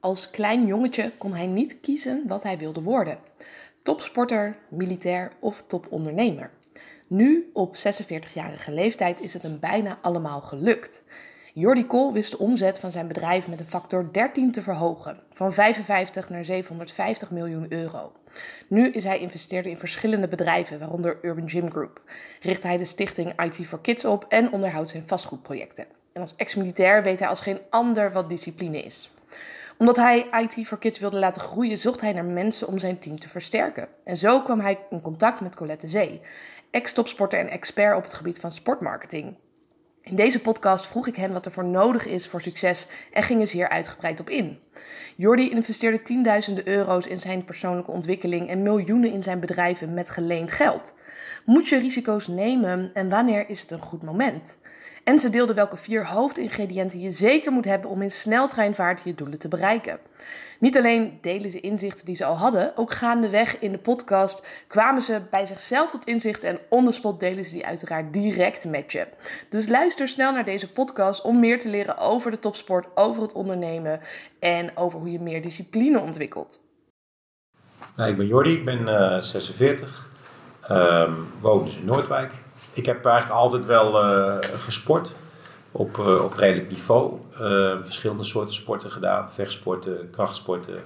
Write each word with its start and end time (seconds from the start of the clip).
Als 0.00 0.30
klein 0.30 0.66
jongetje 0.66 1.10
kon 1.18 1.34
hij 1.34 1.46
niet 1.46 1.80
kiezen 1.80 2.22
wat 2.26 2.42
hij 2.42 2.58
wilde 2.58 2.82
worden: 2.82 3.18
topsporter, 3.82 4.56
militair 4.68 5.32
of 5.38 5.62
topondernemer. 5.66 6.50
Nu, 7.06 7.50
op 7.52 7.76
46-jarige 7.76 8.72
leeftijd, 8.72 9.20
is 9.20 9.32
het 9.32 9.42
hem 9.42 9.58
bijna 9.60 9.98
allemaal 10.02 10.40
gelukt. 10.40 11.02
Jordi 11.54 11.86
Kool 11.86 12.12
wist 12.12 12.30
de 12.30 12.38
omzet 12.38 12.78
van 12.78 12.92
zijn 12.92 13.08
bedrijf 13.08 13.48
met 13.48 13.60
een 13.60 13.66
factor 13.66 14.12
13 14.12 14.52
te 14.52 14.62
verhogen, 14.62 15.20
van 15.32 15.52
55 15.52 16.30
naar 16.30 16.44
750 16.44 17.30
miljoen 17.30 17.66
euro. 17.72 18.12
Nu 18.68 18.90
is 18.90 19.04
hij 19.04 19.18
investeerder 19.18 19.70
in 19.70 19.78
verschillende 19.78 20.28
bedrijven, 20.28 20.78
waaronder 20.78 21.18
Urban 21.22 21.48
Gym 21.48 21.70
Group. 21.70 22.02
Richt 22.40 22.62
hij 22.62 22.76
de 22.76 22.84
stichting 22.84 23.42
IT 23.42 23.66
for 23.66 23.80
Kids 23.80 24.04
op 24.04 24.24
en 24.28 24.52
onderhoudt 24.52 24.88
zijn 24.88 25.06
vastgoedprojecten. 25.06 25.86
En 26.12 26.20
als 26.20 26.36
ex-militair 26.36 27.02
weet 27.02 27.18
hij 27.18 27.28
als 27.28 27.40
geen 27.40 27.60
ander 27.70 28.12
wat 28.12 28.28
discipline 28.28 28.82
is 28.82 29.10
omdat 29.78 29.96
hij 29.96 30.26
IT 30.40 30.66
for 30.66 30.78
Kids 30.78 30.98
wilde 30.98 31.18
laten 31.18 31.42
groeien, 31.42 31.78
zocht 31.78 32.00
hij 32.00 32.12
naar 32.12 32.24
mensen 32.24 32.68
om 32.68 32.78
zijn 32.78 32.98
team 32.98 33.18
te 33.18 33.28
versterken. 33.28 33.88
En 34.04 34.16
zo 34.16 34.42
kwam 34.42 34.60
hij 34.60 34.78
in 34.90 35.00
contact 35.00 35.40
met 35.40 35.56
Colette 35.56 35.88
Zee, 35.88 36.20
ex-topsporter 36.70 37.38
en 37.38 37.48
expert 37.48 37.96
op 37.96 38.02
het 38.02 38.14
gebied 38.14 38.38
van 38.38 38.52
sportmarketing. 38.52 39.36
In 40.02 40.16
deze 40.16 40.40
podcast 40.40 40.86
vroeg 40.86 41.06
ik 41.06 41.16
hen 41.16 41.32
wat 41.32 41.44
er 41.44 41.52
voor 41.52 41.64
nodig 41.64 42.06
is 42.06 42.28
voor 42.28 42.42
succes 42.42 42.88
en 43.12 43.22
gingen 43.22 43.48
ze 43.48 43.56
hier 43.56 43.68
uitgebreid 43.68 44.20
op 44.20 44.30
in. 44.30 44.58
Jordi 45.16 45.50
investeerde 45.50 46.02
tienduizenden 46.02 46.68
euro's 46.68 47.06
in 47.06 47.16
zijn 47.16 47.44
persoonlijke 47.44 47.90
ontwikkeling 47.90 48.48
en 48.48 48.62
miljoenen 48.62 49.12
in 49.12 49.22
zijn 49.22 49.40
bedrijven 49.40 49.94
met 49.94 50.10
geleend 50.10 50.50
geld. 50.50 50.94
Moet 51.44 51.68
je 51.68 51.78
risico's 51.78 52.26
nemen 52.26 52.90
en 52.94 53.08
wanneer 53.08 53.48
is 53.48 53.60
het 53.60 53.70
een 53.70 53.80
goed 53.80 54.02
moment? 54.02 54.58
En 55.04 55.18
ze 55.18 55.30
deelde 55.30 55.54
welke 55.54 55.76
vier 55.76 56.06
hoofdingrediënten 56.06 57.00
je 57.00 57.10
zeker 57.10 57.52
moet 57.52 57.64
hebben 57.64 57.90
om 57.90 58.02
in 58.02 58.10
sneltreinvaart 58.10 59.02
je 59.04 59.14
doelen 59.14 59.38
te 59.38 59.48
bereiken. 59.48 59.98
Niet 60.58 60.76
alleen 60.76 61.18
delen 61.20 61.50
ze 61.50 61.60
inzichten 61.60 62.04
die 62.04 62.16
ze 62.16 62.24
al 62.24 62.36
hadden, 62.36 62.76
ook 62.76 62.92
gaandeweg 62.92 63.58
in 63.58 63.70
de 63.70 63.78
podcast 63.78 64.64
kwamen 64.66 65.02
ze 65.02 65.20
bij 65.30 65.46
zichzelf 65.46 65.90
tot 65.90 66.04
inzicht 66.04 66.42
en 66.42 66.58
on 66.68 66.84
the 66.84 66.92
spot 66.92 67.20
delen 67.20 67.44
ze 67.44 67.52
die 67.52 67.66
uiteraard 67.66 68.12
direct 68.12 68.64
met 68.64 68.92
je. 68.92 69.06
Dus 69.48 69.68
luister 69.68 70.08
snel 70.08 70.32
naar 70.32 70.44
deze 70.44 70.72
podcast 70.72 71.22
om 71.22 71.40
meer 71.40 71.58
te 71.58 71.68
leren 71.68 71.98
over 71.98 72.30
de 72.30 72.38
topsport, 72.38 72.86
over 72.94 73.22
het 73.22 73.32
ondernemen 73.32 74.00
en 74.40 74.76
over 74.76 74.98
hoe 74.98 75.12
je 75.12 75.20
meer 75.20 75.42
discipline 75.42 76.00
ontwikkelt. 76.00 76.60
Nou, 77.96 78.10
ik 78.10 78.16
ben 78.16 78.26
Jordi, 78.26 78.52
ik 78.52 78.64
ben 78.64 78.80
uh, 78.80 79.20
46, 79.20 80.08
um, 80.70 81.26
woon 81.40 81.64
dus 81.64 81.76
in 81.76 81.84
Noordwijk 81.84 82.32
ik 82.78 82.86
heb 82.86 83.04
eigenlijk 83.04 83.40
altijd 83.40 83.66
wel 83.66 84.04
uh, 84.04 84.36
gesport. 84.56 85.14
Op, 85.72 85.96
uh, 85.98 86.24
op 86.24 86.34
redelijk 86.34 86.70
niveau. 86.70 87.12
Uh, 87.32 87.38
verschillende 87.82 88.22
soorten 88.22 88.54
sporten 88.54 88.90
gedaan. 88.90 89.32
Vechtsporten, 89.32 90.10
krachtsporten. 90.10 90.82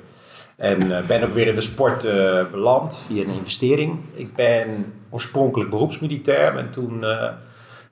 En 0.57 1.07
ben 1.07 1.23
ook 1.25 1.35
weer 1.35 1.47
in 1.47 1.55
de 1.55 1.61
sport 1.61 2.03
beland 2.51 3.05
via 3.07 3.23
een 3.23 3.31
investering. 3.31 3.99
Ik 4.13 4.35
ben 4.35 4.93
oorspronkelijk 5.11 5.71
beroepsmilitair. 5.71 6.53
Ben 6.53 6.71
toen 6.71 7.05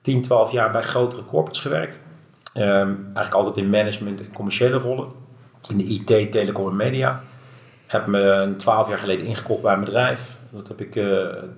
10, 0.01 0.21
12 0.21 0.51
jaar 0.51 0.71
bij 0.71 0.81
grotere 0.81 1.25
corporates 1.25 1.59
gewerkt. 1.59 2.01
Um, 2.53 3.03
eigenlijk 3.03 3.33
altijd 3.33 3.57
in 3.57 3.69
management 3.69 4.21
en 4.21 4.33
commerciële 4.33 4.77
rollen. 4.77 5.07
In 5.69 5.77
de 5.77 5.83
IT, 5.83 6.31
telecom 6.31 6.69
en 6.69 6.75
media. 6.75 7.21
Heb 7.87 8.07
me 8.07 8.53
12 8.57 8.87
jaar 8.87 8.97
geleden 8.97 9.25
ingekocht 9.25 9.61
bij 9.61 9.73
een 9.73 9.79
bedrijf. 9.79 10.37
Dat 10.49 10.67
heb 10.67 10.81
ik 10.81 10.99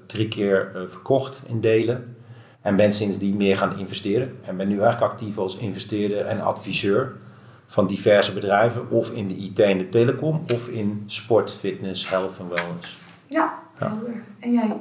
drie 0.06 0.28
keer 0.28 0.72
verkocht 0.88 1.44
in 1.48 1.62
delen. 1.62 2.16
En 2.64 2.76
ben 2.76 2.94
sindsdien 2.94 3.38
meer 3.38 3.58
gaan 3.58 3.80
investeren. 3.80 4.36
En 4.46 4.58
ben 4.58 4.68
nu 4.68 4.80
eigenlijk 4.82 5.12
actief 5.12 5.38
als 5.38 5.58
investeerder 5.58 6.26
en 6.26 6.42
adviseur 6.42 7.16
van 7.66 7.88
diverse 7.88 8.34
bedrijven. 8.34 8.90
Of 8.90 9.12
in 9.12 9.28
de 9.28 9.36
IT 9.36 9.60
en 9.60 9.78
de 9.78 9.90
telecom. 9.90 10.44
Of 10.54 10.68
in 10.68 11.04
sport, 11.06 11.52
fitness, 11.52 12.10
health 12.10 12.40
en 12.40 12.50
wellness. 12.50 12.98
Ja, 13.28 13.60
helder. 13.76 14.24
En 14.40 14.54
jij? 14.54 14.78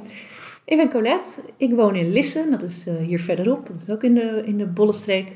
Ik 0.65 0.77
ben 0.77 0.89
Colette. 0.89 1.29
Ik 1.57 1.73
woon 1.73 1.95
in 1.95 2.11
Lissen. 2.11 2.51
Dat 2.51 2.63
is 2.63 2.87
uh, 2.87 2.97
hier 2.97 3.19
verderop. 3.19 3.67
Dat 3.67 3.81
is 3.81 3.89
ook 3.89 4.03
in 4.03 4.13
de, 4.13 4.41
in 4.45 4.57
de 4.57 4.65
Bollestreek. 4.65 5.31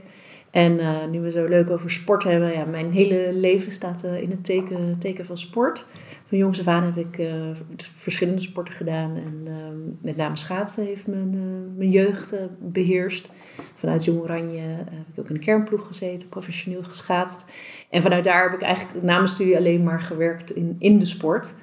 En 0.51 0.79
uh, 0.79 1.05
nu 1.11 1.19
we 1.19 1.31
zo 1.31 1.45
leuk 1.45 1.69
over 1.69 1.91
sport 1.91 2.23
hebben. 2.23 2.51
Ja, 2.51 2.65
mijn 2.65 2.91
hele 2.91 3.29
leven 3.33 3.71
staat 3.71 4.03
uh, 4.05 4.21
in 4.21 4.31
het 4.31 4.45
teken, 4.45 4.97
teken 4.99 5.25
van 5.25 5.37
sport. 5.37 5.87
Van 6.27 6.37
jongs 6.37 6.59
af 6.59 6.67
aan 6.67 6.83
heb 6.83 6.97
ik 6.97 7.17
uh, 7.17 7.49
verschillende 7.77 8.41
sporten 8.41 8.73
gedaan. 8.73 9.15
En 9.15 9.45
uh, 9.47 9.55
met 10.01 10.17
name 10.17 10.37
schaatsen 10.37 10.85
heeft 10.85 11.07
mijn, 11.07 11.33
uh, 11.33 11.77
mijn 11.77 11.89
jeugd 11.89 12.33
beheerst. 12.59 13.29
Vanuit 13.73 14.05
Jong 14.05 14.19
Oranje 14.19 14.59
heb 14.59 15.07
ik 15.13 15.19
ook 15.19 15.27
in 15.27 15.33
de 15.33 15.39
kernploeg 15.39 15.87
gezeten, 15.87 16.29
professioneel 16.29 16.83
geschaatst. 16.83 17.45
En 17.89 18.01
vanuit 18.01 18.23
daar 18.23 18.43
heb 18.43 18.53
ik 18.53 18.61
eigenlijk 18.61 19.03
na 19.03 19.15
mijn 19.15 19.27
studie 19.27 19.57
alleen 19.57 19.83
maar 19.83 20.01
gewerkt 20.01 20.51
in, 20.51 20.75
in 20.79 20.99
de 20.99 21.05
sport. 21.05 21.55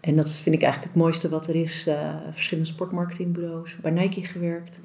En 0.00 0.16
dat 0.16 0.36
vind 0.36 0.54
ik 0.54 0.62
eigenlijk 0.62 0.92
het 0.94 1.02
mooiste 1.02 1.28
wat 1.28 1.46
er 1.46 1.54
is. 1.54 1.90
verschillende 2.30 2.70
sportmarketingbureaus, 2.70 3.76
bij 3.76 3.90
Nike 3.90 4.20
gewerkt. 4.20 4.82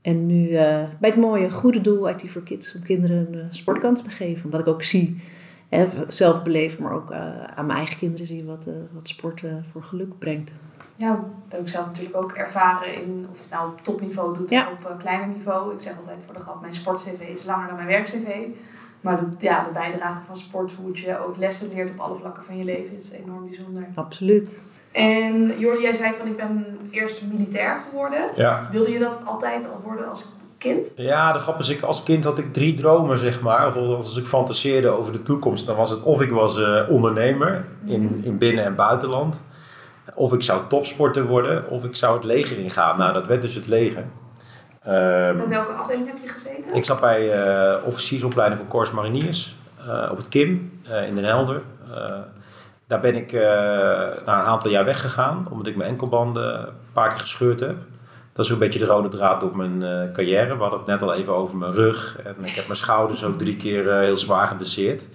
En 0.00 0.26
nu 0.26 0.48
bij 1.00 1.10
het 1.10 1.16
mooie 1.16 1.50
goede 1.50 1.80
doel 1.80 2.08
IT 2.08 2.30
for 2.30 2.42
Kids 2.42 2.74
om 2.74 2.82
kinderen 2.82 3.34
een 3.34 3.54
sportkans 3.54 4.02
te 4.02 4.10
geven. 4.10 4.50
Wat 4.50 4.60
ik 4.60 4.68
ook 4.68 4.82
zie 4.82 5.16
zelf 6.06 6.42
beleef, 6.42 6.78
maar 6.78 6.92
ook 6.92 7.10
uh, 7.10 7.44
aan 7.44 7.66
mijn 7.66 7.78
eigen 7.78 7.98
kinderen 7.98 8.26
zie 8.26 8.44
wat, 8.44 8.66
uh, 8.66 8.74
wat 8.92 9.08
sport 9.08 9.42
uh, 9.42 9.52
voor 9.72 9.82
geluk 9.82 10.18
brengt. 10.18 10.54
Ja, 10.96 11.08
dat 11.08 11.24
heb 11.48 11.60
ik 11.60 11.68
zelf 11.68 11.86
natuurlijk 11.86 12.16
ook 12.16 12.32
ervaren 12.32 12.94
in 12.94 13.26
of 13.30 13.36
je 13.36 13.42
het 13.42 13.52
nou 13.52 13.70
op 13.70 13.80
topniveau 13.80 14.36
doet 14.36 14.50
ja. 14.50 14.68
of 14.78 14.90
op 14.90 14.98
kleiner 14.98 15.28
niveau. 15.28 15.74
Ik 15.74 15.80
zeg 15.80 15.98
altijd 15.98 16.22
voor 16.24 16.34
de 16.34 16.40
grap, 16.40 16.60
mijn 16.60 16.74
sportcv 16.74 17.20
is 17.34 17.44
langer 17.44 17.66
dan 17.66 17.76
mijn 17.76 17.88
werkcv. 17.88 18.46
Maar 19.00 19.16
de, 19.16 19.26
ja, 19.38 19.62
de 19.62 19.70
bijdrage 19.70 20.20
van 20.26 20.36
sport, 20.36 20.72
hoe 20.72 21.00
je 21.00 21.18
ook 21.26 21.36
lessen 21.36 21.68
leert 21.74 21.90
op 21.90 21.98
alle 21.98 22.16
vlakken 22.16 22.42
van 22.42 22.56
je 22.56 22.64
leven, 22.64 22.96
is 22.96 23.10
enorm 23.10 23.44
bijzonder. 23.44 23.86
Absoluut. 23.94 24.62
En 24.92 25.58
Jordi, 25.58 25.82
jij 25.82 25.92
zei 25.92 26.12
van 26.18 26.26
ik 26.26 26.36
ben 26.36 26.78
eerst 26.90 27.22
militair 27.22 27.76
geworden. 27.88 28.30
Ja. 28.36 28.68
Wilde 28.70 28.90
je 28.90 28.98
dat 28.98 29.22
altijd 29.24 29.64
al 29.64 29.80
worden 29.84 30.08
als 30.08 30.28
kind? 30.64 30.92
Ja, 30.96 31.32
de 31.32 31.38
grap 31.38 31.58
is, 31.58 31.68
ik, 31.68 31.82
als 31.82 32.02
kind 32.02 32.24
had 32.24 32.38
ik 32.38 32.52
drie 32.52 32.74
dromen, 32.74 33.18
zeg 33.18 33.40
maar. 33.40 33.72
Als 33.72 34.16
ik 34.16 34.24
fantaseerde 34.24 34.88
over 34.88 35.12
de 35.12 35.22
toekomst, 35.22 35.66
dan 35.66 35.76
was 35.76 35.90
het 35.90 36.02
of 36.02 36.20
ik 36.20 36.30
was 36.30 36.58
uh, 36.58 36.80
ondernemer 36.88 37.64
in, 37.84 38.02
mhm. 38.02 38.26
in 38.26 38.38
binnen- 38.38 38.64
en 38.64 38.74
buitenland. 38.74 39.44
Of 40.14 40.32
ik 40.32 40.42
zou 40.42 40.60
topsporter 40.68 41.26
worden, 41.26 41.68
of 41.68 41.84
ik 41.84 41.96
zou 41.96 42.14
het 42.16 42.24
leger 42.24 42.58
ingaan. 42.58 42.98
Nou, 42.98 43.12
dat 43.12 43.26
werd 43.26 43.42
dus 43.42 43.54
het 43.54 43.66
leger. 43.66 44.02
Um, 44.02 45.36
bij 45.36 45.48
welke 45.48 45.72
afdeling 45.72 46.06
heb 46.06 46.16
je 46.22 46.28
gezeten? 46.28 46.74
Ik 46.74 46.84
zat 46.84 47.00
bij 47.00 47.46
uh, 47.46 47.86
officiersopleiding 47.86 48.60
voor 48.60 48.70
Corps 48.70 48.90
Mariniers 48.90 49.56
uh, 49.86 50.08
op 50.10 50.16
het 50.16 50.28
KIM 50.28 50.80
in 51.06 51.14
Den 51.14 51.24
Helder. 51.24 51.62
daar 52.86 53.00
ben 53.00 53.14
ik 53.14 53.32
na 54.26 54.40
een 54.40 54.46
aantal 54.46 54.70
jaar 54.70 54.84
weggegaan, 54.84 55.46
omdat 55.50 55.66
ik 55.66 55.76
mijn 55.76 55.90
enkelbanden 55.90 56.58
een 56.58 56.92
paar 56.92 57.08
keer 57.08 57.18
gescheurd 57.18 57.60
heb. 57.60 57.76
Dat 58.34 58.44
is 58.44 58.50
een 58.50 58.58
beetje 58.58 58.78
de 58.78 58.84
rode 58.84 59.08
draad 59.08 59.40
door 59.40 59.56
mijn 59.56 59.80
uh, 59.80 60.12
carrière. 60.12 60.54
We 60.54 60.60
hadden 60.60 60.78
het 60.78 60.88
net 60.88 61.02
al 61.02 61.14
even 61.14 61.34
over 61.34 61.56
mijn 61.56 61.72
rug. 61.72 62.18
En 62.24 62.36
ik 62.44 62.50
heb 62.54 62.66
mijn 62.66 62.78
schouders 62.78 63.24
ook 63.24 63.38
drie 63.38 63.56
keer 63.56 63.86
uh, 63.86 63.98
heel 63.98 64.16
zwaar 64.16 64.46
geblesseerd. 64.46 65.08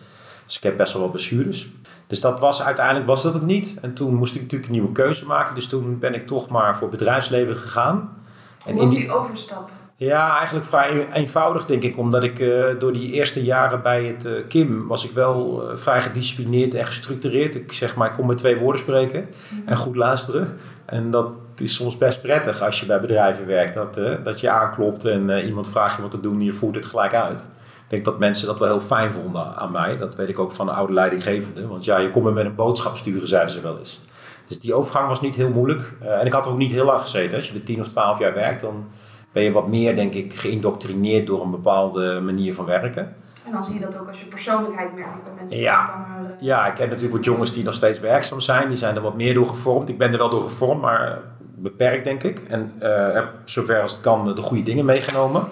Dus 0.46 0.58
ik 0.58 0.64
heb 0.64 0.78
best 0.78 0.94
wel 0.94 1.02
wat 1.02 1.12
blessures. 1.12 1.70
Dus 2.08 2.22
dat 2.22 2.40
was 2.40 2.64
uiteindelijk 2.64 3.08
was 3.08 3.24
dat 3.24 3.34
het 3.34 3.46
niet. 3.46 3.78
En 3.82 3.94
toen 3.94 4.16
moest 4.16 4.36
ik 4.36 4.42
natuurlijk 4.42 4.70
een 4.70 4.76
nieuwe 4.76 4.92
keuze 4.92 5.26
maken. 5.26 5.56
Dus 5.56 5.68
toen 5.68 6.00
ben 6.00 6.14
ik 6.14 6.28
toch 6.28 6.50
maar 6.50 6.78
voor 6.78 6.90
bedrijfsleven 6.90 7.56
gegaan. 7.56 8.18
En 8.66 8.74
Hoe 8.74 8.82
was 8.82 8.92
die, 8.92 9.12
overstap? 9.12 9.70
Ja, 9.96 10.38
eigenlijk 10.38 10.66
vrij 10.66 11.08
eenvoudig 11.14 11.66
denk 11.66 11.84
ik. 11.84 11.98
Omdat 11.98 12.24
ik 12.24 12.40
uh, 12.40 12.66
door 12.80 12.94
die 12.94 13.12
eerste 13.12 13.44
jaren 13.44 13.82
bij 13.82 14.06
het 14.06 14.26
uh, 14.26 14.32
Kim 14.48 14.88
was 14.88 15.06
ik 15.06 15.12
wel 15.12 15.70
uh, 15.70 15.78
vrij 15.78 16.02
gedisciplineerd 16.02 16.74
en 16.74 16.86
gestructureerd. 16.86 17.56
Ik 17.56 17.74
zeg 17.74 17.96
maar, 17.96 18.10
ik 18.10 18.14
kon 18.14 18.28
met 18.28 18.38
twee 18.38 18.58
woorden 18.58 18.82
spreken 18.82 19.20
mm 19.22 19.58
-hmm. 19.58 19.68
en 19.68 19.78
goed 19.78 19.96
luisteren. 19.96 20.58
En 20.86 21.12
dat 21.12 21.32
is 21.60 21.76
soms 21.76 21.98
best 21.98 22.22
prettig 22.22 22.62
als 22.62 22.80
je 22.80 22.86
bij 22.86 23.00
bedrijven 23.00 23.46
werkt. 23.46 23.74
Dat, 23.74 24.24
dat 24.24 24.40
je 24.40 24.50
aanklopt 24.50 25.06
en 25.06 25.46
iemand 25.46 25.70
vraagt 25.70 25.96
je 25.96 26.02
wat 26.02 26.12
te 26.12 26.20
doen 26.20 26.40
en 26.40 26.46
je 26.46 26.54
voert 26.54 26.76
het 26.76 26.86
gelijk 26.86 27.14
uit. 27.14 27.48
Ik 27.84 27.96
denk 27.96 28.06
dat 28.06 28.20
mensen 28.20 28.48
dat 28.48 28.60
wel 28.60 28.68
heel 28.68 28.88
fijn 28.88 29.12
vonden 29.12 29.56
aan 29.56 29.72
mij. 29.72 29.98
Dat 29.98 30.16
weet 30.16 30.30
ik 30.30 30.40
ook 30.40 30.52
van 30.52 30.66
de 30.66 30.72
oude 30.72 30.94
leidinggevende. 30.94 31.68
Want 31.68 31.86
ja, 31.86 31.98
je 31.98 32.12
komt 32.12 32.26
me 32.26 32.32
met 32.32 32.46
een 32.46 32.56
boodschap 32.56 32.96
sturen, 32.96 33.28
zeiden 33.28 33.52
ze 33.52 33.62
wel 33.62 33.78
eens. 33.78 34.02
Dus 34.48 34.60
die 34.60 34.74
overgang 34.74 35.08
was 35.08 35.22
niet 35.22 35.36
heel 35.36 35.50
moeilijk. 35.50 35.94
en 36.00 36.26
ik 36.26 36.32
had 36.32 36.46
er 36.46 36.52
ook 36.52 36.58
niet 36.58 36.72
heel 36.72 36.86
lang 36.86 37.02
gezeten. 37.02 37.38
Als 37.38 37.48
je 37.48 37.54
er 37.54 37.64
tien 37.64 37.80
of 37.80 37.88
twaalf 37.88 38.20
jaar 38.20 38.34
werkt, 38.34 38.62
dan 38.62 38.88
ben 39.32 39.44
je 39.44 39.52
wat 39.52 39.68
meer, 39.68 39.96
denk 39.96 40.14
ik, 40.14 40.34
geïndoctrineerd 40.34 41.28
door 41.28 41.44
een 41.44 41.52
bepaalde 41.52 42.20
manier 42.22 42.54
van 42.54 42.66
werken. 42.66 43.16
En 43.46 43.52
dan 43.52 43.64
zie 43.64 43.74
je 43.74 43.80
dat 43.80 44.00
ook 44.00 44.08
als 44.08 44.20
je 44.20 44.26
persoonlijkheid 44.26 44.96
merkt 44.96 45.24
bij 45.24 45.34
mensen. 45.40 45.60
Ja. 45.60 46.06
Ja, 46.40 46.68
ik 46.68 46.74
ken 46.74 46.88
natuurlijk 46.88 47.16
wat 47.16 47.26
jongens 47.26 47.54
die 47.54 47.64
nog 47.64 47.74
steeds 47.74 48.00
werkzaam 48.00 48.40
zijn. 48.40 48.68
Die 48.68 48.78
zijn 48.78 48.96
er 48.96 49.02
wat 49.02 49.16
meer 49.16 49.34
door 49.34 49.48
gevormd. 49.48 49.90
Ik 49.90 49.98
ben 49.98 50.12
er 50.12 50.18
wel 50.18 50.30
door 50.30 50.42
gevormd, 50.42 50.82
maar 50.82 51.20
beperkt, 51.62 52.04
denk 52.04 52.24
ik. 52.24 52.42
En 52.48 52.74
uh, 52.80 53.14
heb 53.14 53.30
zover 53.44 53.82
als 53.82 53.92
het 53.92 54.02
kan 54.02 54.36
de 54.36 54.42
goede 54.42 54.64
dingen 54.64 54.86
meegenomen. 54.86 55.44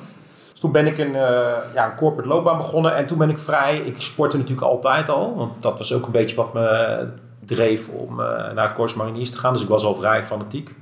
Dus 0.52 0.60
toen 0.60 0.72
ben 0.72 0.88
ik 0.88 0.98
een, 0.98 1.14
uh, 1.14 1.56
ja, 1.74 1.86
een 1.86 1.96
corporate 1.96 2.30
loopbaan 2.30 2.58
begonnen. 2.58 2.96
En 2.96 3.06
toen 3.06 3.18
ben 3.18 3.30
ik 3.30 3.40
vrij... 3.40 3.78
Ik 3.78 4.02
sportte 4.02 4.38
natuurlijk 4.38 4.68
altijd 4.68 5.10
al. 5.10 5.36
Want 5.36 5.62
dat 5.62 5.78
was 5.78 5.94
ook 5.94 6.06
een 6.06 6.12
beetje 6.12 6.36
wat 6.36 6.54
me 6.54 7.08
dreef 7.46 7.90
om 7.90 8.16
naar 8.16 8.68
het 8.68 8.74
Corps 8.74 8.94
Mariniers 8.94 9.32
te 9.32 9.38
gaan. 9.38 9.54
Dus 9.54 9.62
ik 9.62 9.68
was 9.68 9.84
al 9.84 9.96
vrij 9.96 10.24
fanatiek. 10.24 10.76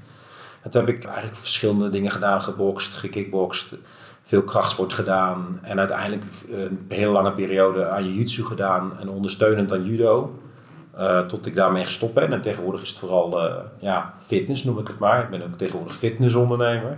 En 0.61 0.71
toen 0.71 0.85
heb 0.85 0.95
ik 0.95 1.03
eigenlijk 1.03 1.35
verschillende 1.35 1.89
dingen 1.89 2.11
gedaan, 2.11 2.41
gebokst, 2.41 2.93
gekickbokst, 2.93 3.75
veel 4.23 4.43
krachtsport 4.43 4.93
gedaan 4.93 5.59
en 5.61 5.79
uiteindelijk 5.79 6.23
een 6.49 6.85
hele 6.89 7.11
lange 7.11 7.33
periode 7.33 7.87
aan 7.87 8.03
jiu-jitsu 8.03 8.43
gedaan 8.43 8.99
en 8.99 9.09
ondersteunend 9.09 9.71
aan 9.71 9.85
judo. 9.85 10.39
Uh, 10.99 11.19
tot 11.19 11.45
ik 11.45 11.55
daarmee 11.55 11.85
gestopt 11.85 12.13
ben. 12.13 12.33
En 12.33 12.41
tegenwoordig 12.41 12.81
is 12.81 12.89
het 12.89 12.97
vooral 12.97 13.41
ja, 13.79 14.13
fitness, 14.19 14.63
noem 14.63 14.79
ik 14.79 14.87
het 14.87 14.99
maar. 14.99 15.23
Ik 15.23 15.29
ben 15.29 15.43
ook 15.43 15.57
tegenwoordig 15.57 15.95
fitnessondernemer. 15.95 16.97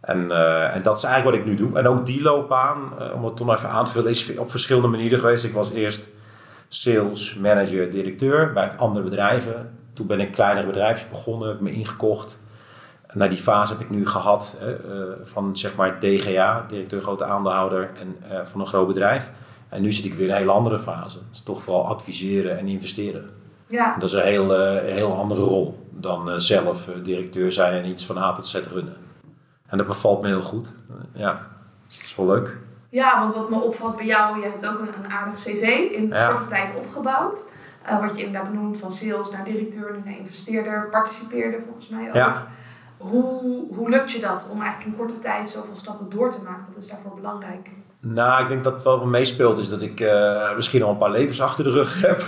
En, 0.00 0.30
en 0.72 0.82
dat 0.82 0.96
is 0.96 1.04
eigenlijk 1.04 1.36
wat 1.36 1.46
ik 1.46 1.52
nu 1.52 1.66
doe. 1.66 1.78
En 1.78 1.86
ook 1.86 2.06
die 2.06 2.22
loopbaan, 2.22 2.92
om 3.14 3.24
het 3.24 3.36
toch 3.36 3.56
even 3.56 3.68
aan 3.68 3.84
te 3.84 3.90
vullen, 3.90 4.10
is 4.10 4.36
op 4.36 4.50
verschillende 4.50 4.88
manieren 4.88 5.18
geweest. 5.18 5.44
Ik 5.44 5.52
was 5.52 5.70
eerst 5.70 6.08
sales, 6.68 7.34
manager, 7.34 7.90
directeur 7.90 8.52
bij 8.52 8.70
andere 8.76 9.04
bedrijven. 9.04 9.70
Toen 9.92 10.06
ben 10.06 10.20
ik 10.20 10.32
kleinere 10.32 10.66
bedrijfjes 10.66 11.08
begonnen, 11.08 11.48
heb 11.48 11.60
me 11.60 11.72
ingekocht. 11.72 12.40
Na 13.12 13.28
die 13.28 13.38
fase 13.38 13.72
heb 13.72 13.82
ik 13.82 13.90
nu 13.90 14.06
gehad 14.06 14.58
van 15.22 15.56
zeg 15.56 15.74
maar 15.74 16.00
DGA, 16.00 16.66
directeur 16.68 17.02
grote 17.02 17.24
aandeelhouder 17.24 17.90
en 18.00 18.16
van 18.46 18.60
een 18.60 18.66
groot 18.66 18.86
bedrijf. 18.86 19.32
En 19.72 19.82
nu 19.82 19.92
zit 19.92 20.04
ik 20.04 20.14
weer 20.14 20.26
in 20.26 20.30
een 20.30 20.36
hele 20.36 20.52
andere 20.52 20.78
fase. 20.78 21.18
Het 21.18 21.34
is 21.34 21.42
toch 21.42 21.62
vooral 21.62 21.86
adviseren 21.86 22.58
en 22.58 22.68
investeren. 22.68 23.30
Ja. 23.66 23.94
Dat 23.98 24.08
is 24.08 24.14
een 24.14 24.22
heel, 24.22 24.78
heel 24.80 25.16
andere 25.16 25.42
rol 25.42 25.88
dan 25.90 26.40
zelf 26.40 26.88
directeur 27.02 27.52
zijn 27.52 27.72
en 27.72 27.90
iets 27.90 28.06
van 28.06 28.18
A 28.18 28.32
tot 28.32 28.46
Z 28.46 28.54
runnen. 28.54 28.96
En 29.66 29.78
dat 29.78 29.86
bevalt 29.86 30.22
me 30.22 30.28
heel 30.28 30.42
goed. 30.42 30.74
ja, 31.12 31.32
dat 31.88 32.02
is 32.04 32.16
wel 32.16 32.26
leuk. 32.26 32.56
Ja, 32.88 33.20
want 33.20 33.34
wat 33.34 33.50
me 33.50 33.60
opvalt 33.60 33.96
bij 33.96 34.06
jou, 34.06 34.40
je 34.40 34.46
hebt 34.46 34.66
ook 34.66 34.78
een, 34.78 35.04
een 35.04 35.10
aardig 35.12 35.34
cv 35.34 35.90
in 35.92 36.08
korte 36.08 36.44
tijd 36.48 36.74
opgebouwd. 36.76 37.44
Wat 38.00 38.16
je 38.16 38.24
inderdaad 38.24 38.50
benoemt 38.50 38.78
van 38.78 38.92
sales 38.92 39.30
naar 39.30 39.44
directeur, 39.44 39.92
nu 39.92 40.02
naar 40.04 40.18
investeerder, 40.18 40.88
participeerder 40.90 41.62
volgens 41.62 41.88
mij 41.88 42.08
ook. 42.08 42.14
Ja. 42.14 42.46
Hoe, 42.96 43.64
hoe 43.74 43.88
lukt 43.88 44.12
je 44.12 44.20
dat 44.20 44.48
om 44.50 44.60
eigenlijk 44.60 44.90
in 44.90 44.96
korte 44.96 45.18
tijd 45.18 45.48
zoveel 45.48 45.76
stappen 45.76 46.10
door 46.10 46.30
te 46.30 46.42
maken? 46.42 46.64
Wat 46.68 46.76
is 46.76 46.88
daarvoor 46.88 47.14
belangrijk? 47.14 47.70
Nou, 48.04 48.42
ik 48.42 48.48
denk 48.48 48.64
dat 48.64 48.74
het 48.74 48.82
wel 48.82 48.98
wat 48.98 49.06
meespeelt 49.06 49.58
is 49.58 49.68
dat 49.68 49.82
ik 49.82 50.00
uh, 50.00 50.54
misschien 50.56 50.82
al 50.82 50.90
een 50.90 50.98
paar 50.98 51.10
levens 51.10 51.40
achter 51.40 51.64
de 51.64 51.70
rug 51.70 52.00
heb. 52.06 52.22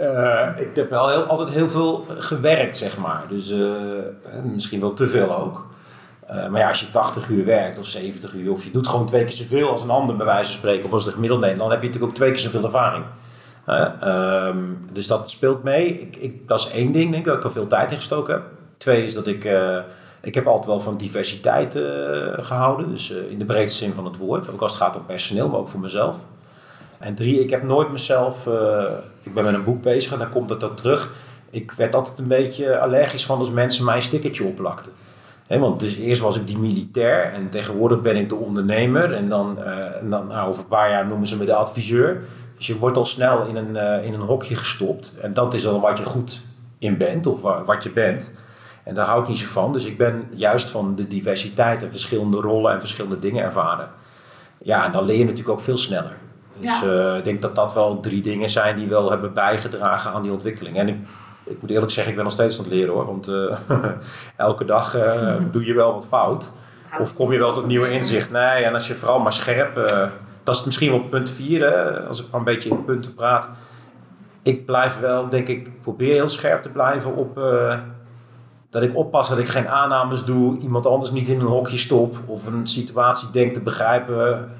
uh, 0.00 0.60
ik 0.60 0.76
heb 0.76 0.90
wel 0.90 1.08
heel, 1.08 1.22
altijd 1.22 1.48
heel 1.48 1.70
veel 1.70 2.04
gewerkt, 2.08 2.76
zeg 2.76 2.98
maar. 2.98 3.22
Dus 3.28 3.54
misschien 4.52 4.80
wel 4.80 4.94
te 4.94 5.08
veel 5.08 5.36
ook. 5.36 5.66
maar 6.26 6.60
ja, 6.60 6.68
als 6.68 6.80
je 6.80 6.90
80 6.90 7.28
uur 7.28 7.44
werkt 7.44 7.78
of 7.78 7.86
70 7.86 8.34
uur, 8.34 8.50
of 8.50 8.64
je 8.64 8.70
doet 8.70 8.88
gewoon 8.88 9.06
twee 9.06 9.24
keer 9.24 9.36
zoveel 9.36 9.70
als 9.70 9.82
een 9.82 9.90
ander, 9.90 10.16
bij 10.16 10.26
wijze 10.26 10.50
van 10.50 10.58
spreken, 10.58 10.84
of 10.84 10.92
als 10.92 11.04
de 11.04 11.12
gemiddelde 11.12 11.46
Nederland, 11.46 11.70
dan 11.70 11.80
heb 11.80 11.88
je 11.88 11.98
natuurlijk 11.98 12.12
ook 12.12 12.18
twee 12.18 12.30
keer 12.32 12.50
zoveel 12.50 12.64
ervaring. 12.64 13.04
Ehm, 14.00 14.58
dus 14.92 15.06
dat 15.06 15.30
speelt 15.30 15.62
mee. 15.62 16.00
Ik, 16.00 16.16
ik, 16.16 16.48
dat 16.48 16.58
is 16.58 16.70
één 16.70 16.92
ding, 16.92 17.10
denk 17.10 17.24
ik, 17.24 17.24
dat 17.24 17.36
ik 17.36 17.44
er 17.44 17.52
veel 17.52 17.66
tijd 17.66 17.90
in 17.90 17.96
gestoken 17.96 18.34
heb. 18.34 18.42
Twee 18.76 19.04
is 19.04 19.14
dat 19.14 19.26
ik, 19.26 19.48
ik 20.20 20.34
heb 20.34 20.46
altijd 20.46 20.66
wel 20.66 20.80
van 20.80 20.96
diversiteit 20.96 21.76
uh, 21.76 21.82
gehouden. 22.36 22.90
Dus 22.90 23.10
uh, 23.10 23.30
in 23.30 23.38
de 23.38 23.44
breedste 23.44 23.84
zin 23.84 23.94
van 23.94 24.04
het 24.04 24.16
woord. 24.16 24.52
Ook 24.52 24.60
als 24.60 24.72
het 24.72 24.82
gaat 24.82 24.96
om 24.96 25.06
personeel, 25.06 25.48
maar 25.48 25.58
ook 25.58 25.68
voor 25.68 25.80
mezelf. 25.80 26.16
En 26.98 27.14
drie, 27.14 27.40
ik 27.40 27.50
heb 27.50 27.62
nooit 27.62 27.92
mezelf, 27.92 28.46
ik 29.22 29.34
ben 29.34 29.44
met 29.44 29.54
een 29.54 29.64
boek 29.64 29.82
bezig 29.82 30.12
en 30.12 30.18
dan 30.18 30.30
komt 30.30 30.48
dat 30.48 30.64
ook 30.64 30.76
terug. 30.76 31.12
Ik 31.50 31.72
werd 31.72 31.94
altijd 31.94 32.18
een 32.18 32.26
beetje 32.26 32.78
allergisch 32.78 33.26
van 33.26 33.38
als 33.38 33.50
mensen 33.50 33.84
mij 33.84 33.96
een 33.96 34.02
stickertje 34.02 34.44
oplakten. 34.44 34.92
He, 35.46 35.58
want 35.58 35.80
dus 35.80 35.96
eerst 35.96 36.22
was 36.22 36.36
ik 36.36 36.46
die 36.46 36.58
militair 36.58 37.32
en 37.32 37.48
tegenwoordig 37.48 38.02
ben 38.02 38.16
ik 38.16 38.28
de 38.28 38.34
ondernemer. 38.34 39.12
En 39.12 39.28
dan, 39.28 39.62
en 39.62 40.10
dan 40.10 40.26
nou, 40.26 40.48
over 40.48 40.62
een 40.62 40.68
paar 40.68 40.90
jaar 40.90 41.06
noemen 41.06 41.26
ze 41.26 41.36
me 41.36 41.44
de 41.44 41.54
adviseur. 41.54 42.20
Dus 42.56 42.66
je 42.66 42.78
wordt 42.78 42.96
al 42.96 43.06
snel 43.06 43.46
in 43.46 43.56
een, 43.56 44.04
in 44.04 44.14
een 44.14 44.20
hokje 44.20 44.56
gestopt. 44.56 45.16
En 45.22 45.34
dat 45.34 45.54
is 45.54 45.62
dan 45.62 45.80
wat 45.80 45.98
je 45.98 46.04
goed 46.04 46.40
in 46.78 46.96
bent 46.96 47.26
of 47.26 47.40
wat 47.66 47.82
je 47.82 47.90
bent. 47.90 48.32
En 48.88 48.94
daar 48.94 49.06
hou 49.06 49.22
ik 49.22 49.28
niet 49.28 49.38
zo 49.38 49.46
van. 49.46 49.72
Dus 49.72 49.84
ik 49.84 49.98
ben 49.98 50.28
juist 50.30 50.68
van 50.68 50.94
de 50.94 51.08
diversiteit 51.08 51.82
en 51.82 51.90
verschillende 51.90 52.36
rollen 52.36 52.72
en 52.72 52.78
verschillende 52.78 53.18
dingen 53.18 53.44
ervaren. 53.44 53.88
Ja, 54.58 54.84
en 54.84 54.92
dan 54.92 55.04
leer 55.04 55.18
je 55.18 55.24
natuurlijk 55.24 55.48
ook 55.48 55.60
veel 55.60 55.78
sneller. 55.78 56.16
Dus 56.56 56.82
uh, 56.84 57.16
ik 57.16 57.24
denk 57.24 57.42
dat 57.42 57.54
dat 57.54 57.74
wel 57.74 58.00
drie 58.00 58.22
dingen 58.22 58.50
zijn 58.50 58.76
die 58.76 58.88
wel 58.88 59.10
hebben 59.10 59.34
bijgedragen 59.34 60.12
aan 60.12 60.22
die 60.22 60.32
ontwikkeling. 60.32 60.76
En 60.76 60.88
ik, 60.88 60.96
ik 61.44 61.60
moet 61.60 61.70
eerlijk 61.70 61.92
zeggen, 61.92 62.10
ik 62.10 62.16
ben 62.16 62.24
nog 62.24 62.34
steeds 62.34 62.58
aan 62.58 62.64
het 62.64 62.72
leren 62.72 62.94
hoor. 62.94 63.06
Want 63.06 63.28
uh, 63.28 63.56
elke 64.36 64.64
dag 64.64 64.96
doe 65.50 65.64
je 65.64 65.74
wel 65.74 65.92
wat 65.92 66.06
fout. 66.06 66.50
Of 67.00 67.14
kom 67.14 67.32
je 67.32 67.38
wel 67.38 67.52
tot 67.52 67.66
nieuwe 67.66 67.90
inzicht. 67.90 68.30
Nee, 68.30 68.64
en 68.64 68.74
als 68.74 68.86
je 68.86 68.94
vooral 68.94 69.20
maar 69.20 69.32
scherp 69.32 69.74
dat 70.42 70.56
is 70.56 70.64
misschien 70.64 70.90
wel 70.90 71.00
punt 71.00 71.30
4, 71.30 72.06
als 72.08 72.20
ik 72.20 72.26
maar 72.30 72.40
een 72.40 72.46
beetje 72.46 72.70
in 72.70 72.84
punten 72.84 73.14
praat. 73.14 73.48
Ik 74.42 74.66
blijf 74.66 74.98
wel, 74.98 75.28
denk 75.28 75.48
ik, 75.48 75.80
probeer 75.80 76.12
heel 76.12 76.28
scherp 76.28 76.62
te 76.62 76.68
blijven 76.68 77.16
op 77.16 77.38
dat 78.70 78.82
ik 78.82 78.96
oppas 78.96 79.28
dat 79.28 79.38
ik 79.38 79.48
geen 79.48 79.68
aannames 79.68 80.24
doe, 80.24 80.58
iemand 80.58 80.86
anders 80.86 81.10
niet 81.10 81.28
in 81.28 81.40
een 81.40 81.46
hokje 81.46 81.78
stop 81.78 82.16
of 82.26 82.46
een 82.46 82.66
situatie 82.66 83.30
denk 83.30 83.54
te 83.54 83.60
begrijpen. 83.60 84.50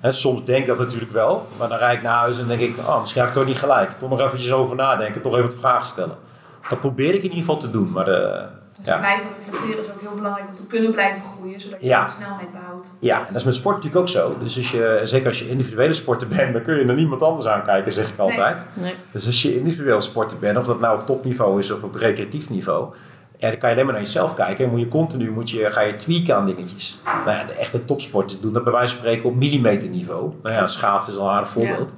He, 0.00 0.12
soms 0.12 0.44
denk 0.44 0.60
ik 0.60 0.66
dat 0.66 0.78
natuurlijk 0.78 1.12
wel, 1.12 1.46
maar 1.58 1.68
dan 1.68 1.78
rijd 1.78 1.96
ik 1.96 2.02
naar 2.02 2.18
huis 2.18 2.38
en 2.38 2.46
denk 2.46 2.60
ik, 2.60 2.78
oh, 2.78 3.00
misschien 3.00 3.22
ga 3.22 3.28
ik 3.28 3.34
toch 3.34 3.46
niet 3.46 3.58
gelijk. 3.58 3.92
Toch 3.98 4.10
nog 4.10 4.20
eventjes 4.20 4.52
over 4.52 4.76
nadenken, 4.76 5.22
toch 5.22 5.32
even 5.32 5.46
wat 5.46 5.58
vragen 5.58 5.86
stellen. 5.86 6.16
Dat 6.68 6.80
probeer 6.80 7.14
ik 7.14 7.16
in 7.16 7.22
ieder 7.22 7.38
geval 7.38 7.56
te 7.56 7.70
doen, 7.70 7.92
maar 7.92 8.04
de, 8.04 8.46
dus 8.76 8.86
ja. 8.86 8.98
blijven 8.98 9.28
reflecteren 9.36 9.84
is 9.84 9.90
ook 9.90 10.00
heel 10.00 10.14
belangrijk 10.14 10.48
om 10.48 10.54
te 10.54 10.66
kunnen 10.66 10.92
blijven 10.92 11.22
groeien, 11.36 11.60
zodat 11.60 11.80
je 11.80 11.86
ja. 11.86 12.04
de 12.04 12.10
snelheid 12.10 12.52
behoudt. 12.52 12.94
Ja, 13.00 13.18
en 13.18 13.26
dat 13.26 13.36
is 13.36 13.44
met 13.44 13.54
sport 13.54 13.74
natuurlijk 13.74 14.02
ook 14.02 14.08
zo. 14.08 14.36
Dus 14.38 14.56
als 14.56 14.70
je, 14.70 15.00
zeker 15.04 15.26
als 15.26 15.38
je 15.38 15.48
individuele 15.48 15.92
sporter 15.92 16.28
bent, 16.28 16.52
dan 16.52 16.62
kun 16.62 16.78
je 16.78 16.84
naar 16.84 16.96
niemand 16.96 17.22
anders 17.22 17.46
aankijken, 17.46 17.92
zeg 17.92 18.10
ik 18.10 18.18
altijd. 18.18 18.66
Nee. 18.72 18.94
Dus 19.12 19.26
als 19.26 19.42
je 19.42 19.56
individueel 19.56 20.00
sporter 20.00 20.38
bent, 20.38 20.58
of 20.58 20.66
dat 20.66 20.80
nou 20.80 20.98
op 20.98 21.06
topniveau 21.06 21.58
is 21.58 21.70
of 21.70 21.82
op 21.82 21.94
recreatief 21.94 22.50
niveau, 22.50 22.94
ja, 23.44 23.50
dan 23.50 23.58
kan 23.58 23.68
je 23.68 23.74
alleen 23.74 23.86
maar 23.86 23.94
naar 23.94 24.04
jezelf 24.04 24.34
kijken 24.34 24.64
en 24.64 24.70
moet 24.70 24.80
je 24.80 24.88
continu 24.88 25.30
moet 25.30 25.50
je, 25.50 25.70
ga 25.70 25.80
je 25.80 25.96
tweaken 25.96 26.36
aan 26.36 26.46
dingetjes. 26.46 26.98
Nou 27.24 27.38
ja, 27.38 27.44
de 27.44 27.52
echte 27.52 27.84
topsporters 27.84 28.40
doen 28.40 28.52
dat 28.52 28.64
bij 28.64 28.72
wijze 28.72 28.94
van 28.94 28.98
spreken 28.98 29.28
op 29.28 29.34
millimeterniveau. 29.34 30.32
Nou 30.42 30.54
ja, 30.54 30.66
schaatsen 30.66 31.12
is 31.12 31.18
al 31.18 31.28
een 31.28 31.34
aardig 31.34 31.48
voorbeeld. 31.48 31.94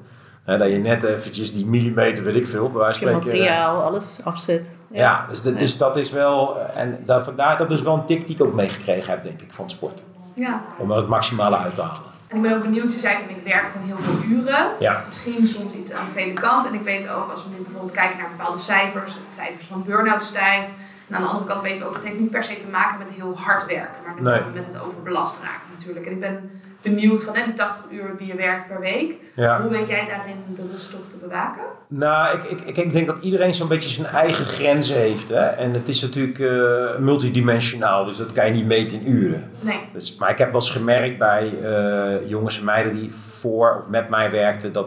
Ja. 0.47 0.57
dat 0.57 0.69
je 0.69 0.77
net 0.77 1.03
eventjes 1.03 1.53
die 1.53 1.67
millimeter, 1.67 2.25
weet 2.25 2.37
ik 2.37 2.47
veel, 2.47 2.71
bij 2.71 2.81
wijze 2.81 3.01
van 3.01 3.09
spreken. 3.09 3.39
materiaal, 3.39 3.83
alles 3.83 4.21
afzet. 4.25 4.71
Ja, 4.91 5.27
dus, 5.29 5.43
dus 5.43 5.79
dat 5.79 5.97
is 5.97 6.11
wel, 6.11 6.59
en 6.75 6.99
daar, 7.07 7.25
vandaar, 7.25 7.59
dat 7.59 7.71
is 7.71 7.83
wel 7.83 7.95
een 7.95 8.07
tik 8.07 8.27
die 8.27 8.35
ik 8.35 8.43
ook 8.43 8.55
meegekregen 8.55 9.11
heb, 9.11 9.23
denk 9.23 9.43
ik, 9.43 9.53
van 9.53 9.71
sport. 9.71 10.03
Ja. 10.35 10.63
Om 10.79 10.91
er 10.91 10.97
het 10.97 11.09
maximale 11.09 11.57
uit 11.57 11.75
te 11.75 11.83
halen. 11.83 12.15
En 12.29 12.37
ik 12.37 12.43
ben 12.43 12.57
ook 12.57 12.63
benieuwd, 12.63 12.93
je 12.93 12.99
zei 12.99 13.17
ik 13.17 13.37
werk 13.45 13.67
van 13.73 13.81
heel 13.81 13.99
veel 13.99 14.37
uren. 14.37 14.73
Ja. 14.79 15.03
Misschien 15.07 15.47
soms 15.47 15.73
iets 15.73 15.93
aan 15.93 16.05
de 16.05 16.21
vele 16.21 16.33
kant. 16.33 16.67
En 16.67 16.75
ik 16.75 16.83
weet 16.83 17.09
ook, 17.09 17.31
als 17.31 17.45
we 17.45 17.51
nu 17.57 17.63
bijvoorbeeld 17.63 17.93
kijken 17.93 18.19
naar 18.19 18.29
bepaalde 18.37 18.59
cijfers, 18.59 19.13
de 19.13 19.21
cijfers 19.29 19.67
van 19.67 19.85
burn-out 19.87 20.25
stijgt. 20.25 20.71
En 21.09 21.15
aan 21.15 21.23
de 21.23 21.29
andere 21.29 21.47
kant 21.47 21.63
weten 21.63 21.83
we 21.83 21.89
ook, 21.89 21.95
het 21.95 22.05
heeft 22.05 22.21
niet 22.21 22.31
per 22.31 22.45
se 22.45 22.57
te 22.57 22.69
maken 22.69 22.99
met 22.99 23.13
heel 23.13 23.37
hard 23.37 23.67
werken, 23.67 24.03
maar 24.05 24.23
nee. 24.23 24.53
met 24.55 24.67
het 24.67 24.83
overbelast 24.83 25.39
raken 25.43 25.69
natuurlijk. 25.77 26.07
En 26.07 26.13
ik 26.13 26.21
ben 26.21 26.51
benieuwd 26.83 27.25
van 27.25 27.35
die 27.35 27.53
80 27.53 27.83
uur 27.91 28.15
die 28.19 28.27
je 28.27 28.35
werkt 28.35 28.67
per 28.67 28.81
week. 28.81 29.15
Ja. 29.35 29.61
Hoe 29.61 29.71
weet 29.71 29.89
jij 29.89 30.07
daarin 30.09 30.37
de 30.55 30.63
rust 30.73 30.91
toch 30.91 31.09
te 31.09 31.17
bewaken? 31.17 31.63
Nou, 31.89 32.39
ik, 32.39 32.61
ik, 32.61 32.77
ik 32.77 32.93
denk 32.93 33.07
dat 33.07 33.19
iedereen 33.21 33.55
zo'n 33.55 33.69
beetje 33.69 33.89
zijn 33.89 34.07
eigen 34.07 34.45
grenzen 34.45 34.97
heeft. 34.97 35.29
Hè? 35.29 35.45
En 35.45 35.73
het 35.73 35.89
is 35.89 36.03
natuurlijk 36.03 36.39
uh, 36.39 36.99
multidimensionaal, 36.99 38.05
dus 38.05 38.17
dat 38.17 38.33
kan 38.33 38.47
je 38.47 38.53
niet 38.53 38.67
meten 38.67 39.01
in 39.01 39.13
uren. 39.13 39.51
Nee. 39.61 39.81
Dus, 39.93 40.17
maar 40.17 40.31
ik 40.31 40.39
heb 40.39 40.53
wel 40.53 40.61
eens 40.61 40.71
gemerkt 40.71 41.19
bij 41.19 41.55
uh, 41.63 42.29
jongens 42.29 42.59
en 42.59 42.65
meiden 42.65 42.93
die 42.93 43.13
voor 43.13 43.79
of 43.79 43.89
met 43.89 44.09
mij 44.09 44.31
werkten, 44.31 44.73
dat 44.73 44.87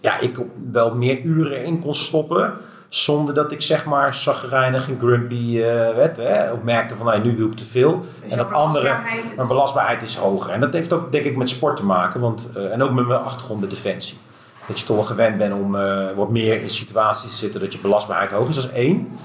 ja, 0.00 0.20
ik 0.20 0.36
wel 0.72 0.94
meer 0.94 1.20
uren 1.20 1.64
in 1.64 1.80
kon 1.80 1.94
stoppen. 1.94 2.54
Zonder 2.92 3.34
dat 3.34 3.52
ik 3.52 3.62
zeg 3.62 3.84
maar 3.84 4.14
zagrijnig 4.14 4.88
en 4.88 4.98
grumpy 4.98 5.34
uh, 5.34 5.64
werd. 5.94 6.16
Hè? 6.16 6.52
Of 6.52 6.62
merkte 6.62 6.96
van 6.96 7.06
nou, 7.06 7.22
nu 7.22 7.36
doe 7.36 7.50
ik 7.50 7.56
te 7.56 7.64
veel. 7.64 8.06
Dus 8.22 8.32
en 8.32 8.38
dat 8.38 8.52
andere, 8.52 8.96
mijn 9.36 9.48
belastbaarheid 9.48 10.02
is 10.02 10.16
hoger. 10.16 10.50
En 10.50 10.60
dat 10.60 10.72
heeft 10.72 10.92
ook 10.92 11.12
denk 11.12 11.24
ik 11.24 11.36
met 11.36 11.48
sport 11.48 11.76
te 11.76 11.84
maken. 11.84 12.20
Want, 12.20 12.48
uh, 12.56 12.72
en 12.72 12.82
ook 12.82 12.90
met 12.90 13.06
mijn 13.06 13.20
achtergrond 13.20 13.60
bij 13.60 13.68
Defensie. 13.68 14.18
Dat 14.66 14.78
je 14.78 14.84
toch 14.84 14.96
wel 14.96 15.04
gewend 15.04 15.38
bent 15.38 15.54
om 15.54 15.74
uh, 15.74 16.10
wat 16.16 16.30
meer 16.30 16.62
in 16.62 16.70
situaties 16.70 17.30
te 17.30 17.36
zitten 17.36 17.60
dat 17.60 17.72
je 17.72 17.78
belastbaarheid 17.78 18.30
hoog 18.30 18.48
is. 18.48 18.54
Dat 18.54 18.64
is 18.64 18.70
één. 18.70 19.18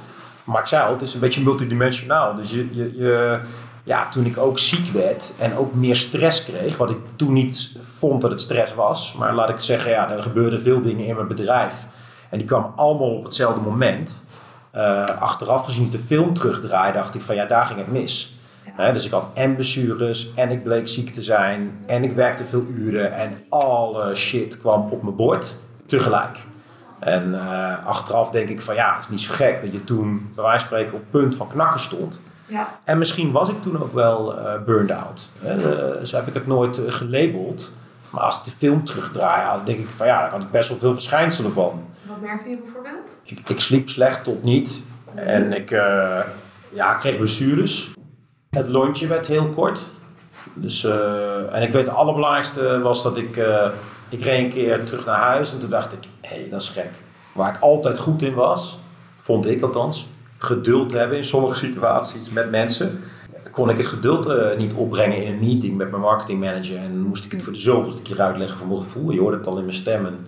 Maar 0.43 0.61
ik 0.61 0.67
zei 0.67 0.85
al, 0.85 0.91
het 0.91 1.01
is 1.01 1.13
een 1.13 1.19
beetje 1.19 1.43
multidimensionaal. 1.43 2.35
Dus 2.35 2.51
je, 2.51 2.75
je, 2.75 2.97
je, 2.97 3.39
ja, 3.83 4.09
toen 4.09 4.25
ik 4.25 4.37
ook 4.37 4.59
ziek 4.59 4.87
werd 4.87 5.33
en 5.39 5.57
ook 5.57 5.73
meer 5.73 5.95
stress 5.95 6.43
kreeg. 6.43 6.77
Wat 6.77 6.89
ik 6.89 6.97
toen 7.15 7.33
niet 7.33 7.71
vond 7.97 8.21
dat 8.21 8.31
het 8.31 8.41
stress 8.41 8.73
was. 8.73 9.15
Maar 9.17 9.33
laat 9.33 9.49
ik 9.49 9.59
zeggen, 9.59 9.91
ja, 9.91 10.11
er 10.11 10.21
gebeurden 10.21 10.61
veel 10.61 10.81
dingen 10.81 11.05
in 11.05 11.15
mijn 11.15 11.27
bedrijf 11.27 11.73
en 12.29 12.37
die 12.37 12.47
kwam 12.47 12.73
allemaal 12.75 13.15
op 13.15 13.23
hetzelfde 13.23 13.61
moment. 13.61 14.25
Uh, 14.75 15.05
achteraf 15.19 15.65
gezien 15.65 15.85
ik 15.85 15.91
de 15.91 15.99
film 15.99 16.33
terugdraai, 16.33 16.93
dacht 16.93 17.15
ik 17.15 17.21
van 17.21 17.35
ja, 17.35 17.45
daar 17.45 17.65
ging 17.65 17.79
het 17.79 17.91
mis. 17.91 18.39
Ja. 18.77 18.91
dus 18.91 19.05
ik 19.05 19.11
had 19.11 19.27
en 19.33 19.55
blessures 19.55 20.33
en 20.35 20.49
ik 20.49 20.63
bleek 20.63 20.87
ziek 20.87 21.13
te 21.13 21.21
zijn 21.21 21.71
en 21.85 22.03
ik 22.03 22.11
werkte 22.11 22.43
veel 22.45 22.65
uren 22.69 23.13
en 23.13 23.37
alle 23.49 24.15
shit 24.15 24.59
kwam 24.59 24.89
op 24.91 25.03
mijn 25.03 25.15
bord 25.15 25.59
tegelijk. 25.85 26.37
En 26.99 27.29
uh, 27.29 27.85
achteraf 27.85 28.29
denk 28.29 28.49
ik 28.49 28.61
van 28.61 28.75
ja, 28.75 28.95
het 28.95 29.03
is 29.03 29.09
niet 29.09 29.21
zo 29.21 29.33
gek 29.33 29.61
dat 29.61 29.71
je 29.71 29.83
toen 29.83 30.31
bij 30.35 30.43
wijze 30.43 30.59
van 30.59 30.67
spreken 30.67 30.97
op 30.97 31.03
punt 31.11 31.35
van 31.35 31.47
knakken 31.47 31.79
stond. 31.79 32.21
Ja. 32.45 32.67
En 32.83 32.97
misschien 32.97 33.31
was 33.31 33.49
ik 33.49 33.61
toen 33.61 33.81
ook 33.81 33.93
wel 33.93 34.39
uh, 34.39 34.53
burned 34.65 34.91
out. 34.91 35.29
Hè? 35.39 36.05
zo 36.05 36.15
heb 36.15 36.27
ik 36.27 36.33
het 36.33 36.47
nooit 36.47 36.81
gelabeld. 36.87 37.73
Maar 38.09 38.21
als 38.23 38.37
ik 38.37 38.43
de 38.43 38.57
film 38.57 38.83
terugdraai, 38.83 39.57
dan 39.57 39.65
denk 39.65 39.79
ik 39.79 39.87
van 39.95 40.07
ja, 40.07 40.21
daar 40.21 40.31
had 40.31 40.41
ik 40.41 40.51
best 40.51 40.69
wel 40.69 40.77
veel 40.77 40.93
verschijnselen 40.93 41.53
van. 41.53 41.85
Merkte 42.21 42.49
je 42.49 42.57
bijvoorbeeld? 42.57 43.21
Ik, 43.23 43.49
ik 43.49 43.59
sliep 43.59 43.89
slecht 43.89 44.23
tot 44.23 44.43
niet. 44.43 44.83
En 45.15 45.53
ik, 45.53 45.71
uh, 45.71 46.19
ja, 46.69 46.93
kreeg 46.93 47.17
blessures. 47.17 47.93
Het 48.49 48.67
lontje 48.67 49.07
werd 49.07 49.27
heel 49.27 49.49
kort. 49.49 49.81
Dus, 50.53 50.83
uh, 50.83 51.55
en 51.55 51.61
ik 51.61 51.71
weet 51.71 51.85
het 51.85 51.95
allerbelangrijkste 51.95 52.79
was 52.79 53.03
dat 53.03 53.17
ik... 53.17 53.35
Uh, 53.35 53.67
ik 54.09 54.23
reed 54.23 54.43
een 54.43 54.51
keer 54.51 54.85
terug 54.85 55.05
naar 55.05 55.19
huis 55.19 55.53
en 55.53 55.59
toen 55.59 55.69
dacht 55.69 55.93
ik... 55.93 55.99
Hé, 56.21 56.35
hey, 56.35 56.49
dat 56.49 56.61
is 56.61 56.69
gek. 56.69 56.89
waar 57.31 57.55
ik 57.55 57.61
altijd 57.61 57.99
goed 57.99 58.21
in 58.21 58.33
was, 58.33 58.79
vond 59.19 59.47
ik 59.47 59.61
althans, 59.61 60.07
geduld 60.37 60.91
hebben 60.91 61.17
in 61.17 61.23
sommige 61.23 61.57
situaties 61.65 62.29
met 62.29 62.51
mensen. 62.51 62.99
Kon 63.51 63.69
ik 63.69 63.77
het 63.77 63.85
geduld 63.85 64.57
niet 64.57 64.73
opbrengen 64.73 65.23
in 65.23 65.33
een 65.33 65.39
meeting 65.39 65.77
met 65.77 65.89
mijn 65.89 66.01
marketingmanager 66.01 66.77
en 66.77 66.99
moest 66.99 67.25
ik 67.25 67.31
het 67.31 67.43
voor 67.43 67.53
de 67.53 67.59
zoveelste 67.59 68.01
keer 68.01 68.21
uitleggen 68.21 68.57
van 68.57 68.67
mijn 68.67 68.79
gevoel. 68.79 69.11
Je 69.11 69.19
hoorde 69.19 69.37
het 69.37 69.47
al 69.47 69.57
in 69.57 69.65
mijn 69.65 69.77
stemmen. 69.77 70.11
En 70.11 70.27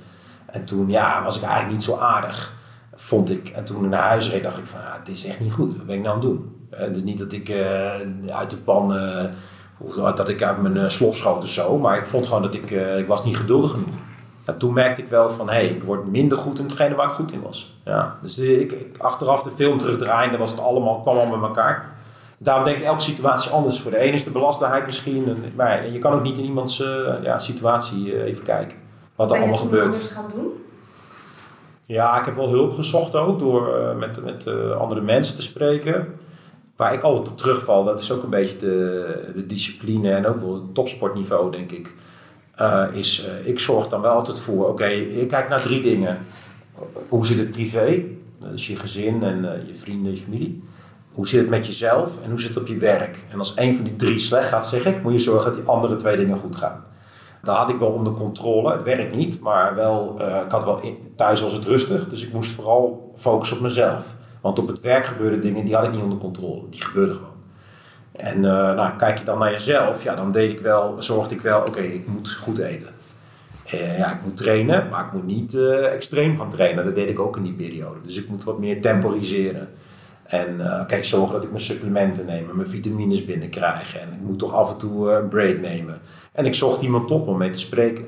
toen 0.65 0.89
ja, 0.89 1.23
was 1.23 1.37
ik 1.37 1.43
eigenlijk 1.43 1.73
niet 1.73 1.83
zo 1.83 1.97
aardig, 1.97 2.53
vond 2.95 3.29
ik. 3.29 3.49
En 3.49 3.65
toen 3.65 3.89
naar 3.89 4.07
huis 4.07 4.31
reed, 4.31 4.43
dacht 4.43 4.57
ik 4.57 4.65
van, 4.65 4.79
dit 5.03 5.15
is 5.15 5.25
echt 5.25 5.39
niet 5.39 5.53
goed. 5.53 5.77
Wat 5.77 5.85
ben 5.85 5.95
ik 5.95 6.01
nou 6.01 6.15
aan 6.15 6.21
het 6.21 6.29
doen? 6.29 6.67
Het 6.69 6.95
is 6.95 7.03
niet 7.03 7.17
dat 7.17 7.31
ik 7.31 7.49
uh, 7.49 8.35
uit 8.35 8.49
de 8.49 8.57
pan, 8.63 8.95
uh, 8.95 9.23
of 9.77 9.93
dat 9.95 10.29
ik 10.29 10.43
uit 10.43 10.61
mijn 10.61 10.91
slof 10.91 11.15
schoot 11.15 11.43
of 11.43 11.49
zo, 11.49 11.77
maar 11.77 11.97
ik 11.97 12.05
vond 12.05 12.27
gewoon 12.27 12.41
dat 12.41 12.53
ik, 12.53 12.71
ik 12.97 13.07
was 13.07 13.25
niet 13.25 13.37
geduldig 13.37 13.71
genoeg. 13.71 13.95
En 14.45 14.57
toen 14.57 14.73
merkte 14.73 15.01
ik 15.01 15.07
wel 15.07 15.29
van, 15.29 15.47
hé, 15.47 15.53
hey, 15.53 15.65
ik 15.65 15.83
word 15.83 16.07
minder 16.07 16.37
goed 16.37 16.59
in 16.59 16.65
hetgene 16.65 16.95
waar 16.95 17.07
ik 17.07 17.13
goed 17.13 17.31
in 17.31 17.41
was. 17.41 17.77
Ja, 17.85 18.15
dus 18.21 18.37
ik, 18.37 18.75
achteraf 18.97 19.43
de 19.43 19.51
film 19.51 19.77
terugdraaien, 19.77 20.39
was 20.39 20.51
het 20.51 20.59
allemaal, 20.59 20.99
kwam 20.99 21.17
allemaal 21.17 21.37
met 21.37 21.47
elkaar. 21.47 21.89
Daarom 22.37 22.63
denk 22.63 22.77
ik 22.77 22.83
elke 22.83 23.01
situatie 23.01 23.51
anders. 23.51 23.79
Voor 23.79 23.91
de 23.91 23.97
ene 23.97 24.15
is 24.15 24.23
de 24.23 24.31
belastbaarheid 24.31 24.85
misschien, 24.85 25.51
maar 25.55 25.89
je 25.89 25.99
kan 25.99 26.13
ook 26.13 26.21
niet 26.21 26.37
in 26.37 26.43
iemands 26.43 26.77
ja, 27.23 27.37
situatie 27.37 28.23
even 28.23 28.43
kijken. 28.43 28.77
Wat 29.19 29.31
er 29.31 29.37
allemaal 29.37 29.57
gebeurt. 29.57 29.95
gaan 29.97 30.31
doen? 30.35 30.51
Ja, 31.85 32.19
ik 32.19 32.25
heb 32.25 32.35
wel 32.35 32.49
hulp 32.49 32.73
gezocht 32.73 33.15
ook 33.15 33.39
door 33.39 33.95
met, 33.97 34.23
met 34.23 34.47
andere 34.77 35.01
mensen 35.01 35.35
te 35.35 35.41
spreken. 35.41 36.07
Waar 36.75 36.93
ik 36.93 37.01
altijd 37.01 37.27
op 37.27 37.37
terugval, 37.37 37.83
dat 37.83 38.01
is 38.01 38.11
ook 38.11 38.23
een 38.23 38.29
beetje 38.29 38.57
de, 38.57 39.31
de 39.33 39.45
discipline 39.45 40.11
en 40.11 40.25
ook 40.25 40.39
wel 40.39 40.53
het 40.53 40.73
topsportniveau, 40.73 41.51
denk 41.51 41.71
ik. 41.71 41.95
Uh, 42.61 42.85
is, 42.91 43.27
ik 43.43 43.59
zorg 43.59 43.87
dan 43.87 44.01
wel 44.01 44.11
altijd 44.11 44.39
voor, 44.39 44.61
oké, 44.61 44.71
okay, 44.71 44.99
ik 44.99 45.27
kijk 45.27 45.49
naar 45.49 45.61
drie 45.61 45.81
dingen. 45.81 46.17
Hoe 47.09 47.25
zit 47.25 47.37
het 47.37 47.51
privé? 47.51 48.03
Dus 48.51 48.67
je 48.67 48.75
gezin 48.75 49.23
en 49.23 49.63
je 49.67 49.73
vrienden, 49.73 50.11
je 50.11 50.17
familie. 50.17 50.63
Hoe 51.11 51.27
zit 51.27 51.39
het 51.39 51.49
met 51.49 51.65
jezelf 51.65 52.23
en 52.23 52.29
hoe 52.29 52.39
zit 52.39 52.49
het 52.49 52.59
op 52.59 52.67
je 52.67 52.77
werk? 52.77 53.17
En 53.29 53.39
als 53.39 53.53
één 53.53 53.75
van 53.75 53.83
die 53.83 53.95
drie 53.95 54.19
slecht 54.19 54.49
gaat, 54.49 54.67
zeg 54.67 54.85
ik, 54.85 55.03
moet 55.03 55.13
je 55.13 55.19
zorgen 55.19 55.45
dat 55.45 55.59
die 55.59 55.69
andere 55.69 55.95
twee 55.95 56.17
dingen 56.17 56.37
goed 56.37 56.55
gaan. 56.55 56.87
Dat 57.43 57.55
had 57.55 57.69
ik 57.69 57.77
wel 57.77 57.89
onder 57.89 58.13
controle. 58.13 58.71
Het 58.71 58.83
werkt 58.83 59.15
niet, 59.15 59.39
maar 59.39 59.75
wel, 59.75 60.21
ik 60.45 60.51
had 60.51 60.63
wel 60.63 60.81
thuis 61.15 61.41
was 61.41 61.53
het 61.53 61.65
rustig. 61.65 62.09
Dus 62.09 62.27
ik 62.27 62.33
moest 62.33 62.51
vooral 62.51 63.13
focussen 63.15 63.57
op 63.57 63.63
mezelf. 63.63 64.15
Want 64.41 64.59
op 64.59 64.67
het 64.67 64.79
werk 64.79 65.05
gebeurden 65.05 65.41
dingen 65.41 65.65
die 65.65 65.75
had 65.75 65.83
ik 65.83 65.91
niet 65.91 66.01
onder 66.01 66.17
controle. 66.17 66.61
Die 66.69 66.81
gebeurden 66.81 67.15
gewoon. 67.15 67.37
En 68.11 68.37
uh, 68.37 68.43
nou, 68.51 68.95
kijk 68.97 69.17
je 69.17 69.25
dan 69.25 69.39
naar 69.39 69.51
jezelf, 69.51 70.03
ja, 70.03 70.15
dan 70.15 70.31
deed 70.31 70.51
ik 70.51 70.59
wel, 70.59 70.95
zorgde 71.01 71.35
ik 71.35 71.41
wel, 71.41 71.59
oké, 71.59 71.81
ik 71.81 72.07
moet 72.07 72.31
goed 72.31 72.57
eten. 72.57 72.89
Uh, 73.73 73.97
ja, 73.97 74.11
ik 74.13 74.23
moet 74.23 74.37
trainen, 74.37 74.89
maar 74.89 75.05
ik 75.05 75.11
moet 75.13 75.25
niet 75.25 75.53
uh, 75.53 75.93
extreem 75.93 76.37
gaan 76.37 76.49
trainen. 76.49 76.85
Dat 76.85 76.95
deed 76.95 77.09
ik 77.09 77.19
ook 77.19 77.37
in 77.37 77.43
die 77.43 77.53
periode. 77.53 78.01
Dus 78.03 78.17
ik 78.17 78.29
moet 78.29 78.43
wat 78.43 78.59
meer 78.59 78.81
temporiseren. 78.81 79.69
En 80.23 80.85
kijk, 80.87 81.05
zorgen 81.05 81.33
dat 81.33 81.43
ik 81.43 81.49
mijn 81.49 81.61
supplementen 81.61 82.25
neem, 82.25 82.49
mijn 82.53 82.67
vitamines 82.67 83.25
binnenkrijg. 83.25 83.97
En 83.97 84.07
ik 84.13 84.21
moet 84.21 84.39
toch 84.39 84.53
af 84.53 84.71
en 84.71 84.77
toe 84.77 85.11
een 85.11 85.27
break 85.27 85.59
nemen. 85.59 86.01
En 86.31 86.45
ik 86.45 86.55
zocht 86.55 86.81
iemand 86.81 87.11
op 87.11 87.27
om 87.27 87.37
mee 87.37 87.49
te 87.49 87.59
spreken. 87.59 88.05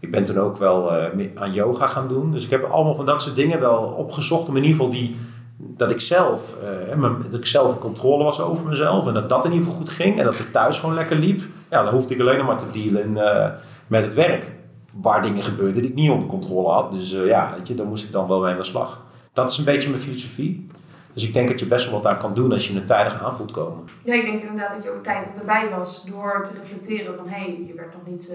Ik 0.00 0.10
ben 0.10 0.24
toen 0.24 0.38
ook 0.38 0.56
wel 0.56 0.92
aan 1.34 1.52
yoga 1.52 1.86
gaan 1.86 2.08
doen. 2.08 2.32
Dus 2.32 2.44
ik 2.44 2.50
heb 2.50 2.64
allemaal 2.64 2.94
van 2.94 3.06
dat 3.06 3.22
soort 3.22 3.36
dingen 3.36 3.60
wel 3.60 3.82
opgezocht 3.82 4.48
om 4.48 4.56
in 4.56 4.62
ieder 4.62 4.76
geval 4.76 4.92
die 4.92 5.16
dat 5.56 5.90
ik 5.90 6.00
zelf, 6.00 6.56
uh, 6.96 7.10
dat 7.30 7.40
ik 7.40 7.46
zelf 7.46 7.72
in 7.72 7.78
controle 7.78 8.24
was 8.24 8.40
over 8.40 8.66
mezelf 8.68 9.06
en 9.06 9.14
dat 9.14 9.28
dat 9.28 9.44
in 9.44 9.52
ieder 9.52 9.66
geval 9.66 9.80
goed 9.80 9.88
ging 9.88 10.18
en 10.18 10.24
dat 10.24 10.38
het 10.38 10.52
thuis 10.52 10.78
gewoon 10.78 10.94
lekker 10.94 11.16
liep. 11.16 11.42
Ja, 11.70 11.82
dan 11.82 11.94
hoefde 11.94 12.14
ik 12.14 12.20
alleen 12.20 12.44
maar 12.44 12.58
te 12.58 12.80
dealen 12.80 13.10
uh, 13.10 13.46
met 13.86 14.04
het 14.04 14.14
werk. 14.14 14.52
Waar 14.94 15.22
dingen 15.22 15.42
gebeurden 15.42 15.82
die 15.82 15.90
ik 15.90 15.96
niet 15.96 16.10
onder 16.10 16.28
controle 16.28 16.68
had. 16.68 16.92
Dus 16.92 17.10
ja, 17.10 17.52
weet 17.56 17.68
je, 17.68 17.74
daar 17.74 17.86
moest 17.86 18.04
ik 18.04 18.12
dan 18.12 18.28
wel 18.28 18.40
mee 18.40 18.52
aan 18.52 18.58
de 18.58 18.64
slag. 18.64 19.02
Dat 19.32 19.50
is 19.50 19.58
een 19.58 19.64
beetje 19.64 19.88
mijn 19.88 20.00
filosofie. 20.00 20.66
Dus 21.14 21.26
ik 21.26 21.34
denk 21.34 21.48
dat 21.48 21.60
je 21.60 21.66
best 21.66 21.90
wel 21.90 22.02
wat 22.02 22.12
aan 22.12 22.18
kan 22.18 22.34
doen 22.34 22.52
als 22.52 22.68
je 22.68 22.74
een 22.74 22.86
tijdig 22.86 23.22
aan 23.22 23.34
voelt 23.34 23.50
komen. 23.50 23.88
Ja, 24.04 24.14
ik 24.14 24.24
denk 24.24 24.42
inderdaad 24.42 24.74
dat 24.74 24.84
je 24.84 24.90
ook 24.90 25.02
tijdig 25.02 25.32
erbij 25.32 25.68
was 25.76 26.04
door 26.04 26.44
te 26.44 26.58
reflecteren 26.58 27.16
van 27.16 27.28
hé, 27.28 27.40
hey, 27.40 27.64
je 27.66 27.74
werd 27.74 27.92
nog 27.92 28.06
niet. 28.06 28.32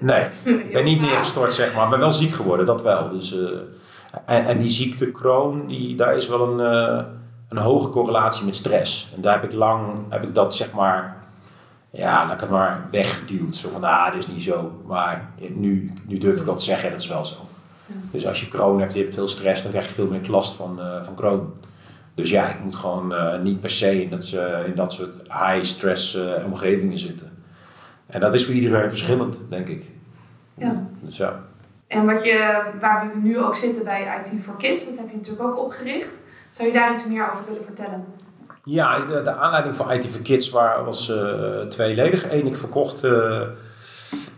nee, 0.00 0.26
ik 0.64 0.72
ben 0.72 0.84
niet 0.84 1.00
neergestort 1.00 1.54
zeg 1.54 1.74
maar, 1.74 1.88
maar 1.88 1.98
wel 1.98 2.12
ziek 2.12 2.32
geworden, 2.32 2.66
dat 2.66 2.82
wel. 2.82 3.10
Dus 3.10 3.36
en, 4.24 4.44
en 4.44 4.58
die 4.58 4.68
ziekte 4.68 5.10
Crohn, 5.10 5.66
die, 5.66 5.96
daar 5.96 6.16
is 6.16 6.28
wel 6.28 6.48
een, 6.48 6.72
uh, 6.72 7.04
een 7.48 7.58
hoge 7.58 7.88
correlatie 7.88 8.44
met 8.44 8.56
stress. 8.56 9.12
En 9.14 9.20
daar 9.20 9.40
heb 9.40 9.44
ik 9.44 9.52
lang, 9.52 9.94
heb 10.08 10.22
ik 10.22 10.34
dat 10.34 10.54
zeg 10.54 10.72
maar, 10.72 11.16
ja, 11.90 12.24
laat 12.24 12.34
ik 12.34 12.40
het 12.40 12.50
maar 12.50 12.88
weggeduwd. 12.90 13.56
Zo 13.56 13.68
van, 13.68 13.84
ah, 13.84 14.06
dat 14.06 14.14
is 14.14 14.26
niet 14.26 14.42
zo. 14.42 14.82
Maar 14.86 15.30
nu, 15.54 15.92
nu 16.06 16.18
durf 16.18 16.40
ik 16.40 16.46
dat 16.46 16.58
te 16.58 16.64
zeggen, 16.64 16.90
dat 16.90 17.00
is 17.00 17.08
wel 17.08 17.24
zo. 17.24 17.36
Dus 18.10 18.26
als 18.26 18.40
je 18.40 18.48
Crohn 18.48 18.80
hebt, 18.80 18.94
je 18.94 19.00
hebt 19.00 19.14
veel 19.14 19.28
stress, 19.28 19.62
dan 19.62 19.70
krijg 19.70 19.86
je 19.86 19.92
veel 19.94 20.06
meer 20.06 20.28
last 20.28 20.56
van, 20.56 20.78
uh, 20.78 21.02
van 21.02 21.14
Crohn. 21.14 21.52
Dus 22.16 22.30
ja, 22.30 22.48
ik 22.48 22.60
moet 22.64 22.74
gewoon 22.74 23.12
uh, 23.12 23.40
niet 23.40 23.60
per 23.60 23.70
se 23.70 24.02
in 24.02 24.10
dat, 24.10 24.38
in 24.66 24.74
dat 24.74 24.92
soort 24.92 25.22
high 25.22 25.62
stress 25.62 26.18
omgevingen 26.44 26.98
zitten. 26.98 27.30
En 28.06 28.20
dat 28.20 28.34
is 28.34 28.44
voor 28.44 28.54
iedereen 28.54 28.88
verschillend, 28.88 29.36
denk 29.48 29.68
ik. 29.68 29.84
Ja. 30.54 30.86
Dus 31.00 31.16
ja. 31.16 31.44
En 31.86 32.06
wat 32.06 32.24
je, 32.24 32.62
waar 32.80 33.10
we 33.12 33.20
nu 33.28 33.38
ook 33.38 33.56
zitten 33.56 33.84
bij 33.84 34.20
IT 34.22 34.42
for 34.42 34.56
Kids, 34.56 34.88
dat 34.88 34.98
heb 34.98 35.10
je 35.10 35.16
natuurlijk 35.16 35.44
ook 35.44 35.58
opgericht. 35.58 36.22
Zou 36.50 36.68
je 36.68 36.74
daar 36.74 36.92
iets 36.92 37.06
meer 37.06 37.30
over 37.32 37.44
willen 37.46 37.64
vertellen? 37.64 38.04
Ja, 38.64 38.98
de, 38.98 39.22
de 39.22 39.34
aanleiding 39.34 39.76
van 39.76 39.90
IT 39.90 40.06
for 40.06 40.22
Kids 40.22 40.50
was 40.50 41.10
uh, 41.10 41.60
tweeledig. 41.60 42.32
Eén, 42.32 42.46
ik 42.46 42.56
verkocht 42.56 43.02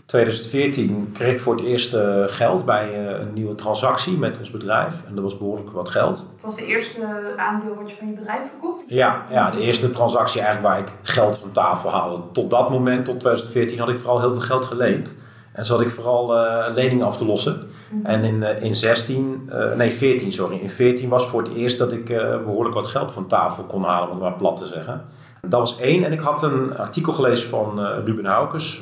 2014, 0.08 1.10
kreeg 1.12 1.32
ik 1.32 1.40
voor 1.40 1.56
het 1.56 1.64
eerst 1.64 1.94
uh, 1.94 2.24
geld 2.26 2.64
bij 2.64 2.88
uh, 2.88 3.18
een 3.18 3.32
nieuwe 3.32 3.54
transactie 3.54 4.18
met 4.18 4.38
ons 4.38 4.50
bedrijf. 4.50 5.02
En 5.06 5.14
dat 5.14 5.24
was 5.24 5.38
behoorlijk 5.38 5.70
wat 5.70 5.88
geld. 5.88 6.24
Het 6.32 6.42
was 6.42 6.56
de 6.56 6.66
eerste 6.66 7.00
aandeel 7.36 7.74
wat 7.74 7.90
je 7.90 7.96
van 7.96 8.08
je 8.08 8.14
bedrijf 8.14 8.48
verkocht? 8.48 8.84
Ja, 8.86 9.26
ja, 9.30 9.50
de 9.50 9.60
eerste 9.60 9.90
transactie 9.90 10.40
eigenlijk 10.40 10.74
waar 10.74 10.84
ik 10.84 10.92
geld 11.02 11.38
van 11.38 11.52
tafel 11.52 11.90
haalde. 11.90 12.22
Tot 12.32 12.50
dat 12.50 12.70
moment, 12.70 13.04
tot 13.04 13.20
2014, 13.20 13.78
had 13.78 13.88
ik 13.88 13.98
vooral 13.98 14.20
heel 14.20 14.32
veel 14.32 14.40
geld 14.40 14.64
geleend. 14.64 15.14
En 15.52 15.64
zat 15.64 15.80
ik 15.80 15.90
vooral 15.90 16.36
uh, 16.36 16.66
leningen 16.74 17.06
af 17.06 17.16
te 17.16 17.24
lossen. 17.24 17.68
Mhm. 17.90 18.06
En 18.06 18.24
in, 18.24 18.42
in 18.42 18.74
16, 18.74 19.50
uh, 19.52 19.74
nee 19.74 19.90
14 19.90 20.32
sorry, 20.32 20.58
in 20.58 20.70
14 20.70 21.08
was 21.08 21.26
voor 21.26 21.42
het 21.42 21.54
eerst 21.54 21.78
dat 21.78 21.92
ik 21.92 22.04
behoorlijk 22.44 22.74
wat 22.74 22.86
geld 22.86 23.12
van 23.12 23.26
tafel 23.26 23.64
kon 23.64 23.84
halen, 23.84 24.08
om 24.08 24.14
het 24.14 24.22
maar 24.22 24.38
plat 24.38 24.56
te 24.56 24.66
zeggen. 24.66 25.04
Dat 25.48 25.60
was 25.60 25.80
één. 25.80 26.04
En 26.04 26.12
ik 26.12 26.20
had 26.20 26.42
een 26.42 26.76
artikel 26.76 27.12
gelezen 27.12 27.48
van 27.48 27.80
Ruben 28.04 28.24
Haukes 28.24 28.80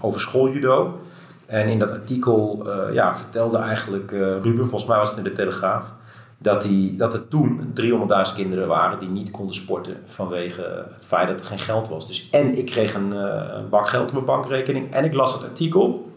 over 0.00 0.20
schooljudo. 0.20 1.00
En 1.46 1.68
in 1.68 1.78
dat 1.78 1.90
artikel 1.90 2.66
ja, 2.92 3.16
vertelde 3.16 3.58
eigenlijk 3.58 4.10
Ruben, 4.10 4.68
volgens 4.68 4.86
mij 4.86 4.98
was 4.98 5.08
het 5.08 5.18
in 5.18 5.24
de 5.24 5.32
Telegraaf, 5.32 5.92
dat, 6.38 6.62
die, 6.62 6.96
dat 6.96 7.12
er 7.12 7.28
toen 7.28 7.72
300.000 7.80 8.34
kinderen 8.34 8.68
waren 8.68 8.98
die 8.98 9.08
niet 9.08 9.30
konden 9.30 9.54
sporten 9.54 9.96
vanwege 10.06 10.86
het 10.92 11.06
feit 11.06 11.28
dat 11.28 11.40
er 11.40 11.46
geen 11.46 11.58
geld 11.58 11.88
was. 11.88 12.06
Dus 12.06 12.30
en 12.30 12.58
ik 12.58 12.66
kreeg 12.66 12.94
een, 12.94 13.10
een 13.56 13.68
bak 13.68 13.88
geld 13.88 14.06
op 14.06 14.12
mijn 14.12 14.24
bankrekening 14.24 14.92
en 14.92 15.04
ik 15.04 15.14
las 15.14 15.32
het 15.32 15.42
artikel. 15.42 16.12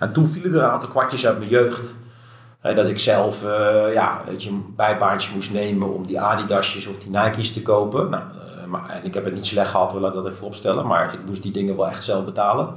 En 0.00 0.12
toen 0.12 0.26
vielen 0.26 0.54
er 0.54 0.62
een 0.62 0.70
aantal 0.70 0.88
kwartjes 0.88 1.26
uit 1.26 1.38
mijn 1.38 1.50
jeugd. 1.50 1.94
dat 2.62 2.88
ik 2.88 2.98
zelf 2.98 3.44
uh, 3.44 3.92
ja, 3.92 4.20
weet 4.26 4.42
je, 4.42 4.58
bijbaantjes 4.76 5.34
moest 5.34 5.52
nemen 5.52 5.94
om 5.94 6.06
die 6.06 6.20
Adidasjes 6.20 6.86
of 6.86 6.98
die 6.98 7.10
Nike's 7.10 7.52
te 7.52 7.62
kopen. 7.62 8.10
Nou, 8.10 8.22
maar, 8.70 8.88
en 8.88 9.04
ik 9.04 9.14
heb 9.14 9.24
het 9.24 9.34
niet 9.34 9.46
slecht 9.46 9.70
gehad, 9.70 9.92
wil 9.92 10.06
ik 10.06 10.12
dat 10.12 10.26
even 10.26 10.46
opstellen. 10.46 10.86
Maar 10.86 11.14
ik 11.14 11.20
moest 11.26 11.42
die 11.42 11.52
dingen 11.52 11.76
wel 11.76 11.88
echt 11.88 12.04
zelf 12.04 12.24
betalen. 12.24 12.68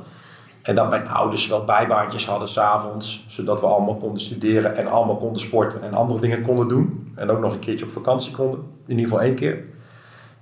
En 0.62 0.76
dat 0.76 0.90
mijn 0.90 1.08
ouders 1.08 1.48
wel 1.48 1.64
bijbaantjes 1.64 2.26
hadden 2.28 2.48
s'avonds, 2.48 3.26
zodat 3.28 3.60
we 3.60 3.66
allemaal 3.66 3.96
konden 3.96 4.22
studeren 4.22 4.76
en 4.76 4.88
allemaal 4.88 5.18
konden 5.18 5.42
sporten 5.42 5.82
en 5.82 5.94
andere 5.94 6.20
dingen 6.20 6.42
konden 6.42 6.68
doen. 6.68 7.12
En 7.16 7.30
ook 7.30 7.40
nog 7.40 7.54
een 7.54 7.60
keertje 7.60 7.86
op 7.86 7.92
vakantie 7.92 8.34
konden, 8.34 8.60
in 8.60 8.98
ieder 8.98 9.04
geval 9.04 9.22
één 9.22 9.36
keer. 9.36 9.64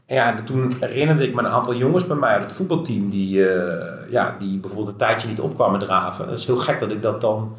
En 0.05 0.15
ja, 0.15 0.35
toen 0.43 0.73
herinnerde 0.79 1.27
ik 1.27 1.33
me 1.33 1.39
een 1.39 1.47
aantal 1.47 1.75
jongens 1.75 2.07
bij 2.07 2.15
mij 2.15 2.29
uit 2.29 2.43
het 2.43 2.53
voetbalteam 2.53 3.09
die, 3.09 3.37
uh, 3.37 3.83
ja, 4.09 4.35
die 4.39 4.59
bijvoorbeeld 4.59 4.91
een 4.91 4.97
tijdje 4.97 5.27
niet 5.27 5.39
opkwamen 5.39 5.79
draven. 5.79 6.29
Het 6.29 6.37
is 6.37 6.45
heel 6.45 6.57
gek 6.57 6.79
dat 6.79 6.91
ik 6.91 7.01
dat 7.01 7.21
dan 7.21 7.55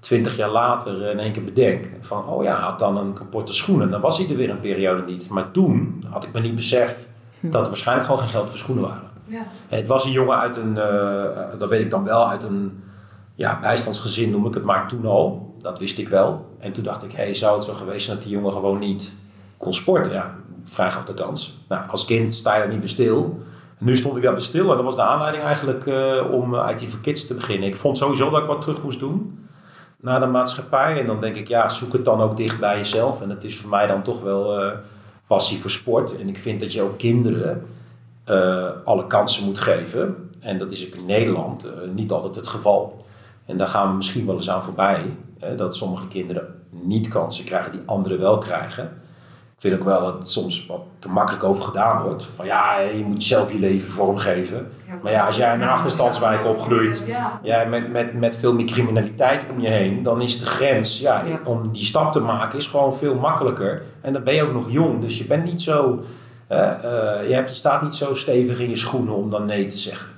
twintig 0.00 0.36
jaar 0.36 0.50
later 0.50 1.10
in 1.10 1.18
één 1.18 1.32
keer 1.32 1.44
bedenk. 1.44 1.86
Van, 2.00 2.28
oh 2.28 2.42
ja, 2.42 2.54
had 2.54 2.78
dan 2.78 2.96
een 2.96 3.12
kapotte 3.12 3.54
schoenen. 3.54 3.90
Dan 3.90 4.00
was 4.00 4.18
hij 4.18 4.28
er 4.28 4.36
weer 4.36 4.50
een 4.50 4.60
periode 4.60 5.02
niet. 5.02 5.28
Maar 5.28 5.50
toen 5.50 6.04
had 6.10 6.24
ik 6.24 6.32
me 6.32 6.40
niet 6.40 6.54
beseft 6.54 7.06
dat 7.50 7.62
er 7.62 7.68
waarschijnlijk 7.68 8.06
gewoon 8.06 8.22
geen 8.22 8.30
geld 8.30 8.48
voor 8.48 8.58
schoenen 8.58 8.84
waren. 8.84 9.10
Ja. 9.26 9.42
Het 9.68 9.88
was 9.88 10.04
een 10.04 10.10
jongen 10.10 10.38
uit 10.38 10.56
een, 10.56 10.76
uh, 10.76 11.58
dat 11.58 11.68
weet 11.68 11.80
ik 11.80 11.90
dan 11.90 12.04
wel, 12.04 12.28
uit 12.28 12.42
een 12.42 12.82
ja, 13.34 13.58
bijstandsgezin 13.60 14.30
noem 14.30 14.46
ik 14.46 14.54
het 14.54 14.64
maar 14.64 14.88
toen 14.88 15.06
al. 15.06 15.54
Dat 15.58 15.78
wist 15.78 15.98
ik 15.98 16.08
wel. 16.08 16.56
En 16.58 16.72
toen 16.72 16.84
dacht 16.84 17.02
ik, 17.02 17.12
hey, 17.12 17.34
zou 17.34 17.56
het 17.56 17.64
zo 17.64 17.72
geweest 17.72 18.04
zijn 18.04 18.16
dat 18.16 18.26
die 18.26 18.34
jongen 18.34 18.52
gewoon 18.52 18.78
niet 18.78 19.14
kon 19.56 19.74
sporten? 19.74 20.12
Ja, 20.12 20.34
vrij 20.64 20.90
grote 20.90 21.14
kans. 21.14 21.64
Nou, 21.68 21.82
als 21.90 22.04
kind 22.04 22.34
sta 22.34 22.54
je 22.54 22.60
daar 22.60 22.70
niet 22.70 22.80
bij 22.80 22.88
stil. 22.88 23.42
nu 23.78 23.96
stond 23.96 24.16
ik 24.16 24.22
daar 24.22 24.40
stil 24.40 24.70
en 24.70 24.76
dat 24.76 24.84
was 24.84 24.96
de 24.96 25.02
aanleiding 25.02 25.44
eigenlijk 25.44 25.86
uh, 25.86 26.30
om 26.30 26.54
IT 26.54 26.82
for 26.82 27.00
Kids 27.00 27.26
te 27.26 27.34
beginnen. 27.34 27.68
Ik 27.68 27.76
vond 27.76 27.98
sowieso 27.98 28.30
dat 28.30 28.40
ik 28.40 28.46
wat 28.46 28.60
terug 28.60 28.82
moest 28.82 28.98
doen 28.98 29.38
naar 30.04 30.20
de 30.20 30.26
maatschappij. 30.26 31.00
En 31.00 31.06
dan 31.06 31.20
denk 31.20 31.36
ik, 31.36 31.48
ja, 31.48 31.68
zoek 31.68 31.92
het 31.92 32.04
dan 32.04 32.20
ook 32.20 32.36
dicht 32.36 32.60
bij 32.60 32.76
jezelf. 32.76 33.20
En 33.20 33.28
dat 33.28 33.44
is 33.44 33.58
voor 33.58 33.70
mij 33.70 33.86
dan 33.86 34.02
toch 34.02 34.22
wel 34.22 34.64
uh, 34.64 34.72
passie 35.26 35.58
voor 35.58 35.70
sport. 35.70 36.18
En 36.20 36.28
ik 36.28 36.38
vind 36.38 36.60
dat 36.60 36.72
je 36.72 36.82
ook 36.82 36.98
kinderen 36.98 37.66
uh, 38.30 38.70
alle 38.84 39.06
kansen 39.06 39.44
moet 39.44 39.58
geven. 39.58 40.30
En 40.40 40.58
dat 40.58 40.72
is 40.72 40.86
ook 40.86 40.94
in 40.94 41.06
Nederland 41.06 41.72
niet 41.94 42.10
altijd 42.10 42.34
het 42.34 42.46
geval. 42.46 43.04
En 43.44 43.56
daar 43.56 43.68
gaan 43.68 43.88
we 43.88 43.96
misschien 43.96 44.26
wel 44.26 44.36
eens 44.36 44.50
aan 44.50 44.62
voorbij. 44.62 45.04
Dat 45.56 45.76
sommige 45.76 46.08
kinderen 46.08 46.54
niet 46.70 47.08
kansen 47.08 47.44
krijgen 47.44 47.72
die 47.72 47.80
anderen 47.84 48.18
wel 48.18 48.38
krijgen. 48.38 49.02
Ik 49.64 49.70
vind 49.70 49.82
ook 49.82 49.88
wel 49.88 50.00
dat 50.04 50.14
het 50.14 50.30
soms 50.30 50.66
wat 50.66 50.80
te 50.98 51.08
makkelijk 51.08 51.44
over 51.44 51.62
gedaan 51.62 52.02
wordt. 52.02 52.24
Van 52.36 52.46
ja, 52.46 52.78
je 52.78 53.04
moet 53.04 53.22
zelf 53.22 53.52
je 53.52 53.58
leven 53.58 53.90
vormgeven. 53.90 54.68
Maar 55.02 55.12
ja, 55.12 55.26
als 55.26 55.36
jij 55.36 55.54
in 55.54 55.60
een 55.60 55.68
achterstandswijk 55.68 56.46
opgroeit, 56.46 57.04
Ja. 57.42 57.64
met, 57.64 57.92
met, 57.92 58.12
met 58.12 58.36
veel 58.36 58.54
meer 58.54 58.66
criminaliteit 58.66 59.44
om 59.50 59.60
je 59.60 59.68
heen, 59.68 60.02
dan 60.02 60.20
is 60.20 60.38
de 60.38 60.46
grens 60.46 61.00
ja, 61.00 61.22
om 61.44 61.72
die 61.72 61.84
stap 61.84 62.12
te 62.12 62.20
maken 62.20 62.58
is 62.58 62.66
gewoon 62.66 62.96
veel 62.96 63.14
makkelijker. 63.14 63.82
En 64.00 64.12
dan 64.12 64.22
ben 64.22 64.34
je 64.34 64.42
ook 64.42 64.52
nog 64.52 64.70
jong, 64.70 65.00
dus 65.00 65.18
je 65.18 65.24
bent 65.26 65.44
niet 65.44 65.62
zo, 65.62 66.00
eh, 66.46 66.58
je, 67.28 67.34
hebt, 67.34 67.48
je 67.48 67.56
staat 67.56 67.82
niet 67.82 67.94
zo 67.94 68.14
stevig 68.14 68.58
in 68.58 68.70
je 68.70 68.76
schoenen 68.76 69.14
om 69.14 69.30
dan 69.30 69.44
nee 69.44 69.66
te 69.66 69.76
zeggen. 69.76 70.08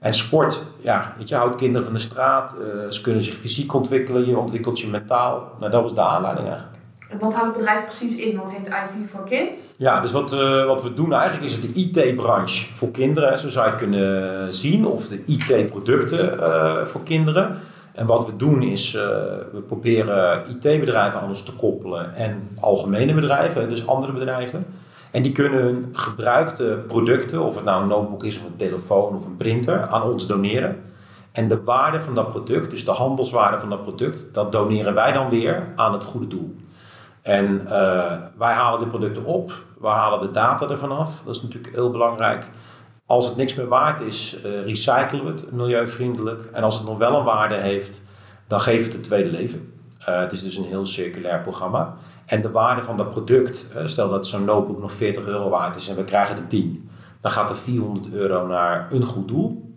En 0.00 0.14
sport, 0.14 0.64
ja, 0.80 1.14
weet 1.18 1.28
je, 1.28 1.34
houdt 1.34 1.56
kinderen 1.56 1.84
van 1.84 1.94
de 1.94 2.00
straat, 2.00 2.56
eh, 2.58 2.90
ze 2.90 3.00
kunnen 3.00 3.22
zich 3.22 3.34
fysiek 3.34 3.74
ontwikkelen, 3.74 4.26
je 4.26 4.38
ontwikkelt 4.38 4.80
je 4.80 4.88
mentaal. 4.88 5.48
Nou, 5.58 5.70
dat 5.70 5.82
was 5.82 5.94
de 5.94 6.02
aanleiding 6.02 6.48
eigenlijk. 6.48 6.78
Wat 7.18 7.34
houdt 7.34 7.48
het 7.48 7.56
bedrijf 7.56 7.84
precies 7.84 8.16
in? 8.16 8.36
Wat 8.36 8.52
heet 8.52 8.66
IT 8.66 9.10
for 9.10 9.24
Kids? 9.24 9.74
Ja, 9.76 10.00
dus 10.00 10.12
wat, 10.12 10.32
eh, 10.32 10.66
wat 10.66 10.82
we 10.82 10.94
doen 10.94 11.12
eigenlijk 11.12 11.44
is 11.44 11.60
de 11.60 11.72
IT-branche 11.72 12.74
voor 12.74 12.90
kinderen, 12.90 13.38
zo 13.38 13.48
zou 13.48 13.64
je 13.64 13.70
het 13.70 13.80
kunnen 13.80 14.52
zien, 14.54 14.86
of 14.86 15.08
de 15.08 15.22
IT-producten 15.26 16.42
eh, 16.42 16.84
voor 16.84 17.02
kinderen. 17.02 17.58
En 17.92 18.06
wat 18.06 18.26
we 18.26 18.36
doen 18.36 18.62
is, 18.62 18.94
eh, 18.94 19.02
we 19.52 19.60
proberen 19.66 20.42
IT-bedrijven 20.48 21.20
aan 21.20 21.28
ons 21.28 21.42
te 21.42 21.52
koppelen 21.52 22.14
en 22.14 22.48
algemene 22.60 23.14
bedrijven, 23.14 23.68
dus 23.68 23.86
andere 23.86 24.12
bedrijven. 24.12 24.66
En 25.10 25.22
die 25.22 25.32
kunnen 25.32 25.62
hun 25.62 25.88
gebruikte 25.92 26.78
producten, 26.86 27.42
of 27.42 27.54
het 27.54 27.64
nou 27.64 27.82
een 27.82 27.88
notebook 27.88 28.24
is 28.24 28.38
of 28.38 28.44
een 28.44 28.56
telefoon 28.56 29.16
of 29.16 29.24
een 29.24 29.36
printer, 29.36 29.86
aan 29.86 30.02
ons 30.02 30.26
doneren. 30.26 30.82
En 31.32 31.48
de 31.48 31.62
waarde 31.62 32.00
van 32.00 32.14
dat 32.14 32.30
product, 32.30 32.70
dus 32.70 32.84
de 32.84 32.90
handelswaarde 32.90 33.58
van 33.58 33.68
dat 33.68 33.82
product, 33.82 34.24
dat 34.32 34.52
doneren 34.52 34.94
wij 34.94 35.12
dan 35.12 35.30
weer 35.30 35.62
aan 35.76 35.92
het 35.92 36.04
goede 36.04 36.26
doel. 36.26 36.56
En 37.22 37.66
eh, 37.66 38.16
wij 38.36 38.52
halen 38.52 38.80
de 38.80 38.86
producten 38.86 39.24
op, 39.24 39.52
we 39.80 39.88
halen 39.88 40.20
de 40.20 40.30
data 40.30 40.68
ervan 40.68 40.98
af. 40.98 41.22
Dat 41.24 41.34
is 41.34 41.42
natuurlijk 41.42 41.74
heel 41.74 41.90
belangrijk. 41.90 42.50
Als 43.06 43.26
het 43.26 43.36
niks 43.36 43.54
meer 43.54 43.68
waard 43.68 44.00
is, 44.00 44.42
eh, 44.42 44.64
recyclen 44.64 45.24
we 45.24 45.30
het 45.30 45.52
milieuvriendelijk. 45.52 46.48
En 46.52 46.62
als 46.62 46.78
het 46.78 46.86
nog 46.86 46.98
wel 46.98 47.18
een 47.18 47.24
waarde 47.24 47.54
heeft, 47.54 48.00
dan 48.46 48.60
geven 48.60 48.80
we 48.80 48.86
het 48.86 48.94
een 48.94 49.02
tweede 49.02 49.30
leven. 49.30 49.72
Eh, 49.98 50.20
het 50.20 50.32
is 50.32 50.42
dus 50.42 50.56
een 50.56 50.64
heel 50.64 50.86
circulair 50.86 51.40
programma. 51.40 51.94
En 52.26 52.42
de 52.42 52.50
waarde 52.50 52.82
van 52.82 52.96
dat 52.96 53.10
product, 53.10 53.68
stel 53.84 54.08
dat 54.08 54.26
zo'n 54.26 54.44
notebook 54.44 54.80
nog 54.80 54.92
40 54.92 55.26
euro 55.26 55.48
waard 55.48 55.76
is 55.76 55.88
en 55.88 55.96
we 55.96 56.04
krijgen 56.04 56.36
er 56.36 56.46
10, 56.46 56.90
dan 57.20 57.30
gaat 57.30 57.50
er 57.50 57.56
400 57.56 58.12
euro 58.12 58.46
naar 58.46 58.86
een 58.90 59.04
goed 59.04 59.28
doel. 59.28 59.69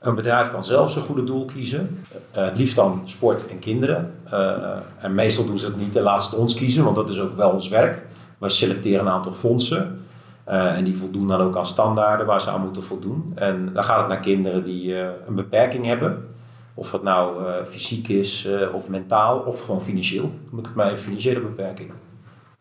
Een 0.00 0.14
bedrijf 0.14 0.50
kan 0.50 0.64
zelf 0.64 0.90
zijn 0.90 1.04
goede 1.04 1.24
doel 1.24 1.44
kiezen. 1.44 2.04
Eh, 2.30 2.44
het 2.44 2.58
liefst 2.58 2.76
dan 2.76 3.00
sport 3.04 3.46
en 3.48 3.58
kinderen. 3.58 4.14
Eh, 4.30 4.76
en 4.98 5.14
meestal 5.14 5.44
doen 5.44 5.58
ze 5.58 5.66
het 5.66 5.76
niet 5.76 5.96
en 5.96 6.02
laten 6.02 6.22
ze 6.22 6.30
het 6.30 6.38
ons 6.38 6.54
kiezen, 6.54 6.84
want 6.84 6.96
dat 6.96 7.08
is 7.08 7.20
ook 7.20 7.34
wel 7.36 7.50
ons 7.50 7.68
werk. 7.68 8.02
Wij 8.38 8.50
selecteren 8.50 9.06
een 9.06 9.12
aantal 9.12 9.32
fondsen. 9.32 10.04
eh, 10.44 10.76
en 10.76 10.84
die 10.84 10.96
voldoen 10.96 11.28
dan 11.28 11.40
ook 11.40 11.56
aan 11.56 11.66
standaarden 11.66 12.26
waar 12.26 12.40
ze 12.40 12.50
aan 12.50 12.60
moeten 12.60 12.82
voldoen. 12.82 13.32
En 13.34 13.70
dan 13.72 13.84
gaat 13.84 13.98
het 13.98 14.08
naar 14.08 14.20
kinderen 14.20 14.64
die 14.64 15.00
eh, 15.00 15.08
een 15.26 15.34
beperking 15.34 15.86
hebben. 15.86 16.28
Of 16.74 16.90
dat 16.90 17.02
nou 17.02 17.46
eh, 17.46 17.52
fysiek 17.66 18.08
is, 18.08 18.46
eh, 18.46 18.74
of 18.74 18.88
mentaal, 18.88 19.38
of 19.38 19.64
gewoon 19.64 19.82
financieel. 19.82 20.30
Noem 20.50 20.58
ik 20.60 20.66
het 20.66 20.74
maar 20.74 20.86
even 20.86 20.98
financiële 20.98 21.40
beperking. 21.40 21.90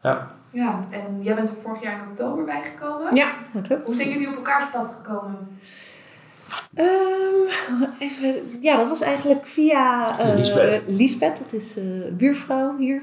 Ja. 0.03 0.31
Ja, 0.51 0.87
en 0.89 1.19
jij 1.23 1.35
bent 1.35 1.49
er 1.49 1.55
vorig 1.63 1.81
jaar 1.81 1.93
in 2.03 2.09
oktober 2.09 2.43
bijgekomen. 2.45 3.15
Ja, 3.15 3.31
dat 3.53 3.67
klopt. 3.67 3.85
Hoe 3.85 3.95
zijn 3.95 4.09
jullie 4.09 4.27
op 4.29 4.35
elkaars 4.35 4.65
pad 4.71 4.97
gekomen? 5.03 5.59
Ehm, 6.73 7.89
even, 7.99 8.35
ja, 8.61 8.77
dat 8.77 8.87
was 8.87 9.01
eigenlijk 9.01 9.45
via 9.45 10.15
Liesbeth. 10.35 10.83
Liesbeth, 10.87 11.37
dat 11.37 11.53
is 11.53 11.77
eh, 11.77 11.83
een 11.83 12.15
buurvrouw 12.17 12.77
hier. 12.77 13.01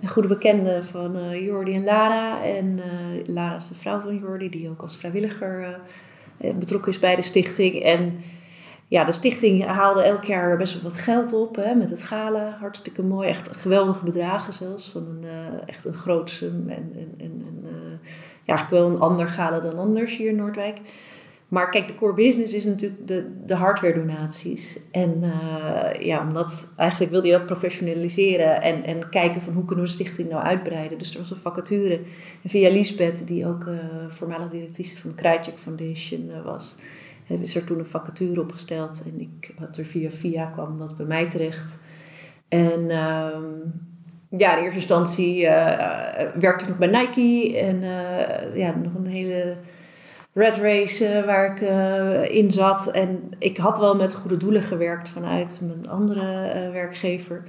Een 0.00 0.08
goede 0.08 0.28
bekende 0.28 0.82
van 0.82 1.16
eh, 1.16 1.46
Jordi 1.46 1.74
en 1.74 1.84
Lara. 1.84 2.44
En 2.44 2.80
Lara 3.24 3.56
is 3.56 3.68
de 3.68 3.74
vrouw 3.74 4.00
van 4.00 4.18
Jordi, 4.18 4.48
die 4.48 4.70
ook 4.70 4.82
als 4.82 4.96
vrijwilliger 4.96 5.80
betrokken 6.38 6.92
is 6.92 6.98
bij 6.98 7.14
de 7.14 7.22
stichting. 7.22 7.82
En 7.82 8.18
ja, 8.88 9.04
de 9.04 9.12
stichting 9.12 9.64
haalde 9.64 10.02
elk 10.02 10.24
jaar 10.24 10.56
best 10.56 10.72
wel 10.72 10.82
wat 10.82 10.98
geld 10.98 11.32
op 11.32 11.56
hè, 11.56 11.74
met 11.74 11.90
het 11.90 12.02
gala. 12.02 12.56
Hartstikke 12.60 13.02
mooi, 13.02 13.28
echt 13.28 13.56
geweldige 13.56 14.04
bedragen 14.04 14.52
zelfs. 14.52 14.90
Van 14.90 15.06
een, 15.06 15.24
echt 15.66 15.84
een 15.84 15.94
groot 15.94 16.30
sum. 16.30 16.68
En, 16.68 16.92
en, 16.94 17.14
en, 17.18 17.44
en 17.46 17.64
ja, 18.44 18.54
eigenlijk 18.54 18.70
wel 18.70 18.90
een 18.90 19.00
ander 19.00 19.28
gala 19.28 19.60
dan 19.60 19.78
anders 19.78 20.16
hier 20.16 20.28
in 20.28 20.36
Noordwijk. 20.36 20.78
Maar 21.48 21.70
kijk, 21.70 21.86
de 21.86 21.94
core 21.94 22.14
business 22.14 22.54
is 22.54 22.64
natuurlijk 22.64 23.06
de, 23.06 23.30
de 23.44 23.54
hardware 23.54 23.94
donaties. 23.94 24.80
En 24.90 25.22
eh, 25.22 26.00
ja, 26.06 26.20
omdat 26.20 26.72
eigenlijk 26.76 27.10
wilde 27.12 27.26
je 27.26 27.32
dat 27.32 27.46
professionaliseren 27.46 28.62
en, 28.62 28.84
en 28.84 29.08
kijken 29.08 29.40
van 29.40 29.52
hoe 29.52 29.64
kunnen 29.64 29.84
we 29.84 29.90
de 29.90 29.96
stichting 29.96 30.28
nou 30.28 30.42
uitbreiden. 30.42 30.98
Dus 30.98 31.12
er 31.12 31.18
was 31.18 31.30
een 31.30 31.36
vacature. 31.36 32.00
En 32.42 32.50
via 32.50 32.70
Lisbeth, 32.70 33.26
die 33.26 33.46
ook 33.46 33.66
eh 33.66 33.74
voormalig 34.08 34.48
directrice 34.48 34.96
van 34.96 35.12
de 35.16 35.52
Foundation 35.54 36.30
eh, 36.30 36.44
was, 36.44 36.76
eh, 37.28 37.40
is 37.40 37.56
er 37.56 37.64
toen 37.64 37.78
een 37.78 37.86
vacature 37.86 38.40
opgesteld. 38.40 39.02
En 39.04 39.20
ik 39.20 39.54
had 39.58 39.76
er 39.76 39.84
via 39.84 40.10
via 40.10 40.46
kwam 40.46 40.76
dat 40.76 40.96
bij 40.96 41.06
mij 41.06 41.28
terecht. 41.28 41.80
En 42.48 42.90
ehm, 42.90 43.44
ja, 44.30 44.56
in 44.56 44.62
eerste 44.62 44.78
instantie 44.78 45.42
werkte 46.34 46.64
ik 46.64 46.68
nog 46.68 46.78
bij 46.78 46.88
Nike 46.88 47.58
en 47.58 47.80
ja, 48.54 48.74
nog 48.74 48.94
een 48.94 49.06
hele 49.06 49.56
Red 50.36 50.56
Race 50.56 51.06
eh, 51.06 51.24
waar 51.24 51.52
ik 51.52 51.60
eh, 51.60 52.36
in 52.36 52.52
zat. 52.52 52.90
En 52.90 53.30
ik 53.38 53.56
had 53.56 53.78
wel 53.78 53.96
met 53.96 54.14
goede 54.14 54.36
doelen 54.36 54.62
gewerkt 54.62 55.08
vanuit 55.08 55.60
mijn 55.62 55.88
andere 55.88 56.50
eh, 56.50 56.72
werkgever. 56.72 57.44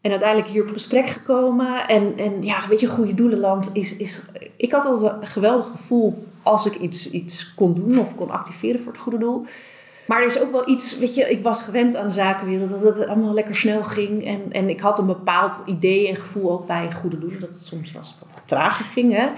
En 0.00 0.10
uiteindelijk 0.10 0.50
hier 0.50 0.62
op 0.62 0.72
gesprek 0.72 1.06
gekomen. 1.06 1.88
En, 1.88 2.12
en 2.16 2.42
ja, 2.42 2.68
weet 2.68 2.80
je, 2.80 2.86
goede 2.86 3.14
doelenland 3.14 3.70
is, 3.72 3.96
is... 3.96 4.22
Ik 4.56 4.72
had 4.72 4.84
altijd 4.84 5.12
een 5.22 5.26
geweldig 5.26 5.66
gevoel 5.70 6.24
als 6.42 6.66
ik 6.66 6.74
iets, 6.74 7.10
iets 7.10 7.54
kon 7.54 7.74
doen 7.74 7.98
of 7.98 8.14
kon 8.14 8.30
activeren 8.30 8.80
voor 8.80 8.92
het 8.92 9.00
goede 9.00 9.18
doel. 9.18 9.44
Maar 10.06 10.20
er 10.20 10.26
is 10.26 10.40
ook 10.40 10.52
wel 10.52 10.68
iets, 10.68 10.98
weet 10.98 11.14
je, 11.14 11.30
ik 11.30 11.42
was 11.42 11.62
gewend 11.62 11.96
aan 11.96 12.06
de 12.06 12.12
zakenwereld, 12.14 12.82
dat 12.82 12.98
het 12.98 13.08
allemaal 13.08 13.34
lekker 13.34 13.56
snel 13.56 13.82
ging. 13.82 14.26
En, 14.26 14.40
en 14.50 14.68
ik 14.68 14.80
had 14.80 14.98
een 14.98 15.06
bepaald 15.06 15.62
idee 15.66 16.08
en 16.08 16.16
gevoel 16.16 16.50
ook 16.50 16.66
bij 16.66 16.92
goede 16.92 17.18
doelen, 17.18 17.40
dat 17.40 17.52
het 17.52 17.64
soms 17.64 17.92
wat 17.92 18.16
trager 18.44 18.84
ging. 18.84 19.12
Hè? 19.12 19.28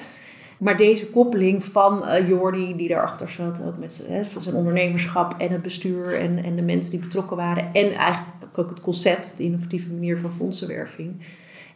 Maar 0.58 0.76
deze 0.76 1.10
koppeling 1.10 1.64
van 1.64 2.06
eh 2.06 2.28
Jordi, 2.28 2.76
die 2.76 2.88
daarachter 2.88 3.28
zat, 3.28 3.64
ook 3.66 3.78
met 3.78 4.04
hè, 4.08 4.24
van 4.24 4.40
zijn 4.40 4.54
ondernemerschap 4.54 5.34
en 5.38 5.50
het 5.52 5.62
bestuur 5.62 6.14
en, 6.20 6.44
en 6.44 6.56
de 6.56 6.62
mensen 6.62 6.90
die 6.90 7.00
betrokken 7.00 7.36
waren. 7.36 7.64
En 7.72 7.92
eigenlijk 7.92 8.58
ook 8.58 8.70
het 8.70 8.80
concept, 8.80 9.34
de 9.36 9.42
innovatieve 9.42 9.92
manier 9.92 10.18
van 10.18 10.30
fondsenwerving. 10.30 11.22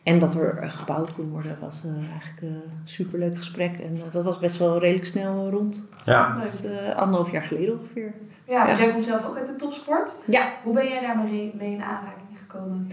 En 0.03 0.19
dat 0.19 0.35
er 0.35 0.59
eh, 0.59 0.71
gebouwd 0.71 1.15
kon 1.15 1.31
worden, 1.31 1.57
was 1.61 1.85
eh, 1.85 1.91
eigenlijk 2.11 2.41
een 2.43 2.63
superleuk 2.85 3.37
gesprek. 3.37 3.77
En 3.77 4.01
dat 4.11 4.25
was 4.25 4.39
best 4.39 4.57
wel 4.59 4.79
redelijk 4.79 5.07
snel 5.07 5.51
rond. 5.51 5.89
Ja. 6.05 6.39
Dus 6.41 6.65
eh, 6.65 6.97
anderhalf 6.97 7.31
jaar 7.33 7.43
geleden 7.43 7.79
ongeveer. 7.79 8.13
Ja, 8.49 8.67
Ja. 8.67 8.77
jij 8.77 8.91
komt 8.91 9.05
zelf 9.05 9.27
ook 9.27 9.37
uit 9.37 9.47
de 9.47 9.57
topsport. 9.57 10.21
Ja. 10.27 10.53
Hoe 10.63 10.75
ben 10.75 10.89
jij 10.89 11.01
daarmee 11.01 11.53
mee 11.59 11.73
in 11.73 11.83
aanraking 11.83 12.39
gekomen? 12.41 12.89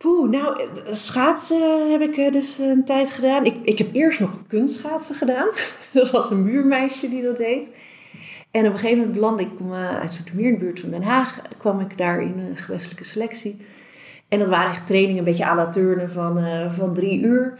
Poeh, 0.00 0.30
nou, 0.30 0.62
het- 0.62 0.88
schaatsen 0.92 1.90
heb 1.90 2.00
ik 2.00 2.16
eh, 2.16 2.32
dus 2.32 2.58
een 2.58 2.84
tijd 2.84 3.10
gedaan. 3.10 3.44
Ik, 3.44 3.56
ik 3.62 3.78
heb 3.78 3.88
eerst 3.94 4.20
nog 4.20 4.30
kunstschaatsen 4.46 5.14
gedaan. 5.14 5.48
Dat 5.92 6.10
was 6.10 6.30
een 6.30 6.44
buurmeisje 6.44 7.08
die 7.08 7.22
dat 7.22 7.36
deed. 7.36 7.70
En 8.50 8.66
op 8.66 8.72
een 8.72 8.78
gegeven 8.78 8.96
moment 8.98 9.14
belandde 9.14 9.42
ik 9.42 9.50
uit 10.00 10.10
Zoetermeer, 10.10 10.46
in 10.46 10.52
de 10.52 10.58
buurt 10.58 10.80
van 10.80 10.90
Den 10.90 11.02
Haag, 11.02 11.42
kwam 11.58 11.80
ik 11.80 11.98
daar 11.98 12.22
in 12.22 12.38
een 12.38 12.56
gewestelijke 12.56 13.04
selectie. 13.04 13.66
En 14.28 14.38
dat 14.38 14.48
waren 14.48 14.70
echt 14.70 14.86
trainingen, 14.86 15.18
een 15.18 15.24
beetje 15.24 15.46
à 15.46 15.54
la 15.54 15.68
turnen 15.68 16.10
van, 16.10 16.38
eh, 16.38 16.70
van 16.70 16.94
drie 16.94 17.20
uur. 17.22 17.58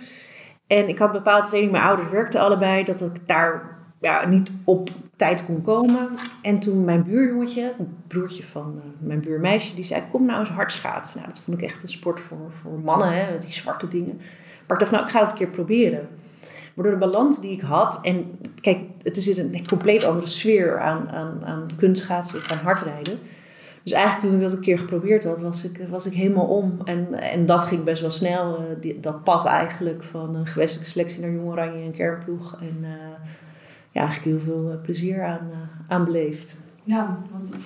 En 0.66 0.88
ik 0.88 0.98
had 0.98 1.12
bepaalde 1.12 1.46
training, 1.46 1.72
mijn 1.72 1.84
ouders 1.84 2.10
werkten 2.10 2.40
allebei, 2.40 2.84
dat 2.84 3.00
ik 3.00 3.26
daar 3.26 3.78
ja, 4.00 4.26
niet 4.26 4.52
op 4.64 4.90
tijd 5.16 5.44
kon 5.44 5.62
komen. 5.62 6.08
En 6.42 6.60
toen 6.60 6.84
mijn 6.84 7.02
buurjongetje, 7.02 7.74
het 7.78 8.06
broertje 8.06 8.42
van 8.42 8.80
eh, 8.84 9.06
mijn 9.06 9.20
buurmeisje, 9.20 9.74
die 9.74 9.84
zei: 9.84 10.02
Kom 10.10 10.26
nou 10.26 10.38
eens 10.38 10.48
hard 10.48 10.72
schaatsen. 10.72 11.20
Nou, 11.20 11.32
dat 11.32 11.40
vond 11.40 11.62
ik 11.62 11.68
echt 11.68 11.82
een 11.82 11.88
sport 11.88 12.20
voor, 12.20 12.52
voor 12.60 12.78
mannen, 12.78 13.12
hè, 13.12 13.32
met 13.32 13.42
die 13.42 13.52
zwarte 13.52 13.88
dingen. 13.88 14.20
Maar 14.66 14.80
ik 14.80 14.90
dacht, 14.90 14.90
nou, 14.90 15.04
ik 15.04 15.10
ga 15.10 15.20
het 15.20 15.30
een 15.30 15.36
keer 15.36 15.48
proberen. 15.48 16.08
Maar 16.74 16.84
door 16.84 16.92
de 16.92 17.06
balans 17.06 17.40
die 17.40 17.52
ik 17.52 17.60
had, 17.60 17.98
en 18.02 18.38
kijk, 18.60 18.78
het 19.02 19.16
is 19.16 19.36
een 19.36 19.66
compleet 19.66 20.04
andere 20.04 20.26
sfeer 20.26 20.80
aan, 20.80 21.08
aan, 21.08 21.44
aan 21.44 21.66
kunstschaatsen 21.76 22.38
of 22.38 22.50
aan 22.50 22.58
hardrijden. 22.58 23.18
Dus 23.82 23.92
eigenlijk 23.92 24.24
toen 24.24 24.34
ik 24.34 24.40
dat 24.40 24.52
een 24.52 24.64
keer 24.64 24.78
geprobeerd 24.78 25.24
had, 25.24 25.40
was 25.40 25.64
ik, 25.64 25.80
was 25.88 26.06
ik 26.06 26.12
helemaal 26.12 26.46
om. 26.46 26.78
En, 26.84 27.14
en 27.14 27.46
dat 27.46 27.64
ging 27.64 27.84
best 27.84 28.00
wel 28.00 28.10
snel, 28.10 28.58
eh, 28.82 28.94
dat 29.00 29.24
pad 29.24 29.44
eigenlijk 29.44 30.02
van 30.02 30.34
een 30.34 30.46
gewestelijke 30.46 30.90
selectie 30.90 31.20
naar 31.20 31.30
Jong 31.30 31.50
Oranje 31.50 31.84
en 31.84 31.92
kernploeg. 31.92 32.56
En 32.60 32.78
eh, 32.82 33.28
ja, 33.90 34.00
eigenlijk 34.00 34.24
heel 34.24 34.54
veel 34.54 34.70
eh, 34.70 34.80
plezier 34.82 35.24
aan, 35.24 35.48
eh, 35.50 35.56
aan 35.88 36.04
beleefd. 36.04 36.56
Ja, 36.84 37.18
want 37.32 37.56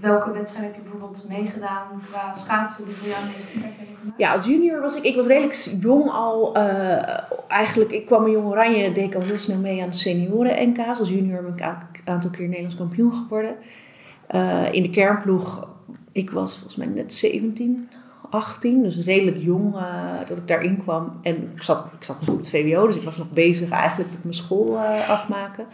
welke 0.00 0.32
wedstrijd 0.32 0.64
heb 0.64 0.74
je 0.74 0.80
bijvoorbeeld 0.80 1.24
meegedaan 1.28 2.02
qua 2.10 2.34
schaatsen 2.34 2.84
die 2.84 2.94
voor 2.94 3.08
jou 3.08 3.24
meest 3.24 3.54
impact 3.54 3.76
hebben 3.76 3.96
gemaakt? 4.00 4.18
Ja, 4.18 4.32
als 4.32 4.46
junior 4.46 4.80
was 4.80 4.96
ik, 4.96 5.02
ik 5.04 5.16
was 5.16 5.26
redelijk 5.26 5.76
jong 5.80 6.10
al. 6.10 6.54
eh, 6.54 7.18
eigenlijk, 7.48 7.92
ik 7.92 8.06
kwam 8.06 8.26
in 8.26 8.32
Jong 8.32 8.46
Oranje, 8.46 8.92
deed 8.92 9.04
ik 9.04 9.14
al 9.14 9.20
heel 9.20 9.38
snel 9.38 9.58
mee 9.58 9.82
aan 9.82 9.90
de 9.90 9.96
senioren-NK's. 9.96 10.98
Als 10.98 11.08
junior 11.08 11.42
ben 11.42 11.52
ik 11.52 11.60
een 12.04 12.12
aantal 12.12 12.30
keer 12.30 12.46
Nederlands 12.46 12.76
kampioen 12.76 13.14
geworden. 13.14 13.54
In 14.72 14.82
de 14.82 14.90
kernploeg, 14.90 15.68
ik 16.12 16.30
was 16.30 16.54
volgens 16.54 16.76
mij 16.76 16.86
net 16.86 17.12
17 17.12 17.88
18, 18.32 18.82
dus 18.82 19.04
redelijk 19.04 19.36
jong 19.40 19.74
uh, 19.74 20.16
dat 20.26 20.38
ik 20.38 20.48
daarin 20.48 20.82
kwam. 20.82 21.18
En 21.22 21.52
ik 21.54 21.62
zat, 21.62 21.90
ik 21.98 22.04
zat 22.04 22.20
nog 22.20 22.28
op 22.28 22.36
het 22.36 22.50
VWO, 22.50 22.86
dus 22.86 22.96
ik 22.96 23.02
was 23.02 23.16
nog 23.16 23.30
bezig 23.30 23.70
eigenlijk 23.70 24.10
met 24.10 24.22
mijn 24.22 24.34
school 24.34 24.74
uh, 24.74 25.08
afmaken. 25.08 25.66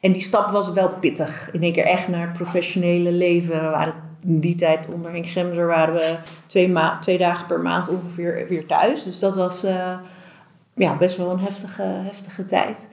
En 0.00 0.12
die 0.12 0.22
stap 0.22 0.50
was 0.50 0.72
wel 0.72 0.88
pittig. 0.88 1.48
In 1.52 1.62
één 1.62 1.72
keer 1.72 1.84
echt 1.84 2.08
naar 2.08 2.26
het 2.26 2.32
professionele 2.32 3.12
leven. 3.12 3.64
We 3.64 3.70
waren 3.70 3.94
in 4.26 4.38
die 4.38 4.54
tijd 4.54 4.88
onder 4.92 5.10
Henk 5.10 5.26
Gemser 5.26 5.66
waren 5.66 5.94
we 5.94 6.16
twee, 6.46 6.68
ma 6.68 6.98
twee 6.98 7.18
dagen 7.18 7.46
per 7.46 7.60
maand 7.60 7.88
ongeveer 7.88 8.46
weer 8.48 8.66
thuis. 8.66 9.02
Dus 9.04 9.18
dat 9.18 9.36
was 9.36 9.64
uh, 9.64 9.98
ja, 10.74 10.96
best 10.96 11.16
wel 11.16 11.30
een 11.30 11.38
heftige, 11.38 11.82
heftige 11.82 12.44
tijd. 12.44 12.90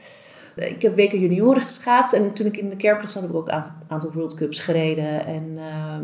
Ik 0.55 0.81
heb 0.81 0.95
weken 0.95 1.19
junioren 1.19 1.61
geschaatst 1.61 2.13
en 2.13 2.33
toen 2.33 2.45
ik 2.45 2.57
in 2.57 2.69
de 2.69 2.75
kerkploeg 2.75 3.11
zat 3.11 3.21
heb 3.21 3.31
ik 3.31 3.37
ook 3.37 3.47
een 3.47 3.63
aantal 3.87 4.11
World 4.11 4.33
Cups 4.33 4.59
gereden. 4.59 5.25
En 5.25 5.43
uh, 5.55 5.97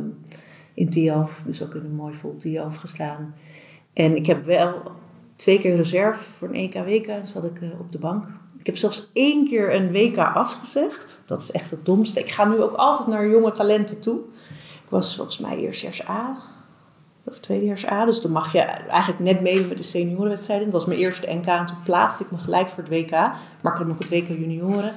in 0.73 0.89
Tialf, 0.89 1.41
dus 1.45 1.63
ook 1.63 1.75
in 1.75 1.81
een 1.81 1.95
mooi 1.95 2.13
vol 2.13 2.38
Tialf 2.38 2.75
gestaan. 2.75 3.36
En 3.93 4.15
ik 4.15 4.25
heb 4.25 4.45
wel 4.45 4.81
twee 5.36 5.60
keer 5.60 5.75
reserve 5.75 6.23
voor 6.23 6.47
een 6.47 6.55
EK-WK 6.55 7.07
en 7.07 7.27
zat 7.27 7.43
ik 7.43 7.62
uh, 7.62 7.79
op 7.79 7.91
de 7.91 7.99
bank. 7.99 8.25
Ik 8.60 8.65
heb 8.65 8.77
zelfs 8.77 9.10
één 9.13 9.47
keer 9.47 9.75
een 9.75 9.91
WK 9.91 10.17
afgezegd. 10.17 11.21
Dat 11.25 11.41
is 11.41 11.51
echt 11.51 11.71
het 11.71 11.86
domste. 11.86 12.19
Ik 12.19 12.29
ga 12.29 12.45
nu 12.45 12.62
ook 12.62 12.73
altijd 12.73 13.07
naar 13.07 13.29
jonge 13.29 13.51
talenten 13.51 13.99
toe. 13.99 14.19
Ik 14.84 14.89
was 14.89 15.15
volgens 15.15 15.38
mij 15.38 15.57
eerstejaars 15.57 16.10
A 16.10 16.38
of 17.23 17.39
tweedejaars 17.39 17.88
A. 17.88 18.05
Dus 18.05 18.21
dan 18.21 18.31
mag 18.31 18.53
je 18.53 18.60
eigenlijk 18.60 19.19
net 19.19 19.41
meedoen 19.41 19.67
met 19.67 19.77
de 19.77 19.84
seniorenwedstrijden. 19.84 20.65
Dat 20.65 20.75
was 20.75 20.86
mijn 20.86 20.99
eerste 20.99 21.34
NK 21.34 21.45
en 21.45 21.65
toen 21.65 21.84
plaatste 21.84 22.23
ik 22.23 22.31
me 22.31 22.38
gelijk 22.38 22.69
voor 22.69 22.84
het 22.84 22.91
WK. 22.91 23.12
Maar 23.12 23.71
ik 23.71 23.77
had 23.77 23.88
nog 23.88 23.97
het 23.97 24.10
WK 24.10 24.27
junioren. 24.27 24.91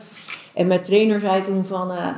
En 0.54 0.66
mijn 0.66 0.82
trainer 0.82 1.20
zei 1.20 1.42
toen 1.42 1.64
van... 1.64 1.92
Uh, 1.92 2.08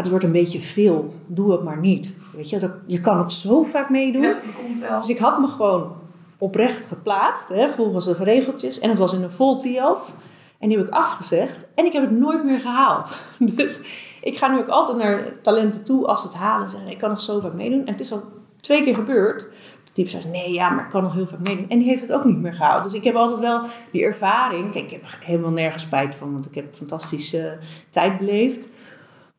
het 0.00 0.10
wordt 0.10 0.24
een 0.24 0.32
beetje 0.32 0.60
veel. 0.60 1.14
Doe 1.26 1.52
het 1.52 1.62
maar 1.62 1.78
niet. 1.78 2.14
Weet 2.36 2.50
je, 2.50 2.70
je 2.86 3.00
kan 3.00 3.18
het 3.18 3.32
zo 3.32 3.62
vaak 3.62 3.90
meedoen. 3.90 4.22
Ja, 4.22 4.32
dat 4.32 4.54
komt 4.62 4.78
wel. 4.78 5.00
Dus 5.00 5.08
ik 5.08 5.18
had 5.18 5.38
me 5.38 5.46
gewoon 5.46 5.92
oprecht 6.38 6.86
geplaatst, 6.86 7.48
hè, 7.48 7.68
volgens 7.68 8.04
de 8.04 8.16
regeltjes. 8.18 8.78
En 8.78 8.88
het 8.88 8.98
was 8.98 9.12
in 9.12 9.22
een 9.22 9.30
vol 9.30 9.56
TIAF. 9.56 10.14
En 10.58 10.68
die 10.68 10.78
heb 10.78 10.86
ik 10.86 10.92
afgezegd. 10.92 11.68
En 11.74 11.84
ik 11.84 11.92
heb 11.92 12.02
het 12.02 12.18
nooit 12.18 12.44
meer 12.44 12.60
gehaald. 12.60 13.16
Dus 13.56 13.82
ik 14.20 14.36
ga 14.36 14.48
nu 14.48 14.58
ook 14.58 14.68
altijd 14.68 14.98
naar 14.98 15.40
talenten 15.42 15.84
toe 15.84 16.06
als 16.06 16.20
ze 16.20 16.26
het 16.26 16.36
halen. 16.36 16.68
Zeggen, 16.68 16.90
ik 16.90 16.98
kan 16.98 17.08
nog 17.08 17.20
zo 17.20 17.40
vaak 17.40 17.52
meedoen. 17.52 17.86
En 17.86 17.92
het 17.92 18.00
is 18.00 18.12
al 18.12 18.22
twee 18.60 18.82
keer 18.82 18.94
gebeurd. 18.94 19.40
De 19.84 19.92
type 19.92 20.08
zei, 20.08 20.24
nee, 20.24 20.52
ja, 20.52 20.70
maar 20.70 20.84
ik 20.84 20.90
kan 20.90 21.02
nog 21.02 21.14
heel 21.14 21.26
vaak 21.26 21.46
meedoen. 21.46 21.68
En 21.68 21.78
die 21.78 21.88
heeft 21.88 22.02
het 22.02 22.12
ook 22.12 22.24
niet 22.24 22.36
meer 22.36 22.54
gehaald. 22.54 22.84
Dus 22.84 22.94
ik 22.94 23.04
heb 23.04 23.14
altijd 23.14 23.38
wel 23.38 23.62
die 23.92 24.04
ervaring. 24.04 24.72
Kijk, 24.72 24.84
ik 24.84 24.90
heb 24.90 25.02
helemaal 25.24 25.50
nergens 25.50 25.82
spijt 25.82 26.14
van. 26.14 26.32
Want 26.32 26.46
ik 26.46 26.54
heb 26.54 26.74
fantastische 26.74 27.58
tijd 27.90 28.18
beleefd. 28.18 28.70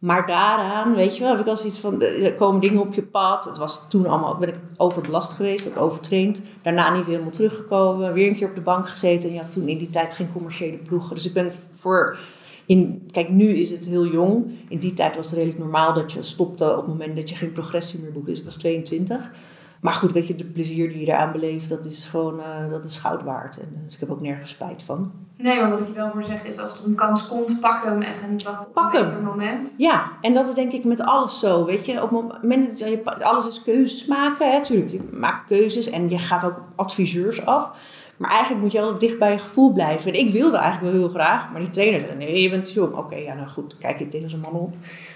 Maar 0.01 0.27
daaraan, 0.27 0.95
weet 0.95 1.15
je 1.15 1.23
wel, 1.23 1.31
heb 1.31 1.39
ik 1.39 1.47
als 1.47 1.65
iets 1.65 1.79
van, 1.79 2.01
er 2.01 2.33
komen 2.33 2.61
dingen 2.61 2.81
op 2.81 2.93
je 2.93 3.03
pad. 3.03 3.45
Het 3.45 3.57
was 3.57 3.89
toen 3.89 4.07
allemaal, 4.07 4.37
ben 4.37 4.49
ik 4.49 4.55
overbelast 4.77 5.31
geweest, 5.31 5.69
ook 5.69 5.77
overtraind. 5.77 6.41
Daarna 6.61 6.95
niet 6.95 7.05
helemaal 7.05 7.29
teruggekomen, 7.29 8.13
weer 8.13 8.27
een 8.27 8.35
keer 8.35 8.49
op 8.49 8.55
de 8.55 8.61
bank 8.61 8.89
gezeten. 8.89 9.29
En 9.29 9.37
had 9.37 9.53
toen 9.53 9.67
in 9.67 9.77
die 9.77 9.89
tijd 9.89 10.15
geen 10.15 10.31
commerciële 10.33 10.77
ploegen. 10.77 11.15
Dus 11.15 11.25
ik 11.25 11.33
ben 11.33 11.51
voor, 11.71 12.17
in, 12.65 13.09
kijk 13.11 13.29
nu 13.29 13.47
is 13.47 13.69
het 13.69 13.87
heel 13.87 14.05
jong. 14.07 14.45
In 14.67 14.79
die 14.79 14.93
tijd 14.93 15.15
was 15.15 15.25
het 15.25 15.35
redelijk 15.35 15.59
normaal 15.59 15.93
dat 15.93 16.11
je 16.11 16.23
stopte 16.23 16.71
op 16.71 16.77
het 16.77 16.87
moment 16.87 17.15
dat 17.15 17.29
je 17.29 17.35
geen 17.35 17.51
progressie 17.51 17.99
meer 17.99 18.11
boekte. 18.11 18.29
Dus 18.29 18.39
ik 18.39 18.45
was 18.45 18.57
22. 18.57 19.31
Maar 19.81 19.93
goed, 19.93 20.11
weet 20.11 20.27
je, 20.27 20.35
de 20.35 20.45
plezier 20.45 20.89
die 20.89 20.99
je 20.99 21.05
eraan 21.05 21.31
beleeft, 21.31 21.69
dat 21.69 21.85
is 21.85 22.05
gewoon, 22.05 22.39
uh, 22.39 22.69
dat 22.69 22.85
is 22.85 22.97
goud 22.97 23.23
waard. 23.23 23.59
En, 23.59 23.81
dus 23.85 23.93
ik 23.93 23.99
heb 23.99 24.11
ook 24.11 24.21
nergens 24.21 24.49
spijt 24.49 24.83
van. 24.83 25.11
Nee, 25.37 25.59
maar 25.59 25.69
wat 25.69 25.79
ik 25.79 25.87
je 25.87 25.93
wel 25.93 26.11
voor 26.11 26.23
zeggen 26.23 26.49
is, 26.49 26.59
als 26.59 26.79
er 26.79 26.85
een 26.85 26.95
kans 26.95 27.27
komt, 27.27 27.59
pak 27.59 27.83
hem 27.83 28.01
en 28.01 28.15
ga 28.15 28.27
niet 28.27 28.43
wachten 28.43 28.67
op 28.67 28.73
pak 28.73 28.93
een 28.93 29.23
moment. 29.23 29.75
Ja, 29.77 30.11
en 30.21 30.33
dat 30.33 30.47
is 30.47 30.53
denk 30.53 30.71
ik 30.71 30.83
met 30.83 31.01
alles 31.01 31.39
zo, 31.39 31.65
weet 31.65 31.85
je. 31.85 32.03
Op 32.03 32.09
het 32.09 32.41
moment 32.41 32.79
dat 32.79 32.89
je, 32.89 33.23
alles 33.23 33.47
is 33.47 33.63
keuzes 33.63 34.05
maken, 34.05 34.51
hè, 34.51 34.57
natuurlijk. 34.57 34.91
Je 34.91 35.09
maakt 35.11 35.47
keuzes 35.47 35.89
en 35.89 36.09
je 36.09 36.17
gaat 36.17 36.45
ook 36.45 36.61
adviseurs 36.75 37.45
af. 37.45 37.71
Maar 38.17 38.29
eigenlijk 38.29 38.61
moet 38.61 38.71
je 38.71 38.81
altijd 38.81 38.99
dicht 38.99 39.19
bij 39.19 39.31
je 39.31 39.39
gevoel 39.39 39.73
blijven. 39.73 40.13
En 40.13 40.19
ik 40.19 40.31
wilde 40.31 40.57
eigenlijk 40.57 40.93
wel 40.93 41.01
heel 41.01 41.13
graag, 41.13 41.51
maar 41.51 41.59
die 41.61 41.69
trainer 41.69 41.99
zei, 41.99 42.15
nee, 42.15 42.41
je 42.41 42.49
bent 42.49 42.65
te 42.65 42.73
jong. 42.73 42.95
Oké, 42.95 43.15
ja, 43.15 43.33
nou 43.33 43.47
goed, 43.47 43.77
kijk 43.77 43.99
je 43.99 44.07
tegen 44.07 44.29
zo'n 44.29 44.39
man 44.39 44.53
op. 44.53 44.73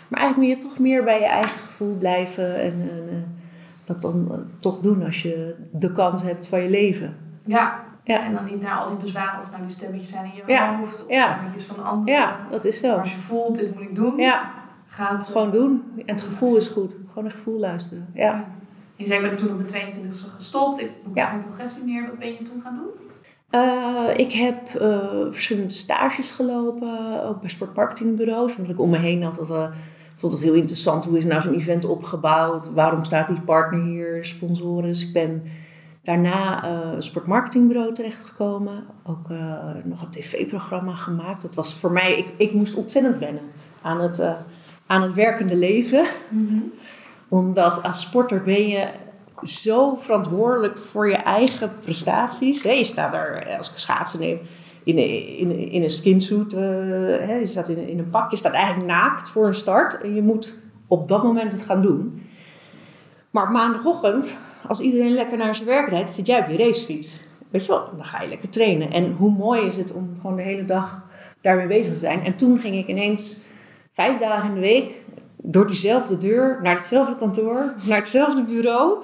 Maar 0.07 0.19
eigenlijk 0.19 0.49
moet 0.49 0.61
je 0.61 0.69
toch 0.69 0.79
meer 0.79 1.03
bij 1.03 1.19
je 1.19 1.25
eigen 1.25 1.59
gevoel 1.59 1.97
blijven 1.97 2.55
en... 2.55 2.89
en 3.11 3.43
dat 3.85 4.01
dan 4.01 4.45
toch 4.59 4.79
doen 4.79 5.03
als 5.03 5.21
je 5.21 5.55
de 5.71 5.91
kans 5.91 6.23
hebt 6.23 6.47
van 6.47 6.61
je 6.61 6.69
leven. 6.69 7.17
Ja. 7.45 7.83
ja. 8.03 8.23
En 8.23 8.33
dan 8.33 8.45
niet 8.45 8.61
naar 8.61 8.77
al 8.77 8.89
die 8.89 8.97
bezwaren 8.97 9.41
of 9.41 9.51
naar 9.51 9.61
die 9.61 9.69
stemmetjes 9.69 10.09
zijn 10.09 10.25
in 10.25 10.31
je 10.35 10.43
ja. 10.47 10.77
hoofd. 10.77 11.03
Of 11.05 11.11
ja. 11.11 11.31
stemmetjes 11.31 11.65
van 11.65 11.83
anderen. 11.83 12.13
Ja, 12.13 12.37
dat 12.49 12.65
is 12.65 12.79
zo. 12.79 12.95
Als 12.95 13.11
je 13.11 13.17
voelt, 13.17 13.55
dit 13.55 13.73
moet 13.73 13.83
ik 13.83 13.95
doen. 13.95 14.17
Ja. 14.17 14.51
Ga 14.87 15.17
het 15.17 15.27
gewoon 15.27 15.51
doen. 15.51 15.83
En 15.95 16.15
het 16.15 16.21
gevoel 16.21 16.55
is 16.55 16.67
goed. 16.67 16.97
Gewoon 17.07 17.25
een 17.25 17.31
gevoel 17.31 17.59
luisteren. 17.59 18.07
Ja. 18.13 18.45
Je 18.95 19.05
zei, 19.05 19.23
ik 19.23 19.27
ben 19.27 19.35
toen 19.35 19.49
op 19.49 19.71
mijn 19.71 19.93
22e 19.93 20.07
gestopt. 20.35 20.79
Ik 20.79 20.91
boek 21.03 21.19
geen 21.19 21.43
progressie 21.43 21.83
meer. 21.83 22.07
Wat 22.07 22.19
ben 22.19 22.27
je 22.27 22.37
toen 22.37 22.61
gaan 22.61 22.75
doen? 22.75 23.03
Uh, 23.51 24.17
ik 24.17 24.31
heb 24.31 24.81
uh, 24.81 24.99
verschillende 25.29 25.73
stages 25.73 26.31
gelopen. 26.31 27.23
Ook 27.23 27.39
bij 27.41 27.49
sportmarketingbureaus. 27.49 28.55
Omdat 28.55 28.71
ik 28.71 28.81
om 28.81 28.89
me 28.89 28.97
heen 28.97 29.23
had 29.23 29.35
dat... 29.35 29.49
Uh, 29.49 29.67
vond 30.15 30.33
het 30.33 30.41
heel 30.41 30.53
interessant. 30.53 31.05
Hoe 31.05 31.17
is 31.17 31.25
nou 31.25 31.41
zo'n 31.41 31.53
event 31.53 31.85
opgebouwd? 31.85 32.73
Waarom 32.73 33.03
staat 33.03 33.27
die 33.27 33.41
partner 33.41 33.83
hier? 33.83 34.25
Sponsoren. 34.25 34.89
Dus 34.89 35.07
ik 35.07 35.13
ben 35.13 35.43
daarna 36.03 36.65
uh, 36.65 36.93
een 36.95 37.03
sportmarketingbureau 37.03 37.93
terechtgekomen. 37.93 38.83
Ook 39.03 39.29
uh, 39.29 39.37
nog 39.83 40.01
een 40.01 40.09
tv-programma 40.09 40.95
gemaakt. 40.95 41.41
Dat 41.41 41.55
was 41.55 41.75
voor 41.75 41.91
mij... 41.91 42.17
Ik, 42.17 42.27
ik 42.37 42.53
moest 42.53 42.75
ontzettend 42.75 43.17
wennen 43.17 43.43
aan 43.81 43.99
het, 43.99 44.19
uh, 44.19 44.33
aan 44.87 45.01
het 45.01 45.13
werkende 45.13 45.55
leven. 45.55 46.05
Mm 46.29 46.47
-hmm. 46.47 46.71
Omdat 47.27 47.83
als 47.83 48.01
sporter 48.01 48.43
ben 48.43 48.67
je 48.67 48.87
zo 49.43 49.95
verantwoordelijk 49.95 50.77
voor 50.77 51.09
je 51.09 51.15
eigen 51.15 51.71
prestaties. 51.81 52.61
Je 52.61 52.83
staat 52.83 53.11
daar, 53.11 53.55
als 53.57 53.71
ik 53.71 53.77
schaatsen 53.77 54.19
neem 54.19 54.39
in, 54.85 54.97
in, 55.37 55.69
in 55.71 55.83
een 55.83 55.89
skinsuit, 55.89 56.53
uh, 56.53 56.59
hè, 57.27 57.35
je 57.35 57.45
staat 57.45 57.69
in, 57.69 57.87
in 57.87 57.99
een 57.99 58.09
pak, 58.09 58.31
je 58.31 58.37
staat 58.37 58.53
eigenlijk 58.53 58.85
naakt 58.85 59.29
voor 59.29 59.47
een 59.47 59.53
start 59.53 60.01
en 60.01 60.15
je 60.15 60.21
moet 60.21 60.59
op 60.87 61.07
dat 61.07 61.23
moment 61.23 61.51
het 61.51 61.61
gaan 61.61 61.81
doen. 61.81 62.21
Maar 63.31 63.43
op 63.43 63.49
maandagochtend, 63.49 64.39
als 64.67 64.79
iedereen 64.79 65.13
lekker 65.13 65.37
naar 65.37 65.55
zijn 65.55 65.67
werk 65.67 65.89
rijdt, 65.89 66.11
zit 66.11 66.25
jij 66.25 66.39
op 66.39 66.49
je 66.49 66.57
racefiets. 66.57 67.19
Weet 67.49 67.65
je 67.65 67.71
wel, 67.71 67.89
dan 67.95 68.05
ga 68.05 68.21
je 68.21 68.29
lekker 68.29 68.49
trainen. 68.49 68.91
En 68.91 69.11
hoe 69.11 69.31
mooi 69.31 69.61
is 69.65 69.77
het 69.77 69.93
om 69.93 70.09
gewoon 70.21 70.35
de 70.35 70.41
hele 70.41 70.63
dag 70.63 71.03
daarmee 71.41 71.67
bezig 71.67 71.93
te 71.93 71.99
zijn. 71.99 72.23
En 72.23 72.35
toen 72.35 72.59
ging 72.59 72.75
ik 72.75 72.87
ineens 72.87 73.37
vijf 73.91 74.19
dagen 74.19 74.49
in 74.49 74.55
de 74.55 74.61
week 74.61 75.05
door 75.37 75.67
diezelfde 75.67 76.17
deur, 76.17 76.59
naar 76.61 76.75
hetzelfde 76.75 77.15
kantoor, 77.15 77.73
naar 77.87 77.97
hetzelfde 77.97 78.43
bureau. 78.43 79.03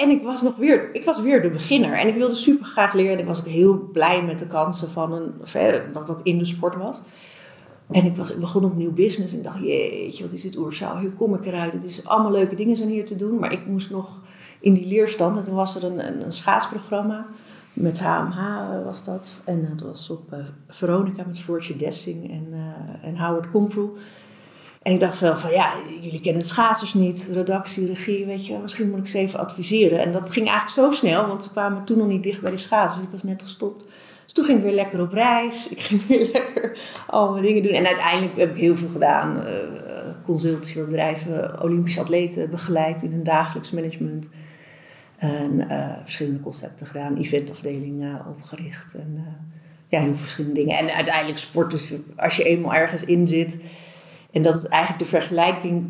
En 0.00 0.10
ik 0.10 0.22
was 0.22 0.42
nog 0.42 0.56
weer, 0.56 0.94
ik 0.94 1.04
was 1.04 1.20
weer 1.20 1.42
de 1.42 1.50
beginner. 1.50 1.92
En 1.92 2.08
ik 2.08 2.14
wilde 2.14 2.34
super 2.34 2.66
graag 2.66 2.92
leren. 2.92 3.18
Ik 3.18 3.24
was 3.24 3.40
ook 3.40 3.46
heel 3.46 3.88
blij 3.92 4.24
met 4.24 4.38
de 4.38 4.46
kansen 4.46 4.90
van 4.90 5.12
een, 5.12 5.32
dat 5.92 6.10
ook 6.10 6.20
in 6.22 6.38
de 6.38 6.44
sport 6.44 6.74
was. 6.74 7.00
En 7.90 8.04
ik, 8.04 8.16
was, 8.16 8.30
ik 8.30 8.40
begon 8.40 8.64
op 8.64 8.76
nieuw 8.76 8.92
business 8.92 9.32
en 9.32 9.38
ik 9.38 9.44
dacht, 9.44 9.60
jeetje, 9.60 10.22
wat 10.22 10.32
is 10.32 10.42
dit 10.42 10.56
oerzaal? 10.56 11.00
Hoe 11.00 11.10
kom 11.10 11.34
ik 11.34 11.44
eruit? 11.44 11.72
Het 11.72 11.84
is 11.84 12.06
allemaal 12.06 12.32
leuke 12.32 12.54
dingen 12.54 12.76
zijn 12.76 12.88
hier 12.88 13.06
te 13.06 13.16
doen. 13.16 13.38
Maar 13.38 13.52
ik 13.52 13.66
moest 13.66 13.90
nog 13.90 14.20
in 14.60 14.74
die 14.74 14.86
leerstand. 14.86 15.36
En 15.36 15.44
toen 15.44 15.54
was 15.54 15.76
er 15.76 15.84
een, 15.84 16.24
een, 16.24 16.32
schaatsprogramma. 16.32 17.26
Met 17.72 18.00
HMH 18.00 18.38
was 18.84 19.04
dat. 19.04 19.32
En 19.44 19.68
dat 19.76 19.86
was 19.86 20.10
op 20.10 20.32
uh, 20.32 20.38
Veronica 20.66 21.22
met 21.26 21.38
Floortje 21.38 21.76
Dessing 21.76 22.30
en, 22.30 22.46
uh, 22.50 23.08
en 23.08 23.18
Howard 23.18 23.50
Komproe. 23.50 23.90
En 24.88 24.94
ik 24.94 25.00
dacht 25.00 25.20
wel 25.20 25.36
van 25.36 25.50
ja, 25.50 25.74
jullie 26.00 26.20
kennen 26.20 26.42
schaatsers 26.42 26.94
niet, 26.94 27.28
redactie, 27.32 27.86
regie, 27.86 28.26
weet 28.26 28.46
je, 28.46 28.58
misschien 28.58 28.90
moet 28.90 28.98
ik 28.98 29.06
ze 29.06 29.18
even 29.18 29.38
adviseren. 29.38 29.98
En 29.98 30.12
dat 30.12 30.30
ging 30.30 30.48
eigenlijk 30.48 30.92
zo 30.92 30.98
snel, 30.98 31.26
want 31.26 31.44
ze 31.44 31.50
kwamen 31.50 31.84
toen 31.84 31.98
nog 31.98 32.06
niet 32.06 32.22
dicht 32.22 32.40
bij 32.40 32.50
de 32.50 32.56
schaatsers. 32.56 33.04
Ik 33.04 33.10
was 33.10 33.22
net 33.22 33.42
gestopt. 33.42 33.84
Dus 34.24 34.32
toen 34.32 34.44
ging 34.44 34.58
ik 34.58 34.64
weer 34.64 34.74
lekker 34.74 35.00
op 35.00 35.12
reis. 35.12 35.68
Ik 35.68 35.80
ging 35.80 36.06
weer 36.06 36.28
lekker 36.32 36.78
allemaal 37.06 37.42
dingen 37.42 37.62
doen. 37.62 37.72
En 37.72 37.86
uiteindelijk 37.86 38.36
heb 38.36 38.50
ik 38.50 38.56
heel 38.56 38.76
veel 38.76 38.88
gedaan. 38.88 39.36
Uh, 40.26 40.54
voor 40.60 40.84
bedrijven, 40.84 41.62
Olympische 41.62 42.00
atleten 42.00 42.50
begeleid 42.50 43.02
in 43.02 43.12
een 43.12 43.24
dagelijks 43.24 43.70
management. 43.70 44.28
En 45.16 45.52
uh, 45.70 45.88
verschillende 46.02 46.40
concepten 46.40 46.86
gedaan, 46.86 47.16
eventafdelingen 47.16 48.26
opgericht. 48.26 48.94
En 48.94 49.14
uh, 49.14 49.22
ja, 49.88 50.00
heel 50.00 50.14
verschillende 50.14 50.60
dingen. 50.60 50.78
En 50.78 50.94
uiteindelijk 50.94 51.38
sport, 51.38 51.70
dus 51.70 51.92
als 52.16 52.36
je 52.36 52.44
eenmaal 52.44 52.74
ergens 52.74 53.04
in 53.04 53.26
zit 53.28 53.58
en 54.30 54.42
dat 54.42 54.54
is 54.54 54.66
eigenlijk 54.66 55.02
de 55.02 55.18
vergelijking, 55.18 55.86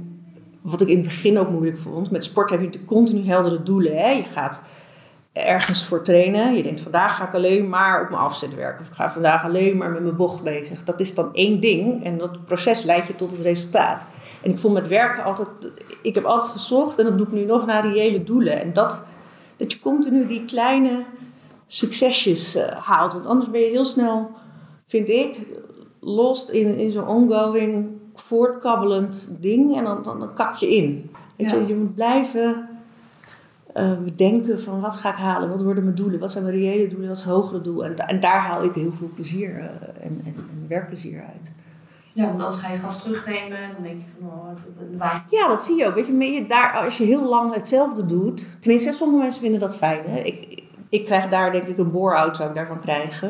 wat 0.60 0.80
ik 0.80 0.88
in 0.88 0.96
het 0.96 1.04
begin 1.04 1.38
ook 1.38 1.50
moeilijk 1.50 1.78
vond. 1.78 2.10
Met 2.10 2.24
sport 2.24 2.50
heb 2.50 2.60
je 2.60 2.84
continu 2.84 3.26
heldere 3.26 3.62
doelen. 3.62 3.96
Hè? 3.96 4.08
Je 4.08 4.22
gaat 4.22 4.64
ergens 5.32 5.84
voor 5.84 6.02
trainen. 6.02 6.54
Je 6.54 6.62
denkt, 6.62 6.80
vandaag 6.80 7.16
ga 7.16 7.26
ik 7.26 7.34
alleen 7.34 7.68
maar 7.68 8.02
op 8.02 8.08
mijn 8.08 8.22
afzet 8.22 8.54
werken. 8.54 8.80
Of 8.80 8.86
ik 8.86 8.94
ga 8.94 9.10
vandaag 9.10 9.44
alleen 9.44 9.76
maar 9.76 9.90
met 9.90 10.02
mijn 10.02 10.16
bocht 10.16 10.42
bezig. 10.42 10.84
Dat 10.84 11.00
is 11.00 11.14
dan 11.14 11.34
één 11.34 11.60
ding. 11.60 12.04
En 12.04 12.18
dat 12.18 12.44
proces 12.44 12.82
leidt 12.82 13.06
je 13.06 13.14
tot 13.14 13.30
het 13.30 13.40
resultaat. 13.40 14.06
En 14.42 14.50
ik 14.50 14.58
vond 14.58 14.74
met 14.74 14.88
werken 14.88 15.24
altijd... 15.24 15.48
Ik 16.02 16.14
heb 16.14 16.24
altijd 16.24 16.52
gezocht, 16.52 16.98
en 16.98 17.04
dat 17.04 17.18
doe 17.18 17.26
ik 17.26 17.32
nu 17.32 17.44
nog, 17.44 17.66
naar 17.66 17.92
reële 17.92 18.22
doelen. 18.22 18.60
En 18.60 18.72
dat, 18.72 19.06
dat 19.56 19.72
je 19.72 19.80
continu 19.80 20.26
die 20.26 20.44
kleine 20.44 21.04
succesjes 21.66 22.56
uh, 22.56 22.62
haalt. 22.68 23.12
Want 23.12 23.26
anders 23.26 23.50
ben 23.50 23.60
je 23.60 23.66
heel 23.66 23.84
snel, 23.84 24.30
vind 24.86 25.08
ik, 25.08 25.46
lost 26.00 26.48
in, 26.48 26.76
in 26.76 26.90
zo'n 26.90 27.06
ongoing 27.06 27.98
voortkabbelend 28.20 29.30
ding 29.40 29.76
en 29.76 29.84
dan, 29.84 30.02
dan, 30.02 30.20
dan 30.20 30.34
kak 30.34 30.54
je 30.54 30.76
in. 30.76 31.10
Weet 31.36 31.50
Ja. 31.50 31.56
je, 31.56 31.66
je 31.66 31.74
moet 31.74 31.94
blijven 31.94 32.68
uh, 33.76 33.98
bedenken 33.98 34.60
van 34.60 34.80
wat 34.80 34.96
ga 34.96 35.10
ik 35.10 35.16
halen, 35.16 35.48
wat 35.48 35.62
worden 35.62 35.84
mijn 35.84 35.96
doelen, 35.96 36.20
wat 36.20 36.32
zijn 36.32 36.44
mijn 36.44 36.56
reële 36.56 36.86
doelen, 36.86 37.08
wat 37.08 37.16
is 37.16 37.24
het 37.24 37.32
hogere 37.32 37.60
doel. 37.60 37.84
En, 37.84 37.96
en 37.96 38.20
daar 38.20 38.40
haal 38.40 38.64
ik 38.64 38.74
heel 38.74 38.92
veel 38.92 39.10
plezier 39.14 39.50
uh, 39.50 39.64
en, 39.64 39.72
en, 40.00 40.22
en, 40.24 40.64
werkplezier 40.68 41.20
uit. 41.20 41.54
Ja, 42.12 42.24
want 42.24 42.42
anders 42.42 42.62
ga 42.62 42.72
je 42.72 42.78
gas 42.78 43.02
terugnemen 43.02 43.58
en 43.58 43.70
dan 43.74 43.82
denk 43.82 44.00
je 44.00 44.06
van, 44.18 44.28
oh, 44.28 44.48
dat 44.48 44.76
een 44.80 44.98
waar. 44.98 45.24
Ja, 45.30 45.48
dat 45.48 45.62
zie 45.62 45.76
je 45.76 45.86
ook. 45.86 45.94
Weet 45.94 46.06
je, 46.06 46.32
je, 46.32 46.46
daar, 46.46 46.72
als 46.72 46.98
je 46.98 47.04
heel 47.04 47.28
lang 47.28 47.54
hetzelfde 47.54 48.06
doet, 48.06 48.56
tenminste, 48.60 48.92
sommige 48.92 49.22
mensen 49.22 49.40
vinden 49.40 49.60
dat 49.60 49.76
fijn. 49.76 50.02
Hè? 50.06 50.18
Ik, 50.18 50.62
ik 50.88 51.04
krijg 51.04 51.28
daar 51.28 51.52
denk 51.52 51.64
ik 51.64 51.78
een 51.78 51.90
bore-out, 51.90 52.36
zou 52.36 52.48
ik 52.48 52.54
daarvan 52.54 52.80
krijgen. 52.80 53.28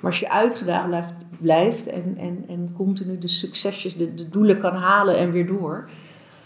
Maar 0.00 0.10
als 0.10 0.20
je 0.20 0.30
uitgedaagd 0.30 0.86
blijft, 0.86 1.12
blijft 1.40 1.86
en, 1.86 2.14
en, 2.18 2.44
en 2.48 2.74
continu 2.76 3.18
de 3.18 3.28
succesjes, 3.28 3.96
de, 3.96 4.14
de 4.14 4.28
doelen 4.28 4.58
kan 4.58 4.74
halen 4.74 5.18
en 5.18 5.32
weer 5.32 5.46
door 5.46 5.88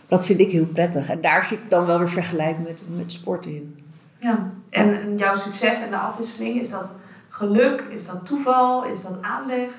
dat 0.08 0.26
vind 0.26 0.40
ik 0.40 0.50
heel 0.50 0.66
prettig. 0.66 1.08
En 1.08 1.20
daar 1.20 1.44
zie 1.44 1.56
ik 1.56 1.70
dan 1.70 1.86
wel 1.86 1.98
weer 1.98 2.08
vergelijk 2.08 2.56
met, 2.58 2.86
met 2.96 3.12
sport 3.12 3.46
in. 3.46 3.76
Ja, 4.18 4.50
en 4.70 5.16
jouw 5.16 5.34
succes 5.34 5.82
en 5.82 5.90
de 5.90 5.96
afwisseling, 5.96 6.60
is 6.60 6.70
dat 6.70 6.94
geluk? 7.28 7.86
Is 7.90 8.06
dat 8.06 8.26
toeval? 8.26 8.84
Is 8.84 9.02
dat 9.02 9.18
aanleg? 9.20 9.70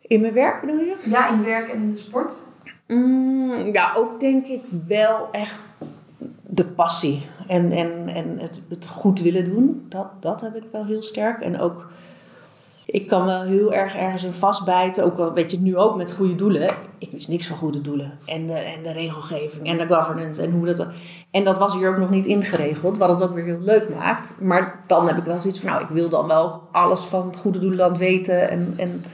In 0.00 0.20
mijn 0.20 0.32
werk 0.32 0.60
bedoel 0.60 0.80
je? 0.80 0.96
Ja, 1.04 1.28
in 1.28 1.44
werk 1.44 1.68
en 1.68 1.82
in 1.82 1.90
de 1.90 1.96
sport. 1.96 2.38
Mm, 2.86 3.72
ja, 3.72 3.92
ook 3.96 4.20
denk 4.20 4.46
ik 4.46 4.62
wel 4.86 5.28
echt 5.32 5.60
de 6.42 6.64
passie. 6.64 7.26
En, 7.48 7.72
en, 7.72 8.08
en 8.08 8.38
het, 8.38 8.60
het 8.68 8.86
goed 8.86 9.20
willen 9.20 9.44
doen. 9.44 9.86
Dat, 9.88 10.06
dat 10.20 10.40
heb 10.40 10.56
ik 10.56 10.64
wel 10.72 10.84
heel 10.84 11.02
sterk. 11.02 11.40
En 11.40 11.60
ook 11.60 11.90
ik 12.86 13.06
kan 13.06 13.24
wel 13.24 13.42
heel 13.42 13.72
erg 13.72 13.96
ergens 13.96 14.24
in 14.24 14.32
vastbijten. 14.32 15.04
Ook 15.04 15.18
al 15.18 15.32
weet 15.32 15.50
je 15.50 15.58
nu 15.58 15.76
ook 15.76 15.96
met 15.96 16.12
goede 16.12 16.34
doelen. 16.34 16.70
Ik 16.98 17.10
wist 17.12 17.28
niks 17.28 17.46
van 17.46 17.56
goede 17.56 17.80
doelen. 17.80 18.18
En 18.26 18.46
de, 18.46 18.52
en 18.52 18.82
de 18.82 18.92
regelgeving 18.92 19.66
en 19.66 19.78
de 19.78 19.94
governance 19.94 20.42
en 20.42 20.50
hoe 20.50 20.66
dat. 20.66 20.86
En 21.30 21.44
dat 21.44 21.58
was 21.58 21.74
hier 21.74 21.88
ook 21.88 21.96
nog 21.96 22.10
niet 22.10 22.26
ingeregeld, 22.26 22.98
wat 22.98 23.08
het 23.08 23.22
ook 23.22 23.34
weer 23.34 23.44
heel 23.44 23.60
leuk 23.60 23.88
maakt. 23.94 24.36
Maar 24.40 24.84
dan 24.86 25.06
heb 25.06 25.16
ik 25.16 25.24
wel 25.24 25.40
zoiets 25.40 25.60
van, 25.60 25.70
nou, 25.70 25.82
ik 25.82 25.88
wil 25.88 26.08
dan 26.08 26.26
wel 26.26 26.62
alles 26.72 27.00
van 27.00 27.26
het 27.26 27.36
goede 27.36 27.58
doelen 27.58 27.96
weten. 27.96 28.50
En, 28.50 28.74
en 28.76 29.04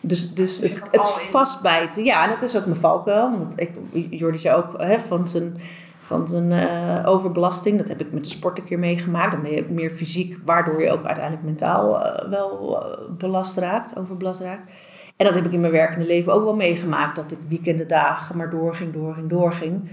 dus, 0.00 0.34
dus, 0.34 0.58
dus 0.58 0.70
het, 0.70 0.82
het 0.90 1.08
vastbijten, 1.08 2.04
ja, 2.04 2.24
en 2.24 2.30
dat 2.30 2.42
is 2.42 2.56
ook 2.56 2.66
mijn 2.66 2.80
valkuil. 2.80 3.30
Want 3.30 3.60
ik, 3.60 3.70
Jordi 4.10 4.38
zei 4.38 4.56
ook 4.56 4.74
hè, 4.76 4.98
van 4.98 5.28
zijn 5.28 5.56
van 6.02 6.28
zijn 6.28 6.50
uh, 6.50 7.08
overbelasting. 7.08 7.78
Dat 7.78 7.88
heb 7.88 8.00
ik 8.00 8.12
met 8.12 8.24
de 8.24 8.30
sport 8.30 8.58
een 8.58 8.64
keer 8.64 8.78
meegemaakt. 8.78 9.32
Dan 9.32 9.42
ben 9.42 9.50
je 9.50 9.66
meer 9.68 9.90
fysiek, 9.90 10.36
waardoor 10.44 10.82
je 10.82 10.90
ook 10.90 11.04
uiteindelijk 11.04 11.44
mentaal 11.44 11.96
uh, 11.96 12.30
wel 12.30 12.82
uh, 12.82 13.16
belast 13.18 13.58
raakt, 13.58 13.98
overbelast 13.98 14.40
raakt. 14.40 14.72
En 15.16 15.26
dat 15.26 15.34
heb 15.34 15.44
ik 15.44 15.52
in 15.52 15.60
mijn 15.60 15.72
werkende 15.72 16.06
leven 16.06 16.32
ook 16.32 16.44
wel 16.44 16.56
meegemaakt. 16.56 17.16
Dat 17.16 17.32
ik 17.32 17.38
weekenden 17.48 17.88
dagen 17.88 18.36
maar 18.36 18.50
doorging, 18.50 18.92
doorging, 18.92 19.28
doorging. 19.28 19.90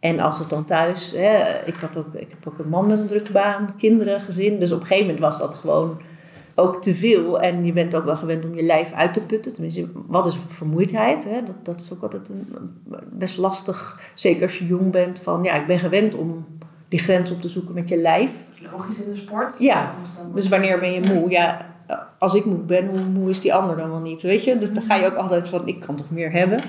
En 0.00 0.20
als 0.20 0.38
het 0.38 0.50
dan 0.50 0.64
thuis, 0.64 1.12
hè, 1.12 1.42
ik, 1.64 1.74
had 1.74 1.98
ook, 1.98 2.14
ik 2.14 2.30
heb 2.30 2.52
ook 2.52 2.58
een 2.58 2.68
man 2.68 2.86
met 2.86 3.00
een 3.00 3.06
drukke 3.06 3.32
baan, 3.32 3.76
kinderen, 3.76 4.20
gezin. 4.20 4.58
Dus 4.58 4.72
op 4.72 4.80
een 4.80 4.86
gegeven 4.86 5.06
moment 5.06 5.24
was 5.24 5.38
dat 5.38 5.54
gewoon 5.54 6.00
ook 6.58 6.82
te 6.82 6.94
veel. 6.94 7.40
En 7.40 7.64
je 7.64 7.72
bent 7.72 7.96
ook 7.96 8.04
wel 8.04 8.16
gewend 8.16 8.44
om 8.44 8.54
je 8.54 8.62
lijf 8.62 8.92
uit 8.92 9.14
te 9.14 9.20
putten. 9.20 9.52
Tenminste, 9.52 9.88
wat 10.06 10.26
is 10.26 10.38
vermoeidheid? 10.48 11.24
Hè? 11.24 11.42
Dat, 11.42 11.56
dat 11.62 11.80
is 11.80 11.92
ook 11.92 12.02
altijd 12.02 12.28
een, 12.28 12.46
best 13.12 13.36
lastig. 13.36 14.00
Zeker 14.14 14.42
als 14.42 14.58
je 14.58 14.66
jong 14.66 14.90
bent. 14.90 15.18
Van 15.18 15.42
ja, 15.42 15.54
ik 15.54 15.66
ben 15.66 15.78
gewend 15.78 16.14
om 16.14 16.46
die 16.88 16.98
grens 16.98 17.30
op 17.30 17.40
te 17.40 17.48
zoeken 17.48 17.74
met 17.74 17.88
je 17.88 17.96
lijf. 17.96 18.44
logisch 18.72 19.02
in 19.02 19.12
de 19.12 19.18
sport. 19.18 19.58
Ja, 19.58 19.94
dus 20.34 20.48
wanneer 20.48 20.78
ben 20.78 20.92
je 20.92 21.00
moe? 21.00 21.30
Ja, 21.30 21.74
als 22.18 22.34
ik 22.34 22.44
moe 22.44 22.58
ben, 22.58 22.86
hoe 22.86 23.00
moe 23.00 23.30
is 23.30 23.40
die 23.40 23.54
ander 23.54 23.76
dan 23.76 23.90
wel 23.90 24.00
niet? 24.00 24.22
Weet 24.22 24.44
je? 24.44 24.56
Dus 24.56 24.72
dan 24.72 24.82
ga 24.82 24.94
je 24.94 25.06
ook 25.06 25.16
altijd 25.16 25.48
van, 25.48 25.68
ik 25.68 25.80
kan 25.80 25.96
toch 25.96 26.10
meer 26.10 26.32
hebben. 26.32 26.60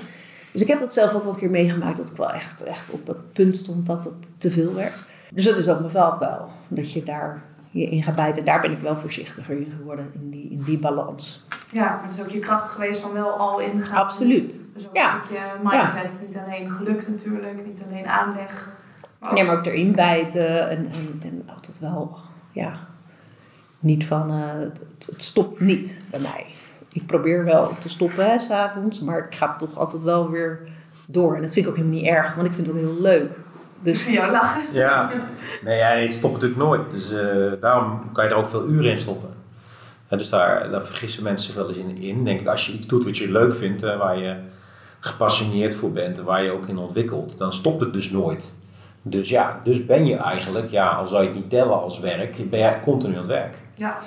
Dus 0.52 0.62
ik 0.62 0.68
heb 0.68 0.80
dat 0.80 0.92
zelf 0.92 1.14
ook 1.14 1.22
wel 1.22 1.32
een 1.32 1.38
keer 1.38 1.50
meegemaakt. 1.50 1.96
Dat 1.96 2.10
ik 2.10 2.16
wel 2.16 2.30
echt, 2.30 2.62
echt 2.62 2.90
op 2.90 3.06
het 3.06 3.32
punt 3.32 3.56
stond 3.56 3.86
dat 3.86 4.04
het 4.04 4.14
te 4.36 4.50
veel 4.50 4.74
werd. 4.74 5.04
Dus 5.32 5.44
dat 5.44 5.56
is 5.56 5.68
ook 5.68 5.78
mijn 5.78 5.90
valkuil. 5.90 6.48
Dat 6.68 6.92
je 6.92 7.02
daar 7.02 7.42
je 7.70 7.84
in 7.84 8.02
gaat 8.02 8.16
bijten. 8.16 8.44
Daar 8.44 8.60
ben 8.60 8.72
ik 8.72 8.80
wel 8.80 8.96
voorzichtiger 8.96 9.56
in 9.56 9.72
geworden, 9.78 10.10
in 10.14 10.30
die, 10.30 10.50
in 10.50 10.62
die 10.62 10.78
balans. 10.78 11.46
Ja, 11.72 11.84
maar 11.84 12.02
het 12.02 12.12
is 12.12 12.20
ook 12.20 12.30
je 12.30 12.38
kracht 12.38 12.68
geweest 12.68 13.00
van 13.00 13.12
wel 13.12 13.30
al 13.30 13.60
in 13.60 13.80
gaan. 13.80 13.98
Absoluut. 13.98 14.54
Dus 14.74 14.88
ook 14.88 14.96
ja. 14.96 15.14
een 15.14 15.20
stukje 15.24 15.44
mindset. 15.62 16.10
Niet 16.28 16.38
alleen 16.46 16.70
geluk 16.70 17.08
natuurlijk, 17.08 17.66
niet 17.66 17.82
alleen 17.88 18.06
aanleg. 18.06 18.70
Maar 19.18 19.30
ook... 19.30 19.36
Nee, 19.36 19.46
maar 19.46 19.58
ook 19.58 19.66
erin 19.66 19.92
bijten 19.92 20.68
en, 20.68 20.90
en, 20.92 21.20
en 21.22 21.42
altijd 21.54 21.78
wel, 21.78 22.16
ja, 22.52 22.72
niet 23.78 24.06
van, 24.06 24.30
uh, 24.30 24.44
het, 24.52 24.86
het, 25.06 25.22
stopt 25.22 25.60
niet 25.60 26.00
bij 26.10 26.20
mij. 26.20 26.46
Ik 26.92 27.06
probeer 27.06 27.44
wel 27.44 27.76
te 27.78 27.88
stoppen 27.88 28.40
s'avonds, 28.40 29.00
maar 29.00 29.18
ik 29.18 29.34
ga 29.34 29.56
toch 29.56 29.78
altijd 29.78 30.02
wel 30.02 30.30
weer 30.30 30.60
door. 31.06 31.34
En 31.34 31.42
dat 31.42 31.52
vind 31.52 31.64
ik 31.66 31.70
ook 31.70 31.76
helemaal 31.76 31.98
niet 31.98 32.08
erg, 32.08 32.34
want 32.34 32.46
ik 32.46 32.52
vind 32.52 32.66
het 32.66 32.76
ook 32.76 32.82
heel 32.82 33.00
leuk. 33.00 33.30
Dus... 33.82 33.96
Ik 33.96 34.02
zie 34.02 34.14
jou 34.14 34.30
lachen. 34.30 34.62
Ja, 34.72 35.10
nee, 35.64 35.76
ja, 35.76 35.90
ik 35.90 36.12
stop 36.12 36.32
natuurlijk 36.32 36.60
nooit. 36.60 36.90
Dus 36.90 37.12
uh, 37.12 37.52
daarom 37.60 38.12
kan 38.12 38.24
je 38.24 38.30
er 38.30 38.36
ook 38.36 38.48
veel 38.48 38.66
uren 38.66 38.90
in 38.90 38.98
stoppen. 38.98 39.28
En 40.08 40.18
dus 40.18 40.28
daar, 40.28 40.70
daar 40.70 40.84
vergissen 40.84 41.22
mensen 41.22 41.46
zich 41.46 41.56
wel 41.56 41.68
eens 41.68 41.76
in, 41.76 41.96
in. 41.96 42.24
Denk 42.24 42.40
ik, 42.40 42.46
als 42.46 42.66
je 42.66 42.72
iets 42.72 42.86
doet 42.86 43.04
wat 43.04 43.16
je 43.16 43.32
leuk 43.32 43.54
vindt, 43.54 43.84
uh, 43.84 43.98
waar 43.98 44.18
je 44.18 44.36
gepassioneerd 45.00 45.74
voor 45.74 45.92
bent 45.92 46.18
en 46.18 46.24
waar 46.24 46.42
je 46.42 46.50
ook 46.50 46.66
in 46.66 46.78
ontwikkelt, 46.78 47.38
dan 47.38 47.52
stopt 47.52 47.80
het 47.80 47.92
dus 47.92 48.10
nooit. 48.10 48.54
Dus 49.02 49.28
ja, 49.28 49.60
dus 49.64 49.86
ben 49.86 50.06
je 50.06 50.16
eigenlijk, 50.16 50.70
ja, 50.70 50.88
al 50.88 51.06
zou 51.06 51.22
je 51.22 51.28
het 51.28 51.36
niet 51.36 51.50
tellen 51.50 51.80
als 51.80 52.00
werk, 52.00 52.50
ben 52.50 52.60
je 52.60 52.80
continu 52.82 53.12
aan 53.12 53.18
het 53.18 53.28
werk. 53.28 53.54
Ja, 53.78 53.98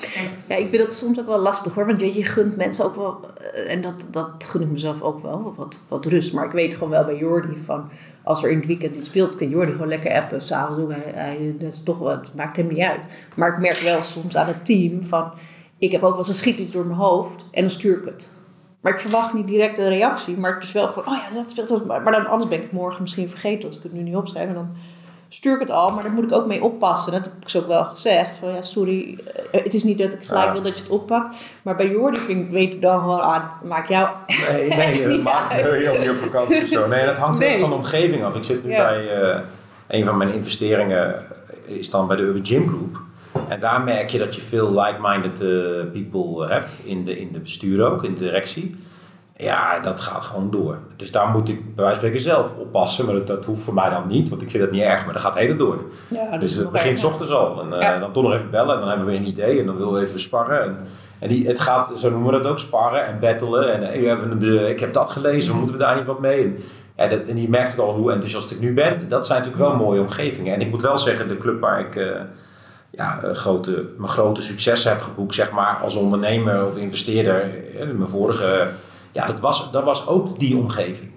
ja, 0.48 0.56
ik 0.56 0.68
vind 0.68 0.84
dat 0.84 0.96
soms 0.96 1.20
ook 1.20 1.26
wel 1.26 1.40
lastig 1.40 1.74
hoor. 1.74 1.86
Want 1.86 2.00
je, 2.00 2.14
je 2.14 2.24
gunt 2.24 2.58
mensen 2.58 2.86
ook 2.86 2.96
wel, 2.96 3.20
eh, 3.54 3.72
en 3.72 3.82
dat, 3.82 4.10
dat 4.12 4.46
gun 4.46 4.62
ik 4.62 4.72
mezelf 4.72 5.02
ook 5.02 5.22
wel, 5.22 5.54
wat, 5.56 5.80
wat 5.88 6.06
rust. 6.06 6.34
Maar 6.34 6.46
ik 6.46 6.52
weet 6.52 6.74
gewoon 6.74 6.90
wel 6.90 7.06
bij 7.06 7.18
Jordi 7.18 7.58
van, 7.58 7.90
als 8.24 8.44
er 8.44 8.52
in 8.52 8.58
het 8.58 8.66
weekend 8.66 8.96
iets 8.96 9.08
speelt, 9.08 9.36
kan 9.36 9.50
Jordi 9.50 9.72
gewoon 9.72 9.88
lekker 9.88 10.14
appen. 10.14 10.42
S'avonds 10.42 10.94
hij, 10.94 11.12
hij, 11.14 11.56
dat 11.60 11.74
is 11.74 11.84
toch 11.84 12.00
wat, 12.00 12.34
maakt 12.36 12.58
hem 12.58 12.68
niet 12.68 12.80
uit. 12.80 13.10
Maar 13.36 13.54
ik 13.54 13.60
merk 13.60 13.78
wel 13.78 14.02
soms 14.02 14.36
aan 14.36 14.48
het 14.48 14.66
team 14.66 15.04
van, 15.04 15.32
ik 15.78 15.92
heb 15.92 16.04
ook 16.04 16.10
wel 16.10 16.18
eens 16.18 16.28
een 16.28 16.34
schiet 16.34 16.60
iets 16.60 16.72
door 16.72 16.86
mijn 16.86 17.00
hoofd 17.00 17.46
en 17.52 17.62
dan 17.62 17.72
stuur 17.72 17.98
ik 17.98 18.06
het. 18.06 18.40
Maar 18.82 18.94
ik 18.94 19.00
verwacht 19.00 19.34
niet 19.34 19.48
direct 19.48 19.78
een 19.78 19.90
reactie, 19.90 20.38
maar 20.38 20.54
het 20.54 20.64
is 20.64 20.72
wel 20.72 20.92
van, 20.92 21.08
oh 21.08 21.14
ja, 21.14 21.36
dat 21.36 21.50
speelt. 21.50 21.86
Maar 21.86 22.12
dan, 22.12 22.28
anders 22.28 22.50
ben 22.50 22.58
ik 22.58 22.64
het 22.64 22.74
morgen 22.74 23.02
misschien 23.02 23.30
vergeten 23.30 23.68
als 23.68 23.78
ik 23.78 23.84
het 23.84 23.94
nu 23.94 24.02
niet 24.02 24.16
opschrijf. 24.16 24.48
En 24.48 24.54
dan 24.54 24.76
stuur 25.34 25.54
ik 25.54 25.60
het 25.60 25.72
al, 25.72 25.90
maar 25.94 26.04
daar 26.04 26.12
moet 26.12 26.24
ik 26.24 26.32
ook 26.32 26.46
mee 26.46 26.64
oppassen. 26.64 27.12
Dat 27.12 27.26
heb 27.26 27.34
ik 27.42 27.50
zo 27.50 27.58
ook 27.58 27.68
wel 27.68 27.84
gezegd. 27.84 28.38
Van 28.38 28.54
ja, 28.54 28.62
sorry, 28.62 29.20
eh, 29.52 29.64
het 29.64 29.74
is 29.74 29.84
niet 29.84 29.98
dat 29.98 30.14
ik 30.14 30.24
gelijk 30.24 30.52
wil 30.52 30.62
dat 30.62 30.74
je 30.74 30.84
het 30.84 30.92
oppakt. 30.92 31.36
Maar 31.62 31.76
bij 31.76 31.90
Jordi 31.90 32.20
vind 32.20 32.46
ik, 32.46 32.52
weet 32.52 32.74
ik 32.74 32.82
dan 32.82 33.00
gewoon, 33.00 33.22
ah, 33.22 33.42
dat 33.42 33.70
maakt 33.70 33.88
jou 33.88 34.10
Nee, 34.52 34.70
nee, 34.70 35.08
dat 35.08 35.22
maakt 35.22 35.54
heel 35.54 36.00
niet 36.00 36.10
op 36.10 36.18
vakantie 36.18 36.62
of 36.62 36.68
zo. 36.68 36.88
Nee, 36.88 37.06
dat 37.06 37.18
hangt 37.18 37.40
nee. 37.40 37.60
van 37.60 37.70
de 37.70 37.76
omgeving 37.76 38.24
af. 38.24 38.36
Ik 38.36 38.44
zit 38.44 38.64
nu 38.64 38.70
bij, 38.70 39.22
uh, 39.22 39.40
een 39.88 40.06
van 40.06 40.18
mijn 40.18 40.34
investeringen 40.34 41.26
is 41.66 41.90
dan 41.90 42.08
bij 42.08 42.18
de 42.18 42.24
Urban 42.24 42.46
Gym 42.46 42.68
Group. 42.68 43.02
En 43.48 43.60
daar 43.60 43.82
merk 43.82 44.10
je 44.10 44.18
dat 44.18 44.36
je 44.36 44.42
veel 44.42 44.82
like-minded 44.82 45.42
uh, 45.42 45.92
people 45.92 46.48
hebt, 46.48 46.82
in 46.86 47.06
de, 47.06 47.20
in 47.20 47.32
de 47.32 47.40
bestuur 47.40 47.86
ook, 47.86 48.04
in 48.04 48.14
de 48.14 48.20
directie. 48.20 48.76
Ja, 49.42 49.80
dat 49.80 50.02
gaat 50.02 50.24
gewoon 50.24 50.52
door. 50.52 50.78
Dus 50.96 51.12
daar 51.12 51.28
moet 51.28 51.50
ik 51.50 51.76
bij 51.76 51.84
wijze 51.84 52.00
van 52.00 52.10
spreken 52.10 52.20
zelf 52.20 52.48
oppassen. 52.58 53.06
Maar 53.06 53.16
dat, 53.16 53.28
dat 53.28 53.46
hoeft 53.46 53.64
voor 53.64 53.74
mij 53.74 53.90
dan 53.90 54.08
niet, 54.08 54.30
want 54.30 54.42
ik 54.42 54.50
vind 54.50 54.64
dat 54.64 54.72
niet 54.72 54.82
erg. 54.82 55.04
Maar 55.04 55.14
dat 55.14 55.22
gaat 55.22 55.36
hele 55.36 55.56
door. 55.56 55.80
Ja, 56.08 56.38
dus 56.38 56.56
het 56.56 56.72
begint 56.72 57.04
ochtends 57.04 57.32
al. 57.32 57.62
En 57.62 57.68
uh, 57.68 58.00
dan 58.00 58.12
toch 58.12 58.24
nog 58.24 58.34
even 58.34 58.50
bellen. 58.50 58.74
En 58.74 58.80
dan 58.80 58.90
hebben 58.90 59.08
we 59.08 59.16
een 59.16 59.28
idee. 59.28 59.60
En 59.60 59.66
dan 59.66 59.78
willen 59.78 59.94
we 59.94 60.06
even 60.06 60.20
sparren. 60.20 60.64
En, 60.64 60.78
en 61.20 61.28
die, 61.28 61.48
het 61.48 61.60
gaat, 61.60 62.00
zo 62.00 62.10
noemen 62.10 62.34
we 62.34 62.42
dat 62.42 62.52
ook, 62.52 62.60
sparren 62.60 63.06
en 63.06 63.20
battelen. 63.20 63.74
En 63.74 64.02
we 64.02 64.08
hebben 64.08 64.40
de, 64.40 64.70
ik 64.70 64.80
heb 64.80 64.94
dat 64.94 65.10
gelezen, 65.10 65.56
moeten 65.56 65.76
we 65.76 65.84
daar 65.84 65.96
niet 65.96 66.06
wat 66.06 66.20
mee? 66.20 66.44
En, 66.44 66.58
ja, 66.96 67.08
dat, 67.08 67.28
en 67.28 67.36
die 67.36 67.50
merkt 67.50 67.80
ook 67.80 67.88
al 67.88 67.94
hoe 67.94 68.12
enthousiast 68.12 68.52
ik 68.52 68.60
nu 68.60 68.74
ben. 68.74 69.10
Dat 69.10 69.26
zijn 69.26 69.40
natuurlijk 69.42 69.70
wel 69.70 69.78
mooie 69.78 70.02
omgevingen. 70.02 70.54
En 70.54 70.62
ik 70.62 70.70
moet 70.70 70.82
wel 70.82 70.98
zeggen, 70.98 71.28
de 71.28 71.38
club 71.38 71.62
waar 71.62 71.80
ik... 71.80 71.96
Uh, 71.96 72.12
ja, 72.90 73.20
grote, 73.34 73.86
mijn 73.98 74.10
grote 74.10 74.42
successen 74.42 74.92
heb 74.92 75.02
geboekt, 75.02 75.34
zeg 75.34 75.52
maar, 75.52 75.80
als 75.84 75.96
ondernemer 75.96 76.66
of 76.68 76.76
investeerder. 76.76 77.50
Mijn 77.78 78.08
vorige 78.08 78.68
ja, 79.12 79.26
dat 79.26 79.40
was, 79.40 79.72
dat 79.72 79.84
was 79.84 80.08
ook 80.08 80.40
die 80.40 80.58
omgeving. 80.58 81.12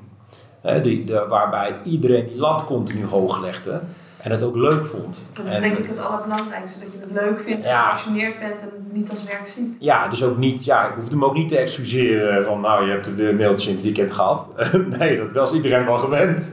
die, 0.83 1.05
de, 1.05 1.27
waarbij 1.29 1.77
iedereen 1.85 2.27
die 2.27 2.37
lat 2.37 2.65
continu 2.65 3.07
hoog 3.07 3.41
legde 3.41 3.81
en 4.25 4.31
het 4.31 4.43
ook 4.43 4.57
leuk 4.57 4.87
vond. 4.87 5.29
Dat 5.33 5.47
is 5.47 5.61
denk 5.61 5.77
ik 5.77 5.89
het 5.89 6.07
allerbelangrijkste, 6.07 6.79
dat 6.81 6.93
je 6.93 6.99
het 7.01 7.11
leuk 7.11 7.41
vindt, 7.41 7.65
ja, 7.65 7.85
gepassioneerd 7.85 8.39
bent 8.39 8.61
en 8.61 8.69
niet 8.93 9.11
als 9.11 9.25
werk 9.25 9.47
ziet. 9.47 9.77
Ja, 9.81 10.09
dus 10.09 10.25
ook 10.25 10.37
niet, 10.37 10.65
ja, 10.65 10.89
ik 10.89 10.95
hoefde 10.95 11.11
hem 11.11 11.25
ook 11.25 11.35
niet 11.35 11.49
te 11.49 11.57
excuseren 11.57 12.45
van 12.45 12.61
nou, 12.61 12.85
je 12.85 12.91
hebt 12.91 13.17
de 13.17 13.35
mailtje 13.39 13.69
in 13.69 13.75
het 13.75 13.85
weekend 13.85 14.13
gehad. 14.13 14.49
nee, 14.99 15.19
dat 15.19 15.33
was 15.33 15.53
iedereen 15.53 15.85
wel 15.85 15.99
gewend. 15.99 16.53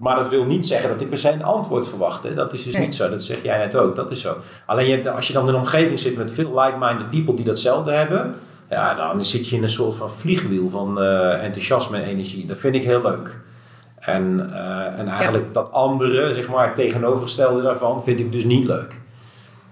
Maar 0.00 0.16
dat 0.16 0.28
wil 0.28 0.44
niet 0.44 0.66
zeggen 0.66 0.88
dat 0.88 1.00
ik 1.00 1.08
per 1.08 1.18
se 1.18 1.30
een 1.30 1.44
antwoord 1.44 1.88
verwacht. 1.88 2.36
Dat 2.36 2.52
is 2.52 2.62
dus 2.62 2.78
niet 2.78 2.94
zo. 2.94 3.10
Dat 3.10 3.22
zeg 3.22 3.42
jij 3.42 3.58
net 3.58 3.76
ook. 3.76 3.96
Dat 3.96 4.10
is 4.10 4.20
zo. 4.20 4.36
Alleen 4.66 4.86
je, 4.86 5.10
als 5.10 5.26
je 5.26 5.32
dan 5.32 5.48
in 5.48 5.54
een 5.54 5.60
omgeving 5.60 6.00
zit 6.00 6.16
met 6.16 6.32
veel 6.32 6.60
like-minded 6.60 7.10
people 7.10 7.34
die 7.34 7.44
datzelfde 7.44 7.92
hebben 7.92 8.34
ja, 8.70 8.94
dan 8.94 9.24
zit 9.24 9.48
je 9.48 9.56
in 9.56 9.62
een 9.62 9.68
soort 9.68 9.94
van 9.94 10.10
vliegwiel 10.10 10.70
van 10.70 11.02
uh, 11.02 11.44
enthousiasme 11.44 11.96
en 11.96 12.04
energie. 12.04 12.46
Dat 12.46 12.58
vind 12.58 12.74
ik 12.74 12.82
heel 12.82 13.02
leuk. 13.02 13.40
En, 13.98 14.50
uh, 14.50 14.98
en 14.98 15.08
eigenlijk 15.08 15.54
dat 15.54 15.72
andere, 15.72 16.34
zeg 16.34 16.48
maar, 16.48 16.66
het 16.66 16.76
tegenovergestelde 16.76 17.62
daarvan, 17.62 18.04
vind 18.04 18.20
ik 18.20 18.32
dus 18.32 18.44
niet 18.44 18.64
leuk. 18.64 19.02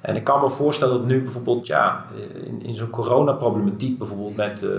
En 0.00 0.16
ik 0.16 0.24
kan 0.24 0.40
me 0.40 0.50
voorstellen 0.50 0.94
dat 0.94 1.06
nu 1.06 1.22
bijvoorbeeld, 1.22 1.66
ja, 1.66 2.04
in, 2.46 2.62
in 2.62 2.74
zo'n 2.74 2.90
coronaproblematiek 2.90 3.98
bijvoorbeeld 3.98 4.36
met 4.36 4.62
uh, 4.62 4.70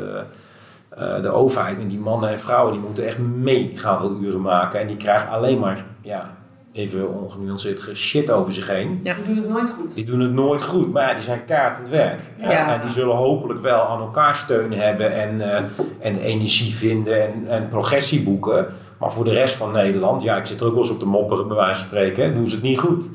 de 1.21 1.29
overheid 1.29 1.77
en 1.77 1.87
die 1.87 1.99
mannen 1.99 2.29
en 2.29 2.39
vrouwen, 2.39 2.73
die 2.73 2.81
moeten 2.81 3.05
echt 3.05 3.17
mega 3.17 3.99
veel 3.99 4.17
uren 4.21 4.41
maken. 4.41 4.79
En 4.79 4.87
die 4.87 4.97
krijgen 4.97 5.29
alleen 5.29 5.59
maar, 5.59 5.85
ja, 6.01 6.31
even 6.73 7.21
ongenuanceerd 7.21 7.89
shit 7.93 8.31
over 8.31 8.53
zich 8.53 8.67
heen. 8.67 8.99
Ja. 9.03 9.15
Je 9.15 9.23
doet 9.23 9.35
het 9.35 9.49
nooit 9.49 9.69
goed. 9.69 9.95
Die 9.95 10.05
doen 10.05 10.19
het 10.19 10.31
nooit 10.31 10.63
goed, 10.63 10.91
maar 10.91 11.07
ja, 11.07 11.13
die 11.13 11.23
zijn 11.23 11.45
kaart 11.45 11.75
aan 11.75 11.81
het 11.81 11.91
werk. 11.91 12.19
Ja. 12.37 12.73
En 12.73 12.81
die 12.81 12.89
zullen 12.89 13.15
hopelijk 13.15 13.61
wel 13.61 13.81
aan 13.81 13.99
elkaar 13.99 14.35
steun 14.35 14.73
hebben 14.73 15.13
en, 15.13 15.53
eh, 15.53 15.63
en 15.99 16.17
energie 16.17 16.73
vinden 16.73 17.21
en, 17.21 17.47
en 17.47 17.69
progressie 17.69 18.23
boeken. 18.23 18.67
Maar 18.97 19.11
voor 19.11 19.23
de 19.23 19.31
rest 19.31 19.55
van 19.55 19.71
Nederland, 19.71 20.21
ja, 20.21 20.37
ik 20.37 20.45
zit 20.45 20.59
er 20.59 20.65
ook 20.65 20.73
wel 20.73 20.81
eens 20.81 20.91
op 20.91 20.99
de 20.99 21.05
mopperen 21.05 21.47
bij 21.47 21.57
wijze 21.57 21.79
van 21.79 21.85
spreken, 21.85 22.33
doen 22.33 22.47
ze 22.47 22.55
het 22.55 22.63
niet 22.63 22.79
goed. 22.79 23.05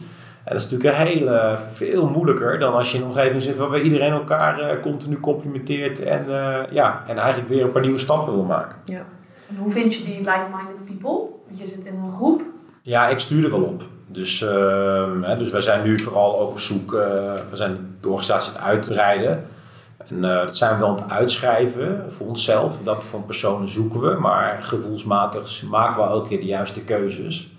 En 0.44 0.54
dat 0.54 0.64
is 0.64 0.70
natuurlijk 0.70 0.98
een 0.98 1.06
heel 1.06 1.56
veel 1.74 2.08
moeilijker 2.08 2.58
dan 2.58 2.74
als 2.74 2.90
je 2.90 2.96
in 2.96 3.02
een 3.02 3.08
omgeving 3.08 3.42
zit 3.42 3.56
waarbij 3.56 3.80
iedereen 3.80 4.12
elkaar 4.12 4.58
eh, 4.58 4.80
continu 4.82 5.20
complimenteert 5.20 6.02
en, 6.02 6.24
eh, 6.28 6.72
ja, 6.72 7.04
en 7.06 7.18
eigenlijk 7.18 7.48
weer 7.48 7.62
een 7.62 7.70
paar 7.70 7.82
nieuwe 7.82 7.98
stappen 7.98 8.34
wil 8.34 8.44
maken. 8.44 8.78
En 9.48 9.56
hoe 9.56 9.70
vind 9.70 9.94
je 9.94 10.04
die 10.04 10.18
like-minded 10.18 10.84
people? 10.84 11.28
Want 11.46 11.58
je 11.58 11.66
zit 11.66 11.86
in 11.86 11.94
een 11.94 12.12
groep. 12.12 12.42
Ja, 12.88 13.08
ik 13.08 13.18
stuur 13.18 13.44
er 13.44 13.50
wel 13.50 13.62
op. 13.62 13.82
Dus, 14.06 14.42
ehm, 14.42 15.22
hè, 15.22 15.36
dus 15.36 15.50
wij 15.50 15.60
zijn 15.60 15.82
nu 15.82 15.98
vooral 15.98 16.40
ook 16.40 16.50
op 16.50 16.60
zoek, 16.60 16.94
eh, 16.94 17.00
we 17.50 17.56
zijn 17.56 17.96
de 18.00 18.08
organisatie 18.08 18.50
aan 18.50 18.56
het 18.56 18.64
uitbreiden. 18.64 19.46
En 20.08 20.24
eh, 20.24 20.46
dat 20.46 20.56
zijn 20.56 20.74
we 20.74 20.78
wel 20.78 20.88
aan 20.88 21.02
het 21.02 21.10
uitschrijven 21.10 22.04
voor 22.08 22.26
onszelf. 22.26 22.78
Dat 22.82 23.04
van 23.04 23.26
personen 23.26 23.68
zoeken 23.68 24.00
we, 24.00 24.20
maar 24.20 24.58
gevoelsmatig 24.62 25.62
maken 25.62 26.02
we 26.02 26.08
elke 26.08 26.28
keer 26.28 26.40
de 26.40 26.46
juiste 26.46 26.80
keuzes. 26.84 27.52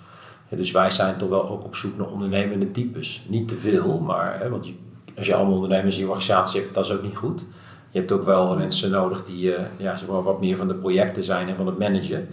Dus 0.50 0.72
wij 0.72 0.92
zijn 0.92 1.18
toch 1.18 1.30
wel 1.30 1.50
ook 1.50 1.64
op 1.64 1.76
zoek 1.76 1.98
naar 1.98 2.08
ondernemende 2.08 2.72
types. 2.72 3.26
Niet 3.28 3.48
te 3.48 3.56
veel, 3.56 4.00
maar 4.00 4.40
hè, 4.40 4.50
want 4.50 4.74
als 5.18 5.28
je 5.28 5.36
allemaal 5.36 5.56
ondernemers 5.56 5.96
in 5.96 6.02
je 6.02 6.08
organisatie 6.08 6.62
hebt, 6.62 6.74
dat 6.74 6.86
is 6.86 6.92
ook 6.92 7.04
niet 7.04 7.18
goed. 7.18 7.46
Je 7.90 8.00
hebt 8.00 8.12
ook 8.12 8.26
wel 8.26 8.56
mensen 8.58 8.92
nodig 8.92 9.24
die 9.24 9.56
eh, 9.56 9.64
ja, 9.78 9.98
wat 10.08 10.40
meer 10.40 10.58
van 10.58 10.68
de 10.68 10.76
projecten 10.76 11.24
zijn 11.24 11.48
en 11.48 11.56
van 11.56 11.68
het 11.68 11.80
managen. 11.80 12.28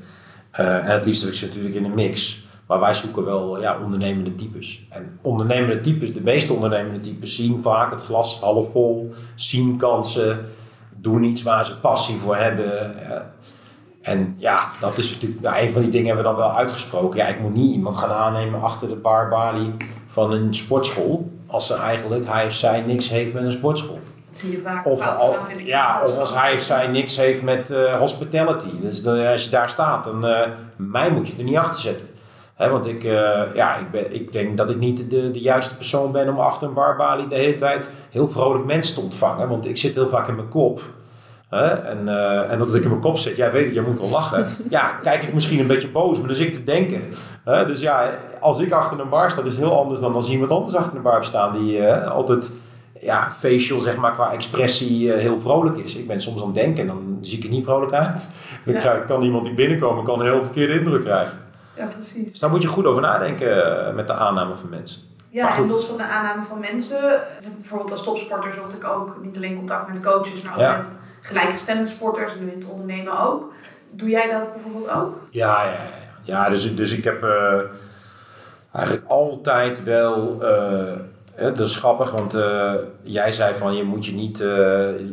En 0.51 0.85
het 0.85 1.05
liefst 1.05 1.23
heb 1.23 1.31
ik 1.31 1.37
ze 1.37 1.47
natuurlijk 1.47 1.75
in 1.75 1.85
een 1.85 1.95
mix. 1.95 2.45
Maar 2.67 2.81
wij 2.81 2.95
zoeken 2.95 3.25
wel 3.25 3.61
ja, 3.61 3.79
ondernemende 3.83 4.35
types. 4.35 4.87
En 4.91 5.19
ondernemende 5.23 5.81
types, 5.81 6.13
de 6.15 6.21
meeste 6.21 6.53
ondernemende 6.53 7.01
types, 7.01 7.37
zien 7.37 7.63
vaak 7.63 7.91
het 7.91 8.03
glas 8.03 8.41
half 8.41 8.71
vol, 8.71 9.15
zien 9.35 9.77
kansen, 9.77 10.45
doen 10.97 11.25
iets 11.25 11.43
waar 11.43 11.67
ze 11.67 11.79
passie 11.79 12.17
voor 12.17 12.37
hebben. 12.37 13.01
eh. 13.11 13.21
en 14.03 14.35
ja, 14.39 14.69
dat 14.81 14.99
is 14.99 15.13
natuurlijk, 15.13 15.41
nou, 15.41 15.57
een 15.59 15.73
van 15.73 15.83
die 15.83 15.91
dingen 15.91 16.07
hebben 16.07 16.25
we 16.25 16.31
dan 16.31 16.39
wel 16.41 16.57
uitgesproken. 16.57 17.19
Ja, 17.19 17.27
ik 17.27 17.41
moet 17.41 17.55
niet 17.55 17.75
iemand 17.75 17.97
gaan 17.97 18.11
aannemen 18.11 18.63
achter 18.63 18.89
de 18.89 18.95
barbalie 18.97 19.73
van 20.07 20.33
een 20.33 20.55
sportschool, 20.55 21.31
als 21.47 21.71
er 21.71 21.81
eigenlijk 21.81 22.27
hij 22.29 22.47
of 22.47 22.53
zij 22.55 22.81
niks 22.81 23.09
heeft 23.09 23.33
met 23.33 23.43
een 23.43 23.53
sportschool. 23.53 23.99
Dat 24.31 24.39
zie 24.39 24.51
je 24.51 24.61
vaak. 24.61 24.87
Of, 24.87 25.07
al- 25.19 25.37
ja, 25.65 26.03
of 26.05 26.19
als 26.19 26.35
hij 26.35 26.55
of 26.55 26.61
zij 26.63 26.87
niks 26.87 27.17
heeft 27.17 27.43
met 27.43 27.71
eh, 27.71 27.99
hospitality. 27.99 28.69
Dus 28.81 29.03
dan, 29.03 29.27
als 29.27 29.45
je 29.45 29.51
daar 29.51 29.71
staat, 29.71 30.05
dan 30.05 30.27
eh, 30.27 30.51
mij 30.77 31.11
moet 31.11 31.29
je 31.29 31.35
er 31.39 31.45
niet 31.45 31.57
achter 31.57 31.81
zetten. 31.81 32.09
Want 32.57 32.87
ik, 32.87 33.05
eh, 33.05 33.41
ja, 33.55 33.77
ik, 33.77 33.91
ben, 33.91 34.15
ik 34.15 34.33
denk 34.33 34.57
dat 34.57 34.71
ik 34.71 34.77
niet 34.79 35.11
de, 35.11 35.31
de 35.31 35.41
juiste 35.41 35.77
persoon 35.77 36.13
ben 36.13 36.29
om 36.29 36.39
achter 36.39 36.69
een 36.69 36.75
barbalie 36.75 37.27
de 37.27 37.35
hele 37.35 37.55
tijd 37.55 37.91
heel 38.11 38.29
vrolijk 38.29 38.65
mensen 38.65 38.95
te 38.95 39.01
ontvangen. 39.01 39.49
Want 39.49 39.69
ik 39.69 39.77
zit 39.77 39.95
heel 39.95 40.09
vaak 40.09 40.29
in 40.29 40.35
mijn 40.35 40.49
kop. 40.49 40.81
Hè? 41.49 41.67
En, 41.67 42.09
eh, 42.09 42.53
en 42.53 42.59
dat 42.59 42.75
ik 42.75 42.83
in 42.83 42.89
mijn 42.89 43.01
kop 43.01 43.19
zit, 43.19 43.37
jij 43.37 43.53
weet 43.53 43.65
het, 43.65 43.75
jij 43.75 43.83
moet 43.83 44.01
wel 44.01 44.09
lachen. 44.09 44.47
Ja, 44.71 44.99
kijk 45.03 45.23
ik 45.23 45.35
misschien 45.35 45.59
een 45.61 45.67
beetje 45.67 45.89
boos, 45.89 46.19
maar 46.19 46.27
dan 46.27 46.37
zit 46.37 46.47
ik 46.47 46.55
te 46.55 46.63
denken. 46.65 47.03
Dus 47.67 47.81
ja, 47.81 48.11
als 48.41 48.59
ik 48.61 48.73
achter 48.73 49.01
een 49.01 49.09
bar 49.09 49.31
sta, 49.31 49.43
is 49.43 49.57
heel 49.57 49.79
anders 49.79 50.01
dan 50.01 50.15
als 50.15 50.31
iemand 50.31 50.51
anders 50.51 50.75
achter 50.75 50.97
een 50.97 51.03
bar 51.03 51.25
staan 51.25 51.53
die 51.65 51.79
eh, 51.87 52.11
altijd 52.11 52.53
ja, 53.01 53.31
facial, 53.39 53.81
zeg 53.81 53.97
maar, 53.97 54.13
qua 54.13 54.33
expressie 54.33 55.13
heel 55.13 55.39
vrolijk 55.41 55.77
is. 55.77 55.97
Ik 55.97 56.07
ben 56.07 56.21
soms 56.23 56.41
aan 56.41 56.47
het 56.47 56.55
denken 56.55 56.81
en 56.81 56.87
dan 56.87 57.19
zie 57.21 57.39
ik 57.39 57.45
er 57.45 57.51
niet 57.51 57.65
vrolijk 57.65 57.93
uit. 57.93 58.29
Dan 58.65 58.75
Ja. 58.75 58.95
kan 58.97 59.23
iemand 59.23 59.45
die 59.45 59.55
binnenkomen 59.55 60.05
kan 60.05 60.21
een 60.21 60.27
heel 60.27 60.43
verkeerde 60.45 60.79
indruk 60.79 61.05
krijgen. 61.05 61.39
Ja, 61.77 61.87
precies. 61.87 62.31
Dus 62.31 62.41
daar 62.41 62.51
moet 62.51 62.63
je 62.63 62.69
goed 62.69 62.85
over 62.87 63.03
nadenken 63.03 63.87
eh, 63.87 63.95
met 63.95 64.07
de 64.07 64.13
aanname 64.13 64.55
van 64.55 64.69
mensen. 64.69 65.01
Ja, 65.29 65.57
en 65.57 65.67
los 65.69 65.87
van 65.87 65.97
de 65.97 66.03
aanname 66.05 66.43
van 66.43 66.61
mensen, 66.61 67.21
bijvoorbeeld 67.59 67.93
als 67.93 68.03
topsporter 68.03 68.55
zocht 68.55 68.75
ik 68.75 68.85
ook 68.85 69.17
niet 69.23 69.37
alleen 69.37 69.57
contact 69.57 69.89
met 69.89 70.01
coaches, 70.03 70.43
maar 70.43 70.53
ook 70.55 70.61
Ja. 70.61 70.77
met 70.77 70.99
gelijkgestemde 71.21 71.87
sporters 71.87 72.33
en 72.33 72.39
nu 72.45 72.51
in 72.51 72.59
het 72.59 72.69
ondernemen 72.69 73.21
ook. 73.21 73.53
Doe 73.91 74.09
jij 74.09 74.31
dat 74.31 74.53
bijvoorbeeld 74.53 74.91
ook? 74.91 75.19
Ja, 75.31 75.63
ja, 75.65 75.71
ja. 75.71 75.79
ja 76.23 76.49
dus, 76.49 76.77
dus 76.77 76.93
ik 76.97 77.05
heb 77.05 77.23
eh, 77.23 77.61
eigenlijk 78.73 79.07
altijd 79.09 79.85
wel. 79.85 80.39
hè, 81.35 81.53
dat 81.53 81.69
is 81.69 81.77
grappig, 81.77 82.11
want 82.11 82.37
jij 83.03 83.33
zei 83.33 83.55
van 83.55 83.75
je 83.77 83.85
moet 83.85 84.07
je 84.07 84.13
niet 84.13 84.45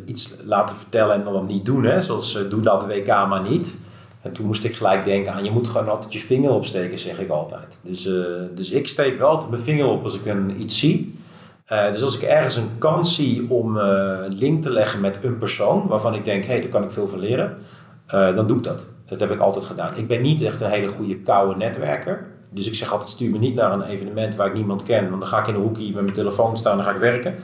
iets 0.05 0.35
laten 0.43 0.75
vertellen 0.75 1.15
en 1.15 1.23
dan 1.23 1.45
niet 1.45 1.65
doen. 1.65 1.83
Hè? 1.83 2.01
Zoals 2.01 2.39
doe 2.49 2.61
dat 2.61 2.85
WK 2.85 3.07
maar 3.07 3.41
niet. 3.41 3.77
En 4.23 4.33
toen 4.33 4.45
moest 4.45 4.63
ik 4.63 4.75
gelijk 4.75 5.05
denken 5.05 5.33
aan 5.33 5.43
je 5.43 5.51
moet 5.51 5.67
gewoon 5.67 5.89
altijd 5.89 6.13
je 6.13 6.19
vinger 6.19 6.51
opsteken, 6.51 6.99
zeg 6.99 7.19
ik 7.19 7.29
altijd. 7.29 7.79
Dus, 7.83 8.05
eh, 8.05 8.13
dus 8.55 8.71
ik 8.71 8.87
steek 8.87 9.17
wel 9.17 9.29
altijd 9.29 9.49
mijn 9.49 9.61
vinger 9.61 9.87
op 9.87 10.03
als 10.03 10.15
ik 10.15 10.25
een, 10.25 10.61
iets 10.61 10.79
zie. 10.79 11.19
Eh, 11.65 11.91
dus 11.91 12.03
als 12.03 12.15
ik 12.15 12.21
ergens 12.21 12.55
een 12.55 12.77
kans 12.77 13.15
zie 13.15 13.49
om 13.49 13.77
eh, 13.77 13.85
een 14.23 14.37
link 14.37 14.61
te 14.61 14.71
leggen 14.71 15.01
met 15.01 15.19
een 15.21 15.37
persoon 15.37 15.87
waarvan 15.87 16.15
ik 16.15 16.25
denk, 16.25 16.43
hé, 16.43 16.51
hey, 16.51 16.61
daar 16.61 16.69
kan 16.69 16.83
ik 16.83 16.91
veel 16.91 17.07
van 17.07 17.19
leren, 17.19 17.57
eh, 18.07 18.35
dan 18.35 18.47
doe 18.47 18.57
ik 18.57 18.63
dat. 18.63 18.85
Dat 19.05 19.19
heb 19.19 19.31
ik 19.31 19.39
altijd 19.39 19.65
gedaan. 19.65 19.95
Ik 19.95 20.07
ben 20.07 20.21
niet 20.21 20.41
echt 20.41 20.61
een 20.61 20.69
hele 20.69 20.87
goede 20.87 21.19
koude 21.19 21.55
netwerker. 21.55 22.25
Dus 22.49 22.67
ik 22.67 22.75
zeg 22.75 22.91
altijd, 22.91 23.09
stuur 23.09 23.31
me 23.31 23.37
niet 23.37 23.55
naar 23.55 23.71
een 23.71 23.83
evenement 23.83 24.35
waar 24.35 24.47
ik 24.47 24.53
niemand 24.53 24.83
ken. 24.83 25.09
Want 25.09 25.21
dan 25.21 25.29
ga 25.29 25.39
ik 25.39 25.47
in 25.47 25.55
een 25.55 25.61
hoekje 25.61 25.85
met 25.85 26.01
mijn 26.01 26.13
telefoon 26.13 26.57
staan 26.57 26.71
en 26.71 26.77
dan 26.77 26.87
ga 26.87 26.93
ik 26.93 26.99
werken. 26.99 27.35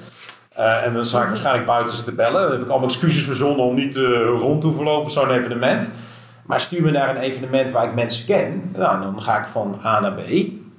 Eh, 0.50 0.86
en 0.86 0.94
dan 0.94 1.06
zal 1.06 1.22
ik 1.22 1.28
waarschijnlijk 1.28 1.66
buiten 1.66 1.96
zitten 1.96 2.16
bellen. 2.16 2.42
Dan 2.42 2.52
heb 2.52 2.62
ik 2.62 2.70
allemaal 2.70 2.88
excuses 2.88 3.24
verzonnen 3.24 3.66
om 3.66 3.76
niet 3.76 3.96
eh, 3.96 4.04
rond 4.40 4.62
te 4.62 4.68
hoeven 4.68 4.86
lopen 4.86 5.04
op 5.04 5.10
zo'n 5.10 5.32
evenement. 5.32 5.94
Maar 6.50 6.60
stuur 6.60 6.82
me 6.82 6.92
naar 6.92 7.10
een 7.10 7.22
evenement 7.22 7.72
waar 7.72 7.88
ik 7.88 7.94
mensen 7.96 8.26
ken. 8.26 8.72
Nou, 8.78 9.02
dan 9.02 9.22
ga 9.22 9.40
ik 9.40 9.46
van 9.46 9.80
A 9.86 10.00
naar 10.00 10.14
B. 10.14 10.22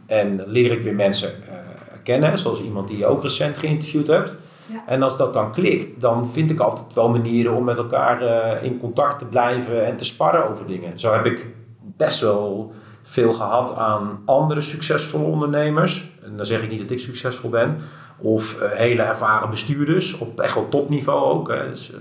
En 0.07 0.37
dan 0.37 0.49
leer 0.49 0.73
ik 0.73 0.83
weer 0.83 0.95
mensen 0.95 1.29
eh, 1.49 1.55
kennen. 2.03 2.39
Zoals 2.39 2.63
iemand 2.63 2.89
die 2.89 2.99
je 2.99 3.07
ook 3.07 3.23
recent 3.23 3.59
geïnterviewd 3.59 4.07
hebt. 4.07 4.35
Ja. 4.67 4.83
En 4.87 5.03
als 5.03 5.17
dat 5.17 5.33
dan 5.33 5.53
klikt, 5.53 6.01
dan 6.01 6.29
vind 6.29 6.51
ik 6.51 6.59
altijd 6.59 6.95
wel 6.95 7.09
manieren 7.09 7.55
om 7.55 7.65
met 7.65 7.79
elkaar 7.79 8.23
eh, 8.23 8.65
in 8.65 8.79
contact 8.79 9.19
te 9.19 9.25
blijven 9.25 9.87
en 9.87 9.97
te 9.97 10.05
sparren 10.05 10.49
over 10.49 10.67
dingen. 10.67 10.99
Zo 10.99 11.13
heb 11.13 11.27
ik 11.27 11.47
best 11.81 12.21
wel 12.21 12.73
veel 13.03 13.33
gehad 13.33 13.77
aan 13.77 14.23
andere 14.25 14.61
succesvolle 14.61 15.25
ondernemers. 15.25 16.11
En 16.23 16.37
dan 16.37 16.47
zeg 16.47 16.63
ik 16.63 16.71
niet 16.71 16.81
dat 16.81 16.91
ik 16.91 16.99
succesvol 16.99 17.51
ben. 17.51 17.79
Of 18.19 18.61
eh, 18.61 18.71
hele 18.71 19.03
ervaren 19.03 19.51
bestuurders, 19.51 20.19
op 20.19 20.41
echt 20.41 20.55
wel 20.55 20.69
topniveau 20.69 21.33
ook. 21.33 21.49
Hè. 21.49 21.69
Dus, 21.71 21.93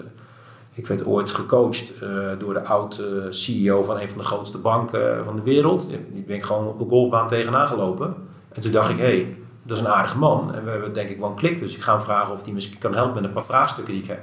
ik 0.80 0.88
werd 0.88 1.06
ooit 1.06 1.32
gecoacht 1.32 1.94
eh, 2.02 2.10
door 2.40 2.54
de 2.54 2.64
oud-CEO 2.64 3.84
van 3.84 4.00
een 4.00 4.10
van 4.10 4.18
de 4.18 4.24
grootste 4.24 4.58
banken 4.58 5.18
eh, 5.18 5.24
van 5.24 5.36
de 5.36 5.42
wereld. 5.42 5.90
Die 5.90 6.24
ben 6.24 6.36
ik 6.36 6.44
gewoon 6.44 6.68
op 6.68 6.80
de 6.80 6.86
golfbaan 6.90 7.28
tegenaan 7.28 7.68
gelopen. 7.68 8.16
En 8.54 8.62
toen 8.62 8.72
dacht 8.72 8.90
ik, 8.90 8.98
hé, 8.98 9.04
hey, 9.04 9.38
dat 9.64 9.78
is 9.78 9.84
een 9.84 9.90
aardige 9.90 10.18
man. 10.18 10.54
En 10.54 10.64
we 10.64 10.70
hebben 10.70 10.94
denk 10.94 11.10
ik 11.10 11.20
wel 11.20 11.30
een 11.30 11.36
klik. 11.36 11.60
Dus 11.60 11.76
ik 11.76 11.82
ga 11.82 11.94
hem 11.94 12.02
vragen 12.02 12.34
of 12.34 12.44
hij 12.44 12.54
misschien 12.54 12.78
kan 12.80 12.94
helpen 12.94 13.14
met 13.14 13.24
een 13.24 13.34
paar 13.34 13.44
vraagstukken 13.44 13.94
die 13.94 14.04
ik 14.04 14.10
heb. 14.10 14.22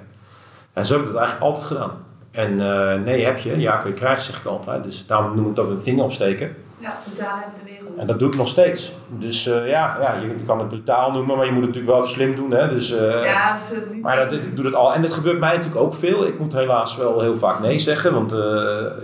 En 0.72 0.86
zo 0.86 0.92
heb 0.92 1.06
ik 1.06 1.12
dat 1.12 1.20
eigenlijk 1.20 1.50
altijd 1.50 1.66
gedaan. 1.66 1.90
En 2.30 2.60
eh, 2.60 3.02
nee, 3.02 3.24
heb 3.24 3.38
je. 3.38 3.58
Ja, 3.58 3.76
kun 3.76 3.90
je 3.90 3.96
krijgen, 3.96 4.22
zeg 4.22 4.38
ik 4.38 4.46
altijd. 4.46 4.82
Dus 4.82 5.06
daarom 5.06 5.36
noem 5.36 5.48
ik 5.48 5.54
dat 5.54 5.70
een 5.70 5.80
vinger 5.80 6.04
opsteken. 6.04 6.56
Ja, 6.78 6.98
brutaal 7.04 7.36
hebben 7.36 7.54
de 7.64 7.70
wereld. 7.70 7.98
En 7.98 8.06
dat 8.06 8.18
doe 8.18 8.28
ik 8.28 8.36
nog 8.36 8.48
steeds. 8.48 8.92
Dus 9.08 9.46
eh, 9.46 9.68
ja, 9.68 9.98
ja 10.00 10.14
je, 10.14 10.34
kan 10.46 10.58
het 10.58 10.68
brutaal 10.68 11.12
noemen, 11.12 11.36
maar 11.36 11.46
je 11.46 11.52
moet 11.52 11.64
het 11.64 11.74
natuurlijk 11.74 11.98
wel 11.98 12.06
slim 12.06 12.36
doen. 12.36 12.50
Hè? 12.50 12.68
Dus, 12.68 12.92
eh, 12.92 13.24
ja, 13.24 13.56
is 13.56 13.72
eh, 13.72 13.78
niet... 13.92 14.02
maar 14.02 14.16
dat, 14.16 14.32
ik 14.32 14.56
doe 14.56 14.64
dat 14.64 14.74
al. 14.74 14.94
En 14.94 15.02
dat 15.02 15.12
gebeurt 15.12 15.38
mij 15.38 15.56
natuurlijk 15.56 15.80
ook 15.80 15.94
veel. 15.94 16.26
Ik 16.26 16.38
moet 16.38 16.52
helaas 16.52 16.96
wel 16.96 17.20
heel 17.20 17.36
vaak 17.36 17.60
nee 17.60 17.78
zeggen. 17.78 18.14
Want 18.14 18.34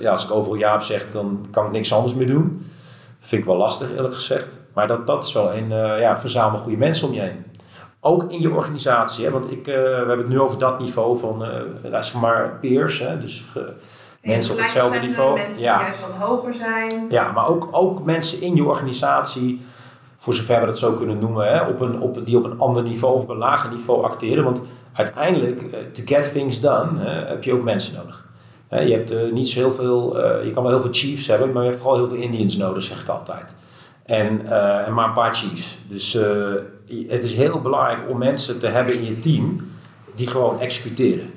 ja, 0.01 0.11
als 0.11 0.25
ik 0.25 0.31
overal 0.31 0.59
ja 0.59 0.73
heb 0.73 0.83
zeg, 0.83 1.11
dan 1.11 1.47
kan 1.51 1.67
ik 1.67 1.73
niks 1.73 1.93
anders 1.93 2.15
meer 2.15 2.27
doen. 2.27 2.67
Dat 3.21 3.29
vind 3.29 3.43
ik 3.43 3.49
wel 3.49 3.57
lastig, 3.57 3.91
eerlijk 3.97 4.15
gezegd. 4.15 4.47
Maar 4.75 4.87
dat, 4.87 5.07
dat 5.07 5.25
is 5.25 5.33
wel 5.33 5.53
een 5.55 5.69
ja, 5.99 6.19
verzamel 6.19 6.59
goede 6.59 6.77
mensen 6.77 7.09
om 7.09 7.15
je 7.15 7.21
heen. 7.21 7.45
Ook 8.01 8.33
in 8.33 8.41
je 8.41 8.51
organisatie. 8.51 9.25
Hè? 9.25 9.31
Want 9.31 9.51
ik, 9.51 9.65
we 9.65 9.95
hebben 9.97 10.19
het 10.19 10.29
nu 10.29 10.41
over 10.41 10.59
dat 10.59 10.79
niveau 10.79 11.19
van, 11.19 11.45
zeg 11.83 12.15
maar, 12.15 12.59
peers. 12.61 12.99
Hè? 12.99 13.19
Dus 13.21 13.45
mensen 14.23 14.55
op 14.55 14.61
hetzelfde 14.61 14.99
niveau. 14.99 15.35
Mensen 15.39 15.63
Ja. 15.63 15.77
die 15.77 15.87
juist 15.87 16.01
wat 16.01 16.29
hoger 16.29 16.55
zijn. 16.55 17.07
Ja, 17.09 17.33
maar 17.33 17.47
ook, 17.49 17.69
ook 17.71 18.05
mensen 18.05 18.41
in 18.41 18.55
je 18.55 18.65
organisatie, 18.65 19.61
voor 20.19 20.35
zover 20.35 20.61
we 20.61 20.67
dat 20.67 20.79
zo 20.79 20.93
kunnen 20.93 21.19
noemen, 21.19 21.53
hè, 21.53 21.61
op 21.67 21.81
een, 21.81 22.01
op, 22.01 22.25
die 22.25 22.37
op 22.37 22.45
een 22.45 22.59
ander 22.59 22.83
niveau 22.83 23.15
of 23.15 23.23
op 23.23 23.29
een 23.29 23.37
lager 23.37 23.71
niveau 23.71 24.05
acteren. 24.05 24.45
Want 24.45 24.61
uiteindelijk, 24.93 25.63
eh, 25.63 25.79
to 25.93 26.03
get 26.05 26.33
things 26.33 26.61
done, 26.61 27.01
heb 27.05 27.45
je 27.45 27.53
ook 27.53 27.63
mensen 27.63 27.97
nodig. 27.97 28.31
Je 28.87 28.93
hebt 28.93 29.11
eh, 29.11 29.33
niet 29.33 29.49
zo 29.49 29.59
heel 29.59 29.73
veel, 29.73 30.19
eh, 30.23 30.45
je 30.45 30.51
kan 30.51 30.63
wel 30.63 30.73
heel 30.73 30.81
veel 30.81 30.93
chiefs 30.93 31.27
hebben, 31.27 31.53
maar 31.53 31.63
je 31.63 31.69
hebt 31.69 31.81
vooral 31.81 31.99
heel 31.99 32.09
veel 32.09 32.23
Indians 32.23 32.57
nodig, 32.57 32.83
zeg 32.83 33.03
ik 33.03 33.09
altijd. 33.09 33.55
En, 34.07 34.47
en 34.87 34.95
maar 34.95 35.07
een 35.07 35.13
paar 35.15 35.35
chiefs. 35.35 35.79
Dus 35.89 36.13
het 37.09 37.23
is 37.23 37.35
heel 37.35 37.61
belangrijk 37.61 38.01
om 38.09 38.19
mensen 38.19 38.59
te 38.59 38.67
hebben 38.67 38.95
in 38.95 39.05
je 39.05 39.19
team 39.19 39.71
die 40.15 40.27
gewoon 40.27 40.61
executeren. 40.61 41.31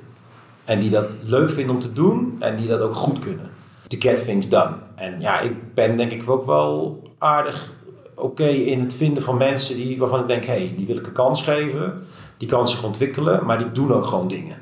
En 0.65 0.79
die 0.79 0.89
dat 0.89 1.07
leuk 1.23 1.49
vinden 1.49 1.75
om 1.75 1.81
te 1.81 1.93
doen 1.93 2.35
en 2.39 2.55
die 2.55 2.67
dat 2.67 2.81
ook 2.81 2.95
goed 2.95 3.19
kunnen. 3.19 3.49
To 3.87 3.97
get 3.99 4.23
things 4.25 4.49
done. 4.49 4.73
En 4.95 5.21
ja, 5.21 5.39
ik 5.39 5.73
ben 5.73 5.97
denk 5.97 6.11
ik 6.11 6.29
ook 6.29 6.45
wel 6.45 7.03
aardig 7.17 7.73
oké 8.15 8.47
in 8.47 8.79
het 8.79 8.93
vinden 8.93 9.23
van 9.23 9.37
mensen 9.37 9.75
die, 9.75 9.97
waarvan 9.97 10.19
ik 10.19 10.27
denk, 10.27 10.45
hé, 10.45 10.53
hey, 10.53 10.73
die 10.77 10.85
wil 10.85 10.97
ik 10.97 11.05
een 11.05 11.11
kans 11.11 11.43
geven. 11.43 12.05
Die 12.37 12.47
kan 12.47 12.67
zich 12.67 12.83
ontwikkelen, 12.83 13.45
maar 13.45 13.57
die 13.57 13.71
doen 13.71 13.93
ook 13.93 14.05
gewoon 14.05 14.27
dingen. 14.27 14.57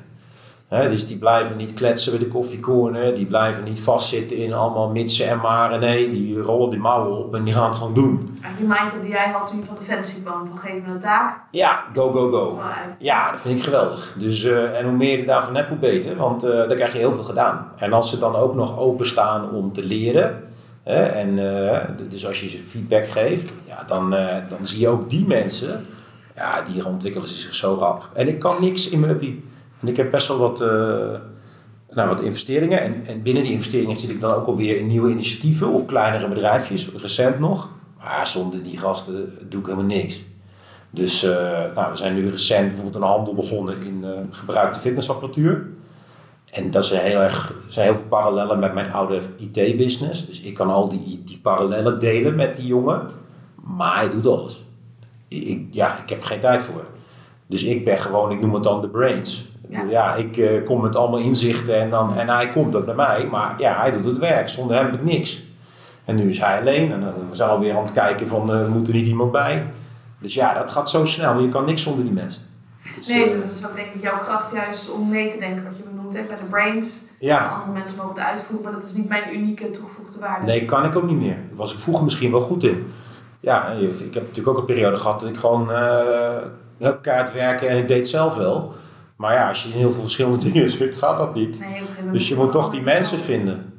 Dus 0.82 1.08
die 1.08 1.18
blijven 1.18 1.58
niet 1.58 1.74
kletsen 1.74 2.12
bij 2.12 2.20
de 2.20 2.28
koffiecorner, 2.28 3.16
die 3.16 3.26
blijven 3.26 3.64
niet 3.64 3.80
vastzitten 3.80 4.38
in 4.38 4.54
allemaal 4.54 4.90
mitsen 4.90 5.30
en 5.30 5.40
maren. 5.40 5.80
Nee, 5.80 6.12
die 6.12 6.40
rollen 6.40 6.70
die 6.70 6.80
mouwen 6.80 7.18
op 7.18 7.36
en 7.36 7.44
die 7.44 7.54
gaan 7.54 7.68
het 7.68 7.76
gewoon 7.76 7.94
doen. 7.94 8.38
En 8.42 8.50
die 8.58 8.68
mindset 8.68 9.02
die 9.02 9.10
jij 9.10 9.30
had 9.30 9.50
toen 9.50 9.60
je 9.60 9.66
van 9.66 9.76
de 9.76 9.82
fantasy 9.82 10.22
kwam, 10.22 10.48
van 10.48 10.58
geef 10.58 10.74
me 10.86 10.94
een 10.94 11.00
taak, 11.00 11.38
Ja, 11.52 11.84
go, 11.94 12.12
go, 12.12 12.30
go. 12.30 12.62
Ja, 13.00 13.32
dat 13.32 13.40
vind 13.42 13.58
ik 13.58 13.64
geweldig. 13.64 14.16
Dus, 14.18 14.44
eh, 14.44 14.80
en 14.80 14.86
hoe 14.86 14.94
meer 14.94 15.18
je 15.18 15.26
daarvan 15.26 15.56
hebt, 15.56 15.70
hoe 15.70 15.78
beter. 15.78 16.16
Want 16.16 16.44
eh 16.44 16.52
dan 16.52 16.76
krijg 16.76 16.92
je 16.92 16.98
heel 16.98 17.14
veel 17.14 17.24
gedaan. 17.24 17.72
En 17.78 17.94
als 17.94 18.10
ze 18.10 18.20
dan 18.20 18.36
ook 18.36 18.56
nog 18.56 18.80
openstaan 18.80 19.50
om 19.52 19.74
te 19.74 19.86
leren. 19.86 20.44
Hè, 20.84 21.04
en, 21.04 21.40
eh, 21.72 21.80
dus 22.10 22.28
als 22.28 22.42
je 22.42 22.50
ze 22.50 22.58
feedback 22.58 23.08
geeft, 23.08 23.52
ja, 23.66 23.84
dan, 23.88 24.10
dan 24.48 24.58
zie 24.62 24.80
je 24.80 24.88
ook 24.88 25.10
die 25.10 25.28
mensen. 25.28 25.86
Ja, 26.36 26.62
die 26.62 26.86
ontwikkelen 26.86 27.28
ze 27.28 27.38
zich 27.38 27.54
zo 27.54 27.76
rap. 27.80 28.10
En 28.14 28.28
ik 28.28 28.40
kan 28.40 28.56
niks 28.60 28.90
in 28.90 29.00
mijn 29.00 29.12
uppie. 29.12 29.52
Ik 29.84 29.98
heb 29.98 30.12
best 30.12 30.28
wel 30.28 30.38
wat, 30.38 30.62
eh, 30.62 30.68
nou, 31.90 32.10
wat 32.10 32.22
investeringen. 32.22 32.82
En, 32.82 33.06
en 33.06 33.22
binnen 33.22 33.44
die 33.44 33.52
investeringen 33.52 33.98
zit 33.98 34.10
ik 34.10 34.22
dan 34.22 34.34
ook 34.34 34.46
alweer 34.46 34.78
in 34.78 34.88
nieuwe 34.88 35.10
initiatieven 35.10 35.68
of 35.68 35.86
kleinere 35.86 36.28
bedrijfjes, 36.28 36.90
recent 36.96 37.40
nog. 37.40 37.70
Maar 37.98 38.28
zonder 38.28 38.64
die 38.64 38.78
gasten 38.78 39.38
doe 39.50 39.60
ik 39.60 39.66
helemaal 39.66 39.86
niks. 39.86 40.24
Dus 40.90 41.24
eh, 41.24 41.64
nou, 41.76 41.92
we 41.92 41.98
zijn 41.98 42.14
nu 42.14 42.30
recent 42.30 42.68
bijvoorbeeld 42.68 42.96
een 42.96 43.10
handel 43.10 43.34
begonnen 43.34 43.82
in 43.82 44.04
eh, 44.04 44.10
gebruikte 44.30 44.80
fitnessapparatuur. 44.80 45.68
En 46.52 46.72
dat 46.72 46.86
zijn 46.86 47.02
heel 47.02 47.20
erg, 47.20 47.50
er 47.50 47.72
zijn 47.72 47.86
heel 47.86 47.96
veel 47.96 48.08
parallellen 48.08 48.60
met 48.60 48.74
mijn 48.74 48.92
oude 48.92 49.22
IT-business. 49.38 50.26
Dus 50.26 50.42
ik 50.42 50.54
kan 50.54 50.70
al 50.70 50.90
die, 50.90 51.24
die 51.26 51.40
parallellen 51.42 52.00
delen 52.00 52.36
met 52.36 52.56
die 52.56 52.66
jongen. 52.66 53.08
Maar 53.56 53.96
hij 53.96 54.10
doet 54.10 54.28
alles. 54.28 54.64
Ik, 55.28 55.68
ja, 55.72 56.02
ik 56.04 56.10
heb 56.10 56.24
geen 56.24 56.40
tijd 56.40 56.64
voor. 56.64 56.86
Dus 57.48 57.64
ik 57.64 57.86
ben 57.86 57.98
gewoon, 57.98 58.32
ik 58.32 58.42
noem 58.42 58.54
het 58.54 58.64
dan 58.64 58.82
de 58.82 58.90
brains. 58.90 59.53
Ja. 59.74 59.84
Ja, 59.90 60.14
ik 60.16 60.38
eh, 60.38 60.66
kom 60.66 60.82
met 60.82 60.96
allemaal 60.96 61.20
inzichten 61.20 61.80
en, 61.80 61.90
dan, 61.90 62.18
en 62.18 62.30
hij 62.30 62.50
komt 62.50 62.76
ook 62.76 62.86
naar 62.86 62.96
mij. 62.96 63.28
Maar 63.32 63.54
ja, 63.58 63.80
hij 63.80 63.92
doet 63.92 64.06
het 64.06 64.18
werk. 64.18 64.50
Zonder 64.50 64.76
hem 64.78 64.92
het 64.92 65.06
niks. 65.06 65.44
En 66.06 66.16
nu 66.16 66.30
is 66.30 66.40
hij 66.40 66.60
alleen. 66.60 66.92
En 66.92 67.04
eh, 67.04 67.14
we 67.30 67.36
zijn 67.36 67.50
alweer 67.50 67.76
aan 67.76 67.84
het 67.84 67.92
kijken 67.92 68.28
van, 68.28 68.54
eh, 68.54 68.68
moet 68.68 68.88
er 68.88 68.94
niet 68.94 69.08
iemand 69.08 69.32
bij? 69.32 69.66
Dus 70.20 70.34
ja, 70.34 70.54
dat 70.54 70.72
gaat 70.72 70.90
zo 70.90 71.06
snel. 71.06 71.40
Je 71.40 71.50
kan 71.50 71.66
niks 71.66 71.84
zonder 71.84 72.04
die 72.04 72.14
mensen. 72.14 72.42
Dus, 72.96 73.08
Nee, 73.08 73.36
dat 73.36 73.44
is 73.44 73.66
ook 73.66 73.76
denk 73.76 73.88
ik 73.94 74.02
jouw 74.02 74.18
kracht 74.18 74.54
juist 74.54 74.92
om 74.92 75.10
mee 75.10 75.28
te 75.30 75.40
denken 75.40 75.64
wat 75.64 75.78
je 75.78 75.84
benoemt 75.84 76.14
hebt 76.16 76.28
bij 76.28 76.38
de 76.38 76.44
brains. 76.44 77.02
ja, 77.20 77.48
Andere 77.48 77.80
mensen 77.80 77.98
mogen 77.98 78.16
het 78.16 78.24
uitvoeren, 78.24 78.64
maar 78.64 78.74
dat 78.74 78.84
is 78.84 78.94
niet 78.94 79.08
mijn 79.10 79.36
unieke 79.36 79.70
toegevoegde 79.72 80.20
waarde. 80.20 80.46
Nee, 80.46 80.66
kan 80.66 80.86
ik 80.86 80.96
ook 80.96 81.08
niet 81.08 81.22
meer. 81.22 81.38
Daar 81.48 81.58
was 81.58 81.74
ik 81.74 81.80
vroeger 81.80 82.04
misschien 82.04 82.32
wel 82.32 82.42
goed 82.42 82.64
in. 82.64 82.92
Ja, 83.40 83.68
ik 83.70 84.14
heb 84.14 84.24
natuurlijk 84.24 84.48
ook 84.48 84.58
een 84.58 84.66
periode 84.66 84.98
gehad 84.98 85.20
dat 85.20 85.30
ik 85.30 85.38
gewoon 85.38 85.72
eh 85.72 86.38
kaart 87.02 87.34
werken 87.34 87.70
en 87.70 87.78
ik 87.78 87.88
deed 87.88 87.98
het 87.98 88.08
zelf 88.08 88.36
wel. 88.36 88.74
Maar 89.24 89.34
ja, 89.34 89.48
als 89.48 89.64
je 89.64 89.70
in 89.70 89.78
heel 89.78 89.92
veel 89.92 90.02
verschillende 90.02 90.38
dingen 90.52 90.72
zit, 90.72 90.96
gaat 90.96 91.18
dat 91.18 91.36
niet. 91.36 91.60
Nee, 91.60 92.12
Dus 92.12 92.28
je 92.28 92.36
moet 92.36 92.52
toch 92.52 92.72
die 92.72 92.82
mensen 92.82 93.20
vinden. 93.20 93.74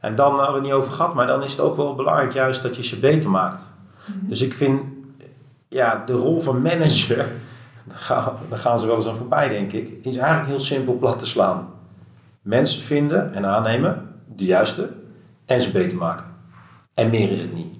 En 0.00 0.14
dan 0.14 0.30
hebben 0.34 0.46
we 0.48 0.52
het 0.52 0.62
niet 0.62 0.72
over 0.72 0.92
gehad, 0.92 1.14
maar 1.14 1.26
dan 1.26 1.42
is 1.42 1.50
het 1.50 1.60
ook 1.60 1.76
wel 1.76 1.94
belangrijk 1.94 2.32
juist 2.32 2.62
dat 2.62 2.76
je 2.76 2.84
ze 2.84 2.98
beter 2.98 3.30
maakt. 3.30 3.62
Dus 4.20 4.40
ik 4.40 4.54
vind, 4.54 4.82
ja, 5.68 6.02
de 6.06 6.12
rol 6.12 6.40
van 6.40 6.62
manager, 6.62 7.16
daar 7.88 7.98
gaan, 7.98 8.36
daar 8.48 8.58
gaan 8.58 8.80
ze 8.80 8.86
wel 8.86 8.96
eens 8.96 9.06
aan 9.06 9.16
voorbij 9.16 9.48
denk 9.48 9.72
ik, 9.72 10.04
is 10.04 10.16
eigenlijk 10.16 10.48
heel 10.48 10.60
simpel 10.60 10.94
plat 10.94 11.18
te 11.18 11.26
slaan. 11.26 11.68
Mensen 12.42 12.82
vinden 12.82 13.34
en 13.34 13.46
aannemen, 13.46 14.08
de 14.36 14.44
juiste, 14.44 14.90
en 15.46 15.62
ze 15.62 15.70
beter 15.70 15.98
maken. 15.98 16.26
En 16.94 17.10
meer 17.10 17.30
is 17.30 17.40
het 17.40 17.54
niet. 17.54 17.78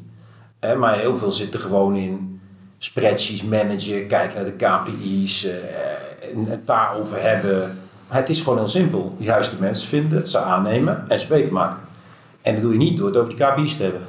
Maar 0.78 0.98
heel 0.98 1.18
veel 1.18 1.30
zit 1.30 1.54
er 1.54 1.60
gewoon 1.60 1.96
in 1.96 2.40
spreadsheets 2.78 3.42
managen, 3.42 4.06
kijken 4.06 4.34
naar 4.34 4.44
de 4.44 4.56
KPI's, 4.56 5.44
eh, 5.44 6.11
het 6.48 6.66
daarover 6.66 7.22
hebben. 7.22 7.78
Het 8.08 8.28
is 8.28 8.40
gewoon 8.40 8.58
heel 8.58 8.68
simpel. 8.68 9.14
De 9.18 9.24
juiste 9.24 9.56
mensen 9.60 9.88
vinden, 9.88 10.28
ze 10.28 10.38
aannemen 10.38 11.04
en 11.08 11.20
ze 11.20 11.26
beter 11.26 11.52
maken. 11.52 11.78
En 12.42 12.52
dat 12.52 12.62
doe 12.62 12.72
je 12.72 12.78
niet 12.78 12.96
door 12.96 13.06
het 13.06 13.16
over 13.16 13.36
die 13.36 13.46
KPI's 13.46 13.76
te 13.76 13.82
hebben. 13.82 14.00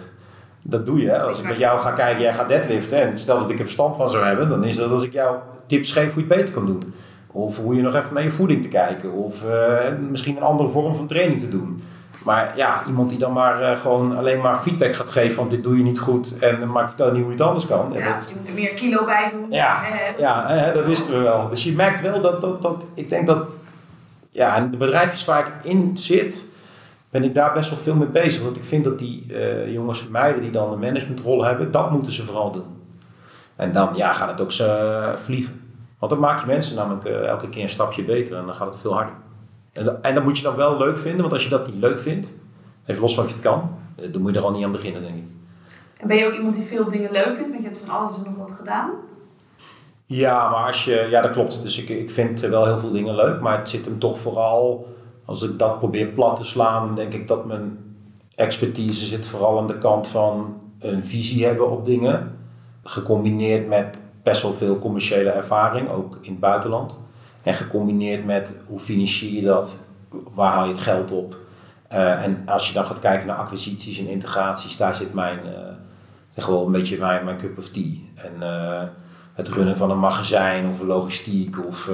Dat 0.62 0.86
doe 0.86 1.00
je. 1.00 1.10
Hè? 1.10 1.22
Als 1.22 1.40
ik 1.40 1.48
met 1.48 1.58
jou 1.58 1.80
ga 1.80 1.92
kijken, 1.92 2.22
jij 2.22 2.34
gaat 2.34 2.48
deadliften. 2.48 3.02
En 3.02 3.20
stel 3.20 3.40
dat 3.40 3.50
ik 3.50 3.58
er 3.58 3.64
verstand 3.64 3.96
van 3.96 4.10
zou 4.10 4.26
hebben, 4.26 4.50
dan 4.50 4.64
is 4.64 4.76
dat 4.76 4.92
als 4.92 5.04
ik 5.04 5.14
jou 5.14 5.38
tips 5.66 5.92
geef 5.92 6.14
hoe 6.14 6.24
je 6.24 6.30
het 6.30 6.38
beter 6.38 6.54
kan 6.54 6.66
doen. 6.66 6.94
Of 7.32 7.58
hoe 7.58 7.76
je 7.76 7.82
nog 7.82 7.96
even 7.96 8.14
naar 8.14 8.24
je 8.24 8.32
voeding 8.32 8.62
te 8.62 8.68
kijken. 8.68 9.12
Of 9.12 9.46
eh, 9.46 9.78
misschien 10.10 10.38
een 10.38 10.44
andere 10.44 10.70
vorm 10.70 10.96
van 10.96 11.08
training 11.08 11.40
te 11.40 11.50
doen. 11.50 11.84
Maar 12.24 12.54
ja, 12.58 12.84
iemand 12.88 13.10
die 13.10 13.20
dan 13.20 13.34
maar 13.34 13.62
eh, 13.62 13.80
gewoon 13.82 14.18
alleen 14.18 14.42
maar 14.42 14.58
feedback 14.58 14.96
gaat 14.96 15.10
geven 15.10 15.36
van 15.36 15.50
dit 15.50 15.64
doe 15.64 15.78
je 15.78 15.84
niet 15.84 16.00
goed. 16.00 16.38
En 16.40 16.72
maar 16.72 16.82
ik 16.84 16.88
vertel 16.90 17.12
niet 17.12 17.22
hoe 17.22 17.32
je 17.32 17.38
het 17.38 17.48
anders 17.48 17.66
kan. 17.68 17.90
Ja, 17.94 18.00
Ja, 18.00 18.14
dat- 18.14 18.30
je 18.30 18.36
moet 18.40 18.48
er 18.48 18.54
meer 18.54 18.74
kilo 18.74 19.06
bij 19.06 19.30
doen. 19.32 19.46
ja, 19.50 19.84
Eh, 19.84 20.20
ja 20.20 20.48
hè, 20.48 20.74
dat 20.74 20.86
wisten 20.86 21.14
we 21.18 21.20
wel. 21.24 21.50
Dus 21.50 21.64
je 21.64 21.72
merkt 21.74 22.02
wel 22.02 22.22
dat, 22.22 22.42
dat, 22.42 22.62
dat 22.62 22.86
ik 22.94 23.10
denk 23.10 23.28
dat, 23.28 23.56
ja, 24.32 24.56
en 24.56 24.72
de 24.72 24.78
bedrijfjes 24.78 25.26
waar 25.26 25.40
ik 25.48 25.52
in 25.64 25.98
zit, 25.98 26.46
ben 27.10 27.24
ik 27.24 27.36
daar 27.36 27.54
best 27.54 27.70
wel 27.70 27.80
veel 27.80 27.96
mee 27.96 28.08
bezig. 28.08 28.44
Want 28.44 28.56
ik 28.58 28.64
vind 28.66 28.84
dat 28.84 29.00
die 29.00 29.26
eh, 29.34 29.72
jongens 29.74 30.06
en 30.06 30.12
meiden 30.12 30.42
die 30.42 30.52
dan 30.52 30.72
een 30.72 30.80
managementrol 30.80 31.44
hebben, 31.44 31.72
dat 31.72 31.92
moeten 31.92 32.12
ze 32.12 32.24
vooral 32.24 32.52
doen. 32.52 32.66
En 33.56 33.74
dan 33.74 33.90
ja, 33.96 34.14
gaat 34.14 34.30
het 34.30 34.42
ook 34.42 34.52
ze 34.52 35.14
vliegen. 35.16 35.62
Want 36.00 36.12
dan 36.12 36.22
maak 36.22 36.40
je 36.40 36.46
mensen 36.46 36.76
namelijk 36.76 37.06
elke 37.06 37.50
keer 37.50 37.64
een 37.64 37.70
stapje 37.70 38.04
beter 38.04 38.38
en 38.38 38.46
dan 38.46 38.56
gaat 38.56 38.68
het 38.68 38.78
veel 38.78 38.94
harder. 38.94 39.14
En, 39.74 39.84
dat- 39.86 39.98
en 40.02 40.14
dat 40.16 40.24
moet 40.24 40.38
je 40.38 40.44
dan 40.44 40.56
wel 40.56 40.78
leuk 40.78 40.98
vinden, 40.98 41.22
want 41.22 41.34
als 41.34 41.44
je 41.44 41.50
dat 41.50 41.68
niet 41.68 41.76
leuk 41.76 42.00
vindt, 42.00 42.34
even 42.86 43.02
los 43.02 43.16
van 43.16 43.24
of 43.24 43.30
je 43.30 43.36
het 43.36 43.46
kan, 43.46 43.70
eh, 43.96 44.12
dan 44.14 44.22
moet 44.22 44.34
je 44.34 44.40
er 44.40 44.46
al 44.46 44.52
niet 44.52 44.64
aan 44.66 44.72
beginnen, 44.72 45.02
denk 45.02 45.16
ik. 45.16 45.24
En 46.00 46.08
ben 46.08 46.18
je 46.18 46.26
ook 46.26 46.34
iemand 46.34 46.54
die 46.56 46.64
veel 46.64 46.90
dingen 46.90 47.12
leuk 47.12 47.34
vindt, 47.36 47.50
want 47.50 47.62
je 47.62 47.68
hebt 47.68 47.78
van 47.86 47.90
alles 47.98 48.18
en 48.18 48.24
nog 48.24 48.36
wat 48.48 48.52
gedaan? 48.58 48.90
Ja, 50.06 50.50
maar 50.50 50.66
als 50.68 50.86
je, 50.86 51.08
ja, 51.10 51.22
dat 51.22 51.32
klopt. 51.32 51.62
Dus 51.62 51.82
ik, 51.82 51.90
ik 51.90 52.12
vind 52.12 52.40
wel 52.40 52.66
heel 52.66 52.78
veel 52.80 52.92
dingen 52.92 53.16
leuk, 53.16 53.40
maar 53.42 53.58
het 53.58 53.70
zit 53.70 53.86
hem 53.86 54.00
toch 54.00 54.20
vooral, 54.20 54.88
als 55.26 55.42
ik 55.44 55.60
dat 55.60 55.80
probeer 55.80 56.06
plat 56.08 56.36
te 56.36 56.46
slaan, 56.46 56.96
denk 56.96 57.14
ik 57.14 57.28
dat 57.28 57.46
mijn 57.46 57.78
expertise 58.36 59.06
zit 59.06 59.26
vooral 59.28 59.58
aan 59.60 59.68
de 59.68 59.78
kant 59.78 60.08
van 60.08 60.62
een 60.80 61.04
visie 61.04 61.46
hebben 61.46 61.70
op 61.72 61.86
dingen, 61.86 62.38
gecombineerd 62.84 63.68
met 63.68 63.98
best 64.24 64.42
wel 64.42 64.54
veel 64.54 64.80
commerciële 64.80 65.30
ervaring, 65.30 65.90
ook 65.90 66.18
in 66.22 66.32
het 66.32 66.40
buitenland. 66.40 67.04
En 67.44 67.54
gecombineerd 67.54 68.26
met 68.26 68.60
hoe 68.68 68.80
financier 68.80 69.34
je 69.34 69.42
dat, 69.42 69.78
waar 70.34 70.52
haal 70.52 70.66
je 70.66 70.72
het 70.72 70.82
geld 70.82 71.12
op. 71.12 71.38
Eh, 71.88 72.24
en 72.24 72.44
als 72.46 72.68
je 72.68 72.74
dan 72.74 72.86
gaat 72.86 73.00
kijken 73.00 73.28
naar 73.28 73.36
acquisities 73.36 74.00
en 74.00 74.08
integraties, 74.08 74.78
daar 74.78 74.96
zit 74.96 75.14
mijn, 75.14 75.40
eh 75.40 75.74
zeg 76.30 76.48
een 76.48 76.72
beetje 76.72 76.98
mijn, 76.98 77.26
mijn 77.26 77.38
cup 77.38 77.58
of 77.58 77.70
tea. 77.70 77.94
En 78.16 78.32
eh, 78.40 78.84
het 79.34 79.48
runnen 79.48 79.78
van 79.78 79.92
een 79.92 80.00
magazijn 80.00 80.70
of 80.70 80.82
logistiek 80.82 81.68
of 81.68 81.90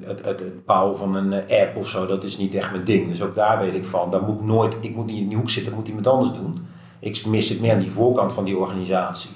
het, 0.00 0.24
het, 0.24 0.40
het 0.40 0.66
bouwen 0.66 0.98
van 0.98 1.14
een 1.14 1.32
app 1.34 1.76
of 1.76 1.88
zo, 1.88 2.06
dat 2.06 2.24
is 2.24 2.38
niet 2.38 2.54
echt 2.54 2.70
mijn 2.70 2.84
ding. 2.84 3.08
Dus 3.08 3.22
ook 3.22 3.34
daar 3.34 3.58
weet 3.58 3.74
ik 3.74 3.84
van, 3.84 4.10
daar 4.10 4.22
moet 4.22 4.40
ik 4.40 4.46
nooit, 4.46 4.76
ik 4.80 4.94
moet 4.94 5.06
niet 5.06 5.20
in 5.20 5.28
die 5.28 5.36
hoek 5.36 5.50
zitten, 5.50 5.70
dat 5.70 5.80
moet 5.80 5.88
iemand 5.88 6.06
anders 6.06 6.32
doen. 6.32 6.66
Ik 6.98 7.26
mis 7.26 7.48
het 7.48 7.60
meer 7.60 7.72
aan 7.72 7.78
die 7.78 7.90
voorkant 7.90 8.32
van 8.32 8.44
die 8.44 8.56
organisatie. 8.56 9.30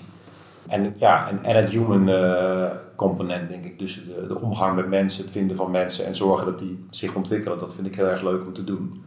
En, 0.69 0.95
ja, 0.99 1.29
en, 1.29 1.45
en 1.45 1.57
het 1.57 1.69
human 1.69 2.09
eh, 2.09 2.71
component, 2.97 3.49
denk 3.49 3.65
ik. 3.65 3.79
Dus 3.79 4.05
de, 4.05 4.27
de 4.29 4.41
omgang 4.41 4.77
met 4.77 4.89
mensen, 4.89 5.23
het 5.23 5.33
vinden 5.33 5.57
van 5.57 5.71
mensen 5.71 6.07
en 6.07 6.17
zorgen 6.17 6.47
dat 6.47 6.59
die 6.59 6.87
zich 6.91 7.15
ontwikkelen, 7.15 7.59
dat 7.59 7.75
vind 7.75 7.87
ik 7.87 7.95
heel 7.95 8.07
erg 8.07 8.23
leuk 8.23 8.45
om 8.47 8.53
te 8.53 8.65
doen. 8.65 9.05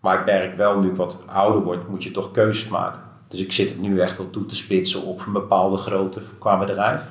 Maar 0.00 0.18
ik 0.18 0.24
merk 0.24 0.56
wel, 0.56 0.78
nu 0.78 0.88
ik 0.88 0.96
wat 0.96 1.22
ouder 1.26 1.62
word, 1.62 1.88
moet 1.88 2.02
je 2.02 2.10
toch 2.10 2.30
keuzes 2.30 2.68
maken. 2.68 3.00
Dus 3.28 3.40
ik 3.40 3.52
zit 3.52 3.68
het 3.68 3.80
nu 3.80 4.00
echt 4.00 4.16
wel 4.16 4.30
toe 4.30 4.46
te 4.46 4.56
spitsen 4.56 5.02
op 5.02 5.26
een 5.26 5.32
bepaalde 5.32 5.76
grootte 5.76 6.20
qua 6.38 6.58
bedrijf. 6.58 7.02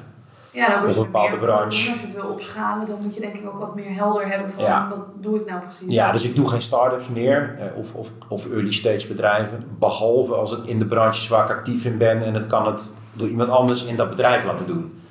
Ja, 0.52 0.70
dan 0.70 0.80
moet 0.80 0.90
Of 0.90 0.94
je 0.94 1.00
een 1.00 1.06
bepaalde 1.06 1.30
meer 1.30 1.46
branche. 1.46 1.66
Als 1.66 1.84
je 1.84 2.06
het 2.06 2.14
wil 2.14 2.26
opschalen, 2.26 2.88
dan 2.88 2.98
moet 3.02 3.14
je 3.14 3.22
denk 3.22 3.36
ik 3.36 3.48
ook 3.48 3.60
wat 3.60 3.76
meer 3.76 3.96
helder 3.96 4.28
hebben 4.28 4.52
van 4.52 4.64
Ja. 4.64 4.90
wat 4.90 5.24
doe 5.24 5.40
ik 5.40 5.46
nou 5.50 5.62
precies. 5.62 5.94
Ja, 5.94 6.12
dus 6.12 6.24
ik 6.24 6.36
doe 6.36 6.50
geen 6.50 6.62
start-ups 6.62 7.10
meer 7.10 7.56
eh, 7.60 7.78
of, 7.78 7.94
of, 7.94 8.12
of 8.28 8.52
early 8.52 8.72
stage 8.72 9.08
bedrijven. 9.08 9.64
Behalve 9.80 10.34
als 10.34 10.52
het 10.52 10.68
in 10.68 10.80
de 10.80 10.86
branches 10.86 11.28
waar 11.28 11.50
ik 11.50 11.58
actief 11.58 11.86
in 11.86 11.98
ben 11.98 12.24
en 12.24 12.34
het 12.34 12.46
kan 12.46 12.66
het 12.66 12.98
door 13.14 13.28
iemand 13.28 13.50
anders 13.50 13.84
in 13.86 13.96
dat 13.96 14.10
bedrijf 14.10 14.44
laten 14.44 14.68
doen. 14.68 15.02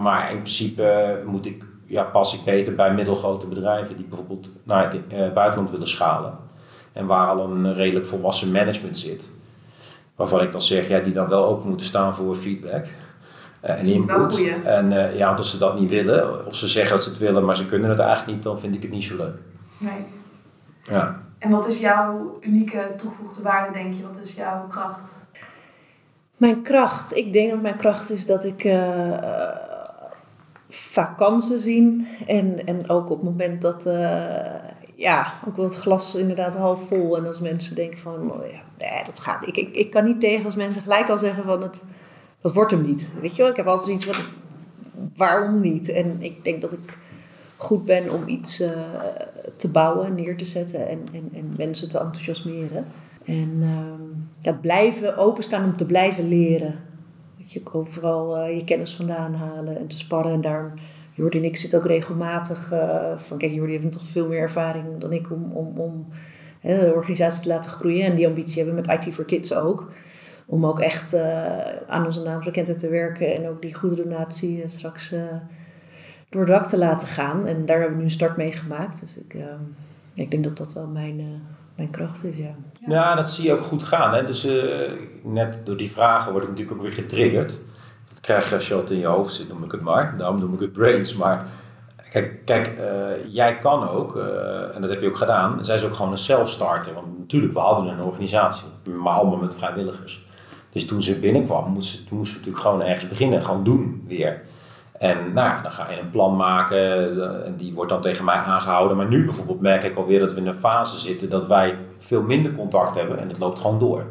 Maar 0.00 0.30
in 0.30 0.36
principe 0.36 1.22
moet 1.26 1.46
ik, 1.46 1.64
ja, 1.86 2.02
pas 2.02 2.34
ik 2.34 2.44
beter 2.44 2.74
bij 2.74 2.94
middelgrote 2.94 3.46
bedrijven 3.46 3.96
die 3.96 4.06
bijvoorbeeld 4.06 4.50
naar 4.64 4.84
het 4.84 5.00
eh, 5.08 5.32
buitenland 5.32 5.70
willen 5.70 5.88
schalen. 5.88 6.38
En 6.92 7.06
waar 7.06 7.26
al 7.26 7.44
een 7.44 7.74
redelijk 7.74 8.06
volwassen 8.06 8.52
management 8.52 8.98
zit. 8.98 9.28
Waarvan 10.16 10.40
ik 10.42 10.52
dan 10.52 10.62
zeg, 10.62 10.88
ja, 10.88 11.00
die 11.00 11.12
dan 11.12 11.28
wel 11.28 11.44
open 11.44 11.68
moeten 11.68 11.86
staan 11.86 12.14
voor 12.14 12.34
feedback. 12.34 12.84
eh, 13.60 13.78
en 13.78 13.86
input. 13.86 14.50
En 14.64 14.92
eh, 14.92 15.16
ja, 15.16 15.32
als 15.34 15.50
ze 15.50 15.58
dat 15.58 15.78
niet 15.78 15.90
willen, 15.90 16.46
of 16.46 16.56
ze 16.56 16.68
zeggen 16.68 16.94
dat 16.94 17.04
ze 17.04 17.10
het 17.10 17.18
willen, 17.18 17.44
maar 17.44 17.56
ze 17.56 17.66
kunnen 17.66 17.90
het 17.90 17.98
eigenlijk 17.98 18.30
niet, 18.30 18.42
dan 18.42 18.60
vind 18.60 18.74
ik 18.74 18.82
het 18.82 18.90
niet 18.90 19.04
zo 19.04 19.16
leuk. 19.16 19.36
Nee. 19.78 20.04
Ja. 20.82 21.22
En 21.38 21.50
wat 21.50 21.66
is 21.66 21.78
jouw 21.78 22.38
unieke 22.40 22.92
toegevoegde 22.96 23.42
waarde, 23.42 23.72
denk 23.72 23.94
je? 23.94 24.02
Wat 24.02 24.18
is 24.22 24.34
jouw 24.34 24.66
kracht? 24.68 25.12
Mijn 26.36 26.62
kracht. 26.62 27.16
Ik 27.16 27.32
denk 27.32 27.50
dat 27.50 27.62
mijn 27.62 27.76
kracht 27.76 28.10
is 28.10 28.26
dat 28.26 28.44
ik 28.44 28.64
eh, 28.64 29.12
eh, 29.12 29.56
kansen 31.16 31.58
zie. 31.58 32.06
En, 32.26 32.66
en 32.66 32.88
ook 32.88 33.10
op 33.10 33.16
het 33.16 33.30
moment 33.30 33.62
dat, 33.62 33.86
eh, 33.86 34.44
ja, 34.94 35.32
ook 35.48 35.56
wel 35.56 35.64
het 35.64 35.76
glas 35.76 36.14
inderdaad 36.14 36.56
half 36.56 36.86
vol. 36.86 37.16
En 37.16 37.26
als 37.26 37.40
mensen 37.40 37.74
denken 37.74 37.98
van, 37.98 38.32
oh 38.32 38.46
ja, 38.46 38.60
nee, 38.78 39.04
dat 39.04 39.20
gaat. 39.20 39.46
Ik, 39.46 39.56
ik, 39.56 39.76
ik 39.76 39.90
kan 39.90 40.04
niet 40.04 40.20
tegen 40.20 40.44
als 40.44 40.56
mensen 40.56 40.82
gelijk 40.82 41.08
al 41.08 41.18
zeggen 41.18 41.44
van, 41.44 41.62
het, 41.62 41.84
dat 42.40 42.52
wordt 42.52 42.70
hem 42.70 42.86
niet. 42.86 43.08
Weet 43.20 43.36
je 43.36 43.42
wel, 43.42 43.50
ik 43.50 43.56
heb 43.56 43.66
altijd 43.66 43.86
zoiets 43.86 44.18
van, 44.18 44.24
waarom 45.16 45.60
niet? 45.60 45.88
En 45.88 46.22
ik 46.22 46.44
denk 46.44 46.60
dat 46.60 46.72
ik 46.72 46.98
goed 47.56 47.84
ben 47.84 48.12
om 48.12 48.28
iets 48.28 48.60
eh, 48.60 48.70
te 49.56 49.68
bouwen, 49.68 50.14
neer 50.14 50.36
te 50.36 50.44
zetten 50.44 50.88
en, 50.88 51.08
en, 51.12 51.30
en 51.32 51.54
mensen 51.56 51.88
te 51.88 51.98
enthousiasmeren. 51.98 52.86
En 53.24 53.58
ehm, 53.62 54.02
dat 54.40 54.60
blijven 54.60 55.16
openstaan 55.16 55.64
om 55.64 55.76
te 55.76 55.86
blijven 55.86 56.28
leren. 56.28 56.74
Dat 57.38 57.52
je 57.52 57.60
overal 57.72 58.38
uh, 58.38 58.58
je 58.58 58.64
kennis 58.64 58.94
vandaan 58.94 59.34
halen 59.34 59.78
en 59.78 59.86
te 59.86 59.98
sparren. 59.98 60.32
En 60.32 60.40
daarom, 60.40 60.72
Jordi 61.12 61.38
en 61.38 61.44
ik 61.44 61.56
zitten 61.56 61.78
ook 61.78 61.86
regelmatig 61.86 62.72
uh, 62.72 63.16
van, 63.16 63.38
kijk, 63.38 63.52
Jordi 63.52 63.72
heeft 63.72 63.92
toch 63.92 64.06
veel 64.06 64.28
meer 64.28 64.40
ervaring 64.40 64.98
dan 64.98 65.12
ik 65.12 65.30
om, 65.30 65.52
om, 65.52 65.78
om 65.78 66.06
de 66.60 66.92
organisatie 66.94 67.42
te 67.42 67.48
laten 67.48 67.70
groeien. 67.70 68.06
En 68.06 68.14
die 68.14 68.26
ambitie 68.26 68.62
hebben 68.62 68.82
we 68.82 68.88
met 68.88 69.06
IT 69.06 69.14
for 69.14 69.24
Kids 69.24 69.54
ook. 69.54 69.90
Om 70.46 70.66
ook 70.66 70.80
echt 70.80 71.14
uh, 71.14 71.58
aan 71.86 72.04
onze 72.04 72.22
naamsbekendheid 72.22 72.78
te 72.78 72.88
werken 72.88 73.34
en 73.34 73.48
ook 73.48 73.62
die 73.62 73.74
goede 73.74 73.94
donatie 73.94 74.62
straks 74.66 75.14
door 76.28 76.40
het 76.40 76.50
dak 76.50 76.66
te 76.66 76.78
laten 76.78 77.08
gaan. 77.08 77.46
En 77.46 77.66
daar 77.66 77.78
hebben 77.78 77.96
we 77.96 78.02
nu 78.02 78.08
een 78.08 78.14
start 78.14 78.36
mee 78.36 78.52
gemaakt. 78.52 79.00
Dus 79.00 79.18
ik, 79.18 79.34
ehm, 79.34 79.62
ik 80.14 80.30
denk 80.30 80.44
dat 80.44 80.56
dat 80.56 80.72
wel 80.72 80.86
mijn, 80.86 81.42
mijn 81.76 81.90
kracht 81.90 82.24
is, 82.24 82.36
ja. 82.36 82.54
Ja, 82.86 83.14
dat 83.14 83.30
zie 83.30 83.44
je 83.44 83.52
ook 83.52 83.64
goed 83.64 83.82
gaan. 83.82 84.14
Hè? 84.14 84.24
Dus 84.24 84.46
uh, 84.46 84.62
net 85.22 85.62
door 85.64 85.76
die 85.76 85.90
vragen 85.90 86.32
word 86.32 86.44
ik 86.44 86.50
natuurlijk 86.50 86.76
ook 86.76 86.82
weer 86.82 86.92
getriggerd. 86.92 87.60
Dat 88.08 88.20
krijg 88.20 88.48
je 88.48 88.54
als 88.54 88.68
je 88.68 88.82
in 88.88 88.98
je 88.98 89.06
hoofd 89.06 89.34
zit, 89.34 89.48
noem 89.48 89.64
ik 89.64 89.72
het 89.72 89.80
maar. 89.80 90.14
Daarom 90.18 90.40
noem 90.40 90.54
ik 90.54 90.60
het 90.60 90.72
brains. 90.72 91.14
Maar 91.14 91.46
kijk, 92.10 92.44
kijk 92.44 92.78
uh, 92.78 93.34
jij 93.34 93.58
kan 93.58 93.88
ook, 93.88 94.16
en 94.74 94.80
dat 94.80 94.90
heb 94.90 95.00
je 95.00 95.08
ook 95.08 95.16
gedaan, 95.16 95.64
zij 95.64 95.76
is 95.76 95.84
ook 95.84 95.94
gewoon 95.94 96.10
een 96.10 96.18
self-starter. 96.18 96.94
Want 96.94 97.18
natuurlijk, 97.18 97.52
we 97.52 97.58
hadden 97.58 97.92
een 97.92 98.04
organisatie, 98.04 98.66
maar 98.84 99.12
allemaal 99.12 99.38
met 99.38 99.54
vrijwilligers. 99.54 100.26
Dus 100.70 100.86
toen 100.86 101.02
ze 101.02 101.18
binnenkwam, 101.18 101.70
moest 101.70 101.94
ze, 101.94 102.14
moest 102.14 102.30
ze 102.30 102.36
natuurlijk 102.36 102.64
gewoon 102.64 102.82
ergens 102.82 103.08
beginnen. 103.08 103.42
Gewoon 103.42 103.64
doen 103.64 104.04
weer. 104.06 104.42
En 105.04 105.32
nou, 105.32 105.62
dan 105.62 105.72
ga 105.72 105.90
je 105.90 106.00
een 106.00 106.10
plan 106.10 106.36
maken 106.36 107.44
en 107.44 107.56
die 107.56 107.74
wordt 107.74 107.90
dan 107.90 108.00
tegen 108.00 108.24
mij 108.24 108.34
aangehouden. 108.34 108.96
Maar 108.96 109.06
nu 109.06 109.24
bijvoorbeeld 109.24 109.60
merk 109.60 109.84
ik 109.84 109.96
alweer 109.96 110.18
dat 110.18 110.32
we 110.32 110.40
in 110.40 110.46
een 110.46 110.56
fase 110.56 110.98
zitten 110.98 111.30
dat 111.30 111.46
wij 111.46 111.78
veel 111.98 112.22
minder 112.22 112.52
contact 112.52 112.96
hebben 112.96 113.18
en 113.18 113.28
het 113.28 113.38
loopt 113.38 113.58
gewoon 113.58 113.78
door. 113.78 114.04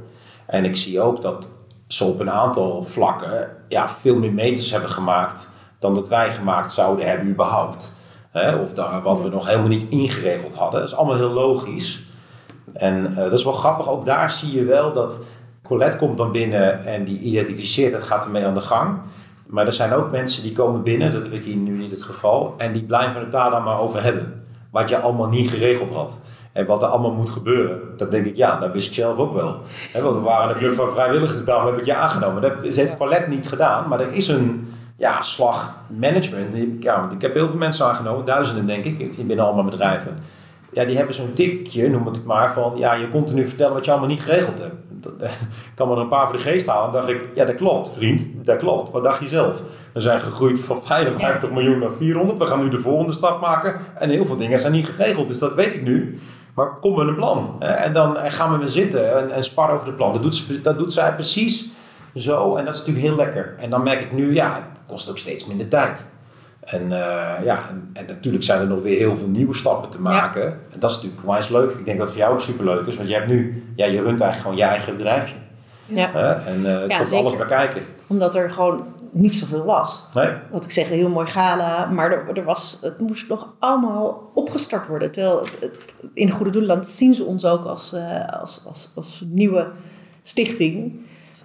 En 0.46 0.66
ik 0.66 0.76
zie 0.76 1.02
ook 1.02 1.22
dat 1.22 1.48
ze 1.88 2.04
op 2.04 2.20
een 2.20 2.32
aantal 2.32 2.84
vlakken 2.84 3.50
ja, 3.68 3.90
veel 3.90 4.16
meer 4.16 4.34
meters 4.34 4.72
hebben 4.72 4.90
gemaakt 4.90 5.50
dan 5.80 5.96
dat 5.96 6.08
wij 6.08 6.34
gemaakt 6.34 6.72
zouden 6.72 7.10
hebben 7.10 7.28
überhaupt. 7.28 7.96
of 8.64 8.74
daar, 8.74 9.02
wat 9.02 9.22
we 9.22 9.30
nog 9.30 9.48
helemaal 9.48 9.68
niet 9.68 9.90
ingeregeld 9.90 10.56
hadden. 10.56 10.80
Dat 10.80 10.90
is 10.90 10.96
allemaal 10.96 11.18
heel 11.18 11.30
logisch. 11.30 12.04
En 12.74 13.12
uh, 13.12 13.16
dat 13.18 13.34
is 13.34 13.44
wel 13.44 13.54
grappig, 13.54 13.90
ook 13.90 14.06
daar 14.06 14.32
zie 14.32 14.54
je 14.54 14.64
wel 14.64 14.94
dat 14.94 15.18
Colette 15.64 15.98
komt 15.98 16.18
dan 16.18 16.32
binnen 16.32 16.86
en 16.86 17.04
die 17.04 17.20
identificeert, 17.20 17.94
het 17.94 18.04
gaat 18.04 18.26
ermee 18.26 18.46
aan 18.46 18.54
de 18.54 18.62
gang. 18.62 19.00
Maar 19.46 19.66
er 19.66 19.74
zijn 19.74 19.94
ook 19.94 20.12
mensen 20.12 20.44
die 20.44 20.52
komen 20.52 20.84
binnen, 20.84 21.12
dat 21.12 21.24
heb 21.24 21.34
ik 21.34 21.44
hier 21.44 21.56
nu 21.56 21.78
niet 21.78 21.92
het 21.92 22.04
geval, 22.04 22.54
en 22.58 22.74
die 22.74 22.84
blijven 22.84 23.22
het 23.22 23.32
daar 23.32 23.50
dan 23.50 23.64
maar 23.64 23.80
over 23.80 24.04
hebben. 24.04 24.44
Wat 24.72 24.90
je 24.90 24.98
allemaal 24.98 25.30
niet 25.30 25.50
geregeld 25.50 25.92
had. 25.92 26.20
En 26.52 26.66
wat 26.66 26.82
er 26.82 26.88
allemaal 26.88 27.14
moet 27.14 27.30
gebeuren. 27.30 27.80
Dat 27.98 28.12
denk 28.12 28.26
ik, 28.26 28.36
ja, 28.36 28.60
dat 28.60 28.72
wist 28.72 28.88
ik 28.88 28.94
zelf 28.94 29.18
ook 29.18 29.34
wel. 29.34 29.62
want 29.94 30.16
we 30.16 30.22
waren 30.22 30.50
een 30.50 30.56
club 30.56 30.76
van 30.76 30.92
vrijwilligers, 30.92 31.44
daarom 31.44 31.66
heb 31.66 31.80
ik 31.80 31.86
je 31.86 31.96
aangenomen. 31.96 32.42
Dat 32.42 32.76
heeft 32.76 32.98
Palet 32.98 33.28
niet 33.28 33.48
gedaan, 33.48 33.88
maar 33.88 34.00
er 34.00 34.14
is 34.14 34.28
een 34.28 34.74
ja, 34.98 35.22
slag 35.22 35.76
management. 36.00 36.84
Ja, 36.84 37.00
want 37.00 37.14
ik 37.14 37.22
heb 37.22 37.34
heel 37.34 37.50
veel 37.50 37.58
mensen 37.58 37.86
aangenomen, 37.86 38.26
duizenden 38.26 38.66
denk 38.66 38.86
ik, 38.86 39.00
in 39.00 39.28
binnen 39.28 39.46
allemaal 39.46 39.64
bedrijven. 39.64 40.18
Ja, 40.72 40.86
die 40.86 40.98
hebben 40.98 41.16
zo'n 41.16 41.34
tikje, 41.34 41.90
noem 41.90 42.08
ik 42.08 42.16
het 42.16 42.26
maar, 42.26 42.54
van 42.54 42.74
ja, 42.76 42.94
je 42.94 43.10
continu 43.10 43.48
vertellen 43.48 43.74
wat 43.74 43.86
je 43.86 43.92
allemaal 43.92 44.10
niet 44.10 44.22
geregeld 44.22 44.60
hebt. 44.60 44.76
ik 45.22 45.76
kan 45.76 45.88
me 45.88 45.94
er 45.96 46.02
een 46.02 46.08
paar 46.08 46.28
voor 46.28 46.38
de 46.38 46.44
geest 46.44 46.68
halen. 46.68 46.92
Dan 46.92 47.02
dacht 47.02 47.14
ik, 47.14 47.22
ja 47.34 47.46
dat 47.46 47.56
klopt 47.56 47.92
vriend, 47.92 48.30
dat 48.46 48.58
klopt. 48.58 48.92
Wat 48.92 49.04
dacht 49.04 49.20
je 49.20 49.28
zelf? 49.28 49.62
We 49.94 50.02
zijn 50.02 50.20
gegroeid 50.20 50.60
van 50.60 50.82
55 50.86 51.52
miljoen 51.52 51.80
naar 51.80 51.94
400. 51.98 52.38
We 52.40 52.46
gaan 52.46 52.64
nu 52.64 52.70
de 52.70 52.82
volgende 52.82 53.14
stap 53.14 53.42
maken. 53.42 53.76
En 53.96 54.10
heel 54.10 54.26
veel 54.26 54.38
dingen 54.38 54.60
zijn 54.60 54.74
niet 54.74 54.86
geregeld, 54.86 55.28
dus 55.28 55.40
dat 55.40 55.54
weet 55.54 55.74
ik 55.74 55.84
nu. 55.84 56.20
Maar 56.56 56.80
kom 56.80 56.98
met 56.98 57.08
een 57.08 57.16
plan. 57.16 57.56
En 57.60 57.94
dan 57.94 58.16
gaan 58.16 58.52
we 58.52 58.58
weer 58.58 58.70
zitten 58.70 59.18
en, 59.18 59.32
en 59.32 59.44
sparren 59.44 59.76
over 59.76 59.88
het 59.88 59.96
plan. 59.96 60.14
Dat 60.14 60.22
doet, 60.22 60.64
dat 60.64 60.78
doet 60.78 60.92
zij 60.92 61.14
precies 61.14 61.72
zo 62.16 62.56
en 62.56 62.66
dat 62.66 62.74
is 62.74 62.80
natuurlijk 62.80 63.06
heel 63.06 63.16
lekker. 63.16 63.56
En 63.60 63.70
dan 63.70 63.84
merk 63.84 64.02
ik 64.02 64.12
nu, 64.12 64.34
ja, 64.34 64.54
het 64.54 64.84
kost 64.88 65.10
ook 65.10 65.18
steeds 65.18 65.48
minder 65.48 65.68
tijd. 65.68 66.12
En 66.66 66.84
uh, 66.84 67.36
ja, 67.44 67.70
en, 67.70 67.90
en, 67.94 68.06
natuurlijk 68.08 68.44
zijn 68.44 68.60
er 68.62 68.68
nog 68.68 68.82
weer 68.82 68.98
heel 68.98 69.18
veel 69.18 69.28
nieuwe 69.28 69.54
stappen 69.54 69.90
te 69.90 70.02
maken. 70.02 70.42
Ja. 70.42 70.48
En 70.48 70.80
dat 70.80 70.90
is 70.90 70.96
natuurlijk 70.96 71.26
wijs 71.26 71.50
leuk. 71.50 71.72
Ik 71.72 71.86
denk 71.86 71.98
dat 71.98 72.08
het 72.08 72.16
voor 72.16 72.26
jou 72.26 72.34
ook 72.34 72.42
super 72.42 72.66
leuk 72.66 72.86
is, 72.86 72.96
want 72.96 73.08
je 73.08 73.14
hebt 73.14 73.28
nu, 73.28 73.64
ja, 73.76 73.86
je 73.86 74.02
runt 74.02 74.22
eigenlijk 74.22 74.42
gewoon 74.42 74.58
je 74.58 74.64
eigen 74.64 74.98
bedrijfje. 74.98 75.36
Ja. 75.86 76.16
Uh, 76.16 76.48
en 76.48 76.60
uh, 76.60 76.88
ja, 76.88 76.98
komt 76.98 77.14
alles 77.14 77.38
bekijken. 77.38 77.82
Omdat 78.08 78.36
er 78.36 78.52
gewoon 78.52 78.86
niet 79.12 79.36
zoveel 79.36 79.64
was. 79.64 80.06
Nee. 80.14 80.34
Wat 80.52 80.64
ik 80.66 80.72
zeg, 80.72 80.90
een 80.90 80.98
heel 80.98 81.10
mooi 81.10 81.28
gala, 81.28 81.86
maar 81.86 82.12
er, 82.12 82.38
er 82.38 82.44
was, 82.44 82.80
het 82.82 83.00
moest 83.00 83.30
nog 83.30 83.48
allemaal 83.60 84.32
opgestart 84.34 84.88
worden. 84.88 85.12
Terwijl 85.12 85.40
het, 85.40 85.58
het, 85.60 85.96
in 86.14 86.32
Goede 86.32 86.52
Doelenland 86.52 86.88
zien 86.88 87.16
ze 87.16 87.24
ons 87.24 87.46
ook 87.46 87.66
als, 87.66 87.96
als, 88.30 88.66
als, 88.68 88.92
als 88.96 89.24
nieuwe 89.26 89.68
stichting. 90.22 91.00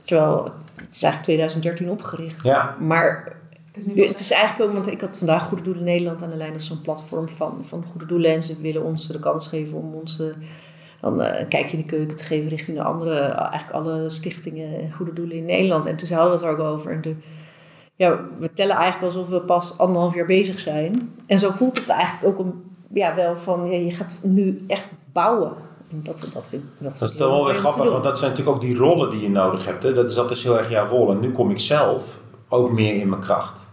Terwijl 0.05 0.45
het 0.75 0.95
is 0.95 1.03
eigenlijk 1.03 1.23
2013 1.23 1.91
opgericht. 1.91 2.45
Ja. 2.45 2.75
Maar 2.79 3.38
het 3.95 4.21
is 4.21 4.31
eigenlijk 4.31 4.71
ook, 4.71 4.77
want 4.77 4.93
ik 4.93 5.01
had 5.01 5.19
vandaag 5.19 5.49
Goede 5.49 5.63
Doelen 5.63 5.85
Nederland 5.85 6.23
aan 6.23 6.31
de 6.31 6.37
lijn. 6.37 6.53
Dat 6.53 6.61
is 6.61 6.67
zo'n 6.67 6.81
platform 6.81 7.29
van, 7.29 7.65
van 7.65 7.85
Goede 7.91 8.07
Doelen. 8.07 8.31
En 8.31 8.43
ze 8.43 8.61
willen 8.61 8.85
ons 8.85 9.07
de 9.07 9.19
kans 9.19 9.49
geven 9.49 9.79
om 9.79 9.95
ons 9.95 10.23
dan 11.01 11.21
uh, 11.21 11.41
een 11.41 11.49
kijkje 11.49 11.77
in 11.77 11.83
de 11.83 11.89
keuken 11.89 12.17
te 12.17 12.25
geven 12.25 12.49
richting 12.49 12.77
de 12.77 12.83
andere, 12.83 13.19
eigenlijk 13.19 13.71
alle 13.71 14.11
stichtingen 14.11 14.81
en 14.81 14.93
Goede 14.93 15.13
Doelen 15.13 15.37
in 15.37 15.45
Nederland. 15.45 15.87
En 15.87 15.97
toen 15.97 16.09
hadden 16.09 16.39
we 16.39 16.45
het 16.45 16.45
er 16.45 16.51
ook 16.51 16.75
over. 16.75 16.91
En 16.91 17.01
de, 17.01 17.15
ja, 17.95 18.21
we 18.39 18.53
tellen 18.53 18.77
eigenlijk 18.77 19.15
alsof 19.15 19.29
we 19.29 19.41
pas 19.41 19.79
anderhalf 19.79 20.15
jaar 20.15 20.27
bezig 20.27 20.59
zijn. 20.59 21.15
En 21.27 21.39
zo 21.39 21.51
voelt 21.51 21.79
het 21.79 21.89
eigenlijk 21.89 22.39
ook 22.39 22.47
een, 22.47 22.53
ja, 22.93 23.15
wel 23.15 23.37
van, 23.37 23.71
ja, 23.71 23.77
je 23.77 23.91
gaat 23.91 24.21
nu 24.23 24.65
echt 24.67 24.89
bouwen. 25.13 25.53
Dat, 25.91 26.29
dat, 26.33 26.49
vind, 26.49 26.63
dat, 26.79 26.99
dat 26.99 27.11
is 27.11 27.17
wel 27.17 27.45
weer 27.45 27.55
grappig, 27.55 27.91
want 27.91 28.05
dat 28.05 28.19
zijn 28.19 28.31
natuurlijk 28.31 28.57
ook 28.57 28.63
die 28.63 28.77
rollen 28.77 29.11
die 29.11 29.21
je 29.21 29.31
nodig 29.31 29.65
hebt. 29.65 29.83
Hè? 29.83 29.93
Dat 29.93 30.11
is 30.11 30.19
altijd 30.19 30.39
heel 30.39 30.59
erg 30.59 30.71
jouw 30.71 30.89
rol. 30.89 31.11
En 31.11 31.21
nu 31.21 31.33
kom 31.33 31.51
ik 31.51 31.59
zelf 31.59 32.21
ook 32.49 32.71
meer 32.71 32.95
in 32.95 33.09
mijn 33.09 33.21
kracht. 33.21 33.68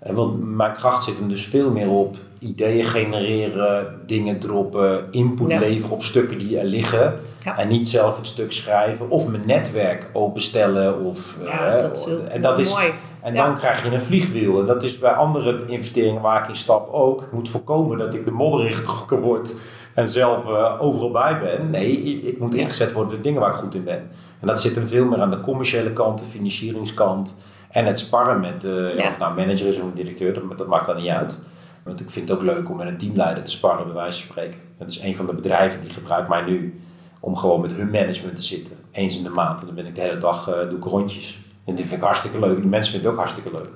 En 0.00 0.14
want 0.14 0.56
mijn 0.56 0.72
kracht 0.72 1.04
zit 1.04 1.16
hem 1.16 1.28
dus 1.28 1.46
veel 1.46 1.70
meer 1.70 1.88
op 1.88 2.16
ideeën 2.38 2.84
genereren, 2.84 4.00
dingen 4.06 4.38
droppen, 4.38 5.04
input 5.10 5.58
leveren 5.58 5.90
op 5.90 6.02
stukken 6.02 6.38
die 6.38 6.58
er 6.58 6.64
liggen. 6.64 7.14
En 7.56 7.68
niet 7.68 7.88
zelf 7.88 8.16
het 8.16 8.26
stuk 8.26 8.52
schrijven 8.52 9.10
of 9.10 9.28
mijn 9.28 9.46
netwerk 9.46 10.10
openstellen. 10.12 11.04
Of, 11.04 11.38
ja, 11.42 11.76
uh, 11.76 11.82
dat 11.82 11.96
is 11.96 12.06
en 12.28 12.42
dat 12.42 12.58
is, 12.58 12.72
mooi. 12.72 12.92
En 13.20 13.34
dan 13.34 13.54
krijg 13.54 13.84
je 13.84 13.90
een 13.90 14.00
vliegwiel. 14.00 14.60
En 14.60 14.66
dat 14.66 14.82
is 14.82 14.98
bij 14.98 15.12
andere 15.12 15.64
investeringen 15.66 16.22
waar 16.22 16.42
ik 16.42 16.48
in 16.48 16.56
stap 16.56 16.92
ook. 16.92 17.22
Ik 17.22 17.32
moet 17.32 17.48
voorkomen 17.48 17.98
dat 17.98 18.14
ik 18.14 18.24
de 18.24 18.30
modder 18.30 18.66
ingetrokken 18.66 19.20
word 19.20 19.54
en 19.94 20.08
zelf 20.08 20.44
uh, 20.44 20.74
overal 20.78 21.10
bij 21.10 21.38
ben. 21.38 21.70
Nee, 21.70 21.92
ik 22.22 22.38
moet 22.38 22.54
ingezet 22.54 22.92
worden 22.92 23.12
door 23.12 23.22
dingen 23.22 23.40
waar 23.40 23.50
ik 23.50 23.56
goed 23.56 23.74
in 23.74 23.84
ben. 23.84 24.10
En 24.40 24.46
dat 24.46 24.60
zit 24.60 24.74
hem 24.74 24.86
veel 24.86 25.04
meer 25.04 25.20
aan 25.20 25.30
de 25.30 25.40
commerciële 25.40 25.92
kant, 25.92 26.18
de 26.18 26.24
financieringskant. 26.24 27.36
En 27.70 27.86
het 27.86 27.98
sparren 27.98 28.40
met, 28.40 28.64
uh, 28.64 28.96
ja. 28.96 29.08
of 29.08 29.18
nou 29.18 29.34
manager 29.36 29.66
is 29.66 29.76
of 29.76 29.82
een 29.82 29.94
directeur, 29.94 30.34
dat, 30.34 30.58
dat, 30.58 30.66
maakt 30.66 30.86
dan 30.86 30.96
niet 30.96 31.08
uit. 31.08 31.40
Want 31.82 32.00
ik 32.00 32.10
vind 32.10 32.28
het 32.28 32.38
ook 32.38 32.44
leuk 32.44 32.70
om 32.70 32.76
met 32.76 32.88
een 32.88 32.98
teamleider 32.98 33.44
te 33.44 33.50
sparren, 33.50 33.84
bij 33.84 33.94
wijze 33.94 34.20
van 34.20 34.30
spreken. 34.30 34.60
Dat 34.78 34.90
is 34.90 35.00
een 35.00 35.16
van 35.16 35.26
de 35.26 35.34
bedrijven 35.34 35.80
die 35.80 35.90
gebruikt 35.90 36.28
mij 36.28 36.42
nu 36.42 36.80
om 37.20 37.36
gewoon 37.36 37.60
met 37.60 37.72
hun 37.72 37.90
management 37.90 38.36
te 38.36 38.42
zitten. 38.42 38.72
Eens 38.90 39.16
in 39.16 39.22
de 39.22 39.30
maand. 39.30 39.60
En 39.60 39.66
dan 39.66 39.74
ben 39.74 39.86
ik 39.86 39.94
de 39.94 40.00
hele 40.00 40.16
dag, 40.16 40.48
uh, 40.48 40.54
doe 40.54 40.78
ik 40.78 40.84
rondjes. 40.84 41.44
En 41.64 41.74
die 41.74 41.84
vind 41.84 41.98
ik 41.98 42.06
hartstikke 42.06 42.38
leuk. 42.38 42.56
Die 42.56 42.66
mensen 42.66 42.92
vinden 42.92 43.10
het 43.10 43.18
ook 43.18 43.26
hartstikke 43.26 43.58
leuk. 43.58 43.70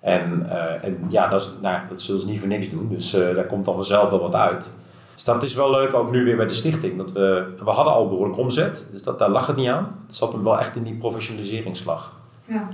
En, 0.00 0.46
uh, 0.46 0.84
en 0.84 1.06
ja, 1.08 1.28
dat, 1.28 1.40
is, 1.40 1.50
nou, 1.60 1.78
dat 1.88 2.00
zullen 2.00 2.20
ze 2.20 2.26
niet 2.26 2.38
voor 2.38 2.48
niks 2.48 2.70
doen. 2.70 2.88
Dus 2.88 3.10
daar 3.10 3.46
komt 3.46 3.64
dan 3.64 3.74
vanzelf 3.74 4.10
wel 4.10 4.20
wat 4.20 4.34
uit. 4.34 4.72
Dus 5.14 5.24
dat 5.24 5.42
is 5.42 5.54
wel 5.54 5.70
leuk, 5.70 5.94
ook 5.94 6.10
nu 6.10 6.24
weer 6.24 6.36
bij 6.36 6.46
de 6.46 6.54
stichting. 6.54 6.96
Dat 6.96 7.12
we, 7.12 7.54
we 7.64 7.70
hadden 7.70 7.92
al 7.92 8.08
behoorlijk 8.08 8.38
omzet, 8.38 8.86
dus 8.92 9.02
dat, 9.02 9.18
daar 9.18 9.30
lag 9.30 9.46
het 9.46 9.56
niet 9.56 9.68
aan. 9.68 9.96
Het 10.06 10.14
zat 10.14 10.32
hem 10.32 10.44
wel 10.44 10.58
echt 10.58 10.76
in 10.76 10.82
die 10.82 10.94
professionaliseringsslag. 10.94 12.12
Ja. 12.44 12.68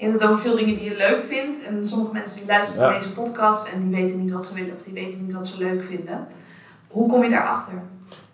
Je 0.00 0.06
hebt 0.06 0.20
het 0.20 0.28
over 0.28 0.42
veel 0.42 0.56
dingen 0.56 0.74
die 0.74 0.84
je 0.84 0.96
leuk 0.96 1.22
vindt. 1.22 1.64
En 1.64 1.86
sommige 1.86 2.12
mensen 2.12 2.36
die 2.36 2.46
luisteren 2.46 2.80
naar 2.82 2.98
deze 2.98 3.12
podcast 3.12 3.68
en 3.68 3.80
die 3.80 4.02
weten 4.02 4.20
niet 4.20 4.30
wat 4.30 4.46
ze 4.46 4.54
willen 4.54 4.74
of 4.74 4.82
die 4.82 4.92
weten 4.92 5.22
niet 5.22 5.32
wat 5.32 5.46
ze 5.46 5.58
leuk 5.58 5.84
vinden. 5.84 6.26
Hoe 6.88 7.08
kom 7.08 7.22
je 7.22 7.30
daarachter? 7.30 7.74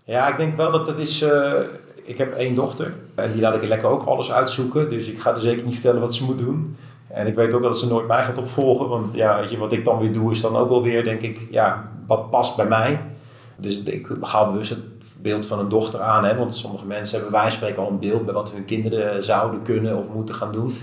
Ja, 0.05 0.29
ik 0.29 0.37
denk 0.37 0.57
wel 0.57 0.71
dat 0.73 0.87
dat 0.87 0.99
is. 0.99 1.23
Uh, 1.23 1.53
ik 2.03 2.19
heb 2.19 2.35
één 2.35 2.55
dochter 2.55 2.95
en 3.15 3.33
die 3.33 3.41
laat 3.41 3.55
ik 3.55 3.63
lekker 3.63 3.89
ook 3.89 4.05
alles 4.05 4.33
uitzoeken. 4.33 4.91
Dus 4.91 5.09
ik 5.09 5.19
ga 5.19 5.35
er 5.35 5.41
zeker 5.41 5.65
niet 5.65 5.73
vertellen 5.75 6.01
wat 6.01 6.15
ze 6.15 6.25
moet 6.25 6.39
doen. 6.39 6.77
En 7.09 7.27
ik 7.27 7.35
weet 7.35 7.55
ook 7.55 7.63
dat 7.63 7.79
ze 7.79 7.89
nooit 7.89 8.07
mij 8.07 8.25
gaat 8.25 8.39
opvolgen. 8.39 8.89
Want 8.89 9.15
ja, 9.15 9.41
weet 9.41 9.51
je, 9.51 9.59
wat 9.59 9.73
ik 9.73 9.85
dan 9.85 9.99
weer 9.99 10.13
doe, 10.13 10.33
is 10.33 10.41
dan 10.41 10.57
ook 10.57 10.69
wel 10.69 10.83
weer, 10.83 11.05
denk 11.05 11.21
ik, 11.21 11.47
ja, 11.51 11.93
wat 12.07 12.31
past 12.31 12.57
bij 12.57 12.67
mij. 12.67 13.01
Dus 13.57 13.83
ik 13.83 14.07
haal 14.21 14.51
bewust 14.51 14.71
het 14.71 14.83
beeld 15.23 15.47
van 15.47 15.59
een 15.59 15.69
dochter 15.69 16.01
aan. 16.01 16.25
Hè, 16.25 16.37
want 16.37 16.55
sommige 16.55 16.87
mensen 16.87 17.21
hebben 17.21 17.41
wij 17.41 17.51
spreken 17.51 17.83
al 17.83 17.91
een 17.91 17.99
beeld 17.99 18.25
bij 18.25 18.35
wat 18.35 18.53
hun 18.53 18.65
kinderen 18.65 19.25
zouden 19.25 19.63
kunnen 19.63 19.97
of 19.97 20.13
moeten 20.13 20.35
gaan 20.35 20.53
doen 20.53 20.75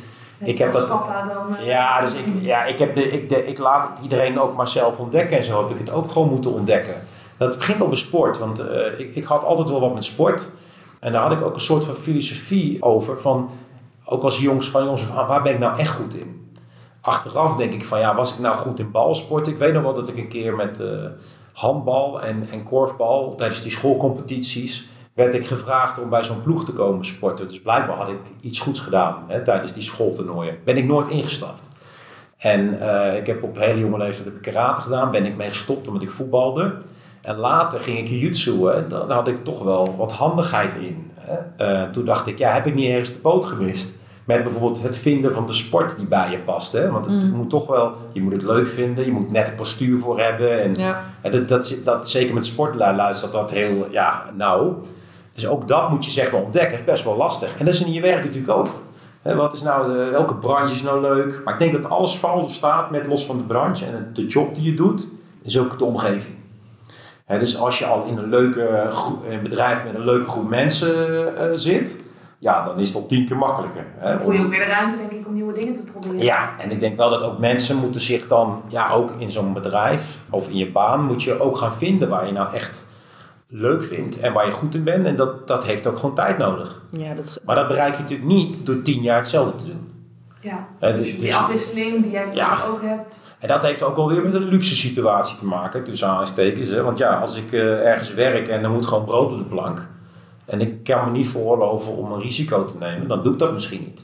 ik 0.43 0.57
heb 0.57 0.71
dat, 0.71 0.87
papa 0.87 1.33
dan... 1.33 1.57
Uh, 1.59 1.65
ja, 1.65 2.01
dus 2.01 2.13
ik, 2.13 2.25
ja, 2.39 2.63
ik, 2.63 2.79
heb 2.79 2.95
de, 2.95 3.11
ik, 3.11 3.29
de, 3.29 3.45
ik 3.45 3.57
laat 3.57 3.89
het 3.89 3.99
iedereen 4.03 4.39
ook 4.39 4.55
maar 4.55 4.67
zelf 4.67 4.97
ontdekken. 4.97 5.37
En 5.37 5.43
zo 5.43 5.61
heb 5.61 5.71
ik 5.71 5.79
het 5.79 5.91
ook 5.91 6.11
gewoon 6.11 6.29
moeten 6.29 6.53
ontdekken. 6.53 6.95
Dat 7.37 7.57
begint 7.57 7.81
al 7.81 7.87
bij 7.87 7.97
sport. 7.97 8.39
Want 8.39 8.61
uh, 8.61 8.99
ik, 8.99 9.15
ik 9.15 9.23
had 9.23 9.43
altijd 9.43 9.69
wel 9.69 9.79
wat 9.79 9.93
met 9.93 10.03
sport. 10.03 10.49
En 10.99 11.11
daar 11.11 11.21
had 11.21 11.31
ik 11.31 11.41
ook 11.41 11.55
een 11.55 11.61
soort 11.61 11.85
van 11.85 11.95
filosofie 11.95 12.83
over. 12.83 13.19
Van, 13.19 13.49
ook 14.05 14.23
als 14.23 14.39
jongens 14.39 14.69
van 14.69 14.83
jongens 14.83 15.01
van 15.01 15.27
waar 15.27 15.41
ben 15.41 15.53
ik 15.53 15.59
nou 15.59 15.77
echt 15.77 15.95
goed 15.95 16.15
in? 16.15 16.43
achteraf 17.03 17.55
denk 17.55 17.73
ik 17.73 17.85
van 17.85 17.99
ja, 17.99 18.15
was 18.15 18.33
ik 18.33 18.39
nou 18.39 18.55
goed 18.55 18.79
in 18.79 18.91
balsport? 18.91 19.47
Ik 19.47 19.57
weet 19.57 19.73
nog 19.73 19.83
wel 19.83 19.93
dat 19.93 20.07
ik 20.07 20.17
een 20.17 20.27
keer 20.27 20.55
met 20.55 20.79
uh, 20.79 21.05
handbal 21.53 22.21
en, 22.21 22.47
en 22.51 22.63
korfbal 22.63 23.35
tijdens 23.35 23.61
die 23.61 23.71
schoolcompetities 23.71 24.87
werd 25.13 25.33
ik 25.33 25.47
gevraagd 25.47 25.99
om 25.99 26.09
bij 26.09 26.23
zo'n 26.23 26.41
ploeg 26.41 26.65
te 26.65 26.71
komen 26.71 27.05
sporten. 27.05 27.47
Dus 27.47 27.61
blijkbaar 27.61 27.95
had 27.95 28.07
ik 28.09 28.19
iets 28.41 28.59
goeds 28.59 28.79
gedaan 28.79 29.15
hè, 29.27 29.43
tijdens 29.43 29.73
die 29.73 29.83
schooltoernooien. 29.83 30.57
Ben 30.63 30.77
ik 30.77 30.85
nooit 30.85 31.07
ingestapt. 31.07 31.61
En 32.37 32.73
uh, 32.81 33.17
ik 33.17 33.27
heb 33.27 33.43
op 33.43 33.57
hele 33.57 33.79
jonge 33.79 33.97
leeftijd 33.97 34.25
heb 34.25 34.35
ik 34.35 34.41
karate 34.41 34.81
gedaan. 34.81 35.11
Ben 35.11 35.25
ik 35.25 35.35
mee 35.35 35.49
gestopt 35.49 35.87
omdat 35.87 36.03
ik 36.03 36.11
voetbalde. 36.11 36.73
En 37.21 37.35
later 37.35 37.79
ging 37.79 37.97
ik 37.97 38.07
jiu-jitsu. 38.07 38.59
Daar 38.89 39.11
had 39.11 39.27
ik 39.27 39.43
toch 39.43 39.63
wel 39.63 39.95
wat 39.97 40.11
handigheid 40.11 40.75
in. 40.75 41.11
Hè. 41.19 41.83
Uh, 41.83 41.89
toen 41.89 42.05
dacht 42.05 42.27
ik, 42.27 42.37
ja, 42.37 42.51
heb 42.51 42.65
ik 42.65 42.75
niet 42.75 42.89
ergens 42.89 43.13
de 43.13 43.19
boot 43.21 43.45
gemist? 43.45 43.89
Met 44.25 44.43
bijvoorbeeld 44.43 44.81
het 44.83 44.97
vinden 44.97 45.33
van 45.33 45.47
de 45.47 45.53
sport 45.53 45.95
die 45.97 46.05
bij 46.05 46.31
je 46.31 46.37
past. 46.37 46.71
Hè? 46.71 46.91
Want 46.91 47.05
het 47.05 47.23
Mm. 47.23 47.31
moet 47.31 47.49
toch 47.49 47.67
wel, 47.67 47.91
je 48.11 48.21
moet 48.21 48.31
het 48.33 48.41
leuk 48.43 48.67
vinden, 48.67 49.05
je 49.05 49.11
moet 49.11 49.31
net 49.31 49.47
een 49.47 49.55
postuur 49.55 49.99
voor 49.99 50.19
hebben. 50.19 50.61
En, 50.61 50.75
Ja. 50.75 51.03
en 51.21 51.31
dat, 51.31 51.47
dat, 51.47 51.77
dat, 51.83 52.09
zeker 52.09 52.33
met 52.33 52.45
sportlui 52.45 52.95
luistert 52.95 53.31
dat 53.31 53.51
heel 53.51 53.87
ja, 53.91 54.25
nauw. 54.35 54.81
Dus 55.33 55.47
ook 55.47 55.67
dat 55.67 55.89
moet 55.89 56.05
je 56.05 56.11
zeg 56.11 56.31
maar 56.31 56.41
ontdekken. 56.41 56.77
is 56.79 56.83
best 56.85 57.03
wel 57.03 57.17
lastig. 57.17 57.57
En 57.59 57.65
dat 57.65 57.73
is 57.73 57.83
in 57.83 57.91
je 57.93 58.01
werk 58.01 58.23
natuurlijk 58.23 58.51
ook. 58.53 58.67
Wat 59.21 59.53
is 59.53 59.61
nou 59.61 59.93
de, 59.93 60.09
welke 60.11 60.35
branche 60.35 60.73
is 60.73 60.81
nou 60.81 61.01
leuk? 61.01 61.41
Maar 61.45 61.53
ik 61.53 61.59
denk 61.59 61.71
dat 61.81 61.91
alles 61.91 62.17
valt 62.17 62.43
of 62.45 62.51
staat 62.51 62.89
met 62.91 63.07
los 63.07 63.25
van 63.25 63.37
de 63.37 63.43
branche. 63.43 63.85
En 63.85 64.09
de 64.13 64.25
job 64.25 64.53
die 64.53 64.63
je 64.63 64.73
doet, 64.73 65.07
is 65.43 65.59
ook 65.59 65.77
de 65.77 65.83
omgeving. 65.85 66.35
Dus 67.27 67.57
als 67.57 67.79
je 67.79 67.85
al 67.85 68.03
in 68.03 68.17
een, 68.17 68.29
leuke, 68.29 68.85
gro- 68.89 69.21
een 69.29 69.41
bedrijf 69.43 69.83
met 69.83 69.93
een 69.95 70.03
leuke 70.05 70.29
groep 70.29 70.49
mensen 70.49 71.37
eh, 71.37 71.49
zit, 71.53 72.01
ja, 72.39 72.65
dan 72.65 72.79
is 72.79 72.95
al 72.95 73.05
tien 73.05 73.27
keer 73.27 73.37
makkelijker. 73.37 73.85
Hè, 73.97 74.19
voel 74.19 74.31
je 74.31 74.39
ook 74.39 74.47
meer 74.47 74.59
de 74.59 74.65
ruimte, 74.65 74.97
denk 74.97 75.11
ik, 75.11 75.27
om 75.27 75.33
nieuwe 75.33 75.53
dingen 75.53 75.73
te 75.73 75.83
proberen. 75.83 76.25
ja, 76.25 76.49
en 76.59 76.71
ik 76.71 76.79
denk 76.79 76.97
wel 76.97 77.09
dat 77.09 77.21
ook 77.21 77.39
mensen 77.39 77.77
moeten 77.77 78.01
zich 78.01 78.27
dan, 78.27 78.61
ja, 78.67 78.91
ook 78.91 79.11
in 79.17 79.31
zo'n 79.31 79.53
bedrijf 79.53 80.17
of 80.29 80.49
in 80.49 80.57
je 80.57 80.71
baan, 80.71 81.05
moet 81.05 81.23
je 81.23 81.39
ook 81.41 81.57
gaan 81.57 81.73
vinden 81.73 82.09
waar 82.09 82.25
je 82.25 82.31
nou 82.31 82.53
echt 82.53 82.87
leuk 83.55 83.83
vindt 83.83 84.19
en 84.19 84.33
waar 84.33 84.45
je 84.45 84.51
goed 84.51 84.75
in 84.75 84.83
bent. 84.83 85.05
En 85.05 85.15
dat, 85.15 85.47
dat 85.47 85.65
heeft 85.65 85.87
ook 85.87 85.95
gewoon 85.99 86.15
tijd 86.15 86.37
nodig. 86.37 86.81
Ja, 86.89 87.13
dat, 87.13 87.39
Maar 87.45 87.55
dat 87.55 87.67
bereik 87.67 87.95
je 87.95 88.01
natuurlijk 88.01 88.29
niet 88.29 88.65
door 88.65 88.81
tien 88.81 89.01
jaar 89.01 89.17
hetzelfde 89.17 89.55
te 89.55 89.65
doen. 89.65 89.91
Ja. 90.39 90.67
Hè, 90.79 90.95
Dus 90.97 91.11
die 91.11 91.19
dus- 91.19 91.35
afwisseling 91.35 92.01
die 92.03 92.11
jij 92.11 92.27
Ja. 92.33 92.57
ook 92.67 92.81
hebt. 92.81 93.25
en 93.39 93.47
dat 93.47 93.61
heeft 93.61 93.83
ook 93.83 93.97
alweer 93.97 94.23
met 94.23 94.33
een 94.33 94.43
luxe 94.47 94.75
situatie 94.75 95.37
te 95.37 95.45
maken, 95.45 95.83
tussen 95.83 96.07
aanstekens. 96.07 96.69
Hè? 96.69 96.83
Want 96.83 96.97
ja, 96.97 97.19
als 97.19 97.37
ik 97.37 97.51
eh, 97.51 97.85
ergens 97.89 98.13
werk 98.13 98.47
en 98.47 98.63
er 98.63 98.69
moet 98.69 98.85
gewoon 98.85 99.05
brood 99.05 99.31
op 99.31 99.37
de 99.37 99.43
plank. 99.45 99.87
En 100.45 100.61
ik 100.61 100.83
kan 100.83 101.05
me 101.05 101.11
niet 101.11 101.29
veroorloven 101.29 101.97
om 101.97 102.11
een 102.11 102.19
risico 102.21 102.65
te 102.65 102.77
nemen, 102.79 103.07
dan 103.07 103.23
doe 103.23 103.33
ik 103.33 103.39
dat 103.39 103.53
misschien 103.53 103.79
niet. 103.81 104.01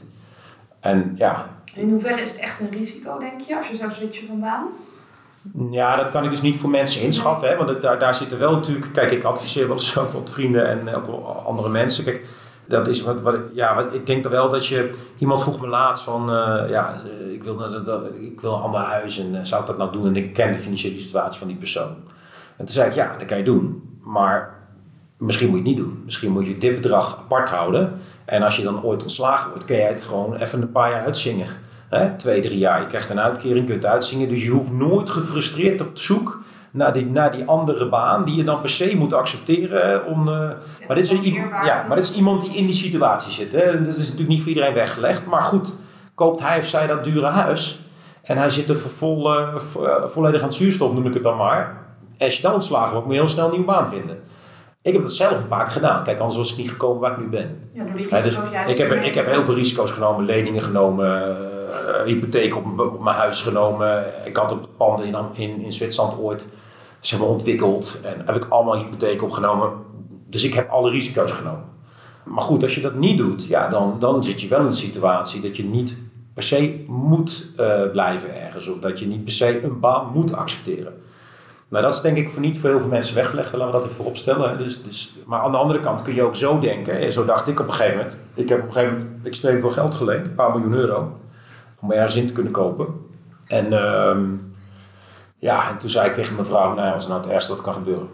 En 0.80 1.12
ja, 1.16 1.48
In 1.74 1.90
hoeverre 1.90 2.22
is 2.22 2.30
het 2.30 2.40
echt 2.40 2.60
een 2.60 2.70
risico, 2.70 3.18
denk 3.18 3.40
je, 3.40 3.56
als 3.56 3.68
je 3.68 3.76
zou 3.76 3.90
switchen 3.92 4.26
van 4.26 4.40
baan? 4.40 4.66
Ja, 5.70 5.96
dat 5.96 6.10
kan 6.10 6.24
ik 6.24 6.30
dus 6.30 6.42
niet 6.42 6.56
voor 6.56 6.70
mensen 6.70 7.02
inschatten. 7.02 7.48
Hè? 7.48 7.56
Want 7.56 7.82
daar, 7.82 7.98
daar 7.98 8.14
zitten 8.14 8.38
wel 8.38 8.52
natuurlijk... 8.52 8.92
Kijk, 8.92 9.10
ik 9.10 9.24
adviseer 9.24 9.66
wel 9.66 9.76
eens 9.76 9.98
ook 9.98 10.12
wat 10.12 10.30
vrienden 10.30 10.68
en 10.68 10.94
ook 10.94 11.06
wel 11.06 11.42
andere 11.46 11.68
mensen. 11.68 12.04
Kijk, 12.04 12.26
dat 12.66 12.88
is 12.88 13.02
wat, 13.02 13.20
wat, 13.20 13.36
ja, 13.52 13.74
wat, 13.74 13.94
ik 13.94 14.06
denk 14.06 14.28
wel 14.28 14.50
dat 14.50 14.66
je... 14.66 14.90
Iemand 15.18 15.42
vroeg 15.42 15.60
me 15.60 15.66
laatst 15.66 16.04
van... 16.04 16.30
eh, 16.30 16.70
ja, 16.70 17.00
eh, 17.04 17.32
ik 17.32 17.44
wil, 17.44 17.56
dat, 17.84 18.02
ik 18.20 18.40
wil 18.40 18.54
een 18.54 18.62
ander 18.62 18.80
huis 18.80 19.18
en 19.18 19.34
eh, 19.38 19.44
zou 19.44 19.60
ik 19.60 19.66
dat 19.66 19.78
nou 19.78 19.92
doen? 19.92 20.06
En 20.06 20.16
ik 20.16 20.32
ken 20.32 20.52
de 20.52 20.58
financiële 20.58 21.00
situatie 21.00 21.38
van 21.38 21.48
die 21.48 21.56
persoon. 21.56 21.96
En 22.56 22.64
toen 22.64 22.74
zei 22.74 22.88
ik, 22.88 22.94
ja, 22.94 23.16
dat 23.16 23.26
kan 23.26 23.38
je 23.38 23.44
doen. 23.44 23.82
Maar 24.02 24.54
misschien 25.16 25.48
moet 25.48 25.58
je 25.58 25.64
het 25.64 25.76
niet 25.76 25.84
doen. 25.86 26.02
Misschien 26.04 26.30
moet 26.30 26.46
je 26.46 26.58
dit 26.58 26.74
bedrag 26.74 27.18
apart 27.18 27.48
houden. 27.48 27.98
En 28.24 28.42
als 28.42 28.56
je 28.56 28.62
dan 28.62 28.82
ooit 28.82 29.02
ontslagen 29.02 29.50
wordt, 29.50 29.64
kun 29.64 29.76
jij 29.76 29.88
het 29.88 30.04
gewoon 30.04 30.34
even 30.34 30.62
een 30.62 30.72
paar 30.72 30.90
jaar 30.90 31.04
uitzingen. 31.04 31.46
Hè? 31.90 32.16
Twee, 32.16 32.40
drie 32.40 32.58
jaar. 32.58 32.80
Je 32.80 32.86
krijgt 32.86 33.10
een 33.10 33.20
uitkering, 33.20 33.66
kunt 33.66 33.86
uitzingen. 33.86 34.28
Dus 34.28 34.42
je 34.44 34.50
hoeft 34.50 34.72
nooit 34.72 35.10
gefrustreerd 35.10 35.80
op 35.80 35.90
zoek 35.92 36.42
naar 36.70 36.92
die, 36.92 37.06
naar 37.06 37.32
die 37.32 37.44
andere 37.44 37.88
baan 37.88 38.24
die 38.24 38.34
je 38.34 38.44
dan 38.44 38.60
per 38.60 38.70
se 38.70 38.96
moet 38.96 39.12
accepteren. 39.12 40.06
Om, 40.06 40.24
maar, 40.24 40.56
dit 40.88 41.10
is, 41.10 41.10
ja, 41.64 41.84
maar 41.88 41.96
dit 41.96 42.04
is 42.04 42.16
iemand 42.16 42.42
die 42.42 42.56
in 42.56 42.66
die 42.66 42.74
situatie 42.74 43.32
zit. 43.32 43.52
Hè? 43.52 43.82
Dat 43.82 43.96
is 43.96 43.98
natuurlijk 43.98 44.28
niet 44.28 44.40
voor 44.40 44.48
iedereen 44.48 44.74
weggelegd. 44.74 45.26
Maar 45.26 45.42
goed, 45.42 45.72
koopt 46.14 46.40
hij 46.40 46.58
of 46.58 46.66
zij 46.66 46.86
dat 46.86 47.04
dure 47.04 47.26
huis. 47.26 47.80
En 48.22 48.36
hij 48.36 48.50
zit 48.50 48.68
er 48.68 48.78
vol, 48.78 49.30
eh, 49.30 49.54
eh, 49.82 50.04
volledig 50.06 50.40
aan 50.40 50.48
het 50.48 50.56
zuurstof, 50.56 50.92
noem 50.92 51.06
ik 51.06 51.14
het 51.14 51.22
dan 51.22 51.36
maar. 51.36 51.78
En 52.18 52.26
als 52.26 52.36
je 52.36 52.42
dan 52.42 52.54
ontslagen 52.54 52.90
wordt, 52.90 53.06
moet 53.06 53.14
je 53.14 53.20
heel 53.20 53.30
snel 53.30 53.44
een 53.44 53.50
nieuwe 53.50 53.66
baan 53.66 53.88
vinden. 53.90 54.18
Ik 54.82 54.92
heb 54.92 55.02
dat 55.02 55.12
zelf 55.12 55.38
een 55.38 55.48
paar 55.48 55.64
keer 55.64 55.72
gedaan. 55.72 56.02
Kijk, 56.02 56.18
anders 56.18 56.36
was 56.36 56.50
ik 56.50 56.56
niet 56.56 56.70
gekomen 56.70 57.00
waar 57.00 57.12
ik 57.12 57.18
nu 57.18 57.28
ben. 57.28 57.70
Ja, 57.72 57.84
door 57.84 57.96
die 57.96 58.06
Ja, 58.10 58.22
dus 58.22 58.36
ik, 58.66 58.78
heb, 58.78 58.92
ik 58.92 59.14
heb 59.14 59.26
heel 59.26 59.44
veel 59.44 59.54
risico's 59.54 59.90
genomen, 59.90 60.24
leningen 60.24 60.62
genomen, 60.62 61.28
eh, 61.28 61.59
hypotheek 62.04 62.56
op, 62.56 62.64
mijn 63.02 63.16
huis 63.16 63.42
genomen. 63.42 64.04
Ik 64.24 64.36
had 64.36 64.52
op 64.52 64.68
panden 64.76 65.06
in, 65.06 65.16
in, 65.32 65.60
in 65.60 65.72
Zwitserland 65.72 66.18
ooit 66.18 66.48
zeg 67.00 67.18
maar, 67.18 67.28
ontwikkeld 67.28 68.00
en 68.02 68.22
heb 68.26 68.36
ik 68.36 68.46
allemaal 68.48 68.76
hypotheek 68.76 69.22
opgenomen. 69.22 69.72
Dus 70.26 70.44
ik 70.44 70.54
heb 70.54 70.70
alle 70.70 70.90
risico's 70.90 71.32
genomen. 71.32 71.64
Maar 72.24 72.42
goed, 72.42 72.62
als 72.62 72.74
je 72.74 72.80
dat 72.80 72.94
niet 72.94 73.18
doet, 73.18 73.46
ja, 73.46 73.68
dan, 73.68 73.96
dan 73.98 74.24
zit 74.24 74.40
je 74.40 74.48
wel 74.48 74.60
in 74.60 74.66
een 74.66 74.72
situatie 74.72 75.40
dat 75.40 75.56
je 75.56 75.64
niet 75.64 75.98
per 76.34 76.42
se 76.42 76.84
moet 76.86 77.50
eh, 77.56 77.90
blijven 77.92 78.42
ergens. 78.42 78.68
Of 78.68 78.78
dat 78.78 78.98
je 78.98 79.06
niet 79.06 79.24
per 79.24 79.32
se 79.32 79.64
een 79.64 79.80
baan 79.80 80.10
moet 80.12 80.34
accepteren. 80.34 80.94
Maar 81.68 81.82
dat 81.82 81.94
is 81.94 82.00
denk 82.00 82.16
ik 82.16 82.30
voor 82.30 82.40
niet 82.40 82.58
voor 82.58 82.70
heel 82.70 82.78
veel 82.78 82.88
mensen 82.88 83.14
weggelegd. 83.14 83.52
Laten 83.52 83.66
we 83.66 83.72
dat 83.72 83.82
even 83.82 83.96
voorop 83.96 84.16
stellen. 84.16 84.50
hè. 84.50 84.56
Dus, 84.56 84.82
dus, 84.82 85.14
maar 85.26 85.40
aan 85.40 85.50
de 85.50 85.56
andere 85.56 85.80
kant 85.80 86.02
kun 86.02 86.14
je 86.14 86.22
ook 86.22 86.36
zo 86.36 86.58
denken. 86.58 87.00
En 87.00 87.12
zo 87.12 87.24
dacht 87.24 87.48
ik 87.48 87.60
op 87.60 87.66
een 87.66 87.72
gegeven 87.72 87.96
moment. 87.96 88.18
Ik 88.34 88.48
heb 88.48 88.58
op 88.58 88.66
een 88.66 88.72
gegeven 88.72 88.96
moment 88.96 89.26
extreem 89.26 89.60
veel 89.60 89.70
geld 89.70 89.94
geleend. 89.94 90.26
Een 90.26 90.34
paar 90.34 90.50
miljoen 90.50 90.74
euro. 90.74 91.19
Om 91.80 91.92
ergens 91.92 92.16
in 92.16 92.26
te 92.26 92.32
kunnen 92.32 92.52
kopen. 92.52 92.86
En 93.46 93.72
ehm, 93.72 94.24
ja, 95.38 95.68
en 95.70 95.78
toen 95.78 95.90
zei 95.90 96.08
ik 96.08 96.14
tegen 96.14 96.34
mijn 96.34 96.46
vrouw. 96.46 96.74
Nou 96.74 96.90
wat 96.90 97.00
is 97.00 97.06
nou 97.06 97.20
het 97.20 97.30
ergste 97.30 97.52
wat 97.52 97.62
kan 97.62 97.74
gebeuren? 97.74 98.08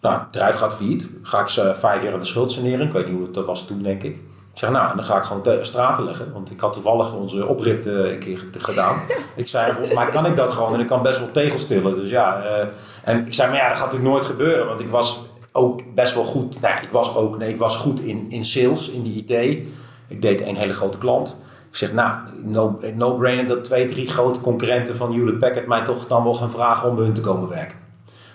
Nou, 0.00 0.14
het 0.18 0.30
bedrijf 0.30 0.54
gaat 0.56 0.74
failliet. 0.74 1.08
Ga 1.22 1.40
ik 1.40 1.48
ze 1.48 1.74
vijf 1.78 2.02
jaar 2.02 2.12
aan 2.12 2.18
de 2.18 2.24
schuld 2.24 2.52
saneren. 2.52 2.86
Ik 2.86 2.92
weet 2.92 3.06
niet 3.08 3.18
hoe 3.18 3.30
dat 3.30 3.44
was 3.44 3.66
toen, 3.66 3.82
denk 3.82 4.02
ik. 4.02 4.14
Ik 4.52 4.60
zeg, 4.60 4.70
nou, 4.70 4.96
dan 4.96 5.04
ga 5.04 5.16
ik 5.16 5.22
gewoon 5.24 5.42
te- 5.42 5.58
straten 5.62 6.04
leggen. 6.04 6.32
Want 6.32 6.50
ik 6.50 6.60
had 6.60 6.72
toevallig 6.72 7.14
onze 7.14 7.46
oprit 7.46 7.86
een 7.86 8.18
keer 8.18 8.38
ge- 8.38 8.60
gedaan. 8.60 8.96
ik 9.36 9.48
zei, 9.48 9.72
volgens 9.72 9.94
mij 9.94 10.06
kan 10.06 10.26
ik 10.26 10.36
dat 10.36 10.50
gewoon. 10.52 10.74
En 10.74 10.80
ik 10.80 10.86
kan 10.86 11.02
best 11.02 11.18
wel 11.18 11.30
tegels 11.30 11.66
tillen. 11.66 11.94
Dus 11.96 12.10
ja, 12.10 12.42
eh, 12.42 12.66
en 13.04 13.26
ik 13.26 13.34
zei, 13.34 13.48
maar 13.50 13.58
ja, 13.58 13.68
dat 13.68 13.76
gaat 13.76 13.84
natuurlijk 13.86 14.12
nooit 14.12 14.24
gebeuren. 14.24 14.66
Want 14.66 14.80
ik 14.80 14.88
was 14.88 15.26
ook 15.52 15.94
best 15.94 16.14
wel 16.14 16.24
goed. 16.24 16.60
Nou, 16.60 16.82
ik 16.82 16.90
was 16.90 17.16
ook, 17.16 17.38
nee, 17.38 17.48
ik 17.52 17.58
was 17.58 17.76
goed 17.76 18.00
in, 18.00 18.26
in 18.30 18.44
sales, 18.44 18.90
in 18.90 19.02
die 19.02 19.24
IT. 19.24 19.66
Ik 20.08 20.22
deed 20.22 20.40
een 20.46 20.56
hele 20.56 20.72
grote 20.72 20.98
klant. 20.98 21.44
Ik 21.74 21.80
zeg, 21.80 21.92
nou, 21.92 22.12
no- 22.42 22.78
no-brainer 22.94 23.46
dat 23.46 23.64
twee, 23.64 23.86
drie 23.86 24.08
grote 24.08 24.40
concurrenten 24.40 24.96
van 24.96 25.12
Hewlett 25.12 25.38
Packard 25.38 25.66
mij 25.66 25.84
toch 25.84 26.06
dan 26.06 26.24
wel 26.24 26.34
gaan 26.34 26.50
vragen 26.50 26.88
om 26.88 26.94
bij 26.96 27.04
hun 27.04 27.14
te 27.14 27.20
komen 27.20 27.48
werken. 27.48 27.76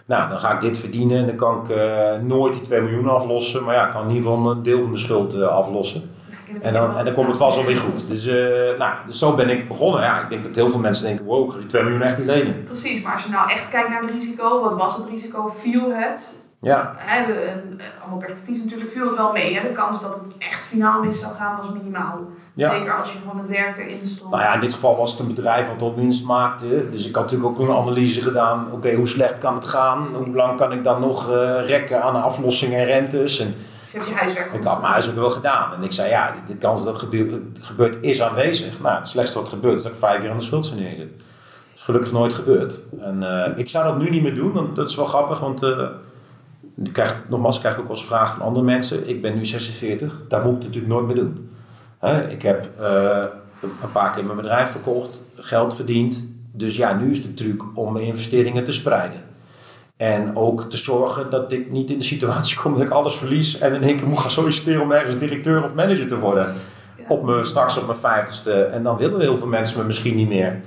Nou, 0.06 0.30
dan 0.30 0.40
ga 0.40 0.54
ik 0.54 0.62
dit 0.62 0.78
verdienen 0.78 1.18
en 1.18 1.26
dan 1.26 1.36
kan 1.36 1.64
ik 1.64 1.70
eh, 1.70 2.22
nooit 2.22 2.54
die 2.54 2.62
2 2.62 2.82
miljoen 2.82 3.10
aflossen. 3.10 3.64
Maar 3.64 3.76
ja, 3.76 3.86
ik 3.86 3.92
kan 3.92 4.02
in 4.10 4.16
ieder 4.16 4.32
geval 4.32 4.52
een 4.52 4.64
deel 4.64 4.82
van 4.82 4.92
de 4.92 4.98
schuld 4.98 5.34
eh, 5.34 5.48
aflossen. 5.48 6.10
En 6.62 6.74
dan, 6.74 6.98
en 6.98 7.06
dan 7.06 7.14
komt 7.14 7.28
het 7.28 7.38
vast 7.38 7.58
wel 7.58 7.66
weer 7.66 7.78
goed. 7.78 8.08
Dus, 8.08 8.28
eh, 8.28 8.78
nou, 8.78 8.94
dus 9.06 9.20
zo 9.20 9.36
ben 9.36 9.50
ik 9.50 9.68
begonnen. 9.68 10.02
Ja, 10.02 10.22
ik 10.24 10.30
denk 10.30 10.44
dat 10.44 10.56
heel 10.56 10.70
veel 10.70 10.80
mensen 10.80 11.06
denken, 11.06 11.26
wow, 11.26 11.46
ik 11.46 11.52
ga 11.52 11.58
die 11.58 11.68
2 11.68 11.84
miljoen 11.84 12.02
echt 12.02 12.18
niet 12.18 12.28
lenen. 12.28 12.64
Precies, 12.64 13.02
maar 13.04 13.14
als 13.14 13.24
je 13.24 13.30
nou 13.30 13.50
echt 13.50 13.70
kijkt 13.70 13.90
naar 13.90 14.02
het 14.02 14.12
risico, 14.12 14.62
wat 14.62 14.74
was 14.74 14.98
het 14.98 15.06
risico? 15.10 15.48
Viel 15.48 15.92
het? 15.92 16.48
Ja, 16.62 16.94
Hè, 16.98 17.26
de, 17.26 17.52
een- 17.52 17.80
allemaal 18.02 18.20
perspectief 18.20 18.64
natuurlijk, 18.64 18.92
viel 18.92 19.06
het 19.08 19.16
wel 19.16 19.32
mee. 19.32 19.56
Hè? 19.56 19.62
De 19.68 19.72
kans 19.72 20.02
dat 20.02 20.16
het 20.16 20.38
echt 20.38 20.64
finaal 20.64 21.04
mis 21.04 21.20
zou 21.20 21.34
gaan 21.36 21.58
was 21.58 21.72
minimaal. 21.72 22.20
Ja. 22.54 22.72
Zeker 22.72 22.98
als 22.98 23.12
je 23.12 23.18
gewoon 23.20 23.38
het 23.38 23.48
werk 23.48 23.78
erin 23.78 24.06
stond. 24.06 24.32
nou 24.32 24.44
ja, 24.44 24.54
in 24.54 24.60
dit 24.60 24.74
geval 24.74 24.98
was 24.98 25.12
het 25.12 25.20
een 25.20 25.28
bedrijf 25.28 25.68
wat 25.68 25.82
al 25.82 25.96
winst 25.96 26.26
maakte. 26.26 26.90
Dus 26.90 27.08
ik 27.08 27.16
had 27.16 27.24
natuurlijk 27.24 27.50
ook 27.50 27.68
een 27.68 27.76
analyse 27.76 28.22
gedaan. 28.22 28.68
Oké, 28.72 28.94
hoe 28.94 29.08
slecht 29.08 29.38
kan 29.38 29.56
het 29.56 29.66
gaan? 29.66 30.08
Hoe 30.16 30.36
lang 30.36 30.58
kan 30.58 30.72
ik 30.72 30.84
dan 30.84 31.02
nog 31.02 31.30
eh, 31.32 31.60
rekken 31.66 32.04
aan 32.04 32.24
aflossingen 32.24 32.80
en 32.80 32.86
rentes? 32.86 33.40
En 33.40 33.56
Dus 33.94 34.08
je 34.08 34.14
huiswerk 34.14 34.54
Ik 34.54 34.64
had 34.64 34.80
mijn 34.80 34.92
huiswerk 34.92 35.18
wel 35.20 35.30
gedaan. 35.30 35.74
En 35.74 35.84
ik 35.84 35.92
zei, 35.92 36.10
ja, 36.10 36.34
de, 36.48 36.56
kans 36.56 36.84
dat 36.84 36.94
het 36.94 37.04
gebeurt, 37.04 37.42
gebeurt 37.60 37.98
is 38.02 38.22
aanwezig. 38.22 38.80
Nou, 38.80 38.98
het 38.98 39.08
slechtste 39.08 39.40
wat 39.40 39.50
gebeurt 39.50 39.78
is 39.78 39.84
dat 39.84 39.92
ik 39.92 39.98
vijf 39.98 40.22
jaar 40.22 40.32
aan 40.32 40.38
de 40.38 40.44
schuldsanering 40.44 40.96
zit. 40.96 41.10
Dat 41.18 41.76
is 41.76 41.82
gelukkig 41.82 42.12
nooit 42.12 42.34
gebeurd. 42.34 42.80
En 43.02 43.44
eh, 43.46 43.58
ik 43.58 43.70
zou 43.70 43.84
dat 43.86 43.98
nu 43.98 44.10
niet 44.10 44.22
meer 44.24 44.36
doen, 44.36 44.54
want 44.54 44.76
dat 44.76 44.90
is 44.90 44.96
wel 44.96 45.06
grappig. 45.06 45.40
Want 45.40 45.64
eh, 45.64 45.86
ik 46.84 46.94
krijg, 46.94 47.22
nogmaals, 47.30 47.56
ik 47.56 47.62
krijg 47.62 47.78
ook 47.78 47.88
wel 47.88 47.96
eens 47.96 48.06
vragen 48.06 48.38
van 48.38 48.46
andere 48.46 48.66
mensen. 48.66 49.10
Ik 49.10 49.22
ben 49.22 49.36
nu 49.36 49.46
46, 49.46 50.22
daar 50.28 50.46
moet 50.46 50.56
ik 50.56 50.64
natuurlijk 50.64 50.94
nooit 50.94 51.06
meer 51.06 51.16
doen. 51.16 51.50
Ik 52.30 52.42
heb 52.42 52.70
eh, 52.80 53.24
een 53.62 53.92
paar 53.92 54.12
keer 54.14 54.26
mijn 54.26 54.38
bedrijf 54.38 54.70
verkocht, 54.72 55.22
geld 55.36 55.76
verdiend. 55.76 56.28
Dus 56.52 56.76
ja, 56.76 56.94
nu 56.94 57.12
is 57.12 57.22
de 57.22 57.34
truc 57.34 57.64
om 57.74 57.94
mijn 57.94 58.06
investeringen 58.06 58.64
te 58.64 58.72
spreiden. 58.72 59.22
En 59.98 60.36
ook 60.36 60.70
te 60.70 60.78
zorgen 60.78 61.30
dat 61.30 61.52
ik 61.52 61.72
niet 61.72 61.90
in 61.90 61.98
de 61.98 62.04
situatie 62.04 62.58
kom 62.60 62.74
dat 62.74 62.82
ik 62.82 62.90
alles 62.90 63.16
verlies 63.16 63.60
en 63.60 63.74
in 63.74 63.84
één 63.84 63.98
keer 63.98 64.08
moet 64.08 64.20
gaan 64.20 64.32
solliciteren 64.32 64.82
om 64.82 64.92
ergens 64.92 65.18
directeur 65.18 65.64
of 65.64 65.74
manager 65.74 66.08
te 66.08 66.20
worden. 66.20 66.56
Ja. 66.98 67.04
Op 67.08 67.24
me, 67.24 67.46
straks 67.46 67.78
op 67.78 67.86
mijn 67.86 67.98
vijftigste. 67.98 68.64
En 68.64 68.84
dan 68.84 68.98
willen 68.98 69.20
heel 69.20 69.38
veel 69.38 69.48
mensen 69.48 69.80
me 69.80 69.86
misschien 69.86 70.16
niet 70.16 70.28
meer. 70.28 70.62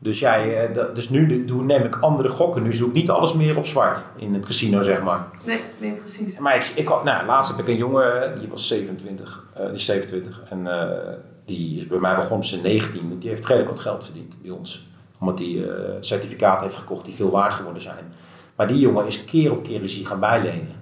Dus, 0.00 0.18
ja, 0.18 0.36
eh, 0.36 0.94
dus 0.94 1.08
nu 1.08 1.44
doe, 1.44 1.64
neem 1.64 1.84
ik 1.84 1.96
andere 2.00 2.28
gokken. 2.28 2.62
Nu 2.62 2.72
zoek 2.72 2.88
ik 2.88 2.94
niet 2.94 3.10
alles 3.10 3.32
meer 3.32 3.56
op 3.56 3.66
zwart 3.66 4.02
in 4.16 4.34
het 4.34 4.46
casino, 4.46 4.82
zeg 4.82 5.02
maar. 5.02 5.26
Nee, 5.46 5.60
nee, 5.78 5.92
precies. 5.92 6.38
Maar 6.38 6.56
ik, 6.56 6.66
ik 6.74 6.88
nou, 6.88 7.26
laatst 7.26 7.56
heb 7.56 7.66
ik 7.66 7.72
een 7.72 7.76
jongen, 7.76 8.38
die 8.38 8.48
was 8.48 8.68
27, 8.68 9.44
eh, 9.54 9.64
die 9.64 9.74
is 9.74 9.84
27. 9.84 10.42
En 10.50 10.66
eh, 10.66 11.14
die 11.44 11.78
is 11.78 11.86
bij 11.86 11.98
mij 11.98 12.14
begonnen 12.14 12.38
op 12.38 12.44
zijn 12.44 12.62
19. 12.62 13.18
Die 13.18 13.28
heeft 13.28 13.46
redelijk 13.46 13.70
wat 13.70 13.80
geld 13.80 14.04
verdiend 14.04 14.42
bij 14.42 14.50
ons. 14.50 14.86
Omdat 15.20 15.38
hij 15.38 15.48
uh, 15.48 15.68
certificaten 16.00 16.62
heeft 16.62 16.78
gekocht 16.78 17.04
die 17.04 17.14
veel 17.14 17.30
waard 17.30 17.54
geworden 17.54 17.82
zijn. 17.82 18.12
Maar 18.56 18.68
die 18.68 18.78
jongen 18.78 19.06
is 19.06 19.24
keer 19.24 19.52
op 19.52 19.62
keer 19.62 19.82
is 19.82 19.94
hij 19.94 20.04
gaan 20.04 20.20
bijlenen. 20.20 20.76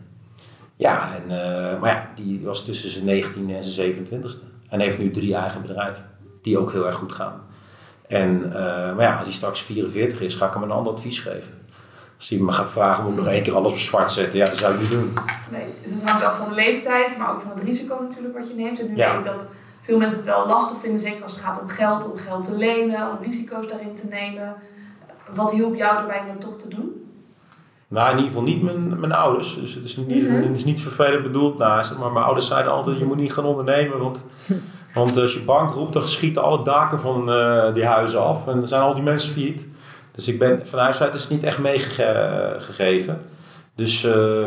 Ja, 0.77 1.11
en, 1.15 1.27
maar 1.81 1.91
ja, 1.91 2.11
die 2.15 2.41
was 2.45 2.65
tussen 2.65 2.91
zijn 2.91 3.05
19 3.05 3.51
en 3.51 3.65
zijn 3.65 3.95
27ste. 3.95 4.69
En 4.69 4.81
heeft 4.81 4.99
nu 4.99 5.11
drie 5.11 5.35
eigen 5.35 5.63
bedrijven. 5.63 6.05
Die 6.43 6.59
ook 6.59 6.73
heel 6.73 6.87
erg 6.87 6.97
goed 6.97 7.13
gaan. 7.13 7.41
En, 8.09 8.43
uh, 8.47 8.53
maar 8.95 9.03
ja, 9.03 9.17
als 9.17 9.27
hij 9.27 9.37
straks 9.37 9.63
44 9.63 10.21
is, 10.21 10.35
ga 10.35 10.47
ik 10.47 10.53
hem 10.53 10.63
een 10.63 10.71
ander 10.71 10.93
advies 10.93 11.19
geven. 11.19 11.55
Als 12.17 12.29
hij 12.29 12.39
me 12.39 12.53
gaat 12.53 12.71
vragen, 12.71 13.05
moet 13.05 13.13
ik 13.13 13.19
nog 13.19 13.29
één 13.29 13.43
keer 13.43 13.55
alles 13.55 13.73
op 13.73 13.79
zwart 13.79 14.11
zetten? 14.11 14.39
Ja, 14.39 14.45
dat 14.45 14.57
zou 14.57 14.75
ik 14.75 14.81
niet 14.81 14.91
doen. 14.91 15.13
Nee, 15.51 15.67
dus 15.83 15.93
het 15.93 16.09
hangt 16.09 16.25
af 16.25 16.39
van 16.39 16.49
de 16.49 16.55
leeftijd, 16.55 17.19
maar 17.19 17.31
ook 17.31 17.41
van 17.41 17.51
het 17.51 17.63
risico 17.63 17.99
natuurlijk 18.01 18.39
wat 18.39 18.49
je 18.49 18.55
neemt. 18.55 18.81
En 18.81 18.89
nu 18.89 18.97
ja. 18.97 19.11
weet 19.11 19.27
ik 19.27 19.33
dat 19.33 19.49
veel 19.81 19.99
mensen 19.99 20.21
het 20.21 20.29
wel 20.29 20.47
lastig 20.47 20.79
vinden, 20.81 21.01
zeker 21.01 21.23
als 21.23 21.33
het 21.33 21.41
gaat 21.41 21.61
om 21.61 21.69
geld, 21.69 22.11
om 22.11 22.19
geld 22.19 22.45
te 22.45 22.57
lenen, 22.57 23.11
om 23.11 23.19
risico's 23.23 23.69
daarin 23.69 23.95
te 23.95 24.07
nemen. 24.07 24.55
Wat 25.35 25.51
hielp 25.51 25.75
jou 25.75 25.99
erbij 25.99 26.21
om 26.21 26.27
dat 26.27 26.41
toch 26.41 26.61
te 26.61 26.69
doen? 26.69 27.07
Nou, 27.89 28.11
in 28.11 28.17
ieder 28.17 28.33
geval 28.33 28.47
niet 28.47 28.63
mijn, 28.63 29.01
mijn 29.01 29.13
ouders. 29.13 29.61
Dus 29.61 29.75
het 29.75 29.85
is 29.85 29.97
niet, 29.97 30.09
mm 30.09 30.29
-hmm. 30.29 30.43
het 30.43 30.57
is 30.57 30.65
niet 30.65 30.81
vervelend 30.81 31.23
bedoeld 31.23 31.59
naast. 31.59 31.99
Maar 31.99 32.13
mijn 32.13 32.25
ouders 32.25 32.47
zeiden 32.47 32.73
altijd, 32.73 32.99
je 32.99 33.05
moet 33.05 33.17
niet 33.17 33.33
gaan 33.33 33.45
ondernemen. 33.45 33.99
Want, 33.99 34.25
want 34.97 35.17
als 35.17 35.33
je 35.33 35.41
bank 35.41 35.75
roept, 35.75 35.93
dan 35.93 36.09
schieten 36.09 36.43
alle 36.43 36.65
daken 36.65 37.01
van 37.01 37.33
uh, 37.33 37.75
die 37.75 37.85
huizen 37.85 38.23
af. 38.23 38.47
En 38.47 38.59
dan 38.59 38.69
zijn 38.69 38.83
al 38.83 38.95
die 38.95 39.03
mensen 39.03 39.33
failliet. 39.33 39.67
Dus 40.13 40.29
ik 40.29 40.39
ben 40.39 40.61
van 40.65 40.79
huis 40.79 41.01
uit 41.01 41.15
is 41.15 41.29
niet 41.29 41.43
echt 41.43 41.59
meegegeven. 41.59 43.21
Dus 43.75 44.05
uh, 44.05 44.47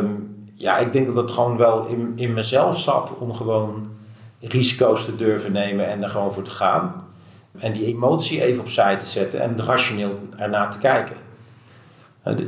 ja, 0.54 0.78
ik 0.78 0.92
denk 0.92 1.06
dat 1.06 1.16
het 1.16 1.30
gewoon 1.30 1.56
wel 1.56 1.86
in, 1.86 2.12
in 2.16 2.32
mezelf 2.32 2.80
zat 2.80 3.12
om 3.18 3.34
gewoon 3.34 3.88
risico's 4.40 5.04
te 5.04 5.16
durven 5.16 5.52
nemen 5.52 5.88
en 5.88 6.02
er 6.02 6.08
gewoon 6.08 6.32
voor 6.32 6.42
te 6.42 6.50
gaan. 6.50 7.04
En 7.58 7.72
die 7.72 7.86
emotie 7.86 8.42
even 8.42 8.60
opzij 8.60 8.96
te 8.96 9.06
zetten 9.06 9.40
en 9.40 9.64
rationeel 9.64 10.18
ernaar 10.36 10.70
te 10.70 10.78
kijken. 10.78 11.16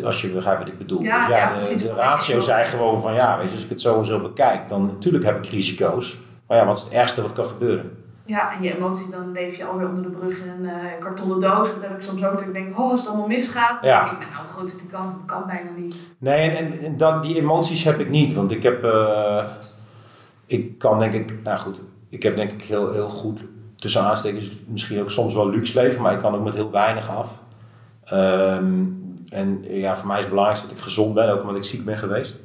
Als 0.04 0.22
je 0.22 0.28
begrijpt 0.28 0.58
wat 0.58 0.68
ik 0.68 0.78
bedoel. 0.78 1.02
Ja, 1.02 1.26
dus 1.26 1.68
ja, 1.68 1.76
de, 1.76 1.82
de 1.82 1.92
ratio 1.94 2.40
zei 2.40 2.64
gewoon 2.64 3.00
van 3.00 3.14
ja, 3.14 3.38
weet 3.38 3.48
je, 3.48 3.54
als 3.54 3.64
ik 3.64 3.70
het 3.70 3.80
zo 3.80 3.98
en 3.98 4.06
zo 4.06 4.20
bekijk, 4.20 4.68
dan 4.68 4.86
natuurlijk 4.86 5.24
heb 5.24 5.44
ik 5.44 5.50
risico's. 5.50 6.16
Maar 6.52 6.60
ja, 6.60 6.66
wat 6.66 6.76
is 6.76 6.82
het 6.82 6.92
ergste 6.92 7.22
wat 7.22 7.32
kan 7.32 7.44
gebeuren? 7.44 7.98
Ja, 8.26 8.56
en 8.56 8.62
je 8.62 8.76
emotie, 8.76 9.10
dan 9.10 9.32
leef 9.32 9.56
je 9.56 9.64
alweer 9.64 9.88
onder 9.88 10.02
de 10.02 10.08
brug 10.08 10.38
in 10.38 10.48
een 10.48 10.62
uh, 10.62 10.74
kartonnen 11.00 11.40
doos. 11.40 11.68
Dat 11.68 11.80
heb 11.80 11.96
ik 11.96 12.02
soms 12.02 12.24
ook, 12.24 12.32
dat 12.32 12.40
ik 12.40 12.54
denk, 12.54 12.78
oh, 12.78 12.90
als 12.90 13.00
het 13.00 13.08
allemaal 13.08 13.26
misgaat. 13.26 13.82
Dan 13.82 13.90
Ja. 13.90 14.04
denk 14.04 14.22
ik, 14.22 14.28
nou, 14.54 14.64
is 14.64 14.76
die 14.76 14.86
kans? 14.86 15.12
Dat 15.12 15.24
kan 15.24 15.46
bijna 15.46 15.70
niet. 15.76 15.96
Nee, 16.18 16.50
en, 16.50 16.56
en, 16.56 16.78
en 16.84 16.96
dat, 16.96 17.22
die 17.22 17.36
emoties 17.36 17.84
heb 17.84 18.00
ik 18.00 18.10
niet. 18.10 18.32
Want 18.32 18.50
ik 18.50 18.62
heb, 18.62 18.84
eh, 18.84 19.44
ik 20.46 20.78
kan 20.78 20.98
denk 20.98 21.12
ik, 21.12 21.42
nou 21.42 21.58
goed, 21.58 21.82
ik 22.08 22.22
heb 22.22 22.36
denk 22.36 22.52
ik 22.52 22.62
heel, 22.62 22.92
heel 22.92 23.08
goed, 23.08 23.44
tussen 23.76 24.02
aanstekens, 24.02 24.52
misschien 24.66 25.00
ook 25.00 25.10
soms 25.10 25.34
wel 25.34 25.50
luxe 25.50 25.80
leven, 25.82 26.02
maar 26.02 26.12
ik 26.12 26.18
kan 26.18 26.34
ook 26.34 26.44
met 26.44 26.54
heel 26.54 26.70
weinig 26.70 27.16
af. 27.16 27.38
Ehm, 28.04 28.84
en 29.28 29.64
ja, 29.68 29.96
voor 29.96 30.06
mij 30.06 30.16
is 30.16 30.22
het 30.22 30.30
belangrijkste 30.30 30.68
dat 30.68 30.76
ik 30.76 30.82
gezond 30.82 31.14
ben, 31.14 31.28
ook 31.32 31.40
omdat 31.40 31.56
ik 31.56 31.64
ziek 31.64 31.84
ben 31.84 31.98
geweest. 31.98 32.40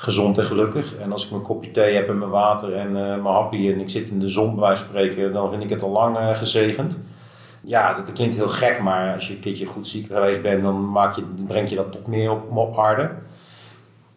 Gezond 0.00 0.38
en 0.38 0.44
gelukkig. 0.44 0.96
En 0.96 1.12
als 1.12 1.24
ik 1.24 1.30
mijn 1.30 1.42
kopje 1.42 1.70
thee 1.70 1.94
heb 1.94 2.08
en 2.08 2.18
mijn 2.18 2.30
water 2.30 2.74
en 2.74 2.86
eh, 2.86 3.02
mijn 3.02 3.34
happy 3.34 3.72
en 3.72 3.80
ik 3.80 3.90
zit 3.90 4.08
in 4.08 4.20
de 4.20 4.28
zon 4.28 4.54
bij 4.54 4.64
wijze 4.64 4.84
van 4.84 4.90
spreken, 4.90 5.32
dan 5.32 5.50
vind 5.50 5.62
ik 5.62 5.70
het 5.70 5.82
al 5.82 5.90
lang 5.90 6.16
eh, 6.16 6.36
gezegend. 6.36 6.98
Ja, 7.60 7.94
dat, 7.94 8.06
dat 8.06 8.14
klinkt 8.14 8.34
heel 8.34 8.48
gek, 8.48 8.80
maar 8.82 9.14
als 9.14 9.28
je 9.28 9.34
een 9.34 9.40
keertje 9.40 9.66
goed 9.66 9.86
ziek 9.86 10.06
geweest 10.06 10.42
bent, 10.42 10.62
dan 10.62 10.90
maak 10.90 11.16
je, 11.16 11.22
breng 11.46 11.68
je 11.68 11.76
dat 11.76 11.92
toch 11.92 12.06
meer 12.06 12.30
op, 12.30 12.56
op 12.56 12.78
aarde. 12.78 13.10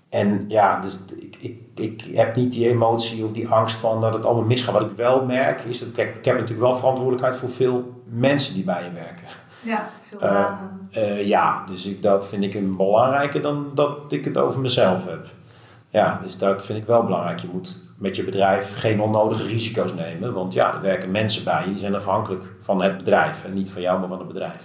En 0.10 0.46
ja, 0.48 0.80
dus 0.80 1.00
ik, 1.20 1.36
ik, 1.40 1.58
ik 1.76 2.18
heb 2.18 2.36
niet 2.36 2.52
die 2.52 2.70
emotie 2.70 3.26
of 3.26 3.32
die 3.32 3.48
angst 3.48 3.76
van 3.76 4.02
dat 4.02 4.14
het 4.14 4.26
allemaal 4.26 4.44
misgaat. 4.44 4.74
Wat 4.74 4.90
ik 4.90 4.96
wel 4.96 5.26
merk 5.26 5.62
is 5.62 5.80
dat 5.80 5.92
kijk, 5.92 6.16
ik 6.16 6.26
heb 6.26 6.36
natuurlijk 6.36 6.62
wel 6.62 6.76
verantwoordelijkheid 6.76 7.36
voor 7.36 7.52
veel 7.52 8.02
mensen 8.06 8.54
die 8.54 8.64
bij 8.64 8.84
je 8.84 8.92
werken. 8.92 9.28
Ja, 9.62 9.90
veel 10.02 10.20
banen. 10.20 10.90
Eh, 10.92 11.28
ja, 11.28 11.66
dus 11.66 11.86
ik, 11.86 12.02
dat 12.02 12.28
vind 12.28 12.44
ik 12.44 12.54
een 12.54 12.76
belangrijker 12.76 13.42
dan 13.42 13.72
dat 13.74 14.12
ik 14.12 14.26
het 14.26 14.38
over 14.38 14.62
mezelf 14.62 15.06
heb. 15.06 15.28
Ja, 15.92 16.20
dus 16.24 16.38
dat 16.38 16.66
vind 16.66 16.80
ik 16.80 16.86
wel 16.86 17.04
belangrijk. 17.04 17.40
Je 17.40 17.48
moet 17.52 17.84
met 17.98 18.16
je 18.16 18.24
bedrijf 18.24 18.80
geen 18.80 19.02
onnodige 19.02 19.44
risico's 19.44 19.94
nemen. 19.94 20.34
Want 20.34 20.54
ja, 20.54 20.74
er 20.74 20.82
werken 20.82 21.12
mensen 21.12 21.44
bij 21.44 21.62
je, 21.64 21.70
die 21.70 21.80
zijn 21.80 21.96
afhankelijk 21.96 22.44
van 22.62 22.82
het 22.82 22.98
bedrijf. 22.98 23.46
En 23.46 23.54
niet 23.54 23.70
van 23.70 23.82
jou, 23.82 24.00
maar 24.00 24.08
van 24.08 24.18
het 24.18 24.28
bedrijf. 24.28 24.64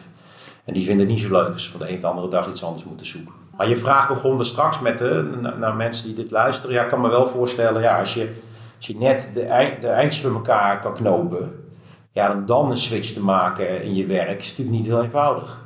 En 0.65 0.75
die 0.75 0.85
vinden 0.85 1.07
het 1.07 1.15
niet 1.15 1.25
zo 1.25 1.31
leuk 1.33 1.53
als 1.53 1.65
ze 1.65 1.71
van 1.71 1.81
de 1.81 1.89
een 1.89 1.95
op 1.95 2.01
de 2.01 2.07
andere 2.07 2.29
dag 2.29 2.49
iets 2.49 2.65
anders 2.65 2.85
moeten 2.85 3.07
zoeken. 3.07 3.33
Maar 3.57 3.69
je 3.69 3.77
vraag 3.77 4.09
begon 4.09 4.39
er 4.39 4.47
straks 4.47 4.81
met 4.81 4.99
de, 4.99 5.31
naar, 5.59 5.75
mensen 5.75 6.07
die 6.07 6.15
dit 6.15 6.31
luisteren. 6.31 6.75
Ja, 6.75 6.83
ik 6.83 6.89
kan 6.89 7.01
me 7.01 7.09
wel 7.09 7.27
voorstellen, 7.27 7.83
ja, 7.83 7.99
als, 7.99 8.15
je, 8.15 8.33
als 8.77 8.87
je 8.87 8.97
net 8.97 9.31
de, 9.35 9.41
de 9.81 9.89
eindjes 9.89 10.23
bij 10.23 10.33
elkaar 10.33 10.81
kan 10.81 10.95
knopen. 10.95 11.65
Ja, 12.13 12.35
dan 12.35 12.71
een 12.71 12.77
switch 12.77 13.13
te 13.13 13.25
maken 13.25 13.83
in 13.83 13.95
je 13.95 14.07
werk 14.07 14.41
is 14.41 14.49
natuurlijk 14.49 14.77
niet 14.77 14.87
heel 14.87 15.03
eenvoudig. 15.03 15.66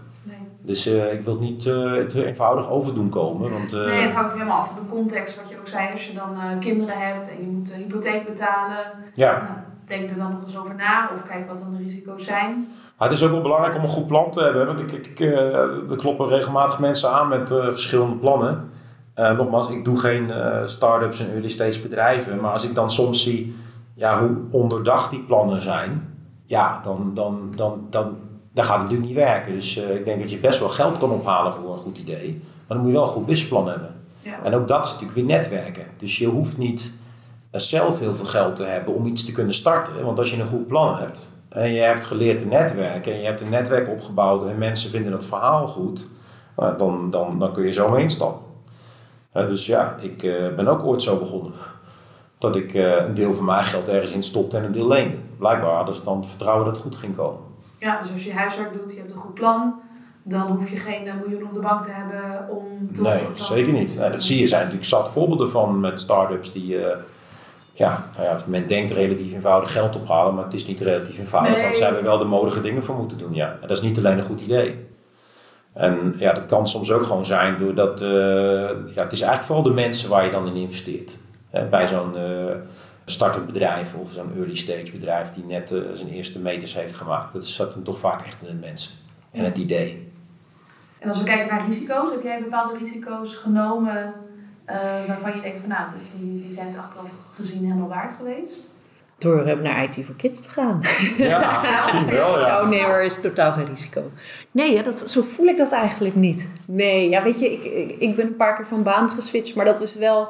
Dus 0.70 0.86
eh, 0.86 1.12
ik 1.12 1.24
wil 1.24 1.32
het 1.32 1.42
niet 1.42 1.66
eh, 1.66 1.92
te 1.92 2.26
eenvoudig 2.26 2.70
overdoen 2.70 3.08
komen. 3.08 3.50
Want, 3.50 3.72
eh, 3.72 3.84
nee, 3.84 4.02
het 4.02 4.12
hangt 4.12 4.32
helemaal 4.32 4.58
af 4.58 4.66
van 4.66 4.76
de 4.76 4.94
context, 4.94 5.36
wat 5.36 5.48
je 5.48 5.58
ook 5.58 5.68
zei. 5.68 5.88
Als 5.92 6.06
je 6.06 6.14
dan 6.14 6.60
kinderen 6.60 6.98
hebt 6.98 7.30
en 7.30 7.40
je 7.40 7.46
moet 7.46 7.66
de 7.66 7.74
hypotheek 7.74 8.26
betalen, 8.26 8.76
ja. 9.14 9.64
denk 9.84 10.10
er 10.10 10.16
dan 10.16 10.30
nog 10.30 10.42
eens 10.42 10.58
over 10.58 10.74
na 10.74 11.10
of 11.14 11.22
kijk 11.22 11.48
wat 11.48 11.58
dan 11.58 11.72
de 11.72 11.82
risico's 11.82 12.24
zijn. 12.24 12.68
Het 12.96 13.12
is 13.12 13.22
ook 13.24 13.30
wel 13.30 13.40
belangrijk 13.40 13.76
om 13.76 13.82
een 13.82 13.88
goed 13.88 14.06
plan 14.06 14.30
te 14.30 14.42
hebben. 14.42 14.66
Want 14.66 14.80
ik, 14.80 14.92
ik, 14.92 15.20
er 15.20 15.96
kloppen 15.96 16.28
regelmatig 16.28 16.78
mensen 16.78 17.10
aan 17.10 17.28
met 17.28 17.48
verschillende 17.48 18.16
plannen. 18.16 18.70
Nogmaals, 19.14 19.70
ik 19.70 19.84
doe 19.84 19.98
geen 19.98 20.32
start-ups 20.64 21.20
en 21.20 21.32
early 21.32 21.48
stage 21.48 21.80
bedrijven. 21.80 22.40
Maar 22.40 22.52
als 22.52 22.64
ik 22.64 22.74
dan 22.74 22.90
soms 22.90 23.22
zie 23.22 23.56
ja, 23.94 24.20
hoe 24.20 24.36
onderdacht 24.50 25.10
die 25.10 25.20
plannen 25.22 25.62
zijn, 25.62 26.14
ja, 26.46 26.80
dan, 26.82 27.10
dan, 27.14 27.52
dan, 27.54 27.86
dan, 27.90 28.16
dan 28.52 28.64
gaat 28.64 28.78
het 28.78 28.82
natuurlijk 28.82 29.08
niet 29.08 29.18
werken. 29.18 29.52
Dus 29.52 29.76
eh, 29.76 29.94
ik 29.94 30.04
denk 30.04 30.20
dat 30.20 30.30
je 30.30 30.38
best 30.38 30.58
wel 30.58 30.68
geld 30.68 30.98
kan 30.98 31.10
ophalen 31.10 31.52
voor 31.52 31.72
een 31.72 31.78
goed 31.78 31.98
idee. 31.98 32.40
Maar 32.66 32.76
dan 32.76 32.78
moet 32.78 32.86
je 32.86 32.92
wel 32.92 33.02
een 33.02 33.12
goed 33.12 33.26
businessplan 33.26 33.68
hebben. 33.68 33.94
Ja. 34.20 34.42
En 34.42 34.54
ook 34.54 34.68
dat 34.68 34.84
is 34.84 34.92
natuurlijk 34.92 35.18
weer 35.18 35.36
netwerken. 35.36 35.84
Dus 35.96 36.18
je 36.18 36.26
hoeft 36.26 36.58
niet 36.58 36.94
eh, 37.50 37.60
zelf 37.60 37.98
heel 37.98 38.14
veel 38.14 38.24
geld 38.24 38.56
te 38.56 38.64
hebben 38.64 38.94
om 38.94 39.06
iets 39.06 39.24
te 39.24 39.32
kunnen 39.32 39.54
starten. 39.54 40.04
Want 40.04 40.18
als 40.18 40.30
je 40.30 40.40
een 40.40 40.48
goed 40.48 40.66
plan 40.66 40.96
hebt 40.96 41.30
en 41.48 41.72
je 41.72 41.80
hebt 41.80 42.04
geleerd 42.04 42.38
te 42.38 42.46
netwerken 42.46 43.12
en 43.12 43.18
je 43.18 43.26
hebt 43.26 43.40
een 43.40 43.50
netwerk 43.50 43.88
opgebouwd 43.88 44.46
en 44.46 44.58
mensen 44.58 44.90
vinden 44.90 45.12
het 45.12 45.24
verhaal 45.24 45.66
goed, 45.66 46.08
nou, 46.56 46.76
dan, 46.76 47.10
dan, 47.10 47.38
dan 47.38 47.52
kun 47.52 47.64
je 47.64 47.72
zo 47.72 47.88
mee 47.88 48.02
instappen. 48.02 48.42
Eh, 49.32 49.46
dus 49.46 49.66
ja, 49.66 49.96
ik 50.00 50.22
eh, 50.22 50.54
ben 50.54 50.68
ook 50.68 50.82
ooit 50.82 51.02
zo 51.02 51.18
begonnen. 51.18 51.52
Dat 52.38 52.56
ik 52.56 52.74
een 52.74 53.14
deel 53.14 53.34
van 53.34 53.44
mijn 53.44 53.64
geld 53.64 53.88
ergens 53.88 54.12
in 54.12 54.22
stopte 54.22 54.56
en 54.56 54.64
een 54.64 54.72
deel 54.72 54.88
leende. 54.88 55.16
Blijkbaar 55.38 55.74
hadden 55.74 55.94
ze 55.94 56.04
dan 56.04 56.24
vertrouwen 56.24 56.64
dat 56.64 56.74
het 56.74 56.84
goed 56.84 56.96
ging 56.96 57.16
komen. 57.16 57.49
Ja, 57.80 58.00
dus 58.00 58.12
als 58.12 58.24
je 58.24 58.32
huiswerk 58.32 58.72
doet, 58.72 58.92
je 58.92 58.98
hebt 58.98 59.10
een 59.10 59.16
goed 59.16 59.34
plan, 59.34 59.80
dan 60.22 60.40
hoef 60.46 60.70
je 60.70 60.76
geen 60.76 61.06
eh, 61.06 61.14
miljoen 61.20 61.42
op 61.46 61.52
de 61.52 61.60
bank 61.60 61.82
te 61.82 61.90
hebben 61.90 62.48
om 62.56 62.92
te 62.92 63.00
Nee, 63.02 63.26
zeker 63.34 63.72
niet. 63.72 63.96
Nou, 63.96 64.12
dat 64.12 64.22
zie 64.22 64.36
je, 64.36 64.42
er 64.42 64.48
zijn 64.48 64.60
natuurlijk 64.60 64.88
zat 64.88 65.08
voorbeelden 65.10 65.50
van 65.50 65.80
met 65.80 66.00
start-ups 66.00 66.52
die, 66.52 66.84
eh, 66.84 66.96
ja, 67.72 68.04
nou 68.16 68.28
ja, 68.28 68.36
men 68.46 68.66
denkt 68.66 68.92
relatief 68.92 69.32
eenvoudig 69.32 69.72
geld 69.72 69.96
ophalen, 69.96 70.34
maar 70.34 70.44
het 70.44 70.54
is 70.54 70.66
niet 70.66 70.80
relatief 70.80 71.18
eenvoudig, 71.18 71.52
Nee. 71.54 71.62
want 71.62 71.76
ze 71.76 71.84
hebben 71.84 72.02
wel 72.02 72.18
de 72.18 72.24
nodige 72.24 72.60
dingen 72.60 72.84
voor 72.84 72.96
moeten 72.96 73.18
doen. 73.18 73.34
Ja. 73.34 73.46
En 73.60 73.68
dat 73.68 73.70
is 73.70 73.80
niet 73.82 73.98
alleen 73.98 74.18
een 74.18 74.24
goed 74.24 74.40
idee. 74.40 74.88
En 75.72 76.14
ja, 76.18 76.32
dat 76.32 76.46
kan 76.46 76.68
soms 76.68 76.92
ook 76.92 77.02
gewoon 77.02 77.26
zijn 77.26 77.58
doordat, 77.58 78.02
eh, 78.02 78.08
ja, 78.94 79.02
het 79.02 79.12
is 79.12 79.20
eigenlijk 79.20 79.42
vooral 79.42 79.62
de 79.62 79.70
mensen 79.70 80.10
waar 80.10 80.24
je 80.24 80.30
dan 80.30 80.46
in 80.46 80.54
investeert. 80.54 81.16
Hè, 81.50 81.64
bij 81.64 81.88
zo'n 81.88 82.14
startend 83.10 83.46
bedrijf 83.46 83.94
of 83.94 84.12
zo'n 84.12 84.32
early 84.36 84.56
stage 84.56 84.90
bedrijf 84.92 85.30
die 85.30 85.44
net 85.44 85.72
eh, 85.72 85.80
zijn 85.94 86.08
eerste 86.08 86.38
meters 86.38 86.74
heeft 86.74 86.94
gemaakt. 86.94 87.32
Dat 87.32 87.46
zat 87.46 87.74
hem 87.74 87.84
toch 87.84 87.98
vaak 87.98 88.26
echt 88.26 88.42
in 88.42 88.48
de 88.48 88.66
mensen 88.66 88.92
en 89.32 89.44
het 89.44 89.58
idee. 89.58 90.12
En 90.98 91.08
als 91.08 91.18
we 91.18 91.24
kijken 91.24 91.46
naar 91.46 91.66
risico's, 91.66 92.10
heb 92.10 92.22
jij 92.22 92.40
bepaalde 92.40 92.78
risico's 92.78 93.34
genomen 93.34 94.14
eh, 94.64 94.76
waarvan 95.06 95.34
je 95.34 95.40
denkt 95.40 95.60
van 95.60 95.68
nou, 95.68 95.84
die, 96.18 96.42
die 96.42 96.52
zijn 96.52 96.66
het 96.66 96.78
achteraf 96.78 97.08
gezien 97.34 97.64
helemaal 97.64 97.88
waard 97.88 98.12
geweest? 98.12 98.72
Door 99.18 99.42
eh, 99.42 99.58
naar 99.58 99.84
IT 99.84 100.06
voor 100.06 100.16
Kids 100.16 100.42
te 100.42 100.48
gaan. 100.48 100.80
Ja, 101.18 101.60
misschien 101.84 102.06
wel, 102.06 102.40
ja. 102.40 102.62
Oh 102.62 102.68
nee 102.68 102.84
hoor, 102.84 103.02
is 103.02 103.20
totaal 103.20 103.52
geen 103.52 103.66
risico. 103.66 104.10
Nee, 104.50 104.72
ja, 104.72 104.82
dat, 104.82 105.10
zo 105.10 105.22
voel 105.22 105.46
ik 105.46 105.56
dat 105.56 105.72
eigenlijk 105.72 106.14
niet. 106.14 106.52
Nee, 106.66 107.08
ja, 107.08 107.22
weet 107.22 107.40
je, 107.40 107.52
ik, 107.52 107.64
ik, 107.64 108.00
ik 108.00 108.16
ben 108.16 108.26
een 108.26 108.36
paar 108.36 108.54
keer 108.54 108.66
van 108.66 108.82
baan 108.82 109.10
geswitcht, 109.10 109.54
maar 109.54 109.64
dat 109.64 109.80
is 109.80 109.96
wel 109.96 110.28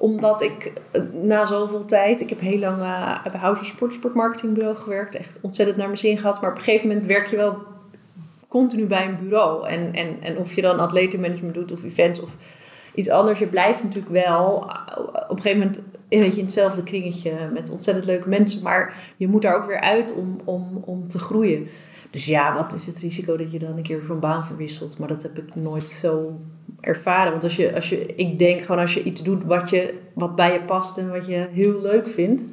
omdat 0.00 0.42
ik 0.42 0.72
eh, 0.90 1.02
na 1.12 1.44
zoveel 1.44 1.84
tijd, 1.84 2.20
ik 2.20 2.28
heb 2.28 2.40
heel 2.40 2.58
lang 2.58 2.80
eh, 2.80 3.22
bij 3.22 3.40
House 3.40 3.60
of 3.60 3.66
Sport, 3.66 3.92
sportmarketingbureau 3.92 4.76
gewerkt, 4.76 5.14
echt 5.14 5.38
ontzettend 5.40 5.78
naar 5.78 5.86
mijn 5.86 5.98
zin 5.98 6.18
gehad, 6.18 6.40
maar 6.40 6.50
op 6.50 6.56
een 6.56 6.62
gegeven 6.62 6.88
moment 6.88 7.06
werk 7.06 7.26
je 7.26 7.36
wel 7.36 7.58
continu 8.48 8.86
bij 8.86 9.06
een 9.06 9.16
bureau. 9.16 9.68
En, 9.68 9.92
en, 9.92 10.16
en 10.20 10.38
of 10.38 10.54
je 10.54 10.62
dan 10.62 10.78
atletenmanagement 10.78 11.54
doet 11.54 11.72
of 11.72 11.84
events 11.84 12.22
of 12.22 12.36
iets 12.94 13.08
anders, 13.08 13.38
je 13.38 13.46
blijft 13.46 13.82
natuurlijk 13.82 14.12
wel 14.12 14.70
eh, 14.70 15.02
op 15.28 15.36
een 15.36 15.42
gegeven 15.42 15.58
moment 15.58 15.82
in 16.08 16.22
hetzelfde 16.22 16.82
kringetje 16.82 17.32
met 17.52 17.70
ontzettend 17.70 18.06
leuke 18.06 18.28
mensen, 18.28 18.62
maar 18.62 19.12
je 19.16 19.28
moet 19.28 19.42
daar 19.42 19.54
ook 19.54 19.66
weer 19.66 19.80
uit 19.80 20.14
om, 20.14 20.40
om, 20.44 20.82
om 20.84 21.08
te 21.08 21.18
groeien. 21.18 21.68
Dus 22.10 22.26
ja, 22.26 22.54
wat 22.54 22.72
is 22.72 22.86
het 22.86 22.98
risico 22.98 23.36
dat 23.36 23.52
je 23.52 23.58
dan 23.58 23.76
een 23.76 23.82
keer 23.82 24.04
van 24.04 24.20
baan 24.20 24.44
verwisselt? 24.44 24.98
Maar 24.98 25.08
dat 25.08 25.22
heb 25.22 25.38
ik 25.38 25.54
nooit 25.54 25.88
zo 25.88 26.40
ervaren. 26.80 27.30
Want 27.30 27.44
als 27.44 27.56
je, 27.56 27.74
als 27.74 27.88
je, 27.88 28.06
ik 28.06 28.38
denk 28.38 28.60
gewoon 28.60 28.80
als 28.80 28.94
je 28.94 29.02
iets 29.02 29.22
doet 29.22 29.44
wat, 29.44 29.70
je, 29.70 29.98
wat 30.14 30.36
bij 30.36 30.52
je 30.52 30.62
past 30.62 30.98
en 30.98 31.10
wat 31.10 31.26
je 31.26 31.48
heel 31.52 31.80
leuk 31.80 32.08
vindt, 32.08 32.44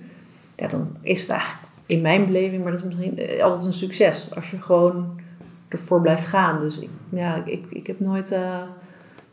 ja, 0.55 0.67
dan 0.67 0.97
is 1.01 1.21
het 1.21 1.29
eigenlijk 1.29 1.61
in 1.85 2.01
mijn 2.01 2.25
beleving, 2.25 2.63
maar 2.63 2.71
dat 2.71 2.79
is 2.79 2.85
misschien 2.85 3.17
eh, 3.17 3.43
altijd 3.43 3.65
een 3.65 3.73
succes. 3.73 4.27
Als 4.35 4.51
je 4.51 4.61
gewoon 4.61 5.19
ervoor 5.67 6.01
blijft 6.01 6.25
gaan. 6.25 6.59
Dus 6.59 6.79
ik, 6.79 6.89
ja, 7.09 7.41
ik, 7.45 7.65
ik 7.69 7.87
heb 7.87 7.99
nooit 7.99 8.31
eh, 8.31 8.61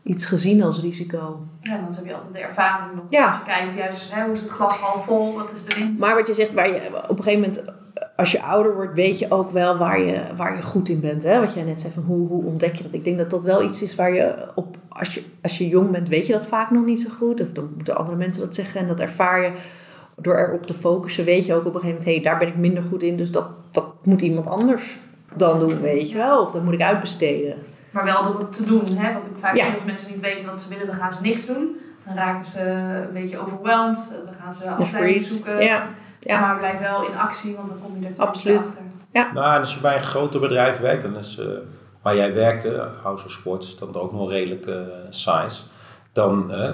iets 0.03 0.25
gezien 0.25 0.63
als 0.63 0.81
risico. 0.81 1.47
Ja, 1.59 1.77
dan 1.77 1.95
heb 1.95 2.05
je 2.05 2.13
altijd 2.13 2.33
de 2.33 2.39
ervaring 2.39 2.95
nog. 2.95 3.03
Ja. 3.09 3.27
Als 3.27 3.37
je 3.37 3.43
kijkt 3.43 3.73
juist, 3.73 4.13
hè, 4.13 4.23
hoe 4.23 4.33
is 4.33 4.39
het 4.39 4.49
glas 4.49 4.75
half 4.75 5.05
vol, 5.05 5.33
wat 5.33 5.51
is 5.51 5.63
de 5.63 5.75
winst? 5.75 6.01
Maar 6.01 6.15
wat 6.15 6.27
je 6.27 6.33
zegt, 6.33 6.53
waar 6.53 6.67
je 6.67 6.81
op 7.07 7.17
een 7.17 7.23
gegeven 7.23 7.39
moment, 7.39 7.73
als 8.15 8.31
je 8.31 8.41
ouder 8.41 8.75
wordt, 8.75 8.93
weet 8.93 9.19
je 9.19 9.31
ook 9.31 9.51
wel 9.51 9.77
waar 9.77 9.99
je, 9.99 10.21
waar 10.35 10.55
je 10.55 10.61
goed 10.61 10.89
in 10.89 10.99
bent. 10.99 11.23
Hè? 11.23 11.39
Wat 11.39 11.53
jij 11.53 11.63
net 11.63 11.79
zei, 11.79 11.93
van 11.93 12.03
hoe, 12.03 12.27
hoe 12.27 12.43
ontdek 12.43 12.75
je 12.75 12.83
dat? 12.83 12.93
Ik 12.93 13.03
denk 13.03 13.17
dat 13.17 13.29
dat 13.29 13.43
wel 13.43 13.63
iets 13.63 13.81
is 13.81 13.95
waar 13.95 14.13
je 14.13 14.35
op, 14.55 14.77
als 14.89 15.13
je, 15.13 15.23
als 15.41 15.57
je 15.57 15.67
jong 15.67 15.91
bent, 15.91 16.09
weet 16.09 16.25
je 16.25 16.33
dat 16.33 16.47
vaak 16.47 16.71
nog 16.71 16.85
niet 16.85 17.01
zo 17.01 17.09
goed. 17.17 17.41
Of 17.41 17.51
dan 17.51 17.71
moeten 17.75 17.97
andere 17.97 18.17
mensen 18.17 18.43
dat 18.43 18.55
zeggen 18.55 18.79
en 18.79 18.87
dat 18.87 18.99
ervaar 18.99 19.41
je. 19.41 19.51
Door 20.17 20.37
erop 20.37 20.65
te 20.65 20.73
focussen, 20.73 21.25
weet 21.25 21.45
je 21.45 21.53
ook 21.53 21.65
op 21.65 21.73
een 21.73 21.79
gegeven 21.79 21.87
moment, 21.89 22.05
hé, 22.05 22.13
hey, 22.13 22.23
daar 22.23 22.37
ben 22.37 22.47
ik 22.47 22.55
minder 22.55 22.83
goed 22.83 23.03
in, 23.03 23.17
dus 23.17 23.31
dat, 23.31 23.47
dat 23.71 23.85
moet 24.03 24.21
iemand 24.21 24.47
anders 24.47 24.99
dan 25.33 25.59
doen, 25.59 25.81
weet 25.81 26.09
je 26.09 26.17
wel. 26.17 26.41
Of 26.41 26.51
dat 26.51 26.63
moet 26.63 26.73
ik 26.73 26.81
uitbesteden. 26.81 27.55
Maar 27.91 28.03
wel 28.03 28.23
door 28.23 28.39
het 28.39 28.51
te 28.51 28.63
doen, 28.63 28.85
hè? 28.85 29.13
Wat 29.13 29.25
ik 29.25 29.31
vaak 29.39 29.55
Ja. 29.55 29.73
als 29.73 29.83
mensen 29.85 30.11
niet 30.11 30.21
weten 30.21 30.49
wat 30.49 30.59
ze 30.59 30.69
willen, 30.69 30.87
dan 30.87 30.95
gaan 30.95 31.13
ze 31.13 31.21
niks 31.21 31.45
doen. 31.45 31.75
Dan 32.05 32.15
raken 32.15 32.45
ze 32.45 32.59
een 33.07 33.13
beetje 33.13 33.39
overwhelmed, 33.39 34.09
dan 34.25 34.33
gaan 34.41 34.53
ze 34.53 34.69
afleiding 34.69 35.21
zoeken. 35.21 35.63
Ja, 35.63 35.87
ja. 36.25 36.39
Maar 36.39 36.57
blijf 36.57 36.79
wel 36.79 37.05
in 37.05 37.15
actie, 37.17 37.55
want 37.55 37.67
dan 37.67 37.79
kom 37.83 37.99
je 37.99 38.07
er 38.07 38.15
toch 38.15 38.27
Absoluut. 38.27 38.59
achter. 38.59 38.81
Nou, 39.33 39.53
en 39.53 39.59
als 39.59 39.73
je 39.73 39.79
bij 39.79 39.95
een 39.95 40.03
groter 40.03 40.39
bedrijf 40.39 40.79
werkt, 40.79 41.03
dan 41.03 41.17
is 41.17 41.37
eh, 41.39 41.47
waar 42.01 42.15
jij 42.15 42.33
werkte, 42.33 42.89
House 43.03 43.25
of 43.25 43.31
Sports, 43.31 43.67
is 43.67 43.77
dan 43.77 43.95
ook 43.95 44.11
nog 44.11 44.29
redelijk 44.29 44.65
eh 44.65 44.75
size. 45.09 45.63
Dan, 46.11 46.51
eh, 46.51 46.73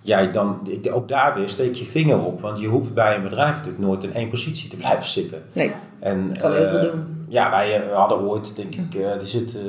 jij 0.00 0.32
dan, 0.32 0.68
ook 0.92 1.08
daar 1.08 1.34
weer 1.34 1.48
steek 1.48 1.74
je 1.74 1.84
vinger 1.84 2.18
op. 2.18 2.40
Want 2.40 2.60
je 2.60 2.66
hoeft 2.66 2.94
bij 2.94 3.16
een 3.16 3.22
bedrijf 3.22 3.50
natuurlijk 3.50 3.78
nooit 3.78 4.04
in 4.04 4.14
één 4.14 4.28
positie 4.28 4.70
te 4.70 4.76
blijven 4.82 5.04
zitten. 5.04 5.42
Nee, 5.52 5.72
En, 6.00 6.36
kan 6.38 6.52
heel 6.52 6.68
veel 6.68 6.80
doen. 6.80 7.26
Ja, 7.28 7.50
wij 7.50 7.82
hadden 7.92 8.18
ooit, 8.18 8.56
denk 8.56 8.74
ik, 8.74 8.94
er 8.94 9.26
zit, 9.26 9.56
eh, 9.56 9.62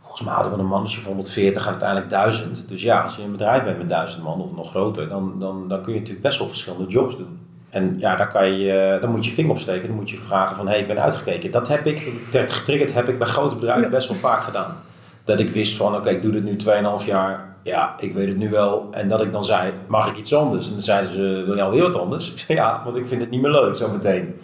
volgens 0.00 0.22
mij 0.22 0.34
hadden 0.34 0.52
we 0.52 0.58
een 0.58 0.66
mannetje 0.66 1.00
van 1.00 1.12
140 1.12 1.62
en 1.62 1.70
uiteindelijk 1.70 2.10
1000. 2.10 2.68
Dus 2.68 2.82
ja, 2.82 3.02
als 3.02 3.16
je 3.16 3.22
een 3.22 3.32
bedrijf 3.32 3.64
bent 3.64 3.78
met 3.78 3.88
1000 3.88 4.22
man 4.22 4.40
of 4.40 4.52
nog 4.52 4.70
groter, 4.70 5.08
dan, 5.08 5.38
dan, 5.38 5.68
dan 5.68 5.82
kun 5.82 5.92
je 5.92 5.98
natuurlijk 5.98 6.26
best 6.26 6.38
wel 6.38 6.48
verschillende 6.48 6.86
jobs 6.86 7.16
doen. 7.16 7.43
En 7.74 7.96
ja, 7.98 8.16
daar 8.16 8.32
kan 8.32 8.58
je, 8.58 8.72
eh, 8.72 9.00
dan 9.00 9.10
moet 9.10 9.24
je 9.24 9.30
vinger 9.30 9.50
opsteken, 9.50 9.86
dan 9.86 9.96
moet 9.96 10.10
je 10.10 10.16
vragen 10.16 10.56
van, 10.56 10.66
hé, 10.66 10.72
hey, 10.72 10.80
ik 10.80 10.86
ben 10.86 11.02
uitgekeken. 11.02 11.50
Dat 11.50 11.68
heb 11.68 11.86
ik, 11.86 12.12
dat 12.30 12.50
getriggerd 12.50 12.94
heb 12.94 13.08
ik 13.08 13.18
bij 13.18 13.26
grote 13.26 13.54
bedrijven 13.54 13.90
best 13.90 14.08
wel 14.08 14.16
vaak 14.16 14.42
gedaan. 14.42 14.76
Dat 15.24 15.40
ik 15.40 15.50
wist 15.50 15.76
van, 15.76 15.96
oké, 15.96 16.10
ik 16.10 16.22
doe 16.22 16.32
dit 16.32 16.44
nu 16.44 16.56
2,5 17.00 17.06
jaar, 17.06 17.56
ja, 17.62 17.94
ik 17.98 18.14
weet 18.14 18.28
het 18.28 18.36
nu 18.36 18.50
wel. 18.50 18.88
En 18.90 19.08
dat 19.08 19.20
ik 19.20 19.32
dan 19.32 19.44
zei, 19.44 19.72
mag 19.86 20.08
ik 20.08 20.16
iets 20.16 20.34
anders? 20.34 20.68
En 20.68 20.72
dan 20.72 20.82
zeiden 20.82 21.10
ze, 21.10 21.42
wil 21.46 21.54
je 21.54 21.62
alweer 21.62 21.82
wat 21.82 21.96
anders? 21.96 22.32
Ik 22.32 22.38
zei, 22.38 22.58
ja, 22.58 22.80
want 22.84 22.96
ik 22.96 23.08
vind 23.08 23.20
het 23.20 23.30
niet 23.30 23.40
meer 23.40 23.50
leuk 23.50 23.76
zo 23.76 23.90
meteen. 23.90 24.34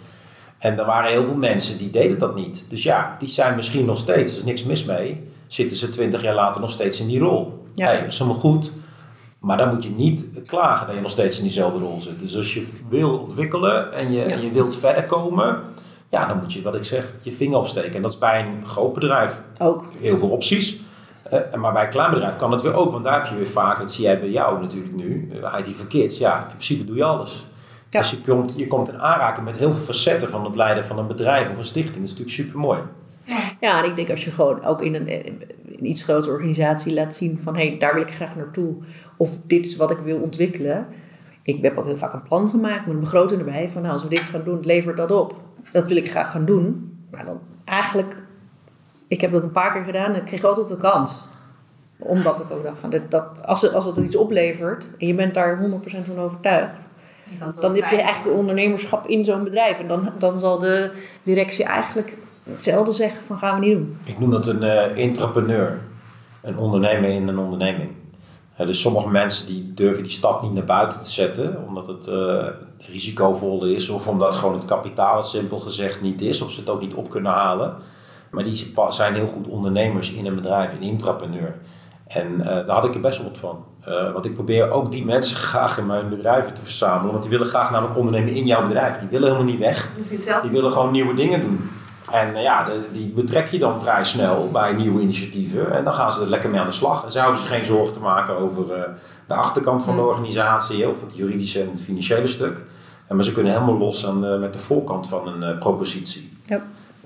En 0.57 0.79
er 0.79 0.85
waren 0.85 1.11
heel 1.11 1.25
veel 1.25 1.35
mensen 1.35 1.77
die 1.77 1.89
deden 1.89 2.19
dat 2.19 2.35
niet. 2.35 2.69
Dus 2.69 2.83
ja, 2.83 3.15
die 3.19 3.29
zijn 3.29 3.55
misschien 3.55 3.85
nog 3.85 3.97
steeds, 3.97 4.31
er 4.31 4.37
is 4.37 4.43
niks 4.43 4.63
mis 4.63 4.85
mee, 4.85 5.29
zitten 5.47 5.77
ze 5.77 5.89
twintig 5.89 6.21
jaar 6.21 6.35
later 6.35 6.61
nog 6.61 6.71
steeds 6.71 6.99
in 6.99 7.07
die 7.07 7.19
rol. 7.19 7.65
Ja. 7.73 7.85
Hey, 7.85 8.05
helemaal 8.09 8.35
goed. 8.35 8.71
Maar 9.41 9.57
dan 9.57 9.69
moet 9.73 9.83
je 9.83 9.89
niet 9.89 10.25
klagen 10.45 10.85
dat 10.87 10.95
je 10.95 11.01
nog 11.01 11.11
steeds 11.11 11.37
in 11.37 11.43
diezelfde 11.43 11.79
rol 11.79 11.99
zit. 12.01 12.19
Dus 12.19 12.37
als 12.37 12.53
je 12.53 12.67
wil 12.89 13.17
ontwikkelen 13.17 13.93
en 13.93 14.11
je, 14.11 14.19
Ja. 14.19 14.25
en 14.25 14.41
je 14.41 14.51
wilt 14.51 14.75
verder 14.75 15.03
komen, 15.03 15.59
ja, 16.09 16.27
dan 16.27 16.37
moet 16.39 16.53
je, 16.53 16.61
wat 16.61 16.75
ik 16.75 16.83
zeg, 16.83 17.13
je 17.21 17.31
vinger 17.31 17.57
opsteken. 17.57 17.93
En 17.95 18.01
dat 18.01 18.11
is 18.11 18.17
bij 18.17 18.39
een 18.39 18.67
groot 18.67 18.93
bedrijf 18.93 19.41
Ook. 19.57 19.85
heel 19.99 20.17
veel 20.17 20.29
opties. 20.29 20.79
Eh, 21.23 21.53
maar 21.53 21.73
bij 21.73 21.83
een 21.83 21.89
klein 21.89 22.11
bedrijf 22.11 22.35
kan 22.35 22.51
het 22.51 22.61
weer 22.61 22.73
ook, 22.73 22.91
want 22.91 23.03
daar 23.03 23.13
heb 23.21 23.25
je 23.31 23.35
weer 23.35 23.47
vaak, 23.47 23.79
dat 23.79 23.91
zie 23.91 24.03
jij 24.03 24.19
bij 24.19 24.29
jou 24.29 24.61
natuurlijk 24.61 24.95
nu, 24.95 25.31
eh, 25.41 25.59
IT 25.59 25.75
for 25.75 25.87
Kids. 25.87 26.17
Ja, 26.17 26.37
in 26.39 26.47
principe 26.47 26.85
doe 26.85 26.95
je 26.95 27.03
alles. 27.03 27.45
Ja. 27.89 27.99
Dus 28.01 28.09
je 28.11 28.21
komt, 28.21 28.53
je 28.57 28.67
komt 28.67 28.89
in 28.89 29.01
aanraking 29.01 29.45
met 29.45 29.57
heel 29.57 29.71
veel 29.73 29.83
facetten 29.83 30.29
van 30.29 30.45
het 30.45 30.55
leiden 30.55 30.85
van 30.85 30.97
een 30.99 31.07
bedrijf 31.07 31.49
of 31.51 31.57
een 31.57 31.63
stichting. 31.65 31.95
Dat 31.95 32.03
is 32.03 32.09
natuurlijk 32.09 32.35
super 32.37 32.59
mooi. 32.59 32.79
Ja, 33.59 33.83
en 33.83 33.89
ik 33.89 33.95
denk 33.95 34.09
als 34.09 34.25
je 34.25 34.31
gewoon 34.31 34.63
ook 34.63 34.81
in 34.81 34.95
een, 34.95 35.07
in 35.07 35.85
iets 35.85 36.03
grotere 36.03 36.33
organisatie 36.33 36.93
laat 36.93 37.13
zien 37.13 37.39
van 37.43 37.55
hé, 37.55 37.67
hey, 37.67 37.77
daar 37.77 37.93
wil 37.93 38.03
ik 38.03 38.11
graag 38.11 38.35
naartoe. 38.35 38.75
Of 39.17 39.37
dit 39.47 39.65
is 39.65 39.75
wat 39.75 39.91
ik 39.91 39.97
wil 39.97 40.17
ontwikkelen. 40.17 40.87
Ik 41.43 41.61
heb 41.61 41.77
ook 41.77 41.85
heel 41.85 41.97
vaak 41.97 42.13
een 42.13 42.23
plan 42.23 42.49
gemaakt 42.49 42.85
met 42.85 42.95
een 42.95 43.01
begroting 43.01 43.39
erbij. 43.39 43.69
Van 43.69 43.81
nou, 43.81 43.93
als 43.93 44.03
we 44.03 44.09
dit 44.09 44.19
gaan 44.19 44.43
doen, 44.43 44.59
levert 44.61 44.97
dat 44.97 45.11
op. 45.11 45.35
Dat 45.71 45.87
wil 45.87 45.97
ik 45.97 46.09
graag 46.09 46.31
gaan 46.31 46.45
doen. 46.45 46.97
Maar 47.11 47.25
dan 47.25 47.39
eigenlijk, 47.65 48.21
ik 49.07 49.21
heb 49.21 49.31
dat 49.31 49.43
een 49.43 49.51
paar 49.51 49.73
keer 49.73 49.83
gedaan 49.83 50.13
en 50.13 50.19
ik 50.19 50.25
kreeg 50.25 50.43
altijd 50.43 50.67
de 50.67 50.77
kans. 50.77 51.23
Omdat 51.99 52.39
ik 52.39 52.51
ook 52.51 52.63
dacht 52.63 52.79
van, 52.79 52.89
dit, 52.89 53.11
dat, 53.11 53.45
als, 53.45 53.61
het, 53.61 53.73
als 53.73 53.85
het 53.85 53.97
iets 53.97 54.15
oplevert 54.15 54.89
en 54.97 55.07
je 55.07 55.13
bent 55.13 55.33
daar 55.33 55.59
100% 55.59 56.05
van 56.05 56.17
overtuigd. 56.17 56.89
Dan 57.59 57.75
heb 57.75 57.89
je 57.89 58.01
eigenlijk 58.01 58.37
ondernemerschap 58.37 59.07
in 59.07 59.23
zo'n 59.23 59.43
bedrijf. 59.43 59.79
En 59.79 59.87
dan, 59.87 60.09
dan 60.17 60.37
zal 60.37 60.59
de 60.59 60.91
directie 61.23 61.65
eigenlijk 61.65 62.17
hetzelfde 62.43 62.91
zeggen 62.91 63.23
van 63.23 63.37
gaan 63.37 63.59
we 63.59 63.65
niet 63.65 63.77
doen. 63.77 63.97
Ik 64.03 64.19
noem 64.19 64.31
dat 64.31 64.47
een 64.47 64.63
eh 64.63 64.97
intrapreneur. 64.97 65.79
Een 66.41 66.57
ondernemer 66.57 67.09
in 67.09 67.27
een 67.27 67.37
onderneming. 67.37 67.89
Eh, 68.55 68.65
dus 68.65 68.81
sommige 68.81 69.09
mensen 69.09 69.47
die 69.47 69.73
durven 69.73 70.03
die 70.03 70.11
stap 70.11 70.41
niet 70.41 70.53
naar 70.53 70.63
buiten 70.63 71.01
te 71.01 71.11
zetten, 71.11 71.63
omdat 71.67 71.87
het 71.87 72.07
eh, 72.07 72.47
risicovol 72.77 73.65
is 73.65 73.89
of 73.89 74.07
omdat 74.07 74.35
gewoon 74.35 74.53
het 74.53 74.65
kapitaal 74.65 75.23
simpel 75.23 75.59
gezegd 75.59 76.01
niet 76.01 76.21
is 76.21 76.41
of 76.41 76.51
ze 76.51 76.59
het 76.59 76.69
ook 76.69 76.81
niet 76.81 76.93
op 76.93 77.09
kunnen 77.09 77.31
halen. 77.31 77.75
Maar 78.31 78.43
die 78.43 78.73
zijn 78.89 79.13
heel 79.13 79.27
goed 79.27 79.47
ondernemers 79.47 80.11
in 80.11 80.25
een 80.25 80.35
bedrijf, 80.35 80.73
een 80.73 80.81
intrapreneur. 80.81 81.55
En 82.07 82.41
eh, 82.41 82.45
daar 82.45 82.75
had 82.75 82.85
ik 82.85 82.93
er 82.93 83.01
best 83.01 83.17
wel 83.17 83.27
wat 83.27 83.37
van. 83.37 83.65
Eh, 83.81 84.13
want 84.13 84.25
ik 84.25 84.33
probeer 84.33 84.71
ook 84.71 84.91
die 84.91 85.05
mensen 85.05 85.37
graag 85.51 85.77
in 85.77 85.85
mijn 85.85 86.09
bedrijven 86.09 86.53
te 86.53 86.61
verzamelen. 86.61 87.11
Want 87.11 87.21
die 87.21 87.31
willen 87.31 87.47
graag 87.47 87.71
namelijk 87.71 87.97
ondernemen 87.97 88.33
in 88.33 88.45
jouw 88.45 88.67
bedrijf. 88.67 88.97
Die 88.97 89.07
willen 89.07 89.31
helemaal 89.31 89.51
niet 89.51 89.59
weg. 89.59 89.91
Die 90.41 90.51
willen 90.51 90.71
gewoon 90.71 90.91
nieuwe 90.91 91.13
dingen 91.13 91.41
doen. 91.41 91.69
En 92.11 92.35
eh, 92.35 92.41
ja, 92.43 92.63
de- 92.63 92.87
die 92.91 93.09
betrek 93.09 93.47
je 93.47 93.59
dan 93.59 93.81
vrij 93.81 94.03
snel 94.03 94.49
bij 94.51 94.73
nieuwe 94.73 95.01
initiatieven. 95.01 95.71
En 95.71 95.83
dan 95.83 95.93
gaan 95.93 96.11
ze 96.13 96.21
er 96.21 96.27
lekker 96.29 96.49
mee 96.49 96.59
aan 96.59 96.65
de 96.65 96.71
slag. 96.71 97.03
En 97.05 97.11
ze 97.11 97.19
hoeven 97.21 97.39
zich 97.39 97.47
geen 97.47 97.65
zorgen 97.65 97.93
te 97.93 97.99
maken 97.99 98.37
over 98.37 98.73
eh, 98.73 98.81
de 99.27 99.33
achterkant 99.33 99.83
van 99.83 99.95
de 99.95 99.99
Hmm. 100.01 100.09
organisatie. 100.09 100.89
Of 100.89 100.95
het 101.01 101.15
juridische 101.15 101.61
en 101.61 101.69
het 101.71 101.81
financiële 101.81 102.27
stuk. 102.27 102.61
En, 103.07 103.15
maar 103.15 103.25
ze 103.25 103.33
kunnen 103.33 103.53
helemaal 103.53 103.77
los 103.77 104.07
aan, 104.07 104.25
eh, 104.25 104.39
met 104.39 104.53
de 104.53 104.59
voorkant 104.59 105.07
van 105.07 105.27
een 105.27 105.43
eh, 105.43 105.57
propositie. 105.59 106.33
Ja. 106.45 106.61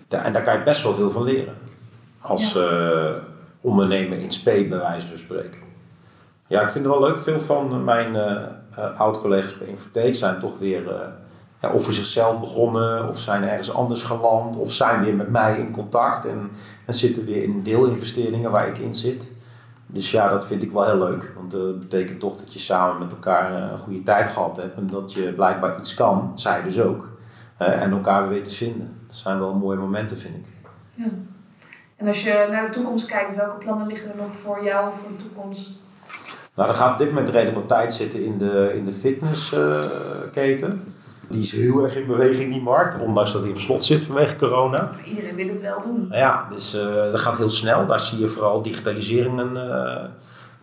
Da- 0.07 0.23
en 0.23 0.33
daar 0.33 0.41
kan 0.41 0.57
je 0.57 0.63
best 0.63 0.83
wel 0.83 0.93
veel 0.93 1.11
van 1.11 1.23
leren. 1.23 1.53
Als 2.21 2.55
eh, 2.55 3.09
ondernemer 3.61 4.17
in 4.17 4.31
spe, 4.31 4.65
bij 4.69 4.79
wijze 4.79 5.07
van 5.07 5.17
spreken. 5.17 5.59
Ja, 6.47 6.61
ik 6.61 6.69
vind 6.69 6.85
het 6.85 6.93
wel 6.93 7.07
leuk. 7.07 7.19
Veel 7.19 7.39
van 7.39 7.83
mijn 7.83 8.15
eh 8.15 8.35
eh, 8.75 8.99
oud-collega's 8.99 9.57
bij 9.57 9.67
Infotheek 9.67 10.15
zijn 10.15 10.39
toch 10.39 10.59
weer... 10.59 10.83
ja, 11.65 11.71
of 11.71 11.83
voor 11.83 11.93
zichzelf 11.93 12.39
begonnen, 12.39 13.09
of 13.09 13.19
zijn 13.19 13.43
ergens 13.43 13.73
anders 13.73 14.03
geland, 14.03 14.57
of 14.57 14.71
zijn 14.71 15.03
weer 15.03 15.15
met 15.15 15.29
mij 15.29 15.57
in 15.57 15.71
contact 15.71 16.25
en, 16.25 16.51
en 16.85 16.93
zitten 16.93 17.25
weer 17.25 17.43
in 17.43 17.63
deelinvesteringen 17.63 18.51
waar 18.51 18.67
ik 18.67 18.77
in 18.77 18.95
zit. 18.95 19.31
Dus 19.87 20.11
ja, 20.11 20.29
dat 20.29 20.45
vind 20.45 20.63
ik 20.63 20.71
wel 20.71 20.85
heel 20.85 20.97
leuk, 20.97 21.31
want 21.35 21.51
dat 21.51 21.79
betekent 21.79 22.19
toch 22.19 22.37
dat 22.37 22.53
je 22.53 22.59
samen 22.59 22.99
met 22.99 23.11
elkaar 23.11 23.53
eh, 23.53 23.71
een 23.71 23.77
goede 23.77 24.03
tijd 24.03 24.27
gehad 24.27 24.57
hebt 24.57 24.77
en 24.77 24.87
dat 24.87 25.13
je 25.13 25.33
blijkbaar 25.33 25.77
iets 25.77 25.93
kan, 25.93 26.31
zij 26.35 26.63
dus 26.63 26.81
ook, 26.81 27.09
eh, 27.57 27.81
en 27.81 27.91
elkaar 27.91 28.29
weer 28.29 28.43
te 28.43 28.51
vinden. 28.51 28.99
Dat 29.07 29.15
zijn 29.15 29.39
wel 29.39 29.53
mooie 29.53 29.77
momenten, 29.77 30.17
vind 30.17 30.35
ik. 30.35 30.45
Ja. 30.93 31.05
En 31.95 32.07
als 32.07 32.23
je 32.23 32.47
naar 32.49 32.65
de 32.65 32.71
toekomst 32.71 33.05
kijkt, 33.05 33.35
welke 33.35 33.57
plannen 33.57 33.87
liggen 33.87 34.09
er 34.09 34.17
nog 34.17 34.35
voor 34.35 34.63
jou 34.63 34.91
voor 35.01 35.09
de 35.17 35.23
toekomst? 35.23 35.69
Nou, 36.55 36.69
er 36.69 36.75
gaat 36.75 36.91
op 36.91 36.97
dit 36.97 37.07
moment 37.07 37.29
redelijk 37.29 37.57
wat 37.57 37.67
tijd 37.67 37.93
zitten 37.93 38.23
in 38.23 38.37
de, 38.37 38.71
in 38.75 38.85
de 38.85 38.91
fitnessketen. 38.91 40.94
Die 41.29 41.43
is 41.43 41.51
heel 41.51 41.83
erg 41.83 41.95
in 41.95 42.07
beweging, 42.07 42.51
die 42.51 42.61
markt, 42.61 42.99
ondanks 42.99 43.33
dat 43.33 43.41
hij 43.41 43.51
op 43.51 43.57
slot 43.57 43.85
zit 43.85 44.03
vanwege 44.03 44.35
corona. 44.35 44.91
Maar 44.91 45.07
iedereen 45.07 45.35
wil 45.35 45.47
het 45.47 45.61
wel 45.61 45.81
doen. 45.81 46.07
Nou 46.07 46.19
Ja, 46.19 46.47
dus 46.49 46.73
eh, 46.73 46.95
dat 46.95 47.19
gaat 47.19 47.37
heel 47.37 47.49
snel. 47.49 47.85
Daar 47.85 47.99
zie 47.99 48.19
je 48.19 48.27
vooral 48.27 48.61
digitalisering 48.61 49.39
een, 49.39 49.57
eh, 49.57 50.03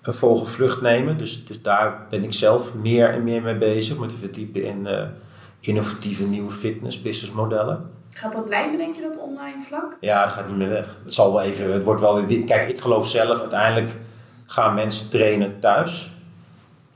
een 0.03 0.15
vogelvlucht 0.15 0.81
nemen. 0.81 1.19
Dus, 1.19 1.45
dus 1.45 1.63
daar 1.63 2.07
ben 2.11 2.25
ik 2.25 2.33
zelf 2.33 2.75
meer 2.75 3.09
en 3.09 3.25
meer 3.25 3.43
mee 3.43 3.59
bezig. 3.59 3.99
Met 3.99 4.09
te 4.09 4.17
verdiepen 4.17 4.65
in 4.65 4.87
eh, 4.87 5.07
innovatieve 5.61 6.25
nieuwe 6.25 6.51
fitness 6.51 7.03
businessmodellen. 7.03 7.91
Gaat 8.11 8.33
dat 8.33 8.45
blijven, 8.45 8.79
denk 8.79 8.95
je, 8.95 9.01
dat 9.03 9.19
online 9.19 9.61
vlak? 9.61 9.97
Ja, 10.01 10.25
dat 10.25 10.33
gaat 10.33 10.49
niet 10.49 10.57
meer 10.57 10.69
weg. 10.69 10.97
Het 11.05 11.15
zal 11.15 11.33
wel 11.33 11.43
even, 11.43 11.73
het 11.73 11.85
wordt 11.85 12.01
wel 12.01 12.27
weer. 12.27 12.45
Kijk, 12.45 12.69
ik 12.69 12.81
geloof 12.81 13.09
zelf, 13.09 13.41
uiteindelijk 13.41 13.91
gaan 14.47 14.75
mensen 14.75 15.11
trainen 15.11 15.61
thuis, 15.61 16.13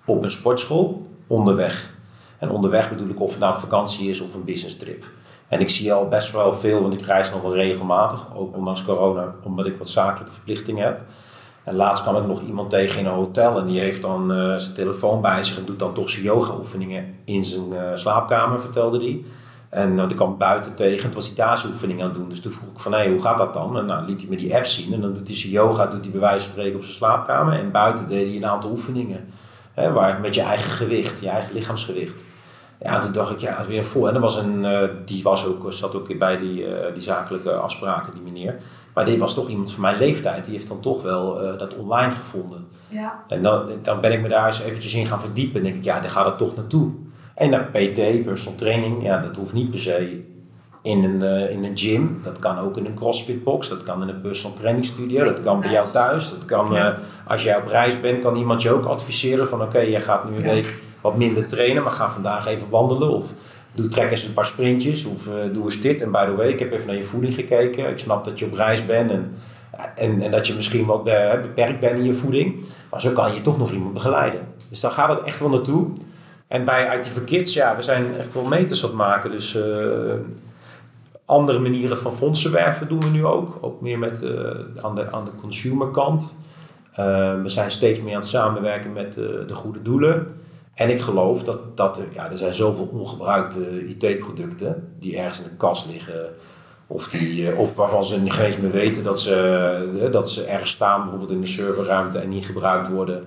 op 0.04 0.22
een 0.22 0.30
sportschool, 0.30 1.06
onderweg. 1.26 1.94
En 2.38 2.50
onderweg 2.50 2.88
bedoel 2.88 3.08
ik 3.08 3.20
of 3.20 3.30
het 3.30 3.40
nou 3.40 3.58
vakantie 3.58 4.10
is 4.10 4.20
of 4.20 4.34
een 4.34 4.44
business 4.44 4.76
trip. 4.76 5.04
En 5.48 5.60
ik 5.60 5.70
zie 5.70 5.92
al 5.92 6.08
best 6.08 6.32
wel 6.32 6.52
veel, 6.52 6.80
want 6.80 6.92
ik 6.92 7.00
reis 7.00 7.30
nog 7.30 7.42
wel 7.42 7.54
regelmatig, 7.54 8.26
ook 8.36 8.56
ondanks 8.56 8.84
corona, 8.84 9.34
omdat 9.42 9.66
ik 9.66 9.78
wat 9.78 9.88
zakelijke 9.88 10.32
verplichtingen 10.32 10.84
heb. 10.84 11.00
En 11.64 11.74
laatst 11.74 12.02
kwam 12.02 12.16
ik 12.16 12.26
nog 12.26 12.42
iemand 12.42 12.70
tegen 12.70 12.98
in 12.98 13.06
een 13.06 13.12
hotel 13.12 13.58
en 13.58 13.66
die 13.66 13.80
heeft 13.80 14.02
dan 14.02 14.32
eh, 14.32 14.56
zijn 14.56 14.74
telefoon 14.74 15.20
bij 15.20 15.44
zich 15.44 15.58
en 15.58 15.64
doet 15.64 15.78
dan 15.78 15.94
toch 15.94 16.10
zijn 16.10 16.24
yoga-oefeningen 16.24 17.14
in 17.24 17.44
zijn 17.44 17.72
eh, 17.72 17.90
slaapkamer, 17.94 18.60
vertelde 18.60 18.98
hij. 18.98 19.24
En 19.68 19.96
want 19.96 20.10
ik 20.10 20.16
kwam 20.16 20.38
buiten 20.38 20.74
tegen, 20.74 20.96
en 20.96 21.02
toen 21.02 21.14
was 21.14 21.26
hij 21.26 21.36
daar 21.36 21.58
zijn 21.58 22.02
aan 22.02 22.12
doen. 22.12 22.28
Dus 22.28 22.40
toen 22.40 22.52
vroeg 22.52 22.70
ik 22.70 22.80
van, 22.80 22.92
hé, 22.92 23.10
hoe 23.10 23.20
gaat 23.20 23.38
dat 23.38 23.54
dan? 23.54 23.78
En 23.78 23.86
nou, 23.86 24.06
liet 24.06 24.20
hij 24.20 24.30
me 24.30 24.36
die 24.36 24.54
app 24.56 24.66
zien 24.66 24.92
en 24.92 25.00
dan 25.00 25.14
doet 25.14 25.26
hij 25.26 25.36
zijn 25.36 25.52
yoga, 25.52 25.86
doet 25.86 26.02
hij 26.02 26.10
bij 26.10 26.20
wijze 26.20 26.44
van 26.44 26.52
spreken 26.52 26.76
op 26.76 26.82
zijn 26.82 26.96
slaapkamer. 26.96 27.52
En 27.52 27.70
buiten 27.70 28.08
deed 28.08 28.26
hij 28.26 28.36
een 28.36 28.46
aantal 28.46 28.70
oefeningen, 28.70 29.28
hè, 29.74 29.92
waar 29.92 30.20
met 30.20 30.34
je 30.34 30.40
eigen 30.40 30.70
gewicht, 30.70 31.20
je 31.20 31.28
eigen 31.28 31.52
lichaamsgewicht. 31.52 32.22
Ja, 32.82 32.98
toen 32.98 33.12
dacht 33.12 33.30
ik, 33.30 33.38
ja, 33.38 33.56
het 33.56 33.66
weer 33.66 33.84
vol. 33.84 34.08
En 34.08 34.14
er 34.14 34.20
was 34.20 34.36
een, 34.36 34.64
uh, 34.64 34.82
die 35.04 35.22
was 35.22 35.46
ook, 35.46 35.72
zat 35.72 35.94
ook 35.94 36.18
bij 36.18 36.38
die, 36.38 36.68
uh, 36.68 36.74
die 36.94 37.02
zakelijke 37.02 37.52
afspraken, 37.52 38.12
die 38.12 38.22
meneer. 38.22 38.56
Maar 38.94 39.04
dit 39.04 39.18
was 39.18 39.34
toch 39.34 39.48
iemand 39.48 39.72
van 39.72 39.82
mijn 39.82 39.98
leeftijd. 39.98 40.44
Die 40.44 40.54
heeft 40.54 40.68
dan 40.68 40.80
toch 40.80 41.02
wel 41.02 41.44
uh, 41.44 41.58
dat 41.58 41.76
online 41.76 42.12
gevonden. 42.12 42.66
Ja. 42.88 43.24
En 43.28 43.42
dan, 43.42 43.68
dan 43.82 44.00
ben 44.00 44.12
ik 44.12 44.22
me 44.22 44.28
daar 44.28 44.46
eens 44.46 44.60
eventjes 44.60 44.94
in 44.94 45.06
gaan 45.06 45.20
verdiepen. 45.20 45.56
En 45.56 45.62
denk 45.62 45.76
ik, 45.76 45.84
ja, 45.84 46.00
daar 46.00 46.10
gaat 46.10 46.26
het 46.26 46.38
toch 46.38 46.56
naartoe. 46.56 46.92
En 47.34 47.50
naar 47.50 47.64
PT, 47.64 48.24
personal 48.24 48.54
training, 48.56 49.02
ja, 49.02 49.18
dat 49.18 49.36
hoeft 49.36 49.52
niet 49.52 49.70
per 49.70 49.78
se 49.78 50.24
in 50.82 51.04
een, 51.04 51.50
in 51.50 51.64
een 51.64 51.78
gym. 51.78 52.20
Dat 52.24 52.38
kan 52.38 52.58
ook 52.58 52.76
in 52.76 52.86
een 52.86 52.94
crossfit 52.94 53.44
box. 53.44 53.68
Dat 53.68 53.82
kan 53.82 54.02
in 54.02 54.08
een 54.08 54.20
personal 54.20 54.56
training 54.56 54.84
studio. 54.84 55.24
Dat 55.24 55.42
kan 55.42 55.60
bij 55.60 55.70
jou 55.70 55.90
thuis. 55.90 56.30
Dat 56.30 56.44
kan, 56.44 56.94
als 57.26 57.42
jij 57.42 57.56
op 57.56 57.66
reis 57.66 58.00
bent, 58.00 58.22
kan 58.22 58.36
iemand 58.36 58.62
je 58.62 58.70
ook 58.70 58.84
adviseren 58.84 59.48
van 59.48 59.62
oké, 59.62 59.68
okay, 59.68 59.90
jij 59.90 60.00
gaat 60.00 60.30
nu 60.30 60.36
een 60.36 60.42
week 60.42 60.74
wat 61.06 61.16
minder 61.16 61.46
trainen, 61.46 61.82
maar 61.82 61.92
ga 61.92 62.10
vandaag 62.10 62.46
even 62.46 62.70
wandelen. 62.70 63.10
Of 63.10 63.32
doe 63.76 63.88
trek 63.88 64.10
eens 64.10 64.24
een 64.24 64.34
paar 64.34 64.46
sprintjes. 64.46 65.04
Of 65.04 65.26
uh, 65.26 65.34
doe 65.52 65.64
eens 65.64 65.80
dit. 65.80 66.02
En 66.02 66.10
by 66.10 66.24
the 66.24 66.34
way, 66.34 66.48
ik 66.48 66.58
heb 66.58 66.72
even 66.72 66.86
naar 66.86 66.96
je 66.96 67.04
voeding 67.04 67.34
gekeken. 67.34 67.88
Ik 67.88 67.98
snap 67.98 68.24
dat 68.24 68.38
je 68.38 68.44
op 68.44 68.52
reis 68.52 68.86
bent 68.86 69.10
en, 69.10 69.34
en, 69.94 70.20
en 70.20 70.30
dat 70.30 70.46
je 70.46 70.54
misschien 70.54 70.86
wat 70.86 71.04
beperkt 71.04 71.80
bent 71.80 71.98
in 71.98 72.04
je 72.04 72.14
voeding. 72.14 72.64
Maar 72.90 73.00
zo 73.00 73.10
kan 73.10 73.34
je 73.34 73.40
toch 73.40 73.58
nog 73.58 73.72
iemand 73.72 73.92
begeleiden. 73.92 74.40
Dus 74.68 74.80
dan 74.80 74.90
gaat 74.90 75.08
het 75.08 75.22
echt 75.22 75.40
wel 75.40 75.48
naartoe. 75.48 75.88
En 76.46 76.64
bij 76.64 76.98
IT 76.98 77.08
for 77.08 77.22
Kids, 77.22 77.52
ja, 77.52 77.76
we 77.76 77.82
zijn 77.82 78.16
echt 78.16 78.34
wel 78.34 78.44
meters 78.44 78.82
aan 78.82 78.88
het 78.88 78.98
maken. 78.98 79.30
Dus 79.30 79.56
uh, 79.56 79.64
andere 81.24 81.58
manieren 81.58 81.98
van 81.98 82.14
fondsen 82.14 82.52
werven 82.52 82.88
doen 82.88 83.00
we 83.00 83.08
nu 83.08 83.24
ook. 83.24 83.58
Ook 83.60 83.80
meer 83.80 83.98
met, 83.98 84.24
aan, 84.82 84.94
de, 84.94 85.12
aan 85.12 85.24
de 85.24 85.34
consumerkant. 85.40 86.36
We 87.42 87.42
zijn 87.44 87.70
steeds 87.70 88.00
meer 88.00 88.14
aan 88.14 88.20
het 88.20 88.28
samenwerken 88.28 88.92
met 88.92 89.14
de 89.14 89.54
goede 89.54 89.82
doelen. 89.82 90.26
En 90.76 90.90
ik 90.90 91.00
geloof 91.00 91.44
dat, 91.44 91.76
dat 91.76 91.98
er, 91.98 92.04
ja, 92.12 92.30
er 92.30 92.36
zijn 92.36 92.54
zoveel 92.54 92.88
ongebruikte 92.92 93.86
IT-producten 93.86 94.94
die 95.00 95.16
ergens 95.16 95.38
in 95.38 95.44
de 95.44 95.56
kast 95.56 95.86
liggen. 95.86 96.34
Of, 96.86 97.08
die, 97.08 97.56
of 97.56 97.74
waarvan 97.74 98.04
ze 98.04 98.20
niet 98.20 98.38
eens 98.38 98.58
meer 98.58 98.70
weten 98.70 99.04
dat 99.04 99.20
ze, 99.20 100.08
dat 100.12 100.30
ze 100.30 100.44
ergens 100.44 100.70
staan, 100.70 101.00
bijvoorbeeld 101.00 101.30
in 101.30 101.40
de 101.40 101.46
serverruimte 101.46 102.18
en 102.18 102.28
niet 102.28 102.46
gebruikt 102.46 102.88
worden. 102.88 103.24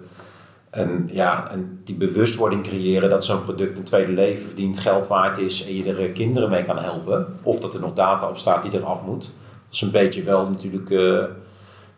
En, 0.69 1.09
ja, 1.11 1.51
en 1.51 1.81
die 1.83 1.95
bewustwording 1.95 2.63
creëren 2.63 3.09
dat 3.09 3.25
zo'n 3.25 3.43
product 3.43 3.77
een 3.77 3.83
tweede 3.83 4.11
leven 4.11 4.43
verdient, 4.43 4.79
geld 4.79 5.07
waard 5.07 5.37
is 5.37 5.65
en 5.65 5.75
je 5.75 5.95
er 5.95 6.09
kinderen 6.09 6.49
mee 6.49 6.63
kan 6.63 6.77
helpen. 6.77 7.35
Of 7.43 7.59
dat 7.59 7.73
er 7.73 7.79
nog 7.79 7.93
data 7.93 8.29
op 8.29 8.37
staat 8.37 8.63
die 8.63 8.73
eraf 8.73 9.05
moet. 9.05 9.21
Dat 9.21 9.73
is 9.73 9.81
een 9.81 9.91
beetje 9.91 10.23
wel 10.23 10.49
natuurlijk 10.49 10.89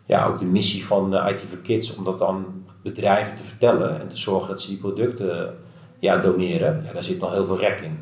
ja, 0.06 0.26
ook 0.26 0.38
de 0.38 0.44
missie 0.44 0.86
van 0.86 1.26
IT 1.28 1.40
for 1.40 1.58
Kids 1.58 1.96
om 1.96 2.04
dat 2.04 2.18
dan 2.18 2.64
bedrijven 2.82 3.36
te 3.36 3.44
vertellen 3.44 4.00
en 4.00 4.08
te 4.08 4.16
zorgen 4.16 4.48
dat 4.48 4.60
ze 4.62 4.68
die 4.68 4.78
producten 4.78 5.56
ja, 5.98 6.16
doneren. 6.16 6.82
Ja, 6.86 6.92
daar 6.92 7.04
zit 7.04 7.20
nog 7.20 7.32
heel 7.32 7.46
veel 7.46 7.58
rek 7.58 7.80
in. 7.80 7.98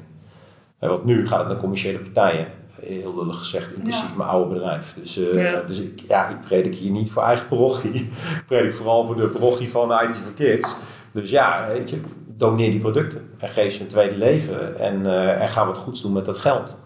En 0.79 0.89
want 0.89 1.05
nu 1.05 1.27
gaat 1.27 1.39
het 1.39 1.49
naar 1.49 1.57
commerciële 1.57 1.99
partijen. 1.99 2.47
Heel 2.81 3.15
lullig 3.17 3.39
gezegd, 3.39 3.75
inclusief 3.75 4.11
ja. 4.11 4.17
mijn 4.17 4.29
oude 4.29 4.55
bedrijf. 4.55 4.95
Dus, 4.99 5.19
uh, 5.19 5.53
ja. 5.53 5.63
dus 5.63 5.79
ik, 5.79 6.01
ja, 6.09 6.29
ik 6.29 6.41
predik 6.41 6.75
hier 6.75 6.91
niet 6.91 7.11
voor 7.11 7.23
eigen 7.23 7.49
parochie. 7.49 7.95
ik 7.95 8.45
predik 8.47 8.73
vooral 8.73 9.07
voor 9.07 9.17
de 9.17 9.29
parochie 9.29 9.71
van 9.71 9.93
IT 9.93 10.17
for 10.17 10.33
Kids. 10.33 10.77
Dus 11.13 11.31
ja, 11.31 11.67
weet 11.69 11.91
je, 11.91 12.01
doneer 12.27 12.71
die 12.71 12.81
producten 12.81 13.31
en 13.39 13.49
geef 13.49 13.73
ze 13.73 13.83
een 13.83 13.89
tweede 13.89 14.17
leven 14.17 14.79
en, 14.79 15.01
uh, 15.01 15.41
en 15.43 15.49
ga 15.49 15.67
wat 15.67 15.79
goeds 15.79 16.03
doen 16.03 16.13
met 16.13 16.25
dat 16.25 16.39
geld. 16.39 16.79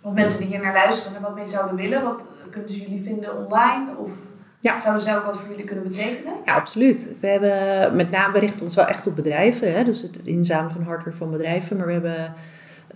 Want 0.00 0.14
mensen 0.14 0.40
die 0.40 0.48
hier 0.48 0.60
naar 0.60 0.72
luisteren 0.72 1.16
en 1.16 1.22
wat 1.22 1.34
mee 1.34 1.46
zouden 1.46 1.76
willen, 1.76 2.04
wat 2.04 2.26
kunnen 2.50 2.70
ze 2.70 2.80
jullie 2.80 3.02
vinden 3.02 3.36
online? 3.36 3.96
Of 3.96 4.10
ja. 4.62 4.80
zouden 4.80 5.02
zij 5.02 5.16
ook 5.16 5.24
wat 5.24 5.38
voor 5.38 5.48
jullie 5.48 5.64
kunnen 5.64 5.84
betekenen? 5.84 6.32
Ja, 6.44 6.54
absoluut. 6.54 7.14
We 7.20 7.26
hebben 7.26 7.96
met 7.96 8.10
name, 8.10 8.32
we 8.32 8.38
richten 8.38 8.62
ons 8.62 8.74
wel 8.74 8.86
echt 8.86 9.06
op 9.06 9.16
bedrijven, 9.16 9.72
hè? 9.72 9.84
dus 9.84 10.02
het 10.02 10.26
inzamelen 10.26 10.72
van 10.72 10.82
hardware 10.82 11.16
van 11.16 11.30
bedrijven, 11.30 11.76
maar 11.76 11.86
we 11.86 11.92
hebben 11.92 12.34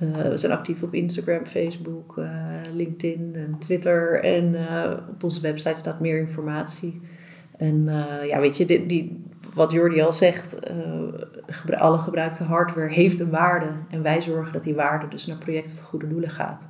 uh, 0.01 0.29
we 0.29 0.37
zijn 0.37 0.53
actief 0.53 0.83
op 0.83 0.95
Instagram, 0.95 1.47
Facebook, 1.47 2.17
uh, 2.19 2.31
LinkedIn 2.75 3.33
en 3.35 3.57
Twitter. 3.59 4.23
En 4.25 4.55
uh, 4.55 4.91
op 5.09 5.23
onze 5.23 5.41
website 5.41 5.79
staat 5.79 6.01
meer 6.01 6.19
informatie. 6.19 7.01
En 7.57 7.85
ja, 8.27 8.41
weet 8.41 8.57
je, 8.57 8.65
die, 8.65 8.87
die, 8.87 9.25
wat 9.55 9.73
Jordi 9.73 10.01
al 10.01 10.13
zegt, 10.13 10.59
alle 11.77 11.99
gebruikte 11.99 12.45
hardware 12.45 12.93
heeft 12.93 13.21
een 13.21 13.31
waarde. 13.31 13.67
En 13.91 14.03
wij 14.03 14.23
zorgen 14.23 14.53
dat 14.53 14.63
die 14.63 14.75
waarde 14.75 15.09
dus 15.09 15.27
naar 15.27 15.37
projecten 15.37 15.77
voor 15.77 15.87
goede 15.87 16.09
doelen 16.09 16.31
gaat. 16.31 16.69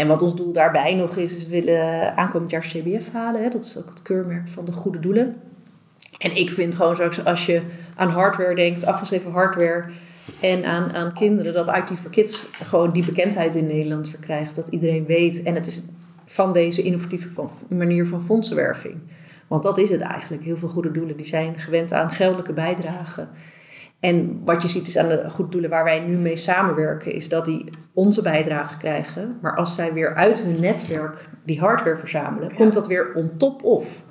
En 0.00 0.06
wat 0.06 0.22
ons 0.22 0.34
doel 0.34 0.52
daarbij 0.52 0.94
nog 0.94 1.16
is, 1.16 1.34
is 1.34 1.46
we 1.46 1.50
willen 1.50 2.16
aankomend 2.16 2.50
jaar 2.50 2.60
CBF 2.60 3.12
halen. 3.12 3.42
Hè? 3.42 3.48
Dat 3.48 3.64
is 3.64 3.78
ook 3.78 3.88
het 3.88 4.02
keurmerk 4.02 4.48
van 4.48 4.64
de 4.64 4.72
goede 4.72 5.00
doelen. 5.00 5.36
En 6.18 6.36
ik 6.36 6.50
vind 6.50 6.74
gewoon 6.74 6.96
zo, 6.96 7.22
als 7.24 7.46
je 7.46 7.62
aan 7.96 8.08
hardware 8.08 8.54
denkt, 8.54 8.86
afgeschreven 8.86 9.32
hardware 9.32 9.84
en 10.40 10.64
aan, 10.64 10.92
aan 10.92 11.12
kinderen, 11.12 11.52
dat 11.52 11.68
IT 11.68 11.98
for 11.98 12.10
Kids 12.10 12.50
gewoon 12.62 12.90
die 12.90 13.04
bekendheid 13.04 13.54
in 13.54 13.66
Nederland 13.66 14.08
verkrijgt. 14.08 14.56
Dat 14.56 14.68
iedereen 14.68 15.06
weet. 15.06 15.42
En 15.42 15.54
het 15.54 15.66
is 15.66 15.84
van 16.24 16.52
deze 16.52 16.82
innovatieve 16.82 17.28
manier 17.68 18.06
van 18.06 18.22
fondsenwerving. 18.22 18.94
Want 19.46 19.62
dat 19.62 19.78
is 19.78 19.90
het 19.90 20.00
eigenlijk. 20.00 20.44
Heel 20.44 20.56
veel 20.56 20.68
goede 20.68 20.90
doelen 20.90 21.16
die 21.16 21.26
zijn 21.26 21.58
gewend 21.58 21.92
aan 21.92 22.10
geldelijke 22.10 22.52
bijdragen. 22.52 23.28
En 24.00 24.40
wat 24.44 24.62
je 24.62 24.68
ziet 24.68 24.86
is 24.86 24.96
aan 24.96 25.08
de 25.08 25.30
goede 25.30 25.50
doelen 25.50 25.70
waar 25.70 25.84
wij 25.84 26.00
nu 26.00 26.16
mee 26.16 26.36
samenwerken, 26.36 27.12
is 27.12 27.28
dat 27.28 27.44
die 27.44 27.64
onze 27.94 28.22
bijdrage 28.22 28.76
krijgen. 28.76 29.38
Maar 29.42 29.56
als 29.56 29.74
zij 29.74 29.92
weer 29.92 30.14
uit 30.14 30.42
hun 30.42 30.60
netwerk 30.60 31.28
die 31.44 31.60
hardware 31.60 31.96
verzamelen, 31.96 32.48
ja. 32.48 32.54
komt 32.54 32.74
dat 32.74 32.86
weer 32.86 33.12
on 33.14 33.30
top 33.36 33.64
of 33.64 34.04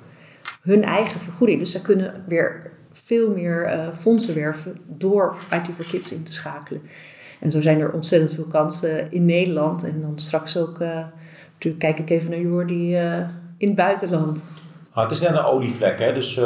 hun 0.62 0.84
eigen 0.84 1.20
vergoeding. 1.20 1.58
Dus 1.58 1.72
ze 1.72 1.82
kunnen 1.82 2.24
weer 2.26 2.70
veel 2.92 3.30
meer 3.30 3.66
uh, 3.66 3.92
fondsen 3.92 4.34
werven 4.34 4.76
door 4.86 5.36
IT 5.50 5.74
for 5.74 5.84
Kids 5.84 6.12
in 6.12 6.22
te 6.22 6.32
schakelen. 6.32 6.82
En 7.40 7.50
zo 7.50 7.60
zijn 7.60 7.80
er 7.80 7.92
ontzettend 7.92 8.34
veel 8.34 8.44
kansen 8.44 9.12
in 9.12 9.24
Nederland. 9.24 9.84
En 9.84 10.00
dan 10.00 10.18
straks 10.18 10.56
ook, 10.56 10.80
uh, 10.80 10.88
natuurlijk 11.52 11.82
kijk 11.82 11.98
ik 11.98 12.10
even 12.10 12.30
naar 12.30 12.40
Jordi 12.40 13.02
uh, 13.04 13.18
in 13.56 13.66
het 13.66 13.76
buitenland. 13.76 14.44
Ah, 14.92 15.02
het 15.02 15.12
is 15.12 15.20
net 15.20 15.30
een 15.30 15.44
olievlek, 15.44 15.98
hè? 15.98 16.12
dus 16.12 16.36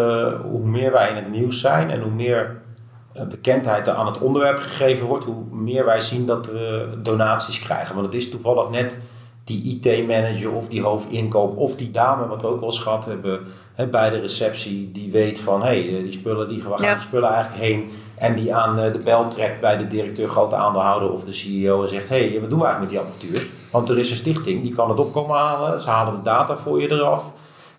hoe 0.43 0.65
meer 0.65 0.93
wij 0.93 1.11
in 1.11 1.17
het 1.17 1.31
nieuws 1.31 1.61
zijn 1.61 1.91
en 1.91 2.01
hoe 2.01 2.13
meer 2.13 2.63
bekendheid 3.29 3.87
er 3.87 3.95
aan 3.95 4.07
het 4.07 4.19
onderwerp 4.19 4.59
gegeven 4.59 5.07
wordt, 5.07 5.25
hoe 5.25 5.45
meer 5.51 5.85
wij 5.85 6.01
zien 6.01 6.27
dat 6.27 6.47
we 6.47 6.89
donaties 7.03 7.59
krijgen. 7.59 7.95
Want 7.95 8.07
het 8.07 8.15
is 8.15 8.31
toevallig 8.31 8.71
net 8.71 8.99
die 9.45 9.81
IT-manager 9.81 10.53
of 10.53 10.69
die 10.69 10.83
hoofdinkoop 10.83 11.57
of 11.57 11.77
die 11.77 11.91
dame, 11.91 12.27
wat 12.27 12.43
we 12.43 12.49
ook 12.49 12.61
wel 12.61 12.69
eens 12.69 12.81
gehad 12.81 13.05
hebben 13.05 13.41
hè, 13.75 13.87
bij 13.87 14.11
de 14.11 14.21
receptie, 14.21 14.93
die 14.93 15.11
weet 15.11 15.41
van 15.41 15.63
hé, 15.63 15.91
hey, 15.91 16.03
die 16.03 16.13
spullen, 16.13 16.49
die, 16.49 16.61
gaan 16.61 16.83
ja. 16.83 16.95
de 16.95 17.01
spullen 17.01 17.29
eigenlijk 17.29 17.63
heen? 17.63 17.91
En 18.15 18.35
die 18.35 18.55
aan 18.55 18.77
de 18.77 19.01
bel 19.05 19.29
trekt 19.29 19.61
bij 19.61 19.77
de 19.77 19.87
directeur, 19.87 20.29
grote 20.29 20.55
aandeelhouder 20.55 21.13
of 21.13 21.25
de 21.25 21.33
CEO 21.33 21.83
en 21.83 21.89
zegt: 21.89 22.09
hé, 22.09 22.29
hey, 22.29 22.41
wat 22.41 22.51
doen 22.51 22.59
we 22.59 22.65
eigenlijk 22.65 22.79
met 22.81 22.89
die 22.89 22.99
apparatuur? 22.99 23.47
Want 23.71 23.89
er 23.89 23.99
is 23.99 24.11
een 24.11 24.17
stichting 24.17 24.63
die 24.63 24.75
kan 24.75 24.89
het 24.89 24.99
opkomen 24.99 25.37
halen, 25.37 25.81
ze 25.81 25.91
halen 25.91 26.15
de 26.15 26.23
data 26.23 26.57
voor 26.57 26.81
je 26.81 26.91
eraf. 26.91 27.33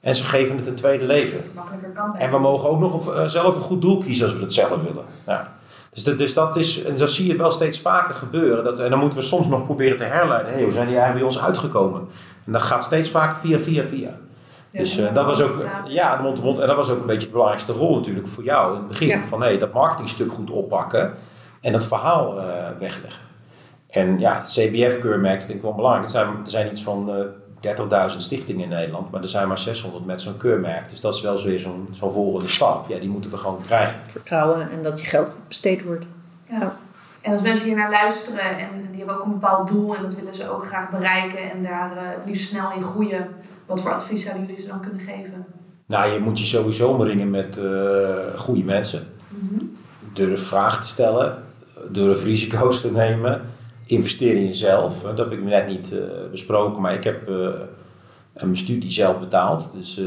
En 0.05 0.15
ze 0.15 0.23
geven 0.23 0.57
het 0.57 0.67
een 0.67 0.75
tweede 0.75 1.05
leven. 1.05 1.41
Makkelijker 1.53 1.89
kan 1.89 2.15
En 2.15 2.31
we 2.31 2.39
mogen 2.39 2.69
ook 2.69 2.79
nog 2.79 3.29
zelf 3.29 3.55
een 3.55 3.61
goed 3.61 3.81
doel 3.81 3.97
kiezen 3.97 4.25
als 4.25 4.35
we 4.35 4.41
het 4.41 4.53
zelf 4.53 4.81
willen. 4.81 5.03
Ja. 5.27 5.53
Dus, 5.91 6.03
dat, 6.03 6.17
dus 6.17 6.33
dat 6.33 6.55
is, 6.55 6.83
en 6.83 6.97
dat 6.97 7.11
zie 7.11 7.27
je 7.27 7.35
wel 7.35 7.51
steeds 7.51 7.79
vaker 7.79 8.15
gebeuren. 8.15 8.63
Dat, 8.63 8.79
en 8.79 8.89
dan 8.89 8.99
moeten 8.99 9.19
we 9.19 9.25
soms 9.25 9.47
nog 9.47 9.65
proberen 9.65 9.97
te 9.97 10.03
herleiden. 10.03 10.47
Hé, 10.47 10.53
hey, 10.53 10.63
hoe 10.63 10.73
zijn 10.73 10.87
die 10.87 10.97
eigenlijk 10.97 11.25
bij 11.25 11.35
ons 11.35 11.45
uitgekomen? 11.45 12.07
En 12.45 12.51
dat 12.51 12.61
gaat 12.61 12.83
steeds 12.83 13.09
vaker 13.09 13.37
via, 13.37 13.59
via, 13.59 13.83
via. 13.83 14.09
Ja, 14.69 14.79
dus 14.79 14.97
uh, 14.97 15.13
dat 15.13 15.25
was 15.25 15.41
ook, 15.41 15.65
ja, 15.87 16.15
de 16.15 16.23
mond 16.23 16.43
mond. 16.43 16.59
En 16.59 16.67
dat 16.67 16.75
was 16.75 16.89
ook 16.89 16.99
een 16.99 17.05
beetje 17.05 17.27
de 17.27 17.31
belangrijkste 17.31 17.73
rol 17.73 17.95
natuurlijk 17.95 18.27
voor 18.27 18.43
jou 18.43 18.71
in 18.71 18.77
het 18.77 18.87
begin. 18.87 19.07
Ja. 19.07 19.25
Van 19.25 19.41
hé, 19.41 19.47
hey, 19.47 19.57
dat 19.57 19.73
marketingstuk 19.73 20.31
goed 20.31 20.49
oppakken 20.49 21.13
en 21.61 21.71
dat 21.71 21.85
verhaal 21.85 22.37
uh, 22.37 22.43
wegleggen. 22.79 23.21
En 23.89 24.19
ja, 24.19 24.37
het 24.37 24.47
CBF-keurmerk 24.47 25.37
is 25.37 25.45
denk 25.45 25.57
ik 25.57 25.65
wel 25.65 25.75
belangrijk. 25.75 26.05
Er 26.05 26.11
zijn, 26.11 26.27
er 26.27 26.49
zijn 26.49 26.67
iets 26.67 26.83
van 26.83 27.09
uh, 27.09 27.15
30.000 28.11 28.17
stichtingen 28.17 28.63
in 28.63 28.69
Nederland, 28.69 29.11
maar 29.11 29.21
er 29.21 29.29
zijn 29.29 29.47
maar 29.47 29.57
600 29.57 30.05
met 30.05 30.21
zo'n 30.21 30.37
keurmerk. 30.37 30.89
Dus 30.89 31.01
dat 31.01 31.15
is 31.15 31.21
wel 31.21 31.43
weer 31.43 31.59
zo'n 31.59 31.87
zo'n 31.91 32.11
volgende 32.11 32.47
stap. 32.47 32.89
Ja, 32.89 32.99
die 32.99 33.09
moeten 33.09 33.31
we 33.31 33.37
gewoon 33.37 33.61
krijgen. 33.61 33.95
Vertrouwen 34.07 34.71
en 34.71 34.83
dat 34.83 34.99
je 34.99 35.07
geld 35.07 35.33
besteed 35.47 35.83
wordt. 35.83 36.05
Ja. 36.49 36.77
En 37.21 37.31
als 37.31 37.41
mensen 37.41 37.67
hier 37.67 37.75
naar 37.75 37.89
luisteren 37.89 38.57
en 38.57 38.87
die 38.89 38.97
hebben 38.97 39.15
ook 39.15 39.25
een 39.25 39.31
bepaald 39.31 39.67
doel 39.67 39.95
en 39.95 40.01
dat 40.01 40.15
willen 40.15 40.35
ze 40.35 40.49
ook 40.49 40.65
graag 40.65 40.89
bereiken 40.89 41.51
en 41.51 41.63
daar 41.63 41.91
uh, 41.95 42.01
het 42.01 42.25
liefst 42.25 42.47
snel 42.47 42.71
in 42.71 42.83
groeien, 42.83 43.27
wat 43.65 43.81
voor 43.81 43.93
advies 43.93 44.23
zouden 44.23 44.45
jullie 44.45 44.61
ze 44.61 44.67
dan 44.67 44.79
kunnen 44.79 44.99
geven? 44.99 45.45
Nou, 45.85 46.11
je 46.11 46.19
moet 46.19 46.39
je 46.39 46.45
sowieso 46.45 46.89
omringen 46.89 47.29
met 47.29 47.57
uh, 47.57 48.15
goede 48.35 48.63
mensen. 48.63 49.07
Mm 49.27 49.49
-hmm. 49.49 49.77
Durf 50.13 50.47
vragen 50.47 50.81
te 50.81 50.87
stellen, 50.87 51.43
durf 51.89 52.23
risico's 52.23 52.81
te 52.81 52.91
nemen, 52.91 53.41
investeer 53.87 54.35
in 54.35 54.45
jezelf. 54.45 55.01
Dat 55.01 55.17
heb 55.17 55.31
ik 55.31 55.43
net 55.43 55.67
niet 55.67 55.93
uh, 55.93 55.99
besproken, 56.31 56.81
maar 56.81 56.93
ik 56.93 57.03
heb 57.03 57.29
mijn 58.33 58.57
studie 58.57 58.91
zelf 58.91 59.19
betaald. 59.19 59.71
Dus 59.73 59.97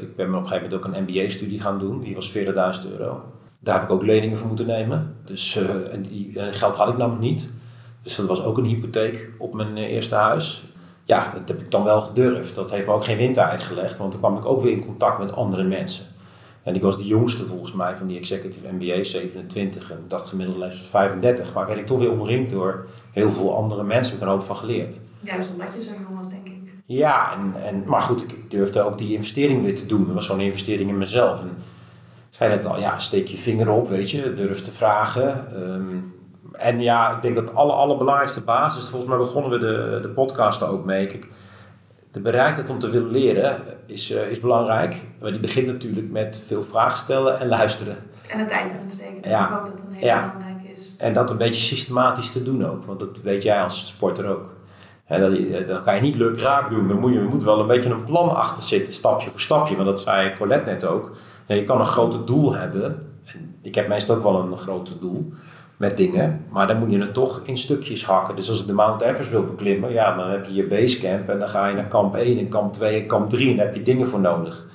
ik 0.00 0.16
ben 0.16 0.28
op 0.28 0.40
een 0.40 0.46
gegeven 0.46 0.70
moment 0.70 0.74
ook 0.74 0.94
een 0.94 1.02
MBA-studie 1.02 1.60
gaan 1.60 1.78
doen, 1.78 2.00
die 2.00 2.14
was 2.14 2.32
40.000 2.36 2.98
euro. 2.98 3.22
Daar 3.58 3.74
heb 3.74 3.84
ik 3.84 3.90
ook 3.90 4.02
leningen 4.02 4.38
voor 4.38 4.46
moeten 4.46 4.66
nemen. 4.66 5.16
Dus, 5.24 5.56
en 5.90 6.02
die 6.02 6.32
geld 6.34 6.76
had 6.76 6.88
ik 6.88 6.96
namelijk 6.96 7.22
niet. 7.22 7.50
Dus 8.02 8.16
dat 8.16 8.26
was 8.26 8.42
ook 8.42 8.58
een 8.58 8.64
hypotheek 8.64 9.30
op 9.38 9.54
mijn 9.54 9.76
eerste 9.76 10.14
huis. 10.14 10.62
Ja, 11.04 11.32
dat 11.34 11.48
heb 11.48 11.60
ik 11.60 11.70
dan 11.70 11.84
wel 11.84 12.00
gedurfd. 12.00 12.54
Dat 12.54 12.70
heeft 12.70 12.86
me 12.86 12.92
ook 12.92 13.04
geen 13.04 13.16
windeieren 13.16 13.60
gelegd, 13.60 13.98
want 13.98 14.10
dan 14.10 14.20
kwam 14.20 14.36
ik 14.36 14.44
ook 14.44 14.62
weer 14.62 14.72
in 14.72 14.84
contact 14.84 15.18
met 15.18 15.32
andere 15.32 15.62
mensen. 15.62 16.04
En 16.62 16.74
ik 16.74 16.82
was 16.82 16.96
de 16.96 17.06
jongste 17.06 17.46
volgens 17.46 17.72
mij 17.72 17.96
van 17.96 18.06
die 18.06 18.18
executive 18.18 18.72
MBA, 18.72 19.02
27. 19.02 19.90
En 19.90 19.98
ik 19.98 20.10
dacht 20.10 20.28
gemiddelde 20.28 20.60
leeftijd 20.60 20.88
35. 20.88 21.54
Maar 21.54 21.66
werd 21.66 21.78
ik 21.78 21.86
toch 21.86 21.98
weer 21.98 22.10
omringd 22.10 22.50
door 22.50 22.86
heel 23.10 23.30
veel 23.30 23.56
andere 23.56 23.84
mensen. 23.84 24.14
Ik 24.14 24.20
heb 24.20 24.28
er 24.28 24.34
ook 24.34 24.42
van 24.42 24.56
geleerd. 24.56 25.00
Juist 25.20 25.52
omdat 25.52 25.68
je 25.74 25.82
zo 25.82 25.90
jong 25.90 26.16
was, 26.16 26.28
denk 26.28 26.46
ik. 26.46 26.52
Ja, 26.86 27.32
en, 27.32 27.62
en, 27.62 27.84
maar 27.86 28.00
goed, 28.00 28.22
ik 28.22 28.50
durfde 28.50 28.82
ook 28.82 28.98
die 28.98 29.12
investering 29.12 29.62
weer 29.62 29.74
te 29.74 29.86
doen. 29.86 30.04
Dat 30.04 30.14
was 30.14 30.26
zo'n 30.26 30.40
investering 30.40 30.90
in 30.90 30.98
mezelf. 30.98 31.40
En 31.40 31.46
ik 32.30 32.36
zei 32.38 32.50
net 32.50 32.64
al, 32.64 32.78
ja, 32.78 32.98
steek 32.98 33.26
je 33.26 33.36
vinger 33.36 33.70
op, 33.70 33.88
weet 33.88 34.10
je, 34.10 34.34
durf 34.34 34.62
te 34.62 34.72
vragen. 34.72 35.54
Ehm, 35.54 35.96
en 36.52 36.80
ja, 36.80 37.16
ik 37.16 37.22
denk 37.22 37.34
dat 37.34 37.46
de 37.46 37.52
aller, 37.52 37.74
allerbelangrijkste 37.74 38.44
basis, 38.44 38.88
volgens 38.88 39.10
mij 39.10 39.18
begonnen 39.18 39.50
we 39.50 39.58
de, 39.58 39.98
de 40.02 40.08
podcast 40.08 40.62
ook 40.62 40.84
mee. 40.84 41.18
De 42.12 42.20
bereidheid 42.20 42.70
om 42.70 42.78
te 42.78 42.90
willen 42.90 43.10
leren 43.10 43.56
is, 43.86 44.10
uh, 44.10 44.30
is 44.30 44.40
belangrijk. 44.40 44.96
Maar 45.20 45.30
die 45.30 45.40
begint 45.40 45.66
natuurlijk 45.66 46.10
met 46.10 46.44
veel 46.46 46.62
vragen 46.62 46.98
stellen 46.98 47.40
en 47.40 47.48
luisteren. 47.48 47.96
En 48.28 48.38
de 48.38 48.44
tijd 48.44 48.70
erin 48.72 48.88
steken. 48.88 49.16
Ik 49.16 49.24
Ja. 49.24 49.48
denk 49.48 49.60
ook 49.60 49.66
dat 49.66 49.76
dat 49.78 49.86
een 49.86 49.92
hele 49.94 50.06
Ja. 50.06 50.20
belangrijke 50.36 50.72
is. 50.72 50.94
En 50.98 51.14
dat 51.14 51.30
een 51.30 51.36
beetje 51.36 51.60
systematisch 51.60 52.32
te 52.32 52.42
doen 52.42 52.66
ook. 52.66 52.84
Want 52.84 52.98
dat 53.00 53.08
weet 53.22 53.42
jij 53.42 53.62
als 53.62 53.86
sporter 53.86 54.26
ook. 54.28 54.50
Hè, 55.04 55.66
dat, 55.66 55.82
kan 55.82 55.94
je 55.94 56.00
niet 56.00 56.14
leuk 56.16 56.38
raak 56.40 56.70
doen. 56.70 56.88
Dan 56.88 56.98
moet 56.98 57.12
je 57.12 57.20
moet 57.20 57.42
wel 57.42 57.60
een 57.60 57.66
beetje 57.66 57.90
een 57.90 58.04
plan 58.04 58.36
achter 58.36 58.62
zitten, 58.62 58.94
stapje 58.94 59.30
voor 59.30 59.40
stapje. 59.40 59.74
Want 59.74 59.88
dat 59.88 60.00
zei 60.00 60.36
Colette 60.36 60.70
net 60.70 60.84
ook. 60.84 61.10
Ja, 61.46 61.54
je 61.54 61.64
kan 61.64 61.78
een 61.78 61.84
groot 61.86 62.26
doel 62.26 62.54
hebben. 62.54 63.06
En 63.24 63.54
ik 63.62 63.74
heb 63.74 63.88
meestal 63.88 64.16
ook 64.16 64.22
wel 64.22 64.40
een 64.40 64.56
groot 64.56 64.94
doel 65.00 65.32
met 65.82 65.96
dingen. 65.96 66.44
Maar 66.48 66.66
dan 66.66 66.78
moet 66.78 66.92
je 66.92 67.00
het 67.00 67.14
toch 67.14 67.40
in 67.44 67.56
stukjes 67.56 68.04
hakken. 68.04 68.36
Dus 68.36 68.48
als 68.48 68.60
ik 68.60 68.66
de 68.66 68.72
Mount 68.72 69.00
Everest 69.00 69.30
wil 69.30 69.44
beklimmen, 69.44 69.92
ja, 69.92 70.16
dan 70.16 70.30
heb 70.30 70.46
je 70.46 70.54
je 70.54 70.64
basecamp. 70.64 71.28
En 71.28 71.38
dan 71.38 71.48
ga 71.48 71.66
je 71.66 71.74
naar 71.74 71.86
kamp 71.88 72.14
1 72.14 72.38
en 72.38 72.48
kamp 72.48 72.72
2 72.72 73.00
en 73.00 73.06
kamp 73.06 73.30
3. 73.30 73.50
En 73.50 73.56
daar 73.56 73.66
heb 73.66 73.74
je 73.74 73.82
dingen 73.82 74.08
voor 74.08 74.20
nodig. 74.20 74.66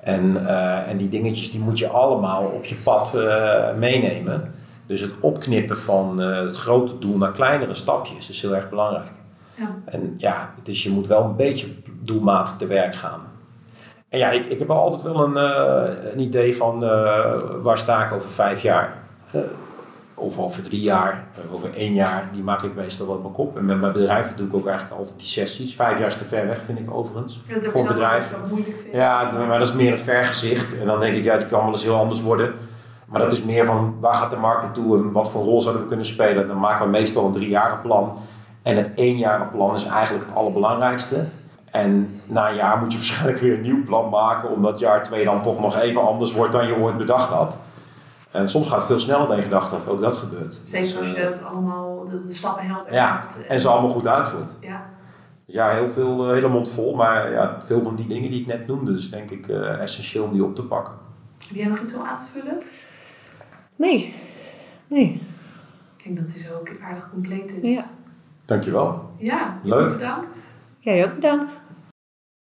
En, 0.00 0.46
eh, 0.46 0.90
en 0.90 0.96
die 0.96 1.08
dingetjes 1.08 1.50
die 1.50 1.60
moet 1.60 1.78
je 1.78 1.88
allemaal 1.88 2.44
op 2.44 2.64
je 2.64 2.74
pad 2.74 3.14
eh, 3.14 3.74
meenemen. 3.78 4.54
Dus 4.86 5.00
het 5.00 5.10
opknippen 5.20 5.78
van 5.78 6.22
eh, 6.22 6.40
het 6.40 6.56
grote 6.56 6.98
doel 6.98 7.16
naar 7.16 7.32
kleinere 7.32 7.74
stapjes 7.74 8.30
is 8.30 8.42
heel 8.42 8.54
erg 8.54 8.68
belangrijk. 8.68 9.12
Ja. 9.54 9.74
En 9.84 10.14
ja, 10.16 10.54
dus 10.62 10.82
je 10.82 10.90
moet 10.90 11.06
wel 11.06 11.24
een 11.24 11.36
beetje 11.36 11.66
doelmatig 12.00 12.56
te 12.56 12.66
werk 12.66 12.94
gaan. 12.94 13.20
En 14.08 14.18
ja, 14.18 14.30
ik, 14.30 14.46
ik 14.46 14.58
heb 14.58 14.70
altijd 14.70 15.02
wel 15.02 15.24
een, 15.24 15.36
een 16.12 16.20
idee 16.20 16.56
van 16.56 16.80
waar 17.62 17.78
sta 17.78 18.04
ik 18.04 18.12
over 18.12 18.30
vijf 18.30 18.62
jaar. 18.62 19.02
Of 20.24 20.38
over 20.38 20.62
drie 20.62 20.80
jaar, 20.80 21.24
eh, 21.34 21.54
over 21.54 21.74
één 21.74 21.92
jaar. 21.92 22.28
Die 22.32 22.42
maak 22.42 22.62
ik 22.62 22.74
meestal 22.74 23.06
op 23.06 23.22
mijn 23.22 23.34
kop. 23.34 23.56
En 23.56 23.64
met 23.64 23.80
mijn 23.80 23.92
bedrijf 23.92 24.34
doe 24.34 24.46
ik 24.46 24.54
ook 24.54 24.66
eigenlijk 24.66 24.98
altijd 24.98 25.18
die 25.18 25.26
sessies. 25.26 25.74
Vijf 25.74 25.98
jaar 25.98 26.06
is 26.06 26.16
te 26.16 26.24
ver 26.24 26.46
weg, 26.46 26.60
vind 26.64 26.78
ik 26.78 26.94
overigens. 26.94 27.42
Dat 27.48 27.64
voor 27.64 27.86
bedrijf. 27.86 28.34
moeilijk. 28.50 28.88
Ja, 28.92 29.30
maar 29.48 29.58
dat 29.58 29.68
is 29.68 29.74
meer 29.74 29.92
een 29.92 29.98
vergezicht. 29.98 30.78
En 30.78 30.86
dan 30.86 31.00
denk 31.00 31.16
ik, 31.16 31.24
ja, 31.24 31.36
die 31.36 31.46
kan 31.46 31.60
wel 31.60 31.72
eens 31.72 31.82
heel 31.82 31.96
anders 31.96 32.22
worden. 32.22 32.54
Maar 33.06 33.20
dat 33.20 33.32
is 33.32 33.42
meer 33.42 33.64
van, 33.64 33.96
waar 34.00 34.14
gaat 34.14 34.30
de 34.30 34.36
markt 34.36 34.62
naartoe 34.62 34.96
en 34.96 35.12
wat 35.12 35.30
voor 35.30 35.44
rol 35.44 35.60
zouden 35.60 35.82
we 35.82 35.88
kunnen 35.88 36.06
spelen? 36.06 36.46
Dan 36.48 36.58
maken 36.58 36.84
we 36.84 36.90
meestal 36.90 37.26
een 37.26 37.32
driejarig 37.32 37.82
plan. 37.82 38.12
En 38.62 38.76
het 38.76 38.90
éénjarig 38.94 39.50
plan 39.50 39.74
is 39.74 39.84
eigenlijk 39.84 40.26
het 40.26 40.36
allerbelangrijkste. 40.36 41.24
En 41.70 42.20
na 42.26 42.48
een 42.48 42.54
jaar 42.54 42.78
moet 42.78 42.92
je 42.92 42.98
waarschijnlijk 43.02 43.38
weer 43.38 43.54
een 43.54 43.60
nieuw 43.60 43.84
plan 43.84 44.08
maken, 44.08 44.50
omdat 44.50 44.78
jaar 44.78 45.02
twee 45.02 45.24
dan 45.24 45.42
toch 45.42 45.60
nog 45.60 45.78
even 45.78 46.06
anders 46.06 46.32
wordt 46.32 46.52
dan 46.52 46.66
je 46.66 46.76
ooit 46.76 46.96
bedacht 46.96 47.30
had. 47.30 47.58
En 48.34 48.48
soms 48.48 48.66
gaat 48.68 48.76
het 48.78 48.86
veel 48.86 48.98
sneller 48.98 49.26
dan 49.28 49.36
je 49.36 49.42
gedacht 49.42 49.70
had, 49.70 49.88
ook 49.88 50.00
dat 50.00 50.16
gebeurt. 50.16 50.60
Zeker 50.64 50.86
Dus, 50.86 50.98
als 50.98 51.10
je 51.10 51.14
eh, 51.16 51.24
dat 51.30 51.42
allemaal, 51.44 52.04
de, 52.04 52.26
de 52.26 52.32
stappen 52.34 52.66
helder 52.66 52.92
Ja, 52.92 53.18
hebt. 53.20 53.46
en 53.46 53.60
ze 53.60 53.68
allemaal 53.68 53.90
goed 53.90 54.06
uitvoert. 54.06 54.50
Ja. 54.60 54.86
Dus 55.46 55.54
ja, 55.54 55.70
heel 55.70 55.88
veel, 55.88 56.24
eh, 56.26 56.32
hele 56.32 56.48
mond 56.48 56.68
vol, 56.70 56.94
maar 56.94 57.32
ja, 57.32 57.58
veel 57.64 57.82
van 57.82 57.94
die 57.96 58.06
dingen 58.06 58.30
die 58.30 58.40
ik 58.40 58.46
net 58.46 58.66
noemde, 58.66 58.92
is 58.92 59.10
denk 59.10 59.30
ik 59.30 59.48
eh, 59.48 59.80
essentieel 59.80 60.24
om 60.24 60.32
die 60.32 60.44
op 60.44 60.54
te 60.54 60.62
pakken. 60.62 60.94
Heb 61.48 61.56
jij 61.56 61.66
nog 61.66 61.80
iets 61.80 61.94
om 61.94 62.02
aan 62.02 62.18
te 62.18 62.24
vullen? 62.32 62.58
Nee. 63.76 64.14
Nee. 64.88 65.22
Ik 65.96 66.04
denk 66.04 66.18
dat 66.26 66.34
hij 66.34 66.44
zo 66.44 66.54
ook 66.58 66.68
aardig 66.82 67.10
compleet 67.10 67.52
is. 67.62 67.68
Ja. 67.74 67.84
Dankjewel. 68.44 69.10
Ja, 69.16 69.58
Leuk. 69.62 69.88
bedankt. 69.92 70.50
Jij 70.78 71.04
ook 71.04 71.14
bedankt. 71.14 71.60